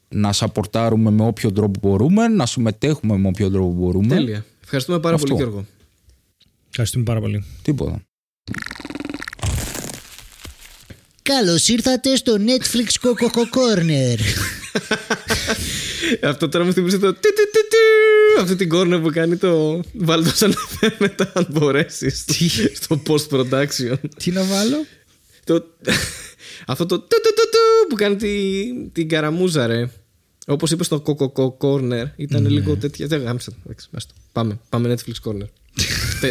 να 0.08 0.32
σαπορτάρουμε 0.32 1.10
με 1.10 1.26
όποιο 1.26 1.52
τρόπο 1.52 1.88
μπορούμε, 1.88 2.28
να 2.28 2.46
συμμετέχουμε 2.46 3.16
με 3.16 3.28
όποιο 3.28 3.50
τρόπο 3.50 3.72
μπορούμε. 3.72 4.14
Τέλεια. 4.14 4.44
Ευχαριστούμε 4.62 5.00
πάρα 5.00 5.14
Αυτό. 5.14 5.26
πολύ 5.26 5.42
Γιώργο. 5.42 5.66
Ευχαριστούμε 6.68 7.04
πάρα 7.04 7.20
πολύ. 7.20 7.44
Τίποτα. 7.62 8.02
Καλώς 11.22 11.68
ήρθατε 11.68 12.16
στο 12.16 12.36
Netflix 12.38 13.08
Coco 13.08 13.28
Corner. 13.28 14.18
Αυτό 16.22 16.48
τώρα 16.48 16.64
μου 16.64 16.72
θυμίζει 16.72 16.98
το. 16.98 17.12
τι, 17.12 17.20
τι, 17.20 17.42
τι, 17.50 17.58
τι, 17.68 18.40
Αυτή 18.40 18.56
την 18.56 18.68
κόρνερ 18.68 19.00
που 19.00 19.10
κάνει 19.10 19.36
το. 19.36 19.80
Βάλει 19.94 20.24
το 20.24 20.30
σαν 20.34 20.54
μετά, 20.98 21.32
αν 21.34 21.46
μπορέσεις. 21.50 22.24
Στο 22.74 23.02
post 23.06 23.28
production. 23.30 23.94
Τι 24.22 24.30
να 24.30 24.44
βάλω; 24.44 24.84
Το... 25.44 25.64
Αυτό 26.66 26.86
το. 26.86 26.98
του, 26.98 27.06
του, 27.08 27.32
του, 27.36 27.48
του, 27.50 27.86
που 27.88 27.94
κάνει 27.94 28.16
τη- 28.16 28.88
την 28.92 29.08
καραμούζα, 29.08 29.66
ρε. 29.66 29.90
Όπως 30.46 30.70
είπες 30.70 30.86
στο 30.86 31.02
Coco 31.06 31.46
Corner, 31.58 32.04
ήταν 32.16 32.46
λίγο 32.48 32.76
τέτοια. 32.76 33.06
Δεν 33.06 33.22
γάμισα. 33.22 33.52
Εντάξει, 33.64 33.88
άστο. 33.92 34.14
Πάμε. 34.32 34.58
Πάμε 34.68 34.94
Netflix 34.94 35.30
Corner. 35.30 35.46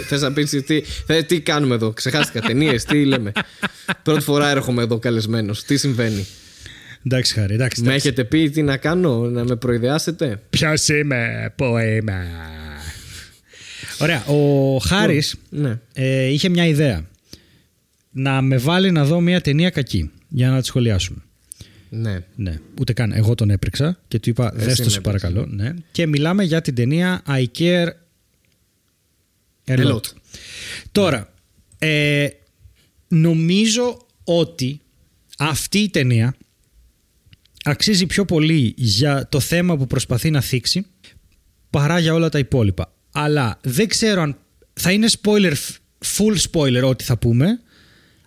Θες 0.07 0.21
να 0.21 0.33
πεις 0.33 0.49
τι, 0.49 0.81
θε- 1.05 1.25
τι 1.27 1.41
κάνουμε 1.41 1.75
εδώ, 1.75 1.91
ξεχάστηκα 1.93 2.41
ταινίες, 2.41 2.83
τι 2.83 3.05
λέμε. 3.05 3.31
Πρώτη 4.03 4.21
φορά 4.21 4.49
έρχομαι 4.49 4.81
εδώ 4.83 4.99
καλεσμένος. 4.99 5.63
Τι 5.63 5.77
συμβαίνει. 5.77 6.27
Εντάξει, 7.05 7.33
χάρη, 7.33 7.53
εντάξει. 7.53 7.81
Με 7.81 7.87
εντάξει. 7.87 8.07
έχετε 8.07 8.23
πει 8.23 8.49
τι 8.49 8.61
να 8.61 8.77
κάνω, 8.77 9.29
να 9.29 9.43
με 9.43 9.55
προειδεάσετε; 9.55 10.41
Ποιος 10.49 10.87
είμαι, 10.87 11.53
πού 11.55 11.63
είμαι. 11.77 12.27
Ωραία, 13.99 14.25
ο 14.25 14.77
Χάρης 14.77 15.35
Ναι. 15.49 15.79
ε, 15.93 16.25
είχε 16.25 16.49
μια 16.49 16.65
ιδέα. 16.65 17.07
Να 18.11 18.41
με 18.41 18.57
βάλει 18.57 18.91
να 18.91 19.05
δω 19.05 19.19
μια 19.21 19.41
ταινία 19.41 19.69
κακή 19.69 20.11
για 20.27 20.49
να 20.49 20.59
τη 20.59 20.65
σχολιάσουμε. 20.65 21.19
Ναι. 21.89 22.19
Ναι, 22.35 22.57
ούτε 22.79 22.93
καν. 22.93 23.11
Εγώ 23.11 23.35
τον 23.35 23.49
έπρεξα 23.49 23.99
και 24.07 24.19
του 24.19 24.29
είπα: 24.29 24.53
Εσύ 24.55 24.65
Δες 24.65 24.77
το 24.77 24.83
με 24.83 24.89
σου 24.89 25.01
παρακαλώ. 25.01 25.45
Ναι. 25.49 25.73
Και 25.91 26.07
μιλάμε 26.07 26.43
για 26.43 26.61
την 26.61 26.75
ταινία 26.75 27.21
I 27.27 27.45
Care 27.57 27.87
a 29.67 29.77
A 29.77 29.77
Lot. 29.85 29.91
lot. 29.93 30.01
Τώρα, 30.91 31.33
ε, 31.79 32.27
νομίζω 33.07 34.07
ότι 34.23 34.81
αυτή 35.37 35.79
η 35.79 35.89
ταινία 35.89 36.35
αξίζει 37.69 38.05
πιο 38.05 38.25
πολύ 38.25 38.73
για 38.77 39.27
το 39.29 39.39
θέμα 39.39 39.77
που 39.77 39.87
προσπαθεί 39.87 40.29
να 40.29 40.41
θίξει 40.41 40.85
παρά 41.69 41.99
για 41.99 42.13
όλα 42.13 42.29
τα 42.29 42.39
υπόλοιπα. 42.39 42.93
Αλλά 43.11 43.59
δεν 43.61 43.87
ξέρω 43.87 44.21
αν 44.21 44.37
θα 44.73 44.91
είναι 44.91 45.07
spoiler, 45.21 45.53
full 46.17 46.35
spoiler 46.51 46.83
ό,τι 46.83 47.03
θα 47.03 47.17
πούμε, 47.17 47.59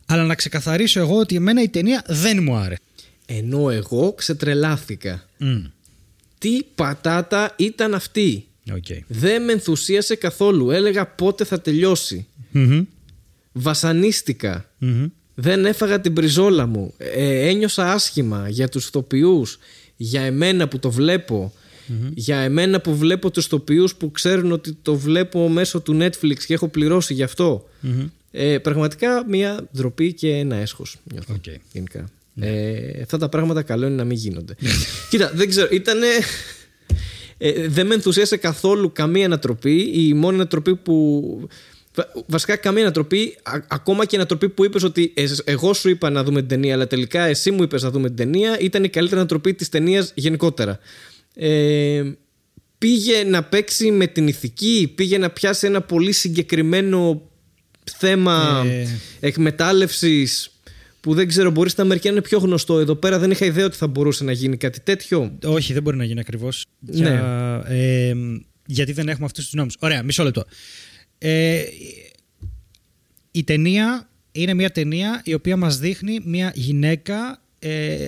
αλλά 0.07 0.25
να 0.25 0.35
ξεκαθαρίσω 0.35 1.01
εγώ 1.01 1.19
ότι 1.19 1.37
εμένα 1.37 1.63
η 1.63 1.69
ταινία 1.69 2.05
δεν 2.07 2.43
μου 2.43 2.55
άρεσε. 2.55 2.81
Ενώ 3.27 3.71
εγώ 3.71 4.13
ξετρελάθηκα. 4.13 5.29
Μμ, 5.39 5.65
Τι 6.39 6.59
πατάτα 6.75 7.55
ήταν 7.59 7.95
αυτή; 7.95 8.47
οκ. 8.73 8.85
Δεν 9.07 9.45
με 9.45 9.53
ενθουσίασε 9.53 10.15
καθόλου. 10.15 10.71
Έλεγα 10.71 11.07
πότε 11.07 11.45
θα 11.45 11.61
τελειώσει. 11.61 12.27
Μμμ, 12.51 12.83
Βασανίστηκα. 13.53 14.71
μμμ. 14.79 15.07
Δεν 15.35 15.65
έφαγα 15.65 16.01
την 16.01 16.13
πριζόλα 16.13 16.67
μου. 16.67 16.95
Ε, 16.99 17.49
ένιωσα 17.49 17.93
άσχημα 17.93 18.49
για 18.49 18.69
τους 18.69 18.87
ηθοποιούς, 18.87 19.59
για 19.97 20.21
εμένα 20.21 20.69
που 20.69 20.79
το 20.79 20.91
βλέπω. 20.91 21.53
Για 22.15 22.39
εμένα 22.39 22.81
που 22.81 22.97
βλέπω 22.97 23.31
τους 23.31 23.47
ηθοποιούς 23.47 23.95
που 23.95 24.11
ξέρουν 24.11 24.53
ότι 24.53 24.77
το 24.83 24.95
βλέπω 24.97 25.49
μέσω 25.49 25.81
του 25.81 25.99
Netflix 26.01 26.39
και 26.47 26.55
έχω 26.55 26.69
πληρώσει 26.69 27.15
γι' 27.15 27.23
αυτο 27.23 27.69
Ε, 28.31 28.59
πραγματικά 28.59 29.25
μια 29.29 29.69
ντροπή 29.77 30.13
και 30.13 30.31
ένα 30.31 30.57
έσχος 30.57 30.97
νιώθω 31.13 31.35
Οκ. 31.35 31.45
γενικά. 31.73 32.11
Ε, 32.41 33.01
αυτά 33.03 33.19
τα 33.19 33.29
πράγματα 33.29 33.63
καλό 33.63 33.87
είναι 33.87 33.95
να 33.95 34.05
μην 34.05 34.17
γίνονται. 34.17 34.55
Κοίτα, 35.11 35.31
δεν 35.35 35.49
ξέρω, 35.49 35.69
ήτανε... 35.71 36.07
Ε, 37.39 37.69
δεν 37.69 37.87
με 37.87 37.95
ενθουσίασε 37.95 38.37
καθόλου 38.37 38.93
καμία 38.93 39.27
ανατροπή. 39.27 39.93
Η 39.95 40.15
μόνη 40.15 40.35
ανατροπή 40.35 40.77
που. 40.77 41.49
Βα- 41.95 42.13
Βασικά 42.27 42.57
καμία 42.57 42.83
ανατροπή, 42.83 43.37
α- 43.43 43.65
ακόμα 43.69 44.05
και 44.07 44.15
η 44.15 44.19
ανατροπή 44.19 44.49
που 44.49 44.65
είπες 44.65 44.83
ότι 44.83 45.13
ε, 45.17 45.27
εγώ 45.45 45.73
σου 45.75 45.89
είπα 45.89 46.11
να 46.11 46.25
δούμε 46.25 46.39
την 46.41 46.49
ταινία, 46.49 46.75
αλλά 46.75 46.87
τελικά 46.87 47.25
εσύ 47.25 47.51
μου 47.51 47.63
είπες 47.63 47.83
να 47.83 47.91
δούμε 47.91 48.07
την 48.09 48.17
ταινία, 48.17 48.59
ήταν 48.61 48.85
η 48.85 48.89
καλύτερη 48.89 49.19
ανατροπή 49.21 49.55
της 49.55 49.69
ταινίας 49.69 50.13
γενικότερα. 50.15 50.79
Ε, 51.35 52.03
πήγε 52.79 53.25
να 53.25 53.43
παίξει 53.45 53.91
με 53.91 54.07
την 54.07 54.29
ηθική, 54.29 54.93
πήγε 54.95 55.19
να 55.19 55.31
πιάσει 55.31 55.67
ένα 55.67 55.81
πολύ 55.81 56.13
συγκεκριμένο 56.13 57.31
θέμα 57.99 58.65
Ε. 58.67 58.87
εκμετάλλευσης 59.21 60.51
που 61.01 61.15
δεν 61.15 61.29
ξέρω, 61.29 61.51
μπορείς 61.51 61.73
στα 61.73 61.83
Αμερικάνια 61.83 62.21
να 62.21 62.27
είναι 62.27 62.37
πιο 62.37 62.47
γνωστό. 62.49 62.79
Εδώ 62.79 62.95
πέρα 62.95 63.19
δεν 63.19 63.31
είχα 63.31 63.45
ιδέα 63.47 63.65
ότι 63.65 63.77
θα 63.77 63.87
μπορούσε 63.87 64.25
να 64.25 64.33
γίνει 64.33 64.57
κάτι 64.57 64.81
τέτοιο. 64.81 65.39
Όχι, 65.45 65.73
δεν 65.73 65.83
μπορεί 65.83 65.97
να 65.97 66.05
γίνει 66.05 66.21
ακριβώς. 66.21 66.67
Ναι. 66.79 67.21
ε, 67.69 68.13
γιατί 68.67 68.93
δεν 68.93 69.09
έχουμε 69.09 69.25
αυτούς 69.27 69.45
τους 69.45 69.53
νόμους. 69.55 69.77
Ωραία, 69.79 70.03
μισό 70.03 70.23
λεπτό. 70.23 70.45
Ε, 71.25 71.63
η 73.31 73.45
ταινία 73.45 74.09
είναι 74.33 74.55
μια 74.55 74.71
ταινία 74.71 75.23
η 75.25 75.35
οποία 75.35 75.57
μας 75.57 75.79
δείχνει 75.79 76.21
μια 76.25 76.53
γυναίκα 76.55 77.41
ε, 77.59 77.99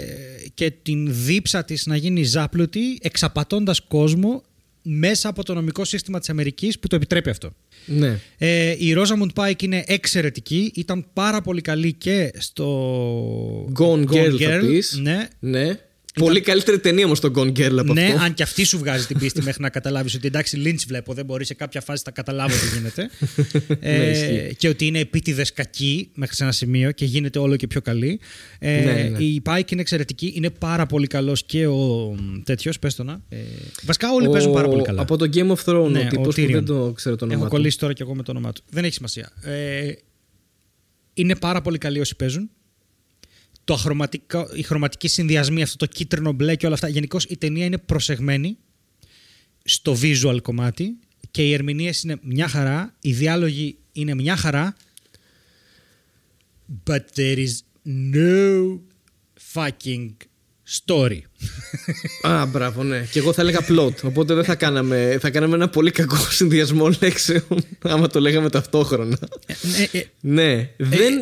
και 0.54 0.70
την 0.82 1.08
δίψα 1.24 1.64
της 1.64 1.86
να 1.86 1.96
γίνει 1.96 2.22
ζάπλουτη 2.22 2.98
εξαπατώντας 3.02 3.80
κόσμο 3.80 4.42
μέσα 4.82 5.28
από 5.28 5.44
το 5.44 5.54
νομικό 5.54 5.84
σύστημα 5.84 6.18
της 6.18 6.30
Αμερικής 6.30 6.78
που 6.78 6.86
το 6.86 6.96
επιτρέπει 6.96 7.30
αυτό. 7.30 7.54
Ναι. 7.86 8.20
Ε, 8.38 8.70
η 8.70 8.94
Rosamund 8.96 9.28
Pike 9.34 9.62
είναι 9.62 9.84
εξαιρετική, 9.86 10.72
ήταν 10.74 11.06
πάρα 11.12 11.40
πολύ 11.40 11.60
καλή 11.60 11.92
και 11.92 12.32
στο 12.38 13.72
Gone 13.78 14.04
Girl, 14.06 14.36
θα 14.40 14.58
πεις. 14.58 14.98
Ναι, 15.02 15.28
Ναι. 15.38 15.78
Πολύ 16.20 16.40
καλύτερη 16.40 16.78
ταινία 16.78 17.04
όμως 17.04 17.20
το 17.20 17.32
Gone 17.34 17.52
Girl 17.58 17.76
από 17.78 17.92
ναι, 17.92 18.04
αυτό. 18.06 18.22
αν 18.24 18.34
και 18.34 18.42
αυτή 18.42 18.64
σου 18.64 18.78
βγάζει 18.78 19.06
την 19.06 19.18
πίστη 19.18 19.42
μέχρι 19.42 19.62
να 19.62 19.68
καταλάβεις 19.70 20.14
ότι 20.14 20.26
εντάξει, 20.26 20.62
Lynch 20.64 20.84
βλέπω, 20.86 21.14
δεν 21.14 21.24
μπορεί 21.24 21.44
σε 21.44 21.54
κάποια 21.54 21.80
φάση 21.80 22.02
να 22.06 22.12
καταλάβω 22.12 22.54
τι 22.54 22.76
γίνεται. 22.76 23.08
Ναι, 23.80 23.88
ε, 24.06 24.10
ισχύει. 24.10 24.54
και 24.56 24.68
ότι 24.68 24.86
είναι 24.86 24.98
επίτηδες 24.98 25.52
κακή 25.52 26.10
μέχρι 26.14 26.36
σε 26.36 26.42
ένα 26.42 26.52
σημείο 26.52 26.90
και 26.90 27.04
γίνεται 27.04 27.38
όλο 27.38 27.56
και 27.56 27.66
πιο 27.66 27.80
καλή. 27.80 28.20
Ε, 28.58 28.80
Ναι, 28.84 28.92
ναι. 28.92 29.18
Η 29.24 29.42
Pike 29.44 29.70
είναι 29.72 29.80
εξαιρετική, 29.80 30.32
είναι 30.36 30.50
πάρα 30.50 30.86
πολύ 30.86 31.06
καλός 31.06 31.44
και 31.44 31.66
ο 31.66 32.14
τέτοιος, 32.44 32.78
πες 32.78 32.94
το 32.94 33.04
να. 33.04 33.20
Ε, 33.28 33.36
βασικά 33.82 34.12
όλοι 34.12 34.28
παίζουν 34.28 34.52
πάρα 34.52 34.68
πολύ 34.68 34.82
καλά. 34.82 35.00
Από 35.00 35.16
το 35.16 35.28
Game 35.34 35.50
of 35.56 35.64
Thrones, 35.64 35.90
Ναι, 35.90 35.98
ο 35.98 36.02
ο 36.04 36.08
τύπος 36.08 36.34
που 36.34 36.40
Tyrion. 36.42 36.50
δεν 36.52 36.64
το 36.64 36.92
ξέρω 36.96 37.16
το 37.16 37.24
όνομα 37.24 37.38
Έχω 37.40 37.48
του. 37.48 37.54
κολλήσει 37.56 37.78
τώρα 37.78 37.92
και 37.92 38.02
εγώ 38.02 38.14
με 38.14 38.22
το 38.22 38.30
όνομά 38.30 38.52
του. 38.52 38.62
Δεν 38.70 38.84
έχει 38.84 38.94
σημασία. 38.94 39.32
Ε, 39.42 39.92
είναι 41.14 41.36
πάρα 41.36 41.60
πολύ 41.62 41.78
καλοί 41.78 42.00
όσοι 42.00 42.16
παίζουν. 42.16 42.50
Το 43.64 43.74
αχρωματικό, 43.74 44.48
οι 44.54 44.62
χρωματικοί 44.62 45.08
συνδυασμοί, 45.08 45.62
αυτό 45.62 45.76
το 45.76 45.86
κίτρινο 45.86 46.32
μπλε 46.32 46.56
και 46.56 46.66
όλα 46.66 46.74
αυτά. 46.74 46.88
Γενικώ 46.88 47.18
η 47.28 47.36
ταινία 47.36 47.64
είναι 47.64 47.78
προσεγμένη 47.78 48.56
στο 49.64 49.96
visual 50.02 50.38
κομμάτι 50.42 50.98
και 51.30 51.42
οι 51.42 51.52
ερμηνείες 51.52 52.02
είναι 52.02 52.18
μια 52.22 52.48
χαρά, 52.48 52.94
οι 53.00 53.12
διάλογοι 53.12 53.78
είναι 53.92 54.14
μια 54.14 54.36
χαρά. 54.36 54.74
But 56.84 57.04
there 57.16 57.38
is 57.38 57.54
no 58.14 58.80
fucking 59.52 60.10
story. 60.68 61.20
Α, 62.22 62.46
μπράβο, 62.46 62.82
ναι. 62.82 63.06
Και 63.10 63.18
εγώ 63.18 63.32
θα 63.32 63.42
έλεγα 63.42 63.60
plot. 63.68 64.02
Οπότε 64.02 64.34
δεν 64.34 64.44
θα 64.44 64.54
κάναμε. 64.54 65.18
Θα 65.20 65.30
κάναμε 65.30 65.54
ένα 65.54 65.68
πολύ 65.68 65.90
κακό 65.90 66.16
συνδυασμό 66.16 66.88
λέξεων. 67.00 67.64
Άμα 67.82 68.06
το 68.06 68.20
λέγαμε 68.20 68.50
ταυτόχρονα. 68.50 69.18
Ε, 69.46 69.98
ε, 69.98 70.04
ναι. 70.20 70.70
δεν. 70.76 71.14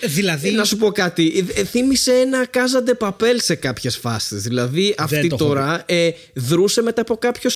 Δηλαδή. 0.00 0.48
Ε, 0.48 0.52
να 0.52 0.64
σου 0.64 0.76
πω 0.76 0.92
κάτι. 0.92 1.46
Ε, 1.54 1.64
θύμισε 1.64 2.12
ένα 2.12 2.46
Κάζαντε 2.46 2.94
Παπέλ 2.94 3.40
σε 3.40 3.54
κάποιες 3.54 3.96
φάσεις. 3.96 4.42
Δηλαδή 4.42 4.94
αυτή 4.98 5.28
το 5.28 5.34
έχω 5.34 5.44
τώρα 5.44 5.82
ε, 5.86 6.10
δρούσε 6.34 6.82
μετά 6.82 7.00
από 7.00 7.16
κάποιο. 7.16 7.50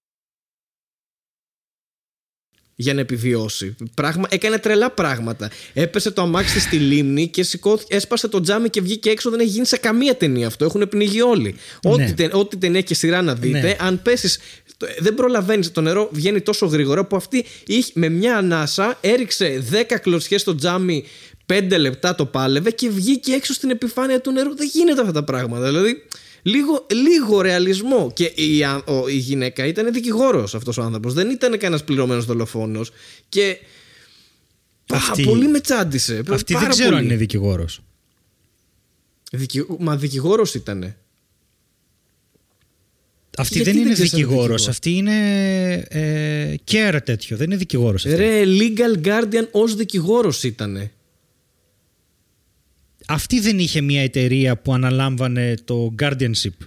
Για 2.80 2.94
να 2.94 3.00
επιβιώσει. 3.00 3.76
Πράγμα, 3.94 4.26
έκανε 4.30 4.58
τρελά 4.58 4.90
πράγματα. 4.90 5.50
Έπεσε 5.74 6.10
το 6.10 6.22
αμάξι 6.22 6.54
της 6.54 6.62
στη 6.62 6.76
λίμνη 6.76 7.28
και 7.28 7.42
σηκώθηκε, 7.42 7.94
έσπασε 7.96 8.28
το 8.28 8.40
τζάμι 8.40 8.68
και 8.70 8.80
βγήκε 8.80 9.10
έξω. 9.10 9.30
Δεν 9.30 9.40
έχει 9.40 9.48
γίνει 9.48 9.66
σε 9.66 9.76
καμία 9.76 10.16
ταινία 10.16 10.46
αυτό. 10.46 10.64
Έχουν 10.64 10.88
πνιγεί 10.88 11.22
όλοι. 11.22 11.54
Ό,τι, 11.82 12.14
τε- 12.14 12.34
ό,τι 12.34 12.56
ταινία 12.56 12.80
και 12.80 12.94
σειρά 12.94 13.22
να 13.22 13.34
δείτε, 13.34 13.60
Ναι. 13.60 13.76
αν 13.80 14.02
πέσεις. 14.02 14.38
Δεν 14.98 15.14
προλαβαίνεις. 15.14 15.72
Το 15.72 15.80
νερό 15.80 16.08
βγαίνει 16.12 16.40
τόσο 16.40 16.66
γρήγορα 16.66 17.04
που 17.04 17.16
αυτή 17.16 17.44
είχε, 17.66 17.90
με 17.94 18.08
μια 18.08 18.36
ανάσα 18.36 18.98
έριξε 19.00 19.64
10 19.70 19.98
κλωτσιές 20.00 20.40
στο 20.40 20.54
τζάμι, 20.54 21.04
5 21.52 21.78
λεπτά 21.78 22.14
το 22.14 22.26
πάλευε 22.26 22.70
και 22.70 22.88
βγήκε 22.90 23.32
έξω 23.32 23.52
στην 23.52 23.70
επιφάνεια 23.70 24.20
του 24.20 24.30
νερού. 24.32 24.56
Δεν 24.56 24.68
γίνεται 24.72 25.00
αυτά 25.00 25.12
τα 25.12 25.24
πράγματα. 25.24 25.66
Δηλαδή, 25.66 26.02
λίγο, 26.42 26.86
λίγο 26.92 27.40
ρεαλισμό. 27.40 28.10
Και 28.14 28.24
η, 28.24 28.64
α- 28.64 28.82
ο- 28.86 29.08
η 29.08 29.16
γυναίκα 29.16 29.66
ήταν 29.66 29.92
δικηγόρος 29.92 30.54
αυτός 30.54 30.76
ο 30.78 30.82
άνθρωπος. 30.82 31.12
Δεν 31.14 31.30
ήταν 31.30 31.58
κανένας 31.58 31.84
πληρωμένος 31.84 32.24
δολοφόνος. 32.24 32.90
Και. 33.28 33.58
Α, 34.92 34.96
Αυτή- 34.96 35.22
πολύ 35.24 35.48
με 35.48 35.60
τσάντισε. 35.60 36.22
Αυτή 36.30 36.52
Πάρα 36.52 36.64
δεν 36.66 36.74
ξέρω 36.74 36.88
πολύ. 36.88 37.00
αν 37.00 37.04
είναι 37.04 37.16
δικηγόρος. 37.16 37.80
Δικη... 39.32 39.64
Μα 39.78 39.96
δικηγόρος 39.96 40.54
ήταν. 40.54 40.94
Αυτή 43.38 43.54
Γιατί 43.56 43.70
δεν 43.70 43.78
δεν 43.78 43.86
είναι 43.86 43.92
ξέρεις 43.94 44.12
αν 44.12 44.18
είναι 44.18 44.26
δικηγόρος. 44.28 44.66
δικηγόρος; 44.66 44.68
Αυτή 44.68 44.90
είναι 44.90 45.72
ε, 45.88 46.54
care 46.70 46.98
τέτοιο. 47.04 47.36
Δεν 47.36 47.46
είναι 47.46 47.56
δικηγόρος. 47.56 48.02
Ρε, 48.02 48.42
legal 48.46 49.06
guardian 49.06 49.48
ως 49.50 49.74
δικηγόρος 49.74 50.42
ήταν. 50.42 50.90
Αυτή 53.08 53.40
δεν 53.40 53.58
είχε 53.58 53.80
μια 53.80 54.02
εταιρεία 54.02 54.56
που 54.56 54.74
αναλάμβανε 54.74 55.54
το 55.64 55.94
guardianship. 56.02 56.66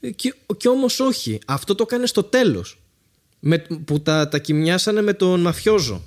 Ε, 0.00 0.10
Και, 0.10 0.34
και 0.56 0.68
όμως 0.68 1.00
όχι. 1.00 1.38
Αυτό 1.46 1.74
το 1.74 1.84
έκανε 1.88 2.06
στο 2.06 2.22
τέλος. 2.22 2.78
Που 3.84 4.00
τα, 4.00 4.28
τα 4.28 4.38
κοιμιάσανε 4.38 5.02
με 5.02 5.12
τον 5.12 5.40
μαφιόζο. 5.40 6.02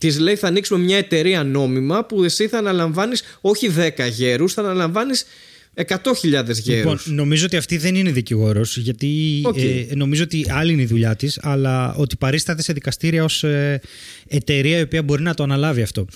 Της 0.00 0.18
λέει 0.18 0.36
θα 0.36 0.46
ανοίξουμε 0.46 0.84
μια 0.84 0.96
εταιρεία 0.96 1.44
νόμιμα 1.44 2.04
που 2.04 2.24
εσύ 2.24 2.48
θα 2.48 2.58
αναλαμβάνεις 2.58 3.22
όχι 3.40 3.70
10 3.76 4.10
γέρους, 4.10 4.52
θα 4.52 4.62
αναλαμβάνεις 4.62 5.24
100.000 5.74 5.94
γέρους. 6.22 6.62
Λοιπόν, 6.66 6.98
νομίζω 7.04 7.44
ότι 7.44 7.56
αυτή 7.56 7.76
δεν 7.76 7.94
είναι 7.94 8.10
δικηγόρος, 8.10 8.76
γιατί 8.76 9.40
Οκ. 9.44 9.56
ε, 9.56 9.86
νομίζω 9.94 10.22
ότι 10.22 10.46
άλλη 10.48 10.72
είναι 10.72 10.82
η 10.82 10.86
δουλειά 10.86 11.16
της, 11.16 11.38
αλλά 11.42 11.94
ότι 11.94 12.16
παρίσταται 12.16 12.62
σε 12.62 12.72
δικαστήρια 12.72 13.24
ως 13.24 13.44
ε, 13.44 13.80
εταιρεία 14.28 14.78
η 14.78 14.82
οποία 14.82 15.02
μπορεί 15.02 15.22
να 15.22 15.34
το 15.34 15.42
αναλάβει 15.42 15.82
αυτό. 15.82 16.06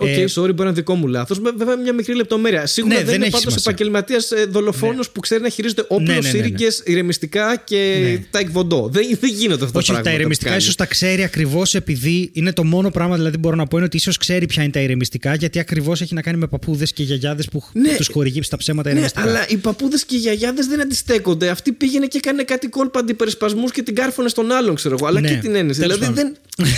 Οκ, 0.00 0.08
Ε, 0.08 0.24
sorry, 0.24 0.34
μπορεί 0.34 0.54
να 0.56 0.64
είναι 0.64 0.72
δικό 0.72 0.94
μου 0.94 1.06
λάθος. 1.06 1.38
Βέβαια, 1.56 1.76
μια 1.76 1.92
μικρή 1.92 2.14
λεπτομέρεια. 2.16 2.66
Σίγουρα 2.66 2.92
Ναι, 2.94 2.98
δεν, 3.00 3.06
δεν 3.08 3.16
είναι 3.16 3.24
έχει 3.26 3.32
πάντως 3.32 3.52
σημασία. 3.52 3.72
επαγγελματίας 3.74 4.32
δολοφόνος 4.48 5.10
που 5.10 5.20
ξέρει 5.20 5.42
να 5.42 5.48
χειρίζεται 5.48 5.84
όπλο, 5.88 5.98
Ναι, 6.06 6.12
ναι, 6.12 6.18
ναι, 6.20 6.22
ναι. 6.22 6.28
σύριγγες, 6.28 6.66
ηρεμιστικά 6.84 7.56
και 7.64 7.98
Ναι. 8.02 8.24
ταεκβοντό. 8.30 8.88
Δεν, 8.92 9.06
δεν 9.20 9.30
γίνονται 9.30 9.64
αυτά 9.64 9.78
όχι, 9.78 9.86
τα 9.88 9.94
τα 9.94 10.00
πράγματα. 10.00 10.10
ηρεμιστικά 10.10 10.50
που 10.50 10.54
κάνει. 10.56 10.62
ίσως 10.62 10.74
τα 10.76 10.86
ξέρει 10.86 11.22
ακριβώς 11.22 11.74
επειδή 11.74 12.30
είναι 12.32 12.52
το 12.52 12.64
μόνο 12.64 12.90
πράγμα 12.90 13.16
δηλαδή 13.16 13.36
μπορώ 13.36 13.56
να 13.56 13.66
πω 13.66 13.76
είναι 13.76 13.86
ότι 13.86 13.96
ίσως 13.96 14.16
ξέρει 14.16 14.46
ποια 14.46 14.62
είναι 14.62 14.72
τα 14.72 14.80
ηρεμιστικά, 14.80 15.34
γιατί 15.34 15.58
ακριβώς 15.58 16.00
έχει 16.00 16.14
να 16.14 16.22
κάνει 16.22 16.38
με 16.38 16.46
παππούδες 16.46 16.92
και 16.92 17.02
γιαγιάδες 17.02 17.48
που 17.48 17.62
Ναι. 17.72 17.96
τους 17.96 18.08
χορηγεί 18.12 18.42
στα 18.42 18.56
ψέματα 18.56 18.88
Ναι, 18.88 18.94
ηρεμιστικά. 18.94 19.28
αλλά 19.28 19.44
οι 19.48 19.56
παππούδες 19.56 20.04
και 20.04 20.14
οι 20.16 20.18
γιαγιάδες 20.18 20.66
δεν 20.66 20.80
αντιστέκονται. 20.80 21.48
Αυτή 21.48 21.72
πήγαινε 21.72 22.06
και 22.06 22.16
έκανε 22.16 22.42
κάτι 22.42 22.68
κόλπα 22.68 22.98
αντιπερισπασμούς 23.00 23.70
και 23.72 23.82
την 23.82 23.94
κάρφωνε 23.94 24.28
στον 24.28 24.52
άλλον, 24.52 24.74
ξέρω 24.74 24.96
εγώ. 24.98 25.06
Αλλά 25.06 25.20
Ναι, 25.20 25.28
και 25.28 25.34
την 25.36 25.54
ένεση. 25.54 25.80
τέλος 25.80 25.98
Δηλαδή 25.98 26.14
πάντων. 26.14 26.36
δεν. 26.56 26.66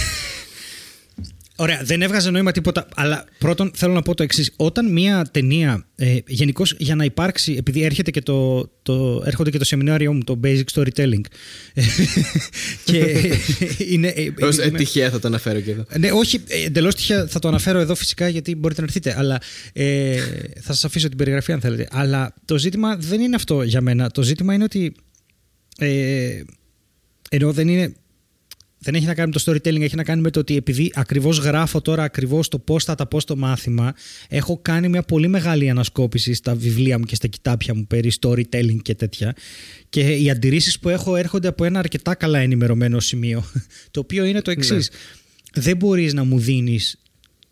Ωραία, 1.60 1.80
δεν 1.84 2.02
έβγαζε 2.02 2.30
νόημα 2.30 2.52
τίποτα. 2.52 2.86
Αλλά 2.94 3.24
πρώτον 3.38 3.70
θέλω 3.74 3.92
να 3.92 4.02
πω 4.02 4.14
το 4.14 4.22
εξής. 4.22 4.52
Όταν 4.56 4.92
μια 4.92 5.26
ταινία, 5.30 5.86
ε, 5.94 6.16
γενικώς 6.26 6.74
για 6.78 6.94
να 6.94 7.04
υπάρξει, 7.04 7.54
επειδή 7.58 7.82
έρχεται 7.82 8.10
και 8.10 8.20
το, 8.20 8.68
το, 8.82 9.22
έρχονται 9.26 9.50
και 9.50 9.58
το 9.58 9.64
σεμινάριό 9.64 10.12
μου, 10.12 10.24
το 10.24 10.40
Basic 10.44 10.62
Storytelling. 10.74 11.20
και 12.84 13.16
είναι. 13.92 14.08
ε, 14.08 14.30
Ως, 14.44 14.58
ε, 14.58 14.66
είμαι- 14.66 14.78
τυχαία 14.78 15.10
θα 15.10 15.18
το 15.18 15.28
αναφέρω 15.28 15.60
και 15.60 15.70
εδώ. 15.70 15.84
ναι, 15.98 16.10
όχι, 16.12 16.40
εντελώς 16.64 16.94
τυχαία 16.94 17.26
θα 17.26 17.38
το 17.38 17.48
αναφέρω 17.48 17.78
εδώ 17.78 17.94
φυσικά 17.94 18.28
γιατί 18.28 18.54
μπορείτε 18.54 18.80
να 18.80 18.86
έρθετε. 18.86 19.14
Αλλά 19.18 19.40
ε, 19.72 20.16
θα 20.60 20.72
σας 20.72 20.84
αφήσω 20.84 21.08
την 21.08 21.16
περιγραφή 21.16 21.52
αν 21.52 21.60
θέλετε. 21.60 21.88
Αλλά 21.90 22.34
το 22.44 22.58
ζήτημα 22.58 22.96
δεν 22.96 23.20
είναι 23.20 23.36
αυτό 23.36 23.62
για 23.62 23.80
μένα. 23.80 24.10
Το 24.10 24.22
ζήτημα 24.22 24.54
είναι 24.54 24.64
ότι. 24.64 24.94
Ε, 25.78 26.40
ενώ 27.30 27.52
δεν 27.52 27.68
είναι. 27.68 27.94
Δεν 28.82 28.94
έχει 28.94 29.06
να 29.06 29.14
κάνει 29.14 29.32
με 29.34 29.40
το 29.40 29.52
storytelling, 29.52 29.80
έχει 29.80 29.96
να 29.96 30.04
κάνει 30.04 30.20
με 30.20 30.30
το 30.30 30.40
ότι 30.40 30.56
επειδή 30.56 30.92
ακριβώς 30.94 31.38
γράφω 31.38 31.80
τώρα 31.80 32.02
ακριβώς 32.02 32.48
το 32.48 32.58
πώς 32.58 32.84
θα 32.84 32.94
τα 32.94 33.06
πω 33.06 33.20
στο 33.20 33.36
μάθημα, 33.36 33.94
έχω 34.28 34.58
κάνει 34.62 34.88
μια 34.88 35.02
πολύ 35.02 35.28
μεγάλη 35.28 35.70
ανασκόπηση 35.70 36.34
στα 36.34 36.54
βιβλία 36.54 36.98
μου 36.98 37.04
και 37.04 37.14
στα 37.14 37.26
κοιτάπια 37.26 37.74
μου 37.74 37.86
περί 37.86 38.12
storytelling 38.20 38.78
και 38.82 38.94
τέτοια 38.94 39.34
και 39.88 40.00
οι 40.00 40.30
αντιρρήσεις 40.30 40.78
που 40.78 40.88
έχω 40.88 41.16
έρχονται 41.16 41.48
από 41.48 41.64
ένα 41.64 41.78
αρκετά 41.78 42.14
καλά 42.14 42.38
ενημερωμένο 42.38 43.00
σημείο, 43.00 43.44
το 43.90 44.00
οποίο 44.00 44.24
είναι 44.24 44.42
το 44.42 44.50
εξής. 44.50 44.90
Δεν 45.54 45.76
μπορείς 45.76 46.12
να 46.14 46.24
μου 46.24 46.38
δίνεις 46.38 47.00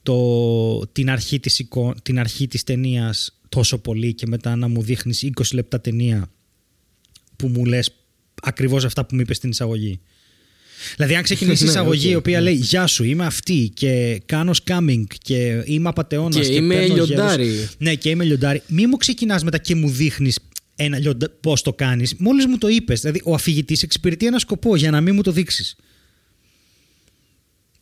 το, 0.02 0.86
την, 0.86 1.10
αρχή 1.10 1.40
της 1.40 1.58
εικο- 1.58 1.94
την 2.02 2.18
αρχή 2.18 2.48
της 2.48 2.64
ταινίας 2.64 3.38
τόσο 3.48 3.78
πολύ 3.78 4.14
και 4.14 4.26
μετά 4.26 4.56
να 4.56 4.68
μου 4.68 4.82
δείχνεις 4.82 5.22
20 5.22 5.42
λεπτά 5.52 5.80
ταινία 5.80 6.30
που 7.36 7.48
μου 7.48 7.64
λες 7.64 7.90
ακριβώς 8.42 8.84
αυτά 8.84 9.06
που 9.06 9.14
μου 9.14 9.20
είπες 9.20 9.36
στην 9.36 9.50
εισαγωγή. 9.50 10.00
Δηλαδή, 10.96 11.14
αν 11.14 11.22
ξεκινήσει 11.22 11.62
η 11.62 11.64
Ναι, 11.66 11.72
εισαγωγή 11.72 12.06
οκ, 12.06 12.12
η 12.12 12.14
οποία 12.14 12.38
ναι. 12.38 12.44
λέει 12.44 12.54
Γεια 12.54 12.86
σου, 12.86 13.04
είμαι 13.04 13.26
αυτή 13.26 13.70
και 13.74 14.22
κάνω 14.26 14.52
scamming 14.64 15.02
και 15.22 15.62
είμαι 15.64 15.88
απατεώνας. 15.88 16.46
Και 16.48 16.54
είμαι 16.54 16.86
λιοντάρι. 16.86 17.68
Ναι, 17.78 17.94
και 17.94 18.08
είμαι 18.10 18.24
λιοντάρι. 18.24 18.62
Μη 18.68 18.86
μου 18.86 18.96
ξεκινάς 18.96 19.44
μετά 19.44 19.58
και 19.58 19.74
μου 19.74 19.90
δείχνεις 19.90 20.38
ένα 20.76 20.98
λιοντα... 20.98 21.30
πώς 21.40 21.62
το 21.62 21.72
κάνεις. 21.72 22.14
Μόλις 22.18 22.46
μου 22.46 22.58
το 22.58 22.68
είπες. 22.68 23.00
Δηλαδή, 23.00 23.20
ο 23.24 23.34
αφηγητής 23.34 23.82
εξυπηρετεί 23.82 24.26
ένα 24.26 24.38
σκοπό 24.38 24.76
για 24.76 24.90
να 24.90 25.00
μην 25.00 25.14
μου 25.14 25.22
το 25.22 25.32
δείξεις. 25.32 25.76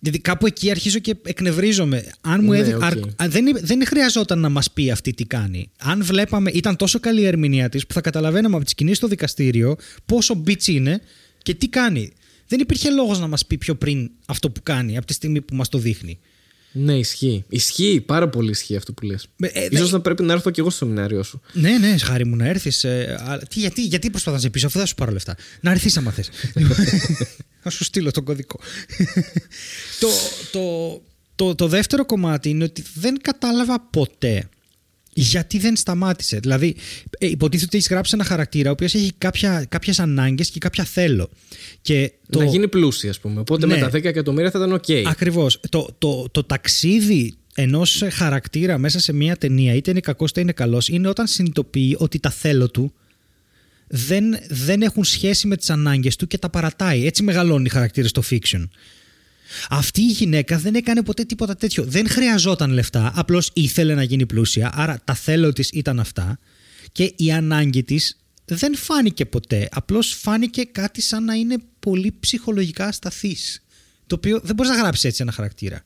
Δηλαδή 0.01 0.19
κάπου 0.21 0.47
εκεί 0.47 0.71
αρχίζω 0.71 0.99
και 0.99 1.15
εκνευρίζομαι. 1.25 2.05
Αν 2.21 2.41
μου 2.45 2.51
Ναι, 2.51 2.59
έδει... 2.59 2.75
οκ. 2.75 2.83
αρ- 2.83 2.99
αν 3.17 3.31
δεν, 3.31 3.45
δεν 3.61 3.87
χρειαζόταν 3.87 4.39
να 4.39 4.49
μας 4.49 4.71
πει 4.71 4.91
αυτή 4.91 5.13
τι 5.15 5.25
κάνει. 5.25 5.71
Αν 5.79 6.05
βλέπαμε, 6.05 6.51
ήταν 6.51 6.77
τόσο 6.77 7.01
καλή 7.01 7.21
η 7.21 7.27
ερμηνεία 7.27 7.69
της 7.69 7.87
που 7.87 7.93
θα 7.95 8.01
καταλαβαίναμε 8.01 8.57
από 8.57 8.65
τις 8.65 8.75
κινήσεις 8.75 8.99
στο 8.99 9.07
δικαστήριο 9.09 9.77
πόσο 10.07 10.43
bitch 10.47 10.67
είναι 10.67 11.01
και 11.43 11.55
τι 11.55 11.69
κάνει. 11.69 12.13
Δεν 12.49 12.61
υπήρχε 12.61 12.91
λόγος 12.91 13.19
να 13.19 13.27
μας 13.27 13.47
πει 13.47 13.59
πιο 13.59 13.75
πριν 13.75 14.11
αυτό 14.27 14.51
που 14.51 14.63
κάνει 14.63 14.97
από 14.97 15.07
τη 15.07 15.13
στιγμή 15.13 15.41
που 15.41 15.55
μας 15.55 15.69
το 15.69 15.79
δείχνει. 15.79 16.19
Ναι, 16.73 16.99
ισχύει. 16.99 17.45
Ισχύει, 17.49 18.01
πάρα 18.07 18.29
πολύ 18.29 18.51
ισχύει 18.51 18.77
αυτό 18.77 18.93
που 18.93 19.07
λες. 19.07 19.29
Ε, 19.41 19.47
ε, 19.47 19.69
Ίσως 19.71 19.91
ναι. 19.91 19.97
να 19.97 20.01
πρέπει 20.03 20.23
να 20.23 20.33
έρθω 20.33 20.51
κι 20.51 20.61
εγώ 20.61 20.71
στο 20.71 20.85
σεμινάριο 20.85 21.23
σου. 21.23 21.41
Ναι, 21.53 21.79
ναι, 21.79 21.97
χαρά 21.99 22.27
μου 22.27 22.37
να 22.37 22.47
έρθεις. 22.47 22.87
γιατί, 23.53 23.83
γιατί 23.83 24.11
προσπαθάς 24.11 24.39
να 24.39 24.47
σε 24.47 24.51
πείσω, 24.51 24.67
αφού 24.67 24.79
δεν 24.79 24.87
σου 24.87 24.95
πάρω 24.95 25.13
λεφτά. 25.13 25.37
Να 25.61 25.71
έρθεις 25.71 25.97
άμα 25.97 26.11
θες. 26.11 26.31
να 27.65 27.71
σου 27.71 27.85
στείλω 27.85 28.11
τον 28.11 28.25
κωδικό. 28.25 28.61
το, 30.01 30.09
το, 30.53 31.03
το, 31.35 31.55
το 31.55 31.69
δεύτερο 31.69 32.07
κομμάτι 32.07 32.49
είναι 32.49 32.65
ότι 32.65 32.85
δεν 32.95 33.21
κατάλαβα 33.21 33.81
ποτέ 33.81 34.49
γιατί 35.19 35.59
δεν 35.59 35.77
σταμάτησε. 35.77 36.39
Δηλαδή, 36.39 36.77
ε, 37.19 37.27
υποτίθεται 37.27 37.67
ότι 37.67 37.77
έχεις 37.77 37.89
γράψει 37.89 38.11
ένα 38.15 38.25
χαρακτήρα 38.25 38.69
ο 38.69 38.73
οποίος 38.73 38.95
έχει 38.95 39.13
κάποιες 39.69 39.99
ανάγκες 39.99 40.51
και 40.51 40.59
κάποια 40.59 40.85
θέλω. 40.85 41.31
Και 41.81 42.13
το... 42.31 42.39
Να 42.39 42.45
γίνει 42.45 42.69
πλούσια, 42.69 43.11
ας 43.11 43.21
πούμε. 43.21 43.41
Οπότε 43.41 43.67
Ναι. 43.67 43.75
με 43.75 43.81
τα 43.81 43.89
10 43.89 44.05
εκατομμύρια 44.05 44.51
θα 44.51 44.59
ήταν 44.59 44.73
οκ. 44.73 44.85
Ακριβώς. 45.07 45.61
Το, 45.69 45.89
το, 45.99 46.29
το 46.31 46.45
ταξίδι 46.45 47.35
ενός 47.55 48.03
χαρακτήρα 48.11 48.79
μέσα 48.79 48.99
σε 49.01 49.13
μια 49.13 49.37
ταινία, 49.37 49.75
είτε 49.75 49.91
είναι 49.91 50.01
κακός 50.01 50.31
είτε 50.31 50.41
είναι 50.41 50.53
καλός, 50.53 50.89
είναι 50.89 51.09
όταν 51.09 51.27
συνειδητοποιεί 51.27 51.97
ότι 51.99 52.19
τα 52.19 52.31
θέλω 52.31 52.71
του 52.71 52.93
δεν, 53.89 54.25
δεν 54.49 54.83
έχουν 54.83 55.05
σχέση 55.05 55.47
με 55.47 55.57
τις 55.57 55.71
ανάγκες 55.71 56.17
του 56.17 56.27
και 56.27 56.39
τα 56.39 56.51
παρατάει. 56.51 57.07
Έτσι 57.07 57.23
μεγαλώνουν 57.23 57.65
οι 57.65 57.69
χαρακτήρες 57.69 58.11
στο 58.11 58.23
fiction. 58.31 58.69
Αυτή 59.71 60.01
η 60.01 60.11
γυναίκα 60.11 60.59
δεν 60.59 60.75
έκανε 60.75 61.03
ποτέ 61.03 61.25
τίποτα 61.25 61.57
τέτοιο. 61.57 61.85
Δεν 61.85 62.09
χρειαζόταν 62.09 62.71
λεφτά. 62.71 63.13
Απλώς 63.15 63.51
ήθελε 63.53 63.95
να 63.95 64.03
γίνει 64.03 64.27
πλούσια. 64.27 64.71
Άρα 64.75 65.01
τα 65.05 65.15
θέλω 65.15 65.53
της 65.53 65.71
ήταν 65.71 66.01
αυτά. 66.01 66.39
Και 66.93 67.13
η 67.17 67.33
ανάγκη 67.33 67.83
της 67.83 68.17
δεν 68.45 68.77
φάνηκε 68.77 69.25
ποτέ. 69.25 69.69
Απλώς 69.73 70.15
φάνηκε 70.21 70.65
κάτι 70.65 71.03
σαν 71.03 71.25
να 71.25 71.35
είναι 71.35 71.57
πολύ 71.79 72.17
ψυχολογικά 72.21 72.87
ασταθής. 72.87 73.63
Το 74.07 74.15
οποίο 74.15 74.41
δεν 74.43 74.55
μπορείς 74.55 74.73
να 74.73 74.79
γράψεις 74.79 75.05
έτσι 75.05 75.23
ένα 75.23 75.33
χαρακτήρα. 75.33 75.85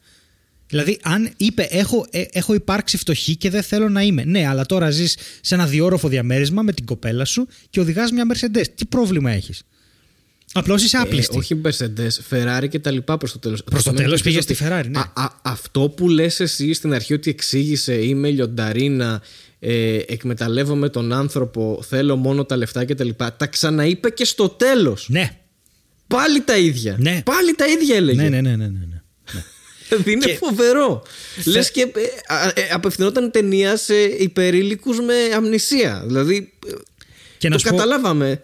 Δηλαδή, 0.70 0.98
αν 1.02 1.32
είπε 1.36 1.62
έχω, 1.62 2.06
ε, 2.10 2.24
έχω 2.32 2.54
υπάρξει 2.54 2.96
φτωχή 2.96 3.36
και 3.36 3.50
δεν 3.50 3.62
θέλω 3.62 3.88
να 3.88 4.02
είμαι. 4.02 4.24
Ναι, 4.24 4.46
αλλά 4.46 4.66
τώρα 4.66 4.90
ζεις 4.90 5.16
σε 5.40 5.54
ένα 5.54 5.66
διόροφο 5.66 6.08
διαμέρισμα 6.08 6.62
με 6.62 6.72
την 6.72 6.84
κοπέλα 6.84 7.24
σου 7.24 7.48
και 7.70 7.80
οδηγάς 7.80 8.10
μια 8.12 8.24
Mercedes. 8.32 8.64
Τι 8.74 8.86
πρόβλημα 8.86 9.30
έχεις; 9.30 9.62
Απλώς 10.52 10.82
είσαι 10.84 10.96
Ε, 10.96 11.00
άπλιστη. 11.00 11.36
όχι 11.38 11.60
Mercedes, 11.64 12.08
Ferrari 12.30 12.66
και 12.70 12.78
τα 12.78 12.90
λοιπά 12.90 13.16
προς 13.16 13.32
το 13.32 13.38
τέλος. 13.38 13.64
Προς 13.64 13.82
το 13.82 13.92
τέλος 13.92 14.22
πήγες 14.22 14.44
στη 14.44 14.56
Ferrari, 14.60 14.84
ναι. 14.88 15.00
αυτό 15.42 15.80
που 15.88 16.08
λες 16.08 16.40
εσύ 16.40 16.72
στην 16.72 16.92
αρχή 16.94 17.12
ότι 17.14 17.30
εξήγησε 17.30 17.94
είμαι 17.94 18.30
λιονταρίνα, 18.30 19.22
ε, 19.60 19.96
εκμεταλλεύομαι 20.06 20.88
τον 20.88 21.12
άνθρωπο, 21.12 21.82
θέλω 21.88 22.16
μόνο 22.16 22.44
τα 22.44 22.56
λεφτά 22.56 22.84
και 22.84 22.94
τα 22.94 23.04
λοιπά. 23.04 23.36
Τα 23.36 23.46
ξαναείπε 23.46 24.10
και 24.10 24.24
στο 24.24 24.48
τέλος. 24.48 25.06
Ναι. 25.08 25.38
Πάλι 26.06 26.40
τα 26.40 26.58
ίδια. 26.58 26.96
Ναι. 26.98 27.22
Πάλι 27.24 27.54
τα 27.54 27.66
ίδια 27.66 27.96
έλεγε. 27.96 28.22
Ναι, 28.22 28.28
ναι, 28.28 28.40
ναι, 28.40 28.56
ναι, 28.56 28.56
ναι. 28.56 28.84
ναι. 28.90 29.02
Δηλαδή 29.88 30.12
είναι 30.12 30.24
Και- 30.26 30.34
φοβερό. 30.36 31.02
Λες 31.44 31.70
και 31.70 31.80
ε, 31.80 32.34
α, 32.34 32.46
ε, 32.54 32.68
απευθυνόταν 32.72 33.30
ταινία 33.30 33.76
σε 33.76 33.94
υπερήλικους 34.02 34.98
με 35.00 35.14
αμνησία. 35.34 36.02
Δηλαδή 36.06 36.52
ε, 36.68 36.72
Και 37.38 37.48
να 37.48 37.54
το 37.54 37.60
σου 37.60 37.68
πω- 37.68 37.76
καταλάβαμε. 37.76 38.40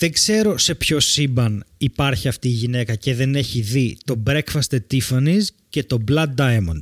Δεν 0.00 0.12
ξέρω 0.12 0.58
σε 0.58 0.74
ποιο 0.74 1.00
σύμπαν 1.00 1.64
υπάρχει 1.78 2.28
αυτή 2.28 2.48
η 2.48 2.50
γυναίκα 2.50 2.94
και 2.94 3.14
δεν 3.14 3.34
έχει 3.34 3.60
δει 3.60 3.96
το 4.04 4.22
Breakfast 4.26 4.68
at 4.70 4.78
Tiffany's 4.92 5.42
και 5.68 5.84
το 5.84 5.98
Blood 6.10 6.34
Diamond. 6.36 6.80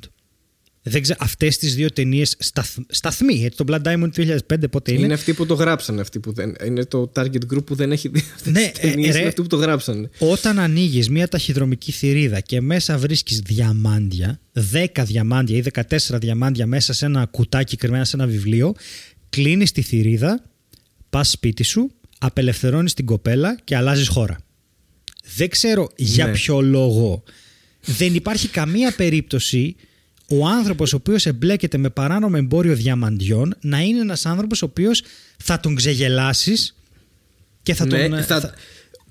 Δεν 0.82 1.02
ξέρω, 1.02 1.18
αυτές 1.22 1.58
τις 1.58 1.74
δύο 1.74 1.90
ταινίες 1.90 2.36
σταθ, 2.38 2.76
σταθμοί, 2.88 3.44
έτσι, 3.44 3.64
το 3.64 3.64
Blood 3.68 3.82
Diamond 3.82 4.08
του 4.12 4.38
2005 4.48 4.70
πότε 4.70 4.92
είναι. 4.92 5.04
Είναι 5.04 5.14
αυτοί 5.14 5.34
που 5.34 5.46
το 5.46 5.54
γράψανε. 5.54 6.00
Αυτοί 6.00 6.20
που 6.20 6.32
δεν, 6.32 6.54
είναι 6.64 6.84
το 6.84 7.12
target 7.14 7.52
group 7.52 7.66
που 7.66 7.74
δεν 7.74 7.92
έχει 7.92 8.08
δει 8.08 8.24
αυτές 8.34 8.52
Ναι, 8.52 8.70
τις 8.70 8.80
ταινίες, 8.80 9.08
ε, 9.08 9.12
ρε. 9.12 9.18
Είναι 9.18 9.28
αυτοί 9.28 9.42
που 9.42 9.48
το 9.48 9.56
γράψανε. 9.56 10.10
Όταν 10.18 10.58
ανοίγεις 10.58 11.08
μια 11.08 11.28
ταχυδρομική 11.28 11.92
θηρίδα 11.92 12.40
και 12.40 12.60
μέσα 12.60 12.98
βρίσκεις 12.98 13.38
διαμάντια, 13.38 14.40
10 14.72 15.04
διαμάντια 15.04 15.56
ή 15.56 15.62
14 15.62 16.18
διαμάντια 16.20 16.66
μέσα 16.66 16.92
σε 16.92 17.06
ένα 17.06 17.26
κουτάκι 17.26 17.76
κρυμμένα 17.76 18.04
σε 18.04 18.16
ένα 18.16 18.26
βιβλίο, 18.26 18.74
κλείνεις 19.28 19.72
τη 19.72 19.82
θηρίδα, 19.82 20.44
πας 21.10 21.30
σπίτι 21.30 21.62
σου, 21.62 21.90
απελευθερώνεις 22.18 22.94
την 22.94 23.04
κοπέλα 23.06 23.58
και 23.64 23.76
αλλάζεις 23.76 24.08
χώρα. 24.08 24.38
Δεν 25.36 25.48
ξέρω 25.48 25.88
για 25.96 26.26
Ναι. 26.26 26.32
ποιο 26.32 26.60
λόγο. 26.60 27.22
Δεν 27.80 28.14
υπάρχει 28.14 28.48
καμία 28.48 28.92
περίπτωση 28.96 29.76
ο 30.28 30.46
άνθρωπος 30.46 30.92
ο 30.92 30.96
οποίος 30.96 31.26
εμπλέκεται 31.26 31.78
με 31.78 31.90
παράνομο 31.90 32.36
εμπόριο 32.38 32.74
διαμαντιών 32.74 33.54
να 33.60 33.78
είναι 33.80 34.00
ένας 34.00 34.26
άνθρωπος 34.26 34.62
ο 34.62 34.64
οποίος 34.64 35.02
θα 35.38 35.60
τον 35.60 35.74
ξεγελάσεις 35.74 36.74
και 37.62 37.74
θα 37.74 37.86
τον... 37.86 37.98
Ναι, 38.08 38.22
θα- 38.22 38.40
θα- 38.40 38.54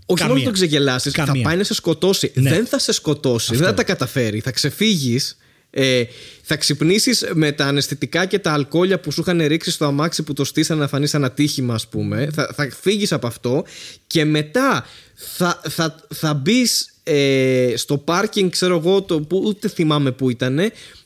Όχι 0.05 0.22
μόνο 0.22 0.28
Καμία. 0.34 0.43
τον 0.43 0.53
ξεγελάσεις, 0.53 1.14
θα 1.14 1.26
Καμία. 1.26 1.43
πάει 1.43 1.58
να 1.58 1.64
σε 1.64 1.74
σκοτώσει. 1.74 2.32
Ναι. 2.36 2.49
Δεν 2.49 2.66
θα 2.66 2.80
σε 2.80 2.91
σκοτώσει, 2.91 3.55
δεν 3.55 3.66
θα 3.66 3.74
τα 3.74 3.84
καταφέρει. 3.84 4.39
Θα 4.39 4.51
ξεφύγεις. 4.51 5.38
Ε, 5.80 6.03
θα 6.41 6.55
ξυπνήσεις 6.55 7.25
με 7.34 7.51
τα 7.51 7.65
αναισθητικά 7.65 8.25
και 8.25 8.39
τα 8.39 8.53
αλκοόλια 8.53 8.99
που 8.99 9.11
σου 9.11 9.21
είχαν 9.21 9.47
ρίξει 9.47 9.71
στο 9.71 9.86
αμάξι 9.86 10.23
που 10.23 10.34
το 10.34 10.43
στήσανε 10.43 10.82
να 10.82 10.88
φανείς 10.88 11.09
σαν 11.09 11.23
ατύχημα, 11.23 11.73
ας 11.73 11.88
πούμε. 11.88 12.30
Θα, 12.34 12.49
θα 12.55 12.69
φύγεις 12.82 13.11
από 13.11 13.28
αυτό 13.28 13.65
και 14.07 14.25
μετά 14.25 14.86
θα, 15.13 15.61
θα, 15.69 15.95
θα 16.13 16.34
μπεις 16.34 16.93
ε, 17.03 17.73
στο 17.75 17.97
πάρκινγκ, 17.97 18.49
ξέρω 18.49 18.78
εγώ, 18.78 19.01
το, 19.01 19.21
που 19.21 19.41
ούτε 19.45 19.67
θυμάμαι 19.67 20.11
που 20.11 20.30
ήταν. 20.30 20.59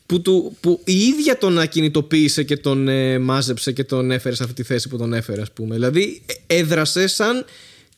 Που, 0.05 0.21
του, 0.21 0.57
που 0.59 0.81
η 0.83 0.97
ίδια 0.97 1.37
τον 1.37 1.59
ακινητοποίησε 1.59 2.43
και 2.43 2.57
τον 2.57 2.87
ε, 2.87 3.19
μάζεψε 3.19 3.71
και 3.71 3.83
τον 3.83 4.11
έφερε 4.11 4.35
σε 4.35 4.43
αυτή 4.43 4.55
τη 4.55 4.63
θέση 4.63 4.89
που 4.89 4.97
τον 4.97 5.13
έφερε, 5.13 5.41
ας 5.41 5.51
πούμε. 5.51 5.75
Δηλαδή 5.75 6.21
ε, 6.25 6.55
έδρασε 6.59 7.07
σαν, 7.07 7.45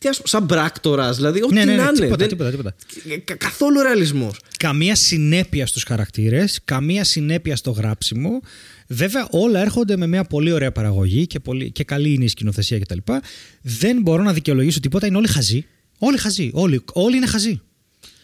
τι 0.03 0.09
ας, 0.09 0.21
σαν 0.23 0.45
πράκτορας, 0.45 1.15
δηλαδή 1.15 1.41
ό,τι 1.43 1.53
Ναι, 1.53 1.63
ναι, 1.65 1.71
ναι, 1.71 1.77
να 1.77 1.83
είναι. 1.83 1.91
τίποτα, 1.93 2.15
Δεν- 2.15 2.27
τίποτα, 2.27 2.49
τίποτα. 2.49 2.75
Κα- 3.23 3.35
καθόλου 3.35 3.81
ρεαλισμός. 3.81 4.39
καμία 4.57 4.95
συνέπεια 4.95 5.67
στους 5.67 5.83
χαρακτήρες, 5.83 6.59
καμία 6.65 7.03
συνέπεια 7.03 7.55
στο 7.55 7.71
γράψιμο. 7.71 8.39
Βέβαια 8.87 9.27
όλα 9.31 9.59
έρχονται 9.61 9.97
με 9.97 10.07
μια 10.07 10.23
πολύ 10.23 10.51
ωραία 10.51 10.71
παραγωγή 10.71 11.27
και, 11.27 11.39
πολύ, 11.39 11.71
και 11.71 11.83
καλή 11.83 12.13
είναι 12.13 12.23
η 12.23 12.27
σκηνοθεσία 12.27 12.79
κτλ. 12.79 12.97
Δεν 13.61 14.01
μπορώ 14.01 14.23
να 14.23 14.33
δικαιολογήσω 14.33 14.79
τίποτα, 14.79 15.07
είναι 15.07 15.17
όλοι 15.17 15.27
χαζοί. 15.27 15.65
Όλοι 15.97 16.17
χαζοί, 16.17 16.49
όλοι, 16.53 16.81
όλοι 16.93 17.15
είναι 17.17 17.27
χαζοί. 17.27 17.61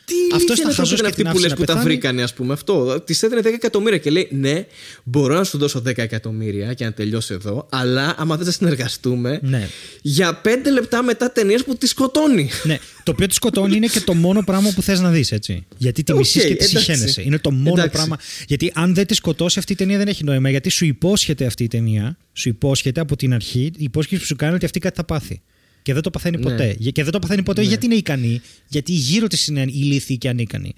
Τι 0.09 0.35
Αυτός 0.35 0.39
ηλίθεια 0.39 0.53
ήταν 0.53 0.65
είναι 0.65 0.73
χαζός 0.73 0.89
τότε 0.89 1.01
και 1.01 1.07
αυτή 1.07 1.15
την 1.15 1.23
που 1.23 1.29
άφησε 1.29 1.47
λες 1.47 1.51
να 1.51 1.55
που 1.57 1.63
τα 1.65 1.73
πεθάνει; 1.73 1.89
βρήκανε, 1.93 2.23
ας 2.23 2.33
πούμε 2.33 2.53
αυτό. 2.53 3.01
Τη 3.05 3.19
έδινε 3.21 3.41
10 3.43 3.45
εκατομμύρια 3.45 3.97
και 3.97 4.09
λέει: 4.09 4.27
Ναι, 4.31 4.65
μπορώ 5.03 5.33
να 5.35 5.43
σου 5.43 5.57
δώσω 5.57 5.79
10 5.79 5.97
εκατομμύρια 5.97 6.73
και 6.73 6.85
να 6.85 6.93
τελειώσει 6.93 7.33
εδώ, 7.33 7.67
αλλά 7.71 8.15
άμα 8.17 8.35
δεν 8.37 8.45
θα 8.45 8.51
συνεργαστούμε, 8.51 9.39
Ναι. 9.43 9.67
για 10.01 10.41
5 10.45 10.47
λεπτά 10.71 11.03
μετά 11.03 11.31
ταινίες 11.31 11.63
που 11.63 11.75
τη 11.77 11.87
σκοτώνει. 11.87 12.49
ναι, 12.63 12.77
το 13.03 13.11
οποίο 13.11 13.27
τη 13.27 13.33
σκοτώνει 13.33 13.75
είναι 13.75 13.87
και 13.87 13.99
το 14.01 14.13
μόνο 14.13 14.41
πράγμα 14.43 14.71
που 14.75 14.81
θες 14.81 14.99
να 14.99 15.09
δεις, 15.09 15.31
έτσι. 15.31 15.65
Γιατί 15.77 16.03
τη 16.03 16.11
Οκ, 16.11 16.17
μισείς 16.17 16.41
και 16.43 16.47
τη 16.47 16.53
εντάξει. 16.53 16.77
συχαίνεσαι. 16.77 17.21
Είναι 17.21 17.39
το 17.39 17.51
μόνο 17.51 17.69
Εντάξει. 17.69 17.91
πράγμα. 17.91 18.17
Γιατί 18.47 18.71
αν 18.75 18.93
δεν 18.93 19.05
τη 19.07 19.13
σκοτώσει 19.13 19.59
αυτή 19.59 19.71
η 19.71 19.75
ταινία 19.75 19.97
δεν 19.97 20.07
έχει 20.07 20.23
νόημα. 20.23 20.49
Γιατί 20.49 20.69
σου 20.69 20.85
υπόσχεται 20.85 21.45
αυτή 21.45 21.63
η 21.63 21.67
ταινία, 21.67 22.17
σου 22.33 22.49
υπόσχεται 22.49 22.99
από 22.99 23.15
την 23.15 23.33
αρχή, 23.33 23.61
η 23.61 23.83
υπόσχεση 23.83 24.21
που 24.21 24.27
σου 24.27 24.35
κάνει 24.35 24.53
ότι 24.55 24.65
αυτή 24.65 24.79
κάτι 24.79 24.95
θα 24.95 25.03
πάθει. 25.03 25.41
Και 25.89 25.95
δεν 25.95 26.03
το 26.03 26.09
παθαίνει 26.09 26.37
Ναι. 26.37 26.43
ποτέ. 26.43 26.73
Και 26.93 27.03
δεν 27.03 27.11
το 27.11 27.19
παθαίνει 27.19 27.43
ποτέ 27.43 27.61
γιατί 27.61 27.85
είναι 27.85 27.95
ικανή, 27.95 28.41
γιατί 28.67 28.91
γύρω 28.91 29.27
της 29.27 29.47
είναι 29.47 29.61
ηλίθιοι 29.61 30.17
και 30.17 30.29
ανίκανοι. 30.29 30.73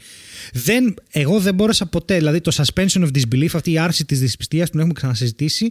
Δεν, 0.54 0.94
εγώ 1.12 1.40
δεν 1.40 1.54
μπόρεσα 1.56 1.86
ποτέ, 1.86 2.18
δηλαδή 2.18 2.42
το 2.42 2.52
suspension 2.56 3.02
of 3.02 3.08
disbelief, 3.14 3.48
αυτή 3.54 3.72
η 3.72 3.78
άρση 3.78 4.06
της 4.06 4.20
δυσπιστίας 4.20 4.66
που 4.66 4.72
την 4.72 4.80
έχουμε 4.80 4.94
ξανασυζητήσει, 4.94 5.68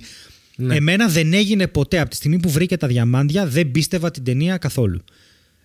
Ναι. 0.56 0.74
εμένα 0.76 1.08
δεν 1.08 1.32
έγινε 1.32 1.66
ποτέ. 1.66 1.98
Από 2.00 2.10
τη 2.10 2.16
στιγμή 2.16 2.38
που 2.40 2.50
βρήκε 2.50 2.76
τα 2.76 2.86
διαμάντια, 2.86 3.46
δεν 3.46 3.70
πίστευα 3.70 4.10
την 4.10 4.24
ταινία 4.24 4.56
καθόλου. 4.56 5.00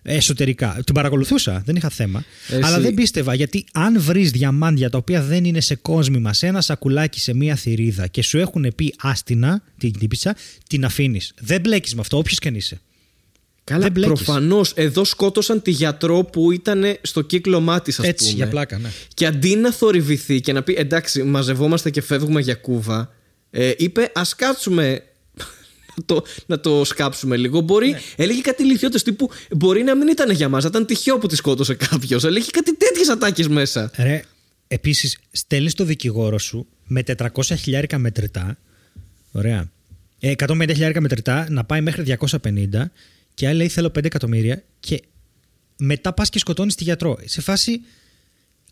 Εσωτερικά. 0.02 0.80
Την 0.84 0.94
παρακολουθούσα, 0.94 1.62
δεν 1.66 1.76
είχα 1.76 1.88
θέμα. 1.88 2.24
Εσύ- 2.48 2.64
Αλλά 2.64 2.80
δεν 2.80 2.94
πίστευα 2.94 3.34
γιατί 3.34 3.64
αν 3.72 4.00
βρεις 4.00 4.30
διαμάντια 4.30 4.90
τα 4.90 4.98
οποία 4.98 5.22
δεν 5.22 5.44
είναι 5.44 5.60
σε 5.60 5.74
κόσμημα, 5.74 6.32
σε 6.32 6.46
ένα 6.46 6.60
σακουλάκι, 6.60 7.20
σε 7.20 7.34
μία 7.34 7.54
θηρίδα 7.56 8.06
και 8.06 8.22
σου 8.22 8.38
έχουν 8.38 8.72
πει 8.76 8.94
άστινα 8.98 9.62
την 9.78 9.98
τύπησα, 9.98 10.36
την 10.68 10.84
αφήνεις. 10.84 11.32
Δεν 11.40 11.60
μπλέκεις 11.60 11.94
με 11.94 12.00
αυτό, 12.00 12.16
όποιος 12.18 12.38
και 12.38 12.48
αν 12.48 12.54
είσαι. 12.54 12.80
Καλά, 13.70 13.80
Δεν 13.80 13.92
μπλέκεις. 13.92 14.22
προφανώς 14.22 14.72
εδώ 14.76 15.04
σκότωσαν 15.04 15.62
τη 15.62 15.70
γιατρό 15.70 16.24
που 16.24 16.52
ήταν 16.52 16.84
στο 17.02 17.20
κύκλωμά 17.22 17.80
της, 17.80 17.92
ας 17.94 17.96
πούμε. 18.00 18.08
Έτσι, 18.08 18.32
για 18.32 18.48
πλάκα, 18.48 18.78
ναι. 18.78 18.88
Και 19.14 19.26
αντί 19.26 19.56
να 19.56 19.72
θορυβηθεί 19.72 20.40
και 20.40 20.52
να 20.52 20.62
πει 20.62 20.74
εντάξει, 20.78 21.22
μαζευόμαστε 21.22 21.90
και 21.90 22.00
φεύγουμε 22.00 22.40
για 22.40 22.54
κούβα, 22.54 23.12
ε, 23.50 23.72
είπε 23.76 24.10
ας 24.14 24.34
κάτσουμε 24.34 25.02
το, 26.06 26.22
να 26.46 26.60
το 26.60 26.84
σκάψουμε 26.84 27.36
λίγο. 27.36 27.60
Μπορεί, 27.60 27.90
Ναι. 27.90 28.00
έλεγε 28.16 28.40
κάτι 28.40 28.62
ηλικιώτες 28.62 29.02
τύπου. 29.02 29.30
Μπορεί 29.56 29.82
να 29.82 29.96
μην 29.96 30.08
ήταν 30.08 30.30
για 30.30 30.48
μας, 30.48 30.62
να 30.62 30.68
ήταν 30.68 30.86
τυχαίο 30.86 31.18
που 31.18 31.26
τη 31.26 31.36
σκότωσε 31.36 31.74
κάποιος. 31.74 32.24
Έλεγε 32.24 32.46
κάτι 32.50 32.76
τέτοιες 32.76 33.08
ατάκες 33.08 33.48
μέσα. 33.48 33.90
Ρε, 33.96 34.22
επίσης, 34.68 35.18
στέλνεις 35.32 35.74
το 35.74 35.84
δικηγόρο 35.84 36.38
σου 36.38 36.66
με 36.86 37.02
400 37.16 37.54
χιλιάρικα 37.58 37.98
μετρητά. 37.98 38.58
Ωραία. 39.32 39.70
Ε, 40.20 40.30
150 40.30 40.68
χιλιάρικα 40.72 41.00
μετρητά 41.00 41.46
να 41.50 41.64
πάει 41.64 41.80
μέχρι 41.80 42.02
250 42.02 42.90
και 43.36 43.48
άλλη 43.48 43.56
λέει 43.56 43.68
θέλω 43.68 43.88
5 43.88 44.04
εκατομμύρια 44.04 44.62
και 44.80 45.02
μετά 45.76 46.12
πας 46.12 46.28
και 46.28 46.38
σκοτώνεις 46.38 46.74
τη 46.74 46.84
γιατρό. 46.84 47.18
Σε 47.24 47.40
φάση 47.40 47.80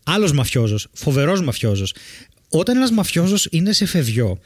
άλλος 0.03 0.31
μαφιόζος, 0.31 0.87
φοβερός 0.93 1.41
μαφιόζος. 1.41 1.93
Όταν 2.49 2.75
ένας 2.75 2.91
μαφιόζος 2.91 3.47
είναι 3.51 3.73
σε 3.73 3.85
φευγιό 3.85 4.39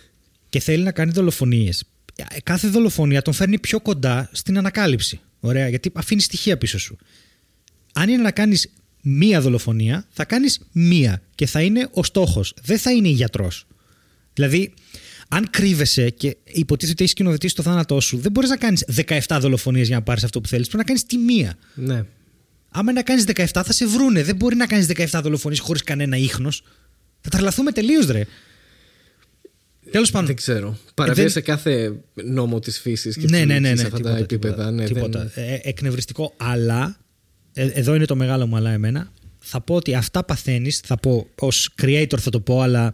και 0.49 0.59
θέλει 0.59 0.83
να 0.83 0.91
κάνει 0.91 1.11
δολοφονίες, 1.11 1.83
κάθε 2.43 2.67
δολοφονία 2.67 3.21
τον 3.21 3.33
φέρνει 3.33 3.59
πιο 3.59 3.79
κοντά 3.79 4.29
στην 4.31 4.57
ανακάλυψη. 4.57 5.19
Ωραία, 5.39 5.69
γιατί 5.69 5.91
αφήνεις 5.93 6.23
στοιχεία 6.23 6.57
πίσω 6.57 6.79
σου. 6.79 6.97
Αν 7.93 8.09
είναι 8.09 8.21
να 8.21 8.31
κάνεις 8.31 8.71
μία 9.01 9.41
δολοφονία, 9.41 10.07
θα 10.09 10.25
κάνεις 10.25 10.59
μία 10.71 11.21
και 11.35 11.45
θα 11.45 11.61
είναι 11.61 11.89
ο 11.91 12.03
στόχος. 12.03 12.53
Δεν 12.63 12.77
θα 12.77 12.91
είναι 12.91 13.07
η 13.07 13.11
γιατρός. 13.11 13.65
Δηλαδή, 14.33 14.73
αν 15.31 15.49
κρύβεσαι 15.49 16.09
και 16.09 16.37
υποτίθεται 16.45 16.91
ότι 16.91 17.01
έχεις 17.03 17.11
σκηνοθετήσει 17.11 17.55
το 17.55 17.63
θάνατό 17.63 17.99
σου, 17.99 18.17
δεν 18.17 18.31
μπορείς 18.31 18.49
να 18.49 18.57
κάνεις 18.57 18.85
17 19.27 19.37
δολοφονίες 19.41 19.87
για 19.87 19.95
να 19.95 20.01
πάρεις 20.03 20.23
αυτό 20.23 20.41
που 20.41 20.47
θέλεις. 20.47 20.67
Πρέπει 20.67 20.77
να 20.83 20.87
κάνεις 20.87 21.05
τη 21.05 21.17
μία. 21.17 21.53
Ναι. 21.75 22.03
Άμα 22.69 22.91
να 22.93 23.03
κάνεις 23.03 23.23
17, 23.35 23.45
θα 23.53 23.73
σε 23.73 23.87
βρούνε. 23.87 24.23
Δεν 24.23 24.35
μπορεί 24.35 24.55
να 24.55 24.65
κάνεις 24.67 24.87
17 24.87 25.19
δολοφονίες 25.23 25.59
χωρίς 25.59 25.83
κανένα 25.83 26.17
ίχνος. 26.17 26.63
Θα 27.21 27.29
τρελαθούμε 27.29 27.71
τελείως, 27.71 28.05
ρε. 28.07 28.25
Τέλος 29.91 30.11
πάντων. 30.11 30.27
Δεν 30.27 30.35
ξέρω. 30.35 30.77
Παραβίασε 30.95 31.33
δεν- 31.33 31.43
κάθε 31.43 31.93
νόμο 32.23 32.59
της 32.59 32.79
φύσης 32.79 33.15
και 33.15 33.25
Ναι, 33.29 33.37
της 33.37 33.45
ναι, 33.45 33.45
ναι, 33.45 33.53
λογικής 33.59 33.71
ναι. 33.71 33.77
σε 33.77 33.85
αυτά 33.85 33.97
τίποτα, 33.97 34.13
τα 34.15 34.19
επίπεδα. 34.23 34.53
τίποτα, 34.55 34.71
ναι, 34.71 34.85
τίποτα. 34.85 35.31
δεν- 35.35 35.43
Ε, 35.53 35.59
εκνευριστικό, 35.63 36.33
αλλά. 36.37 36.97
ε, 37.53 37.65
εδώ 37.73 37.95
είναι 37.95 38.05
το 38.05 38.15
μεγάλο 38.15 38.47
μου 38.47 38.55
αλλά 38.55 38.71
εμένα. 38.71 39.11
Θα 39.39 39.61
πω 39.61 39.75
ότι 39.75 39.93
αυτά 39.93 40.23
παθαίνεις. 40.23 40.79
Θα 40.85 40.97
πω 40.97 41.27
ως 41.39 41.69
creator 41.81 42.17
θα 42.19 42.29
το 42.29 42.39
πω, 42.39 42.61
αλλά. 42.61 42.93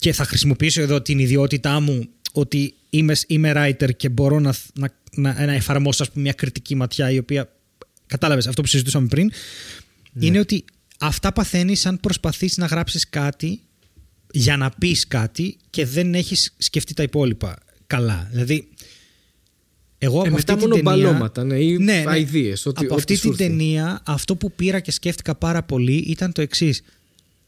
Και 0.00 0.12
θα 0.12 0.24
χρησιμοποιήσω 0.24 0.80
εδώ 0.82 1.02
την 1.02 1.18
ιδιότητά 1.18 1.80
μου 1.80 2.08
ότι 2.32 2.74
είμαι, 2.90 3.14
είμαι 3.26 3.52
writer 3.56 3.96
και 3.96 4.08
μπορώ 4.08 4.40
να, 4.40 4.54
να, 4.74 4.90
να, 5.14 5.46
να 5.46 5.52
εφαρμόσω 5.52 6.02
ας 6.02 6.10
πούμε, 6.10 6.22
μια 6.22 6.32
κριτική 6.32 6.74
ματιά 6.74 7.10
η 7.10 7.18
οποία. 7.18 7.52
Κατάλαβες 8.06 8.46
αυτό 8.46 8.62
που 8.62 8.68
συζητούσαμε 8.68 9.06
πριν. 9.06 9.30
Είναι 10.18 10.38
ότι 10.38 10.64
αυτά 10.98 11.32
παθαίνεις 11.32 11.86
αν 11.86 12.00
προσπαθείς 12.00 12.56
να 12.56 12.66
γράψεις 12.66 13.08
κάτι 13.08 13.60
για 14.32 14.56
να 14.56 14.70
πεις 14.70 15.06
κάτι 15.06 15.56
και 15.70 15.86
δεν 15.86 16.14
έχεις 16.14 16.54
σκεφτεί 16.58 16.94
τα 16.94 17.02
υπόλοιπα 17.02 17.58
καλά. 17.86 18.28
Δηλαδή, 18.30 18.68
εγώ 19.98 20.16
Ε, 20.24 20.28
από 20.28 20.36
μετά 20.36 20.52
αυτή 20.52 20.66
την 20.66 20.68
μόνο 20.68 20.74
ταινία, 20.74 21.06
μπαλώματα, 21.06 21.44
ναι, 21.44 21.58
ή 21.58 21.76
ideas, 22.06 22.62
ό,τι- 22.64 22.84
από 22.84 22.94
ό,τι 22.94 22.94
αυτή 22.94 23.14
σου 23.14 23.20
την 23.20 23.30
έρθει. 23.30 23.42
ταινία, 23.46 24.02
αυτό 24.06 24.36
που 24.36 24.52
πήρα 24.52 24.80
και 24.80 24.90
σκέφτηκα 24.90 25.34
πάρα 25.34 25.62
πολύ 25.62 25.96
ήταν 25.96 26.32
το 26.32 26.40
εξής. 26.42 26.82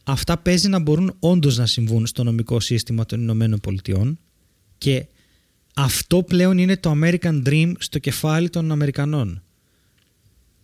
Αυτά 0.03 0.37
παίζει 0.37 0.67
να 0.67 0.79
μπορούν 0.79 1.15
όντως 1.19 1.57
να 1.57 1.65
συμβούν 1.65 2.07
στο 2.07 2.23
νομικό 2.23 2.59
σύστημα 2.59 3.05
των 3.05 3.21
Ηνωμένων 3.21 3.59
Πολιτειών 3.59 4.19
και 4.77 5.05
αυτό 5.73 6.23
πλέον 6.23 6.57
είναι 6.57 6.77
το 6.77 6.93
American 7.01 7.43
Dream 7.45 7.71
στο 7.77 7.99
κεφάλι 7.99 8.49
των 8.49 8.71
Αμερικανών. 8.71 9.43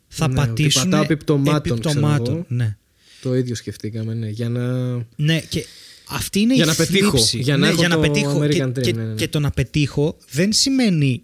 Θα 0.07 0.27
Ναι, 0.27 0.39
ότι 0.39 0.47
πατήσουν 0.47 0.83
πατάω 0.83 1.03
επιπτωμάτων, 1.03 1.79
ξέρω 1.79 1.89
επιπτωμάτων, 1.89 2.33
εγώ. 2.33 2.45
Ναι. 2.47 2.77
Το 3.21 3.35
ίδιο 3.35 3.55
σκεφτήκαμε, 3.55 4.13
ναι. 4.13 4.29
Για 4.29 4.49
να. 4.49 4.93
Ναι, 5.15 5.39
και 5.49 5.65
αυτή 6.09 6.39
είναι 6.39 6.53
Για 6.53 6.63
η 6.63 6.67
να 6.67 6.75
πετύχω, 6.75 7.09
θλίψη. 7.09 7.39
για 7.39 7.57
να 7.57 7.65
ναι, 7.65 7.71
έχω 7.71 7.79
για 7.79 7.87
να 7.87 7.95
το 7.95 8.01
πετύχω. 8.01 8.39
American 8.39 8.49
Και, 8.51 8.63
Dream, 8.63 8.81
και, 8.81 8.93
ναι, 8.93 9.01
ναι, 9.03 9.09
ναι. 9.09 9.15
και 9.15 9.27
το 9.27 9.39
να 9.39 9.51
πετύχω 9.51 10.17
δεν 10.31 10.53
σημαίνει. 10.53 11.23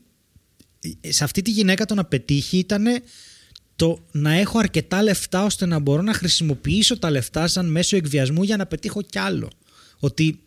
Σε 1.01 1.23
αυτή 1.23 1.41
τη 1.41 1.51
γυναίκα 1.51 1.85
το 1.85 1.95
να 1.95 2.05
πετύχει 2.05 2.57
ήταν 2.57 2.85
το 3.75 3.99
να 4.11 4.33
έχω 4.33 4.59
αρκετά 4.59 5.03
λεφτά 5.03 5.43
ώστε 5.43 5.65
να 5.65 5.79
μπορώ 5.79 6.01
να 6.01 6.13
χρησιμοποιήσω 6.13 6.99
τα 6.99 7.09
λεφτά 7.11 7.47
σαν 7.47 7.71
μέσο 7.71 7.95
εκβιασμού 7.95 8.43
για 8.43 8.57
να 8.57 8.65
πετύχω 8.65 9.01
κι 9.01 9.19
άλλο. 9.19 9.49
Ότι 9.99 10.39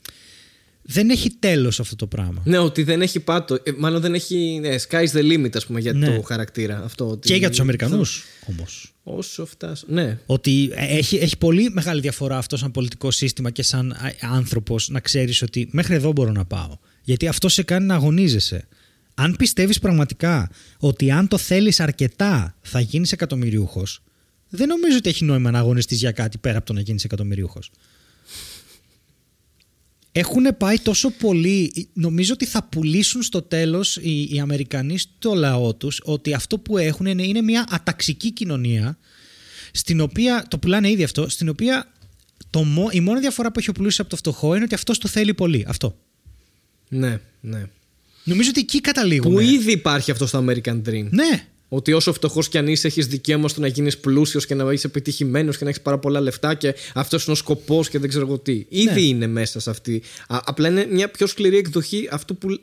δεν 0.83 1.11
έχει 1.11 1.31
τέλος 1.31 1.81
αυτό 1.81 1.97
το 1.97 2.07
πράγμα. 2.07 2.43
Ναι, 2.45 2.59
ότι 2.59 2.83
δεν 2.83 3.03
έχει 3.03 3.21
πάτο. 3.21 3.55
Ε, 3.63 3.71
μάλλον 3.79 4.01
δεν 4.01 4.15
έχει. 4.15 4.59
Ναι, 4.61 4.75
sky's 4.89 5.11
the 5.13 5.23
limit, 5.33 5.57
ας 5.57 5.67
πούμε, 5.67 5.81
για 5.81 5.93
Ναι. 5.93 6.17
το 6.17 6.23
χαρακτήρα. 6.23 6.83
Αυτό, 6.85 7.09
ότι 7.09 7.29
Και 7.29 7.35
για 7.35 7.49
τους 7.51 7.61
Αμερικανούς 7.61 8.25
όμως. 8.47 8.93
Όσο 9.03 9.47
φτάσω. 9.47 9.87
Ναι. 9.89 10.19
Ότι 10.27 10.71
έχει, 10.75 11.17
έχει 11.17 11.37
πολύ 11.39 11.71
μεγάλη 11.73 12.01
διαφορά 12.01 12.37
αυτό 12.39 12.57
σαν 12.57 12.71
πολιτικό 12.71 13.11
σύστημα 13.11 13.51
και 13.51 13.63
σαν 13.63 13.93
α- 13.93 14.15
άνθρωπος 14.21 14.89
να 14.89 15.01
ξέρεις 15.01 15.43
ότι 15.43 15.69
μέχρι 15.73 15.95
εδώ 15.95 16.13
μπορώ 16.13 16.33
να 16.33 16.45
πάω. 16.45 16.77
Γιατί 17.03 17.27
αυτό 17.29 17.49
σε 17.49 17.63
κάνει 17.63 17.87
να 17.87 17.95
αγωνίζεσαι. 17.95 18.69
Αν 19.21 19.37
πιστεύεις 19.37 19.79
πραγματικά 19.79 20.51
ότι 20.79 21.11
αν 21.11 21.29
το 21.29 21.39
θέλεις 21.39 21.81
αρκετά 21.81 22.55
θα 22.61 22.81
γίνεις 22.81 23.13
εκατομμυριούχος, 23.13 24.03
δεν 24.49 24.69
νομίζω 24.69 24.97
ότι 24.97 25.09
έχει 25.09 25.25
νόημα 25.25 25.51
να 25.51 25.59
αγωνιστείς 25.59 25.99
για 25.99 26.13
κάτι 26.13 26.39
πέρα 26.39 26.59
από 26.59 26.67
το 26.67 26.73
να 26.73 26.81
γίνεις 26.81 27.05
εκατομμυριούχος. 27.05 27.71
Έχουν 30.13 30.57
πάει 30.59 30.79
τόσο 30.79 31.11
πολύ, 31.11 31.89
νομίζω 31.93 32.33
ότι 32.33 32.47
θα 32.47 32.63
πουλήσουν 32.63 33.23
στο 33.23 33.43
τέλος 33.43 33.97
οι, 33.97 34.29
οι 34.31 34.41
Αμερικανοί 34.41 34.99
στο 34.99 35.35
λαό 35.35 35.75
τους 35.75 36.01
ότι 36.05 36.35
αυτό 36.35 36.59
που 36.59 36.79
έχουν 36.79 37.07
είναι, 37.07 37.23
είναι 37.23 37.43
μια 37.43 37.67
αταξική 37.71 38.33
κοινωνία 38.33 38.99
στην 39.73 40.01
οποία, 40.01 40.45
το 40.49 40.59
πουλάνε 40.59 40.91
ήδη 40.91 41.05
αυτό, 41.05 41.29
στην 41.29 41.49
οποία 41.49 41.93
το, 42.51 42.63
μο- 42.63 42.91
η 42.91 43.01
μόνη 43.01 43.21
διαφορά 43.21 43.53
που 43.53 43.59
έχει 43.59 43.71
ο 43.71 43.73
πλούσιος 43.73 44.01
από 44.01 44.09
το 44.09 44.17
φτωχό 44.17 44.55
είναι 44.55 44.65
ότι 44.65 44.75
αυτός 44.75 44.99
το 44.99 45.09
θέλει 45.09 45.35
πολύ. 45.35 45.65
Αυτό. 45.69 45.99
Ναι, 46.89 47.21
ναι. 47.41 47.69
Νομίζω 48.29 48.49
ότι 48.51 48.61
εκεί 48.61 48.81
καταλήγουμε. 48.81 49.35
Που 49.35 49.41
ήδη 49.41 49.73
υπάρχει 49.73 50.11
αυτό 50.11 50.27
στο 50.27 50.45
American 50.49 50.83
Dream. 50.89 51.07
Ναι. 51.11 51.47
Ότι 51.69 51.93
όσο 51.93 52.13
φτωχός 52.13 52.49
κι 52.49 52.59
αν 52.59 52.69
είσαι, 52.69 52.87
έχεις 52.87 53.07
δικαίωμα 53.07 53.49
στο 53.49 53.61
να 53.61 53.67
γίνεις 53.67 53.99
πλούσιος 53.99 54.47
και 54.47 54.55
να 54.55 54.73
είσαι 54.73 54.87
επιτυχημένος 54.87 55.57
και 55.59 55.65
να 55.65 55.71
έχεις 55.71 55.83
πάρα 55.83 55.99
πολλά 55.99 56.21
λεφτά 56.21 56.55
και 56.55 56.75
αυτός 56.95 57.25
είναι 57.25 57.33
ο 57.33 57.37
σκοπός 57.37 57.89
και 57.89 57.99
δεν 57.99 58.09
ξέρω 58.09 58.27
εγώ 58.27 58.39
τι. 58.39 58.65
Ήδη 58.69 58.93
Ναι. 58.95 59.01
είναι 59.01 59.27
μέσα 59.27 59.61
σε 59.61 59.71
αυτή. 59.71 60.03
Α, 60.29 60.39
απλά 60.45 60.69
είναι 60.69 60.87
μια 60.91 61.11
πιο 61.11 61.27
σκληρή 61.27 61.57
εκδοχή 61.57 62.09
αυτού 62.11 62.37
που, 62.37 62.61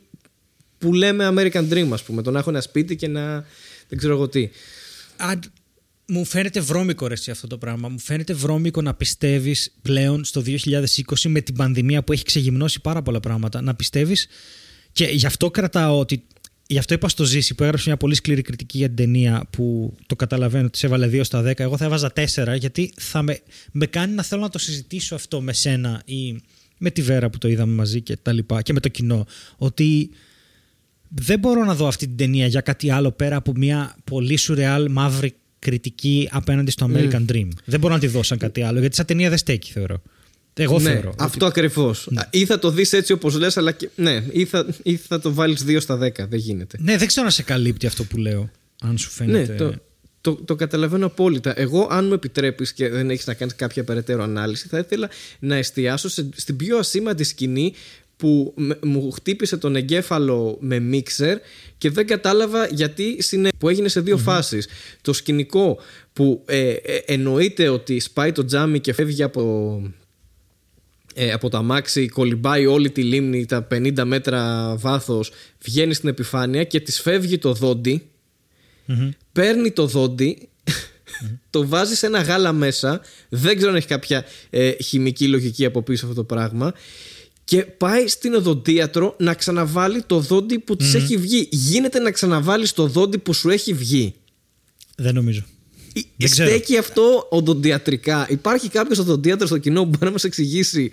που 0.78 0.94
λέμε 0.94 1.34
American 1.36 1.70
Dream, 1.72 1.88
ας 1.92 2.04
πούμε. 2.04 2.22
Το 2.22 2.32
να 2.32 2.40
έχω 2.40 2.50
ένα 2.50 2.62
σπίτι 2.62 2.96
και 2.96 3.08
να. 3.08 3.46
δεν 3.90 3.98
ξέρω 3.98 4.14
εγώ 4.14 4.28
τι. 4.28 4.50
Α, 5.18 5.32
μου 6.08 6.26
φαίνεται 6.26 6.60
βρώμικο 6.60 7.08
ρε 7.08 7.14
εσύ 7.14 7.32
αυτό 7.32 7.48
το 7.48 7.58
πράγμα. 7.58 7.90
Μου 7.90 8.00
φαίνεται 8.00 8.34
βρώμικο 8.34 8.82
να 8.82 8.94
πιστεύεις 8.94 9.74
πλέον 9.82 10.24
στο 10.24 10.42
2020 10.42 11.30
με 11.30 11.42
την 11.42 11.56
πανδημία 11.56 12.04
που 12.04 12.12
έχει 12.14 12.24
ξεγυμνώσει 12.24 12.82
πάρα 12.82 13.02
πολλά 13.02 13.20
πράγματα. 13.20 13.62
Να 13.62 13.76
πιστεύεις 13.76 14.28
και 14.96 15.06
γι' 15.06 15.26
αυτό 15.26 15.52
κρατάω 15.52 16.00
ότι. 16.00 16.24
Γι' 16.68 16.78
αυτό 16.78 16.94
είπα 16.94 17.10
στο 17.10 17.24
Ζήση 17.24 17.56
που 17.56 17.64
έγραψε 17.64 17.84
μια 17.88 17.98
πολύ 17.98 18.16
σκληρή 18.16 18.42
κριτική 18.42 18.78
για 18.78 18.88
την 18.88 18.96
ταινία 18.96 19.48
που 19.50 19.96
το 20.06 20.16
καταλαβαίνω 20.16 20.66
ότι 20.66 20.78
σε 20.78 20.86
έβαλε 20.86 21.10
2 21.12 21.20
στα 21.24 21.42
10. 21.42 21.60
Εγώ 21.60 21.78
θα 21.78 21.86
έβαζα 21.86 22.12
4 22.16 22.56
γιατί 22.58 22.94
θα 22.98 23.22
με, 23.22 23.40
με 23.72 23.86
κάνει 23.86 24.14
να 24.14 24.24
θέλω 24.24 24.42
να 24.42 24.50
το 24.50 24.60
συζητήσω 24.60 25.16
αυτό 25.16 25.42
με 25.42 25.54
σένα 25.54 26.02
ή 26.06 26.42
με 26.78 26.92
τη 26.92 27.02
Βέρα 27.02 27.30
που 27.30 27.38
το 27.38 27.48
είδαμε 27.48 27.74
μαζί 27.74 28.02
και 28.02 28.18
τα 28.22 28.34
λοιπά 28.34 28.62
και 28.62 28.74
με 28.74 28.80
το 28.80 28.90
κοινό. 28.90 29.26
Ότι 29.58 30.10
δεν 31.10 31.40
μπορώ 31.40 31.64
να 31.64 31.76
δω 31.76 31.88
αυτή 31.88 32.08
την 32.08 32.18
ταινία 32.18 32.48
για 32.48 32.62
κάτι 32.62 32.90
άλλο 32.90 33.12
πέρα 33.12 33.36
από 33.36 33.52
μια 33.56 33.96
πολύ 34.04 34.38
σουρεάλ 34.38 34.92
μαύρη 34.92 35.34
κριτική 35.60 36.30
απέναντι 36.32 36.72
στο 36.72 36.90
American 36.94 37.26
Dream. 37.32 37.48
Δεν 37.66 37.80
μπορώ 37.80 37.94
να 37.94 38.00
τη 38.00 38.08
δω 38.08 38.24
σαν 38.24 38.38
κάτι 38.38 38.62
άλλο, 38.62 38.80
γιατί 38.80 38.96
σαν 38.96 39.06
ταινία 39.06 39.30
δεν 39.30 39.38
στέκει, 39.38 39.72
θεωρώ. 39.72 40.02
Εγώ 40.57 40.80
ναι, 40.80 40.91
θεωρώ. 40.91 41.14
αυτό 41.18 41.45
ακριβώς. 41.45 42.10
Ή 42.30 42.45
θα 42.45 42.60
το 42.60 42.69
δεις 42.72 42.94
έτσι 42.94 43.11
όπως 43.14 43.38
λες, 43.38 43.57
αλλά 43.57 43.72
και. 43.72 43.90
Ναι, 43.95 44.23
ή 44.32 44.45
θα, 44.45 44.65
ή 44.84 44.95
θα 44.95 45.19
το 45.19 45.34
βάλεις 45.34 45.64
2 45.68 45.77
στα 45.80 45.95
10. 45.98 46.10
Δεν 46.18 46.40
γίνεται. 46.40 46.77
Ναι, 46.82 46.98
δεν 46.98 47.07
ξέρω 47.07 47.26
αν 47.26 47.32
σε 47.32 47.44
καλύπτει 47.44 47.86
αυτό 47.86 48.03
που 48.03 48.18
λέω. 48.18 48.49
Αν 48.82 48.98
σου 48.98 49.10
φαίνεται. 49.10 49.52
Ναι, 49.52 49.57
το, 49.57 49.73
το, 50.22 50.36
το 50.36 50.56
καταλαβαίνω 50.56 51.06
απόλυτα. 51.06 51.60
Εγώ, 51.60 51.88
αν 51.91 52.06
μου 52.06 52.14
επιτρέπεις 52.14 52.73
και 52.73 52.90
δεν 52.90 53.10
έχεις 53.10 53.26
να 53.26 53.34
κάνεις 53.34 53.56
κάποια 53.56 53.84
περαιτέρω 53.84 54.23
ανάλυση, 54.23 54.68
θα 54.68 54.77
ήθελα 54.77 55.10
να 55.40 55.56
εστιάσω 55.56 56.10
σε, 56.10 56.30
στην 56.36 56.56
πιο 56.56 56.77
ασήμαντη 56.77 57.23
σκηνή 57.23 57.73
που 58.18 58.53
με- 58.56 58.80
μου 58.84 59.11
χτύπησε 59.11 59.57
τον 59.57 59.76
εγκέφαλο 59.76 60.57
με 60.60 60.80
μίξερ 60.80 61.38
και 61.77 61.90
δεν 61.90 62.07
κατάλαβα 62.07 62.68
γιατί 62.68 63.22
συνέ... 63.22 63.49
που 63.57 63.69
έγινε 63.69 63.88
σε 63.88 63.99
δύο 64.02 64.18
φάσεις. 64.18 64.68
Το 65.02 65.14
σκηνικό 65.14 65.77
που 66.14 66.44
ε, 66.45 66.69
ε, 66.69 66.98
εννοείται 67.06 67.69
ότι 67.69 67.99
σπάει 67.99 68.32
το 68.32 68.45
τζάμι 68.45 68.80
και 68.80 68.94
φεύγει 68.94 69.23
από, 69.23 69.82
ε, 71.18 71.32
από 71.32 71.50
το 71.50 71.58
αμάξι, 71.58 72.08
κολυμπάει 72.08 72.66
όλη 72.66 72.92
τη 72.92 73.04
λίμνη, 73.04 73.46
τα 73.46 73.68
50 73.72 74.04
μέτρα 74.06 74.74
βάθος, 74.78 75.32
βγαίνει 75.62 75.94
στην 75.94 76.10
επιφάνεια 76.10 76.64
και 76.64 76.80
της 76.80 77.02
φεύγει 77.02 77.38
το 77.38 77.54
δόντι 77.54 78.10
Μμμ. 78.86 79.10
παίρνει 79.32 79.72
το 79.72 79.86
δόντι, 79.86 80.50
το 81.50 81.68
βάζει 81.68 81.96
σε 81.96 82.06
ένα 82.06 82.22
γάλα 82.22 82.54
μέσα. 82.54 83.02
Δεν 83.30 83.56
ξέρω 83.56 83.72
αν 83.72 83.78
έχει 83.78 83.88
κάποια 83.88 84.26
ε, 84.50 84.72
χημική 84.84 85.28
λογική 85.28 85.66
από 85.66 85.82
πίσω 85.82 86.06
αυτό 86.06 86.18
το 86.18 86.24
πράγμα. 86.24 86.74
Και 87.44 87.62
πάει 87.62 88.08
στην 88.08 88.34
οδοντίατρο 88.34 89.16
να 89.20 89.34
ξαναβάλει 89.34 90.04
το 90.04 90.20
δόντι 90.20 90.60
που 90.60 90.76
της 90.76 90.94
έχει 90.94 91.18
βγει. 91.18 91.48
Γίνεται 91.52 92.00
να 92.00 92.12
ξαναβάλεις 92.12 92.74
το 92.74 92.88
δόντι 92.88 93.18
που 93.18 93.34
σου 93.34 93.50
έχει 93.50 93.74
βγει. 93.74 94.14
Δεν 94.96 95.14
νομίζω. 95.14 95.44
Ε, 95.98 96.02
Δεν 96.18 96.30
ξέρω. 96.30 96.50
Στέκει 96.50 96.78
αυτό 96.78 97.28
οδοντιατρικά. 97.30 98.28
Υπάρχει 98.30 98.70
κάποιος 98.70 99.00
οδοντίατρος 99.00 99.50
στο 99.50 99.58
κοινό 99.58 99.82
που 99.82 99.90
μπορεί 99.90 100.06
να 100.06 100.12
μας 100.12 100.24
εξηγήσει 100.24 100.92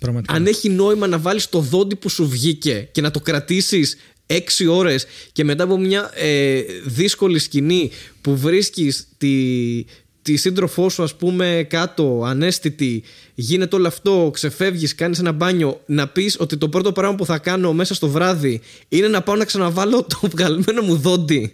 Πραγματικά. 0.00 0.34
αν 0.34 0.46
έχει 0.46 0.68
νόημα 0.68 1.06
να 1.06 1.18
βάλεις 1.18 1.48
το 1.48 1.60
δόντι 1.60 1.96
που 1.96 2.08
σου 2.08 2.28
βγήκε 2.28 2.88
και 2.92 3.00
να 3.00 3.10
το 3.10 3.20
κρατήσεις 3.20 3.96
έξι 4.26 4.66
ώρες 4.66 5.06
και 5.32 5.44
μετά 5.44 5.64
από 5.64 5.78
μια 5.78 6.10
ε, 6.14 6.60
δύσκολη 6.84 7.38
σκηνή 7.38 7.90
που 8.20 8.36
βρίσκεις 8.36 9.06
τη, 9.18 9.84
τη 10.22 10.36
σύντροφό 10.36 10.88
σου 10.88 11.02
ας 11.02 11.14
πούμε 11.14 11.66
κάτω 11.68 12.22
ανέστητη 12.24 13.02
γίνεται 13.34 13.76
όλο 13.76 13.86
αυτό, 13.86 14.30
ξεφεύγεις, 14.32 14.94
κάνεις 14.94 15.18
ένα 15.18 15.32
μπάνιο 15.32 15.80
να 15.86 16.08
πεις 16.08 16.36
ότι 16.38 16.56
το 16.56 16.68
πρώτο 16.68 16.92
πράγμα 16.92 17.16
που 17.16 17.24
θα 17.24 17.38
κάνω 17.38 17.72
μέσα 17.72 17.94
στο 17.94 18.08
βράδυ 18.08 18.60
είναι 18.88 19.08
να 19.08 19.22
πάω 19.22 19.36
να 19.36 19.44
ξαναβάλω 19.44 20.02
το 20.02 20.20
βγαλμένο 20.34 20.82
μου 20.82 20.96
δόντι 20.96 21.52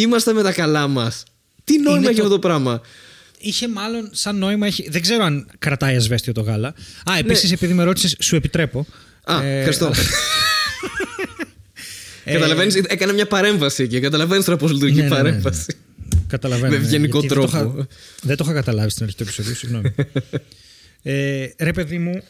είμαστε 0.00 0.32
με 0.32 0.42
τα 0.42 0.52
καλά 0.52 0.88
μας 0.88 1.22
τι 1.64 1.78
νόημα 1.78 1.98
Είναι 1.98 2.06
έχει 2.08 2.16
το- 2.16 2.22
αυτό 2.22 2.34
το 2.34 2.38
πράγμα; 2.48 2.80
Είχε 3.38 3.68
μάλλον 3.68 4.08
σαν 4.12 4.36
νόημα. 4.38 4.66
Έχει... 4.66 4.88
Δεν 4.90 5.02
ξέρω 5.02 5.24
αν 5.24 5.50
κρατάει 5.58 5.96
ασβέστιο 5.96 6.32
το 6.32 6.40
γάλα. 6.40 6.68
Α, 7.10 7.18
επίσης, 7.18 7.52
επειδή 7.52 7.72
με 7.72 7.84
ρώτησες, 7.84 8.16
σου 8.20 8.36
επιτρέπω. 8.36 8.86
Ναι. 9.28 9.34
Α, 9.34 9.42
Ε, 9.44 9.56
ευχαριστώ. 9.58 9.90
Ε, 12.24 12.32
Καταλαβαίνεις, 12.32 12.74
έκανα 12.74 13.12
μια 13.12 13.26
παρέμβαση 13.26 13.82
εκεί. 13.82 14.00
Καταλαβαίνεις 14.00 14.44
τώρα 14.44 14.58
πώς 14.58 14.72
λειτουργεί 14.72 15.00
Ναι, 15.00 15.06
η 15.06 15.08
ναι, 15.08 15.14
ναι, 15.16 15.22
ναι. 15.22 15.28
παρέμβαση. 15.28 15.76
Καταλαβαίνω. 16.28 16.72
Με 16.72 16.78
ναι, 16.78 16.84
ευγενικό 16.84 17.18
γιατί 17.20 17.34
δεν 17.34 17.44
το 17.44 17.50
τρόπο. 17.50 17.68
είχα- 17.78 17.86
Δεν 18.22 18.36
το 18.36 18.44
είχα 18.46 18.54
καταλάβει 18.54 18.90
στην 18.90 19.04
αρχή 19.04 19.16
του 19.16 19.22
επεισοδίου, 19.22 19.54
συγγνώμη. 19.54 19.94
ε, 21.02 21.46
ρε, 21.58 21.72
παιδί 21.72 21.98
μου, 21.98 22.22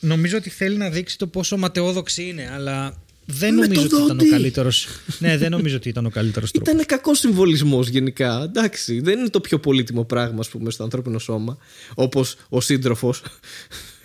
νομίζω 0.00 0.36
ότι 0.36 0.50
θέλει 0.50 0.76
να 0.76 0.90
δείξει 0.90 1.18
το 1.18 1.26
πόσο 1.26 1.56
ματαιόδοξη 1.56 2.22
είναι, 2.22 2.50
αλλά 2.54 3.02
δεν 3.30 3.54
Με 3.54 3.66
νομίζω 3.66 3.88
το 3.88 3.96
ότι 3.96 4.04
ήταν 4.04 4.16
ο 4.16 4.18
δόντι. 4.18 4.28
καλύτερος. 4.30 4.86
ναι, 5.18 5.36
δεν 5.38 5.50
νομίζω 5.50 5.76
ότι 5.76 5.88
ήταν 5.88 6.06
ο 6.06 6.10
καλύτερος 6.10 6.50
τρόπος. 6.50 6.72
Ήταν 6.72 6.86
κακός 6.86 7.18
συμβολισμός 7.18 7.88
γενικά. 7.88 8.42
Εντάξει, 8.42 9.00
δεν 9.00 9.18
είναι 9.18 9.28
το 9.28 9.40
πιο 9.40 9.58
πολύτιμο 9.60 10.04
πράγμα, 10.04 10.38
ας 10.40 10.48
πούμε, 10.48 10.70
στο 10.70 10.82
ανθρώπινο 10.84 11.18
σώμα. 11.18 11.58
Όπως 11.94 12.36
ο 12.48 12.60
σύντροφος. 12.60 13.22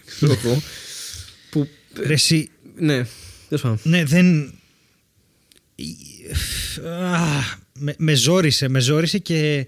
Ξέρω 0.05 0.37
εγώ. 0.43 0.61
που. 1.49 1.67
Ρε, 2.05 2.13
εσύ, 2.13 2.49
Ναι, 2.75 3.05
τέλος 3.47 3.61
πάντων. 3.63 3.79
ναι, 3.83 4.03
δεν. 4.05 4.53
Α, 6.87 7.27
με, 7.79 7.95
με 7.97 8.13
ζόρισε, 8.13 8.67
με 8.67 8.79
ζόρισε 8.79 9.17
και 9.17 9.67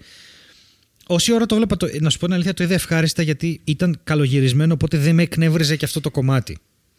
όση 1.06 1.32
ώρα 1.32 1.46
το 1.46 1.56
'βλεπα, 1.56 1.76
το, 1.76 1.88
να 2.00 2.10
σου 2.10 2.18
πω 2.18 2.24
την 2.24 2.34
αλήθεια, 2.34 2.54
το 2.54 2.62
είδα 2.64 2.74
ευχάριστα 2.74 3.22
γιατί 3.22 3.60
ήταν 3.64 4.00
καλογυρισμένο, 4.04 4.72
οπότε 4.72 4.98
δεν 4.98 5.14
με 5.14 5.22
εκνεύριζε 5.22 5.76
και 5.76 5.84
αυτό 5.84 6.00
το 6.00 6.10
κομμάτι. 6.10 6.58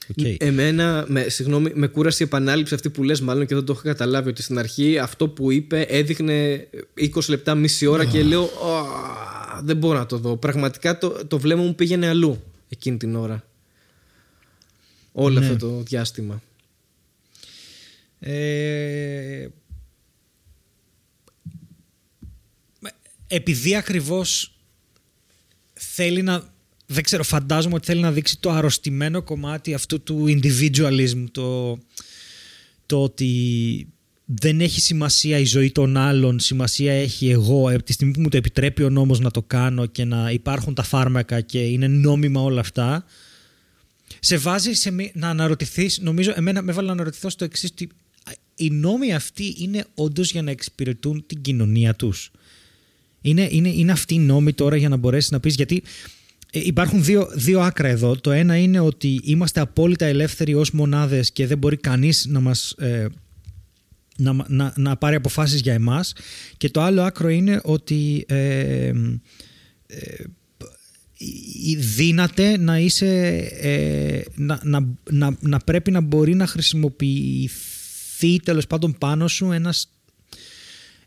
Οκ. 0.10 0.26
Εμένα, 0.38 1.06
με, 1.08 1.30
συγγνώμη, 1.30 1.72
με 1.74 1.88
κούρασε 1.88 2.24
η 2.24 2.26
επανάληψη 2.26 2.74
αυτή 2.74 2.90
που 2.90 3.04
λες 3.04 3.22
μάλλον 3.22 3.46
και 3.46 3.56
δεν 3.56 3.64
το 3.64 3.74
είχα 3.74 3.82
καταλάβει 3.84 4.30
ότι 4.30 4.42
στην 4.42 4.58
αρχή 4.60 4.98
αυτό 4.98 5.28
που 5.30 5.52
είπε 5.52 5.82
έδειχνε 5.82 6.68
20 7.16 7.30
λεπτά, 7.30 7.56
μισή 7.56 7.86
ώρα 7.86 8.06
και 8.06 8.24
λέω 8.24 8.44
«Α, 8.44 9.62
δεν 9.64 9.78
μπορώ 9.78 9.98
να 9.98 10.06
το 10.06 10.18
δω. 10.18 10.38
Πραγματικά 10.38 10.98
το, 10.98 11.26
το 11.28 11.40
βλέμμα 11.40 11.64
μου 11.64 11.76
πήγαινε 11.76 12.08
αλλού 12.08 12.44
εκείνη 12.70 12.98
την 12.98 13.16
ώρα. 13.16 13.44
Όλο 15.12 15.40
Ναι. 15.40 15.46
αυτό 15.50 15.68
το 15.68 15.82
διάστημα. 15.82 16.42
Ε, 18.20 19.48
επειδή 23.28 23.76
ακριβώς 23.76 24.58
θέλει 25.74 26.22
να 26.22 26.54
δεν 26.90 27.04
ξέρω, 27.04 27.24
φαντάζομαι 27.24 27.76
ότι 27.76 27.86
θέλει 27.86 28.02
να 28.02 28.12
δείξει 28.12 28.40
το 28.40 28.52
αρρωστημένο 28.52 29.22
κομμάτι 29.22 29.74
αυτού 29.74 30.02
του 30.02 30.26
individualism, 30.28 31.26
το, 31.32 31.78
το 32.86 33.04
ότι 33.04 33.88
δεν 34.26 34.62
έχει 34.62 34.82
σημασία 34.82 35.38
η 35.38 35.46
ζωή 35.46 35.72
των 35.72 35.98
άλλων, 35.98 36.40
σημασία 36.40 36.94
έχει 36.94 37.30
εγώ, 37.30 37.70
από 37.70 37.84
τη 37.84 37.94
στιγμή 37.94 38.14
που 38.14 38.22
μου 38.22 38.30
το 38.30 38.38
επιτρέπει 38.38 38.84
ο 38.84 38.90
νόμος 38.90 39.20
να 39.20 39.32
το 39.32 39.42
κάνω 39.42 39.86
και 39.86 40.06
να 40.06 40.32
υπάρχουν 40.32 40.74
τα 40.74 40.84
φάρμακα 40.84 41.42
και 41.42 41.60
είναι 41.60 41.88
νόμιμα 41.88 42.42
όλα 42.42 42.60
αυτά, 42.60 43.06
σε 44.20 44.38
βάζει 44.38 44.74
σε 44.74 44.92
μη- 44.92 45.12
να 45.14 45.30
αναρωτηθείς, 45.30 46.00
νομίζω 46.00 46.34
εμένα 46.36 46.62
με 46.62 46.72
έβαλε 46.72 46.88
να 46.88 46.94
αναρωτηθώ 46.94 47.30
στο 47.30 47.44
εξής 47.44 47.70
ότι 47.72 47.90
οι 48.56 48.70
νόμοι 48.70 49.14
αυτοί 49.14 49.56
είναι 49.58 49.86
όντως 49.96 50.32
για 50.32 50.42
να 50.42 50.52
εξυπηρετούν 50.52 51.24
την 51.28 51.42
κοινωνία 51.42 51.96
τους. 51.96 52.32
Είναι, 53.22 53.48
είναι, 53.52 53.70
είναι 53.70 53.92
αυτοί 53.92 54.14
οι 54.14 54.20
νόμοι 54.20 54.54
τώρα 54.54 54.76
για 54.76 54.90
να 54.90 54.96
μπορέσεις 54.96 55.32
να 55.32 55.40
πεις 55.40 55.56
γιατί 55.56 55.76
ε, 55.76 56.17
υπάρχουν 56.66 57.04
δύο, 57.04 57.30
δύο 57.34 57.60
άκρα 57.62 57.88
εδώ. 57.88 58.16
Το 58.16 58.32
ένα 58.32 58.58
είναι 58.58 58.80
ότι 58.80 59.20
είμαστε 59.24 59.60
απόλυτα 59.60 60.06
ελεύθεροι 60.06 60.54
ως 60.54 60.72
μονάδες 60.72 61.32
και 61.32 61.48
δεν 61.48 61.58
μπορεί 61.58 61.78
κανείς 61.78 62.26
να 62.30 62.40
μας 62.40 62.72
ε, 62.72 63.08
να, 64.18 64.46
να, 64.48 64.74
να 64.76 64.98
πάρει 64.98 65.16
αποφάσεις 65.16 65.62
για 65.62 65.74
εμάς 65.74 66.14
και 66.58 66.70
το 66.70 66.82
άλλο 66.82 67.02
άκρο 67.02 67.30
είναι 67.30 67.60
ότι 67.64 68.26
ε, 68.28 68.88
ε, 68.88 68.94
η- 71.64 71.76
δύναται 71.76 72.58
να 72.58 72.80
είσαι 72.80 73.36
ε, 73.62 74.22
να, 74.36 74.60
να, 74.64 74.88
να, 75.12 75.38
να 75.40 75.60
πρέπει 75.60 75.92
να 75.92 76.02
μπορεί 76.02 76.36
να 76.36 76.48
χρησιμοποιηθεί 76.48 78.40
τέλος 78.44 78.68
πάντων 78.68 78.96
πάνω 78.98 79.28
σου 79.28 79.52
ένας 79.52 79.92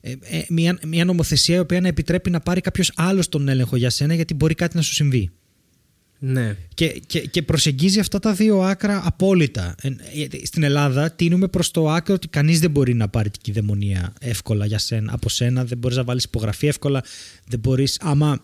ε, 0.01 0.10
ε, 0.20 0.43
μια, 0.48 0.78
μια 0.86 1.05
νομοθεσία 1.05 1.56
η 1.56 1.59
οποία 1.59 1.81
να 1.81 1.89
επιτρέπει 1.89 2.31
να 2.31 2.40
πάρει 2.40 2.60
κάποιος 2.60 2.93
άλλος 2.97 3.28
τον 3.28 3.48
έλεγχο 3.48 3.77
για 3.77 3.90
σένα 3.90 4.14
γιατί 4.14 4.35
μπορεί 4.35 4.55
κάτι 4.55 4.77
να 4.77 4.82
σου 4.82 4.94
συμβεί. 4.94 5.31
Ναι. 6.22 6.56
Και, 6.74 7.02
και, 7.06 7.20
και 7.20 7.42
προσεγγίζει 7.42 8.01
αυτά 8.01 8.18
τα 8.18 8.32
δύο 8.32 8.60
άκρα 8.60 9.02
απόλυτα. 9.05 9.74
Ε, 9.82 9.88
ε, 9.88 10.47
Στην 10.47 10.62
Ελλάδα 10.62 11.10
τίνουμε 11.10 11.48
προς 11.48 11.70
το 11.70 11.90
άκρο 11.90 12.14
ότι 12.14 12.28
κανείς 12.28 12.60
δεν 12.60 12.70
μπορεί 12.70 12.94
να 12.94 13.09
πάρει 13.09 13.30
την 13.30 13.40
κυδαιμονία 13.42 14.12
εύκολα 14.20 14.66
για 14.66 14.78
σένα, 14.78 15.12
από 15.12 15.28
σένα, 15.28 15.64
δεν 15.64 15.78
μπορείς 15.78 15.97
να 15.97 16.05
βάλεις 16.05 16.24
υπογραφή 16.24 16.66
εύκολα, 16.66 17.05
δεν 17.47 17.59
μπορείς, 17.59 17.98
άμα 18.01 18.42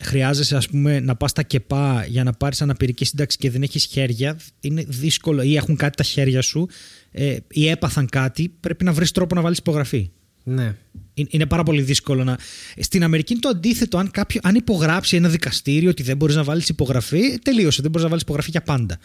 χρειάζεσαι 0.00 0.56
ας 0.56 0.68
πούμε 0.68 1.00
να 1.00 1.16
πας 1.16 1.30
στα 1.30 1.42
ΚΕΠΑ 1.42 2.04
για 2.08 2.24
να 2.24 2.32
πάρεις 2.32 2.62
αναπηρική 2.62 3.04
σύνταξη 3.04 3.38
και 3.38 3.50
δεν 3.50 3.62
έχεις 3.62 3.84
χέρια, 3.84 4.36
είναι 4.60 4.84
δύσκολο 4.88 5.42
ή 5.42 5.56
έχουν 5.56 5.76
κάτι 5.76 5.96
τα 5.96 6.02
χέρια 6.02 6.42
σου 6.42 6.68
ε, 7.10 7.36
ή 7.48 7.68
έπαθαν 7.68 8.06
κάτι, 8.06 8.52
πρέπει 8.60 8.84
να 8.84 8.92
βρεις 8.92 9.10
τρόπο 9.10 9.34
να 9.34 9.40
βάλεις 9.40 9.58
υπογραφή. 9.58 10.10
Ναι. 10.44 10.74
Είναι- 11.20 11.30
Είναι 11.32 11.46
πάρα 11.46 11.62
πολύ 11.62 11.82
δύσκολο 11.82 12.24
να. 12.24 12.38
Στην 12.78 13.02
Αμερική 13.02 13.32
είναι 13.32 13.40
το 13.42 13.48
αντίθετο. 13.48 13.98
Αν, 13.98 14.10
κάποιο, 14.10 14.40
αν 14.44 14.54
υπογράψει 14.54 15.16
ένα 15.16 15.28
δικαστήριο 15.28 15.90
ότι 15.90 16.02
δεν 16.02 16.16
μπορείς 16.16 16.34
να 16.34 16.44
βάλεις 16.44 16.68
υπογραφή, 16.68 17.38
τελείωσε. 17.38 17.82
Δεν 17.82 17.90
μπορείς 17.90 18.02
να 18.02 18.08
βάλεις 18.08 18.22
υπογραφή 18.22 18.50
για 18.50 18.62
πάντα. 18.62 18.98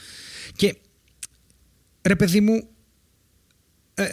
Και 0.56 0.76
ρε 2.02 2.16
παιδί 2.16 2.42
μου, 2.42 2.68
ε, 3.94 4.04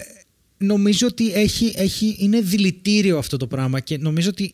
νομίζω 0.56 1.06
ότι 1.06 1.32
έχει, 1.32 1.72
έχει, 1.76 2.16
είναι 2.18 2.40
δηλητήριο 2.40 3.18
αυτό 3.18 3.36
το 3.36 3.46
πράγμα 3.46 3.80
και 3.80 3.98
νομίζω 3.98 4.28
ότι 4.28 4.50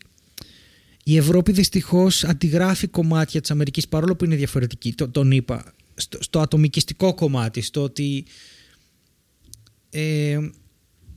η 1.03 1.17
Ευρώπη 1.17 1.51
δυστυχώς 1.51 2.23
αντιγράφει 2.23 2.87
κομμάτια 2.87 3.41
της 3.41 3.51
Αμερικής 3.51 3.87
παρόλο 3.87 4.15
που 4.15 4.25
είναι 4.25 4.35
διαφορετική. 4.35 4.93
Το, 4.93 5.09
τον 5.09 5.31
είπα. 5.31 5.73
Στο, 5.99 6.23
στο 6.23 6.39
ατομικιστικό 6.39 7.13
κομμάτι, 7.13 7.61
στο 7.61 7.83
ότι 7.83 8.25
ε, 9.89 10.37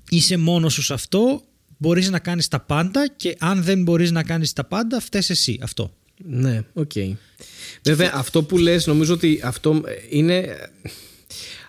είσαι 0.09 0.37
μόνος 0.37 0.73
σου 0.73 0.83
σε 0.83 0.93
αυτό, 0.95 1.43
μπορείς 1.81 2.11
να 2.11 2.19
κάνεις 2.19 2.49
τα 2.49 2.61
πάντα 2.61 3.09
και 3.17 3.37
αν 3.39 3.63
δεν 3.63 3.83
μπορείς 3.83 4.11
να 4.11 4.23
κάνεις 4.23 4.53
τα 4.53 4.65
πάντα, 4.65 5.01
φταίς 5.01 5.31
εσύ. 5.31 5.59
Αυτό. 5.63 5.95
Ναι, 6.25 6.63
οκ. 6.73 6.93
Βέβαια, 7.83 8.13
αυτό 8.15 8.43
που 8.43 8.59
λες 8.59 8.87
νομίζω 8.87 9.15
ότι 9.15 9.41
αυτό 9.45 9.83
είναι 10.11 10.57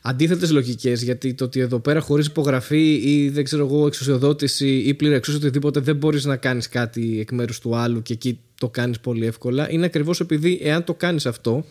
αντίθετες 0.02 0.52
λογικές. 0.52 1.04
Γιατί 1.04 1.34
το 1.34 1.44
ότι 1.44 1.60
εδώ 1.60 1.80
πέρα 1.80 2.00
χωρίς 2.00 2.26
υπογραφή 2.26 2.94
ή 2.94 3.30
δεν 3.30 3.44
ξέρω 3.44 3.66
εγώ 3.66 3.88
εξουσιοδότηση 3.88 4.68
ή 4.68 4.94
πλήρη 4.94 5.14
εξουσία 5.14 5.40
οτιδήποτε 5.40 5.80
δεν 5.80 5.96
μπορείς 5.96 6.26
να 6.26 6.36
κάνεις 6.36 6.70
κάτι 6.70 7.20
εκ 7.20 7.32
μέρους 7.32 7.60
του 7.60 7.76
άλλου 7.76 8.02
και 8.02 8.14
εκεί 8.14 8.40
το 8.56 8.70
κάνεις 8.70 9.00
πολύ 9.00 9.26
εύκολα. 9.26 9.72
Είναι 9.72 9.86
ακριβώς 9.86 10.20
επειδή 10.20 10.60
εάν 10.64 10.84
το 10.84 10.94
κάνεις 10.94 11.26
αυτό, 11.26 11.66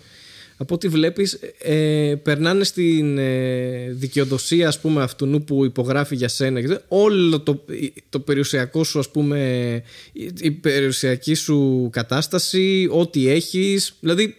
από 0.60 0.74
ό,τι 0.74 0.88
βλέπεις, 0.88 1.38
ε, 1.58 2.14
περνάνε 2.22 2.64
στην 2.64 3.18
ε, 3.18 3.88
δικαιοδοσία 3.90 4.68
ας 4.68 4.80
πούμε 4.80 5.02
αυτού 5.02 5.44
που 5.44 5.64
υπογράφει 5.64 6.16
για 6.16 6.28
σένα. 6.28 6.60
και 6.60 6.80
Όλο 6.88 7.40
το, 7.40 7.64
το 8.08 8.20
περιουσιακό 8.20 8.84
σου, 8.84 8.98
ας 8.98 9.10
πούμε, 9.10 9.82
η, 10.12 10.30
η 10.40 10.50
περιουσιακή 10.50 11.34
σου 11.34 11.88
κατάσταση, 11.92 12.88
ό,τι 12.90 13.28
έχεις. 13.28 13.94
Δηλαδή, 14.00 14.36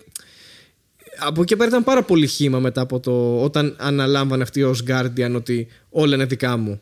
από 1.18 1.41
εκεί 1.41 1.56
πέρα 1.56 1.69
ήταν 1.69 1.84
πάρα 1.84 2.03
πολύ 2.03 2.27
χήμα 2.27 2.60
μετά 2.60 2.81
από 2.81 2.99
το 2.99 3.43
όταν 3.43 3.76
αναλάμβανε 3.80 4.43
αυτή 4.43 4.64
ως 4.64 4.84
Guardian 4.88 5.31
ότι 5.35 5.68
όλα 5.89 6.15
είναι 6.15 6.26
δικά 6.26 6.57
μου. 6.57 6.81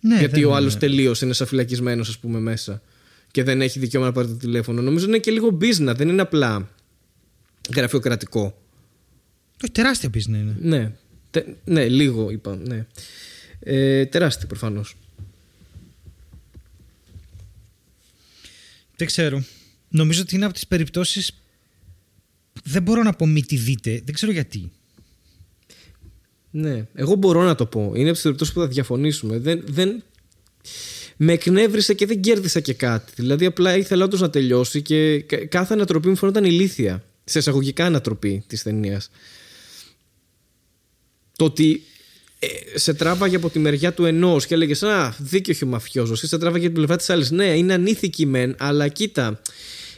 Ναι, 0.00 0.18
γιατί 0.18 0.40
δεν 0.40 0.50
ο 0.50 0.54
άλλος 0.54 0.72
είναι. 0.72 0.80
τελείως 0.80 1.22
είναι 1.22 1.32
σαν 1.32 1.46
φυλακισμένος 1.46 2.08
ας 2.08 2.18
πούμε 2.18 2.40
μέσα 2.40 2.82
και 3.30 3.42
δεν 3.42 3.60
έχει 3.60 3.78
δικαίωμα 3.78 4.06
να 4.06 4.12
πάρει 4.12 4.28
το 4.28 4.34
τηλέφωνο. 4.34 4.82
Νομίζω 4.82 5.06
είναι 5.06 5.18
και 5.18 5.30
λίγο 5.30 5.58
business, 5.60 5.94
δεν 5.96 6.08
είναι 6.08 6.22
απλά 6.22 6.68
γραφειοκρατικό. 7.74 8.62
Όχι, 9.62 9.72
τεράστια 9.72 10.08
business 10.14 10.26
είναι. 10.26 10.56
Ναι, 10.60 10.92
τε, 11.30 11.44
ναι 11.64 11.88
λίγο 11.88 12.30
είπα. 12.30 12.56
Ναι. 12.56 12.86
Ε, 13.60 14.06
τεράστιο 14.06 14.46
προφανώς. 14.48 14.96
Δεν 18.96 19.06
ξέρω. 19.06 19.44
Νομίζω 19.88 20.20
ότι 20.20 20.34
είναι 20.34 20.44
από 20.44 20.54
τις 20.54 20.66
περιπτώσεις 20.66 21.42
δεν 22.64 22.82
μπορώ 22.82 23.02
να 23.02 23.12
πω 23.12 23.26
μη 23.26 23.42
τη 23.42 23.56
δείτε. 23.56 24.00
Δεν 24.04 24.14
ξέρω 24.14 24.32
γιατί. 24.32 24.70
Ναι, 26.50 26.86
εγώ 26.94 27.14
μπορώ 27.14 27.42
να 27.42 27.54
το 27.54 27.66
πω. 27.66 27.92
Είναι 27.94 28.04
από 28.04 28.12
τις 28.12 28.22
περιπτώσεις 28.22 28.54
που 28.54 28.60
θα 28.60 28.66
διαφωνήσουμε. 28.66 29.38
Δεν, 29.38 29.62
δεν... 29.66 30.02
Με 31.16 31.32
εκνεύρισε 31.32 31.94
και 31.94 32.06
δεν 32.06 32.20
κέρδισα 32.20 32.60
και 32.60 32.74
κάτι. 32.74 33.12
Δηλαδή, 33.16 33.44
απλά 33.44 33.76
ήθελα 33.76 34.04
όντως 34.04 34.20
να 34.20 34.30
τελειώσει 34.30 34.82
και 34.82 35.20
κα- 35.20 35.46
κάθε 35.46 35.74
ανατροπή 35.74 36.08
μου 36.08 36.16
φαινόταν 36.16 36.44
ηλίθια. 36.44 37.04
Σε 37.28 37.38
εισαγωγικά 37.38 37.84
ανατροπή 37.84 38.44
της 38.46 38.62
ταινίας. 38.62 39.10
Το 41.36 41.44
ότι 41.44 41.82
ε, 42.38 42.78
σε 42.78 42.94
τράβαγε 42.94 43.36
από 43.36 43.50
τη 43.50 43.58
μεριά 43.58 43.92
του 43.92 44.04
ενός 44.04 44.46
και 44.46 44.54
έλεγες 44.54 44.82
Α, 44.82 45.14
δίκιο 45.18 45.52
έχει 45.52 45.64
ο 45.64 45.66
μαφιόζος. 45.66 46.22
Ή 46.22 46.26
σε 46.26 46.38
τράβαγε 46.38 46.66
από 46.66 46.74
την 46.74 46.74
πλευρά 46.74 46.96
της 46.96 47.10
άλλης. 47.10 47.30
Ναι, 47.30 47.44
είναι 47.44 47.72
ανήθικη 47.72 48.26
μεν, 48.26 48.54
αλλά 48.58 48.88
κοίτα. 48.88 49.40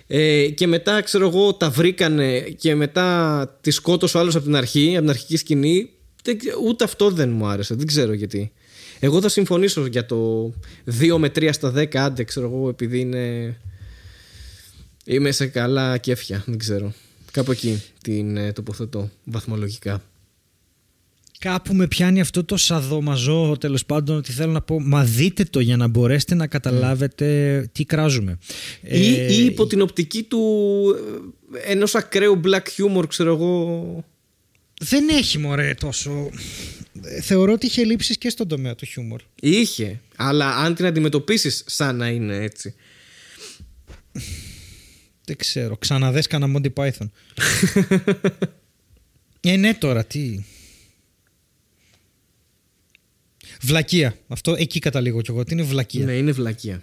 Ε, 0.06 0.48
και 0.48 0.66
μετά, 0.66 1.02
ξέρω 1.02 1.28
εγώ, 1.28 1.54
τα 1.54 1.70
βρήκανε 1.70 2.40
και 2.40 2.74
μετά 2.74 3.58
τη 3.60 3.70
σκότωσε 3.70 4.16
ο 4.16 4.20
άλλος 4.20 4.34
από 4.34 4.44
την 4.44 4.56
αρχή, 4.56 4.90
από 4.90 5.00
την 5.00 5.10
αρχική 5.10 5.36
σκηνή. 5.36 5.90
Δεν, 6.22 6.38
ούτε 6.64 6.84
αυτό 6.84 7.10
δεν 7.10 7.30
μου 7.30 7.46
άρεσε. 7.46 7.74
Δεν 7.74 7.86
ξέρω 7.86 8.12
γιατί. 8.12 8.52
Εγώ 9.00 9.20
θα 9.20 9.28
συμφωνήσω 9.28 9.86
για 9.86 10.06
το 10.06 10.52
2 11.00 11.16
με 11.18 11.28
3 11.28 11.48
στα 11.52 11.72
10, 11.76 11.96
άντε, 11.96 12.24
ξέρω 12.24 12.46
εγώ, 12.46 12.68
επειδή 12.68 13.00
είναι. 13.00 13.56
Είμαι 15.04 15.30
σε 15.30 15.46
καλά 15.46 15.98
κέφια, 15.98 16.42
δεν 16.46 16.58
ξέρω. 16.58 16.94
Κάπου 17.38 17.50
εκεί 17.50 17.82
την 18.02 18.36
ε, 18.36 18.52
τοποθετώ 18.52 19.10
βαθμολογικά. 19.24 20.02
Κάπου 21.38 21.74
με 21.74 21.86
πιάνει 21.86 22.20
αυτό 22.20 22.44
το 22.44 22.56
σαδομαζό 22.56 23.56
τέλος 23.60 23.84
πάντων 23.84 24.16
ότι 24.16 24.32
θέλω 24.32 24.52
να 24.52 24.60
πω 24.60 24.80
μα 24.80 25.04
δείτε 25.04 25.44
το 25.44 25.60
για 25.60 25.76
να 25.76 25.86
μπορέσετε 25.86 26.34
να 26.34 26.46
καταλάβετε 26.46 27.68
τι 27.72 27.84
κράζουμε. 27.84 28.38
Ή, 28.82 29.14
Ε, 29.14 29.32
ή 29.32 29.44
υπό 29.44 29.66
την 29.66 29.80
οπτική 29.80 30.22
του 30.22 30.40
ε, 31.54 31.72
ενός 31.72 31.94
ακραίου 31.94 32.40
black 32.44 32.62
humor 32.76 33.08
ξέρω 33.08 33.34
εγώ 33.34 34.04
Δεν 34.80 35.08
έχει 35.08 35.38
μωρέ 35.38 35.74
τόσο... 35.74 36.30
Ε, 37.02 37.20
Θεωρώ 37.20 37.52
ότι 37.52 37.66
είχε 37.66 37.84
λήψεις 37.84 38.18
και 38.18 38.30
στον 38.30 38.48
τομέα 38.48 38.74
του 38.74 38.84
χιούμορ. 38.84 39.20
Είχε, 39.40 40.00
αλλά 40.16 40.56
αν 40.56 40.74
την 40.74 40.86
αντιμετωπίσεις 40.86 41.62
σαν 41.66 41.96
να 41.96 42.08
είναι 42.08 42.36
έτσι. 42.36 42.74
Δεν 45.28 45.36
ξέρω. 45.36 45.76
Ξαναδες 45.76 46.26
κανένα 46.26 46.60
Monty 46.60 46.72
Python. 46.72 47.08
ε, 49.40 49.56
ναι 49.56 49.74
τώρα, 49.74 50.04
τι... 50.04 50.44
Βλακεία. 53.60 54.18
Αυτό 54.28 54.54
εκεί 54.58 54.78
καταλήγω 54.78 55.22
κι 55.22 55.30
εγώ. 55.30 55.44
Τι 55.44 55.54
είναι 55.54 55.62
βλακεία; 55.62 56.04
Ναι, 56.04 56.16
είναι 56.16 56.32
βλακεία. 56.32 56.82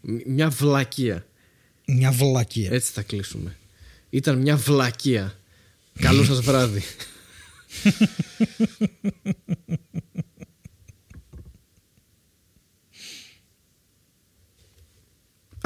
Μ- 0.00 0.26
Μια 0.26 0.48
βλακεία. 0.50 1.26
Μια 1.86 2.10
βλακεία. 2.12 2.70
Έτσι 2.72 2.92
θα 2.92 3.02
κλείσουμε. 3.02 3.56
Ήταν 4.10 4.38
μια 4.38 4.56
βλακεία. 4.56 5.38
Καλό 6.00 6.24
σας 6.24 6.40
βράδυ. 6.40 6.82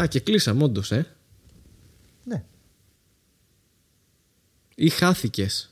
Α, 0.01 0.07
και 0.07 0.21
κλείσαμε 0.21 0.63
όντως, 0.65 0.93
ε. 0.93 1.15
Ή 4.83 4.89
χάθηκες. 4.91 5.70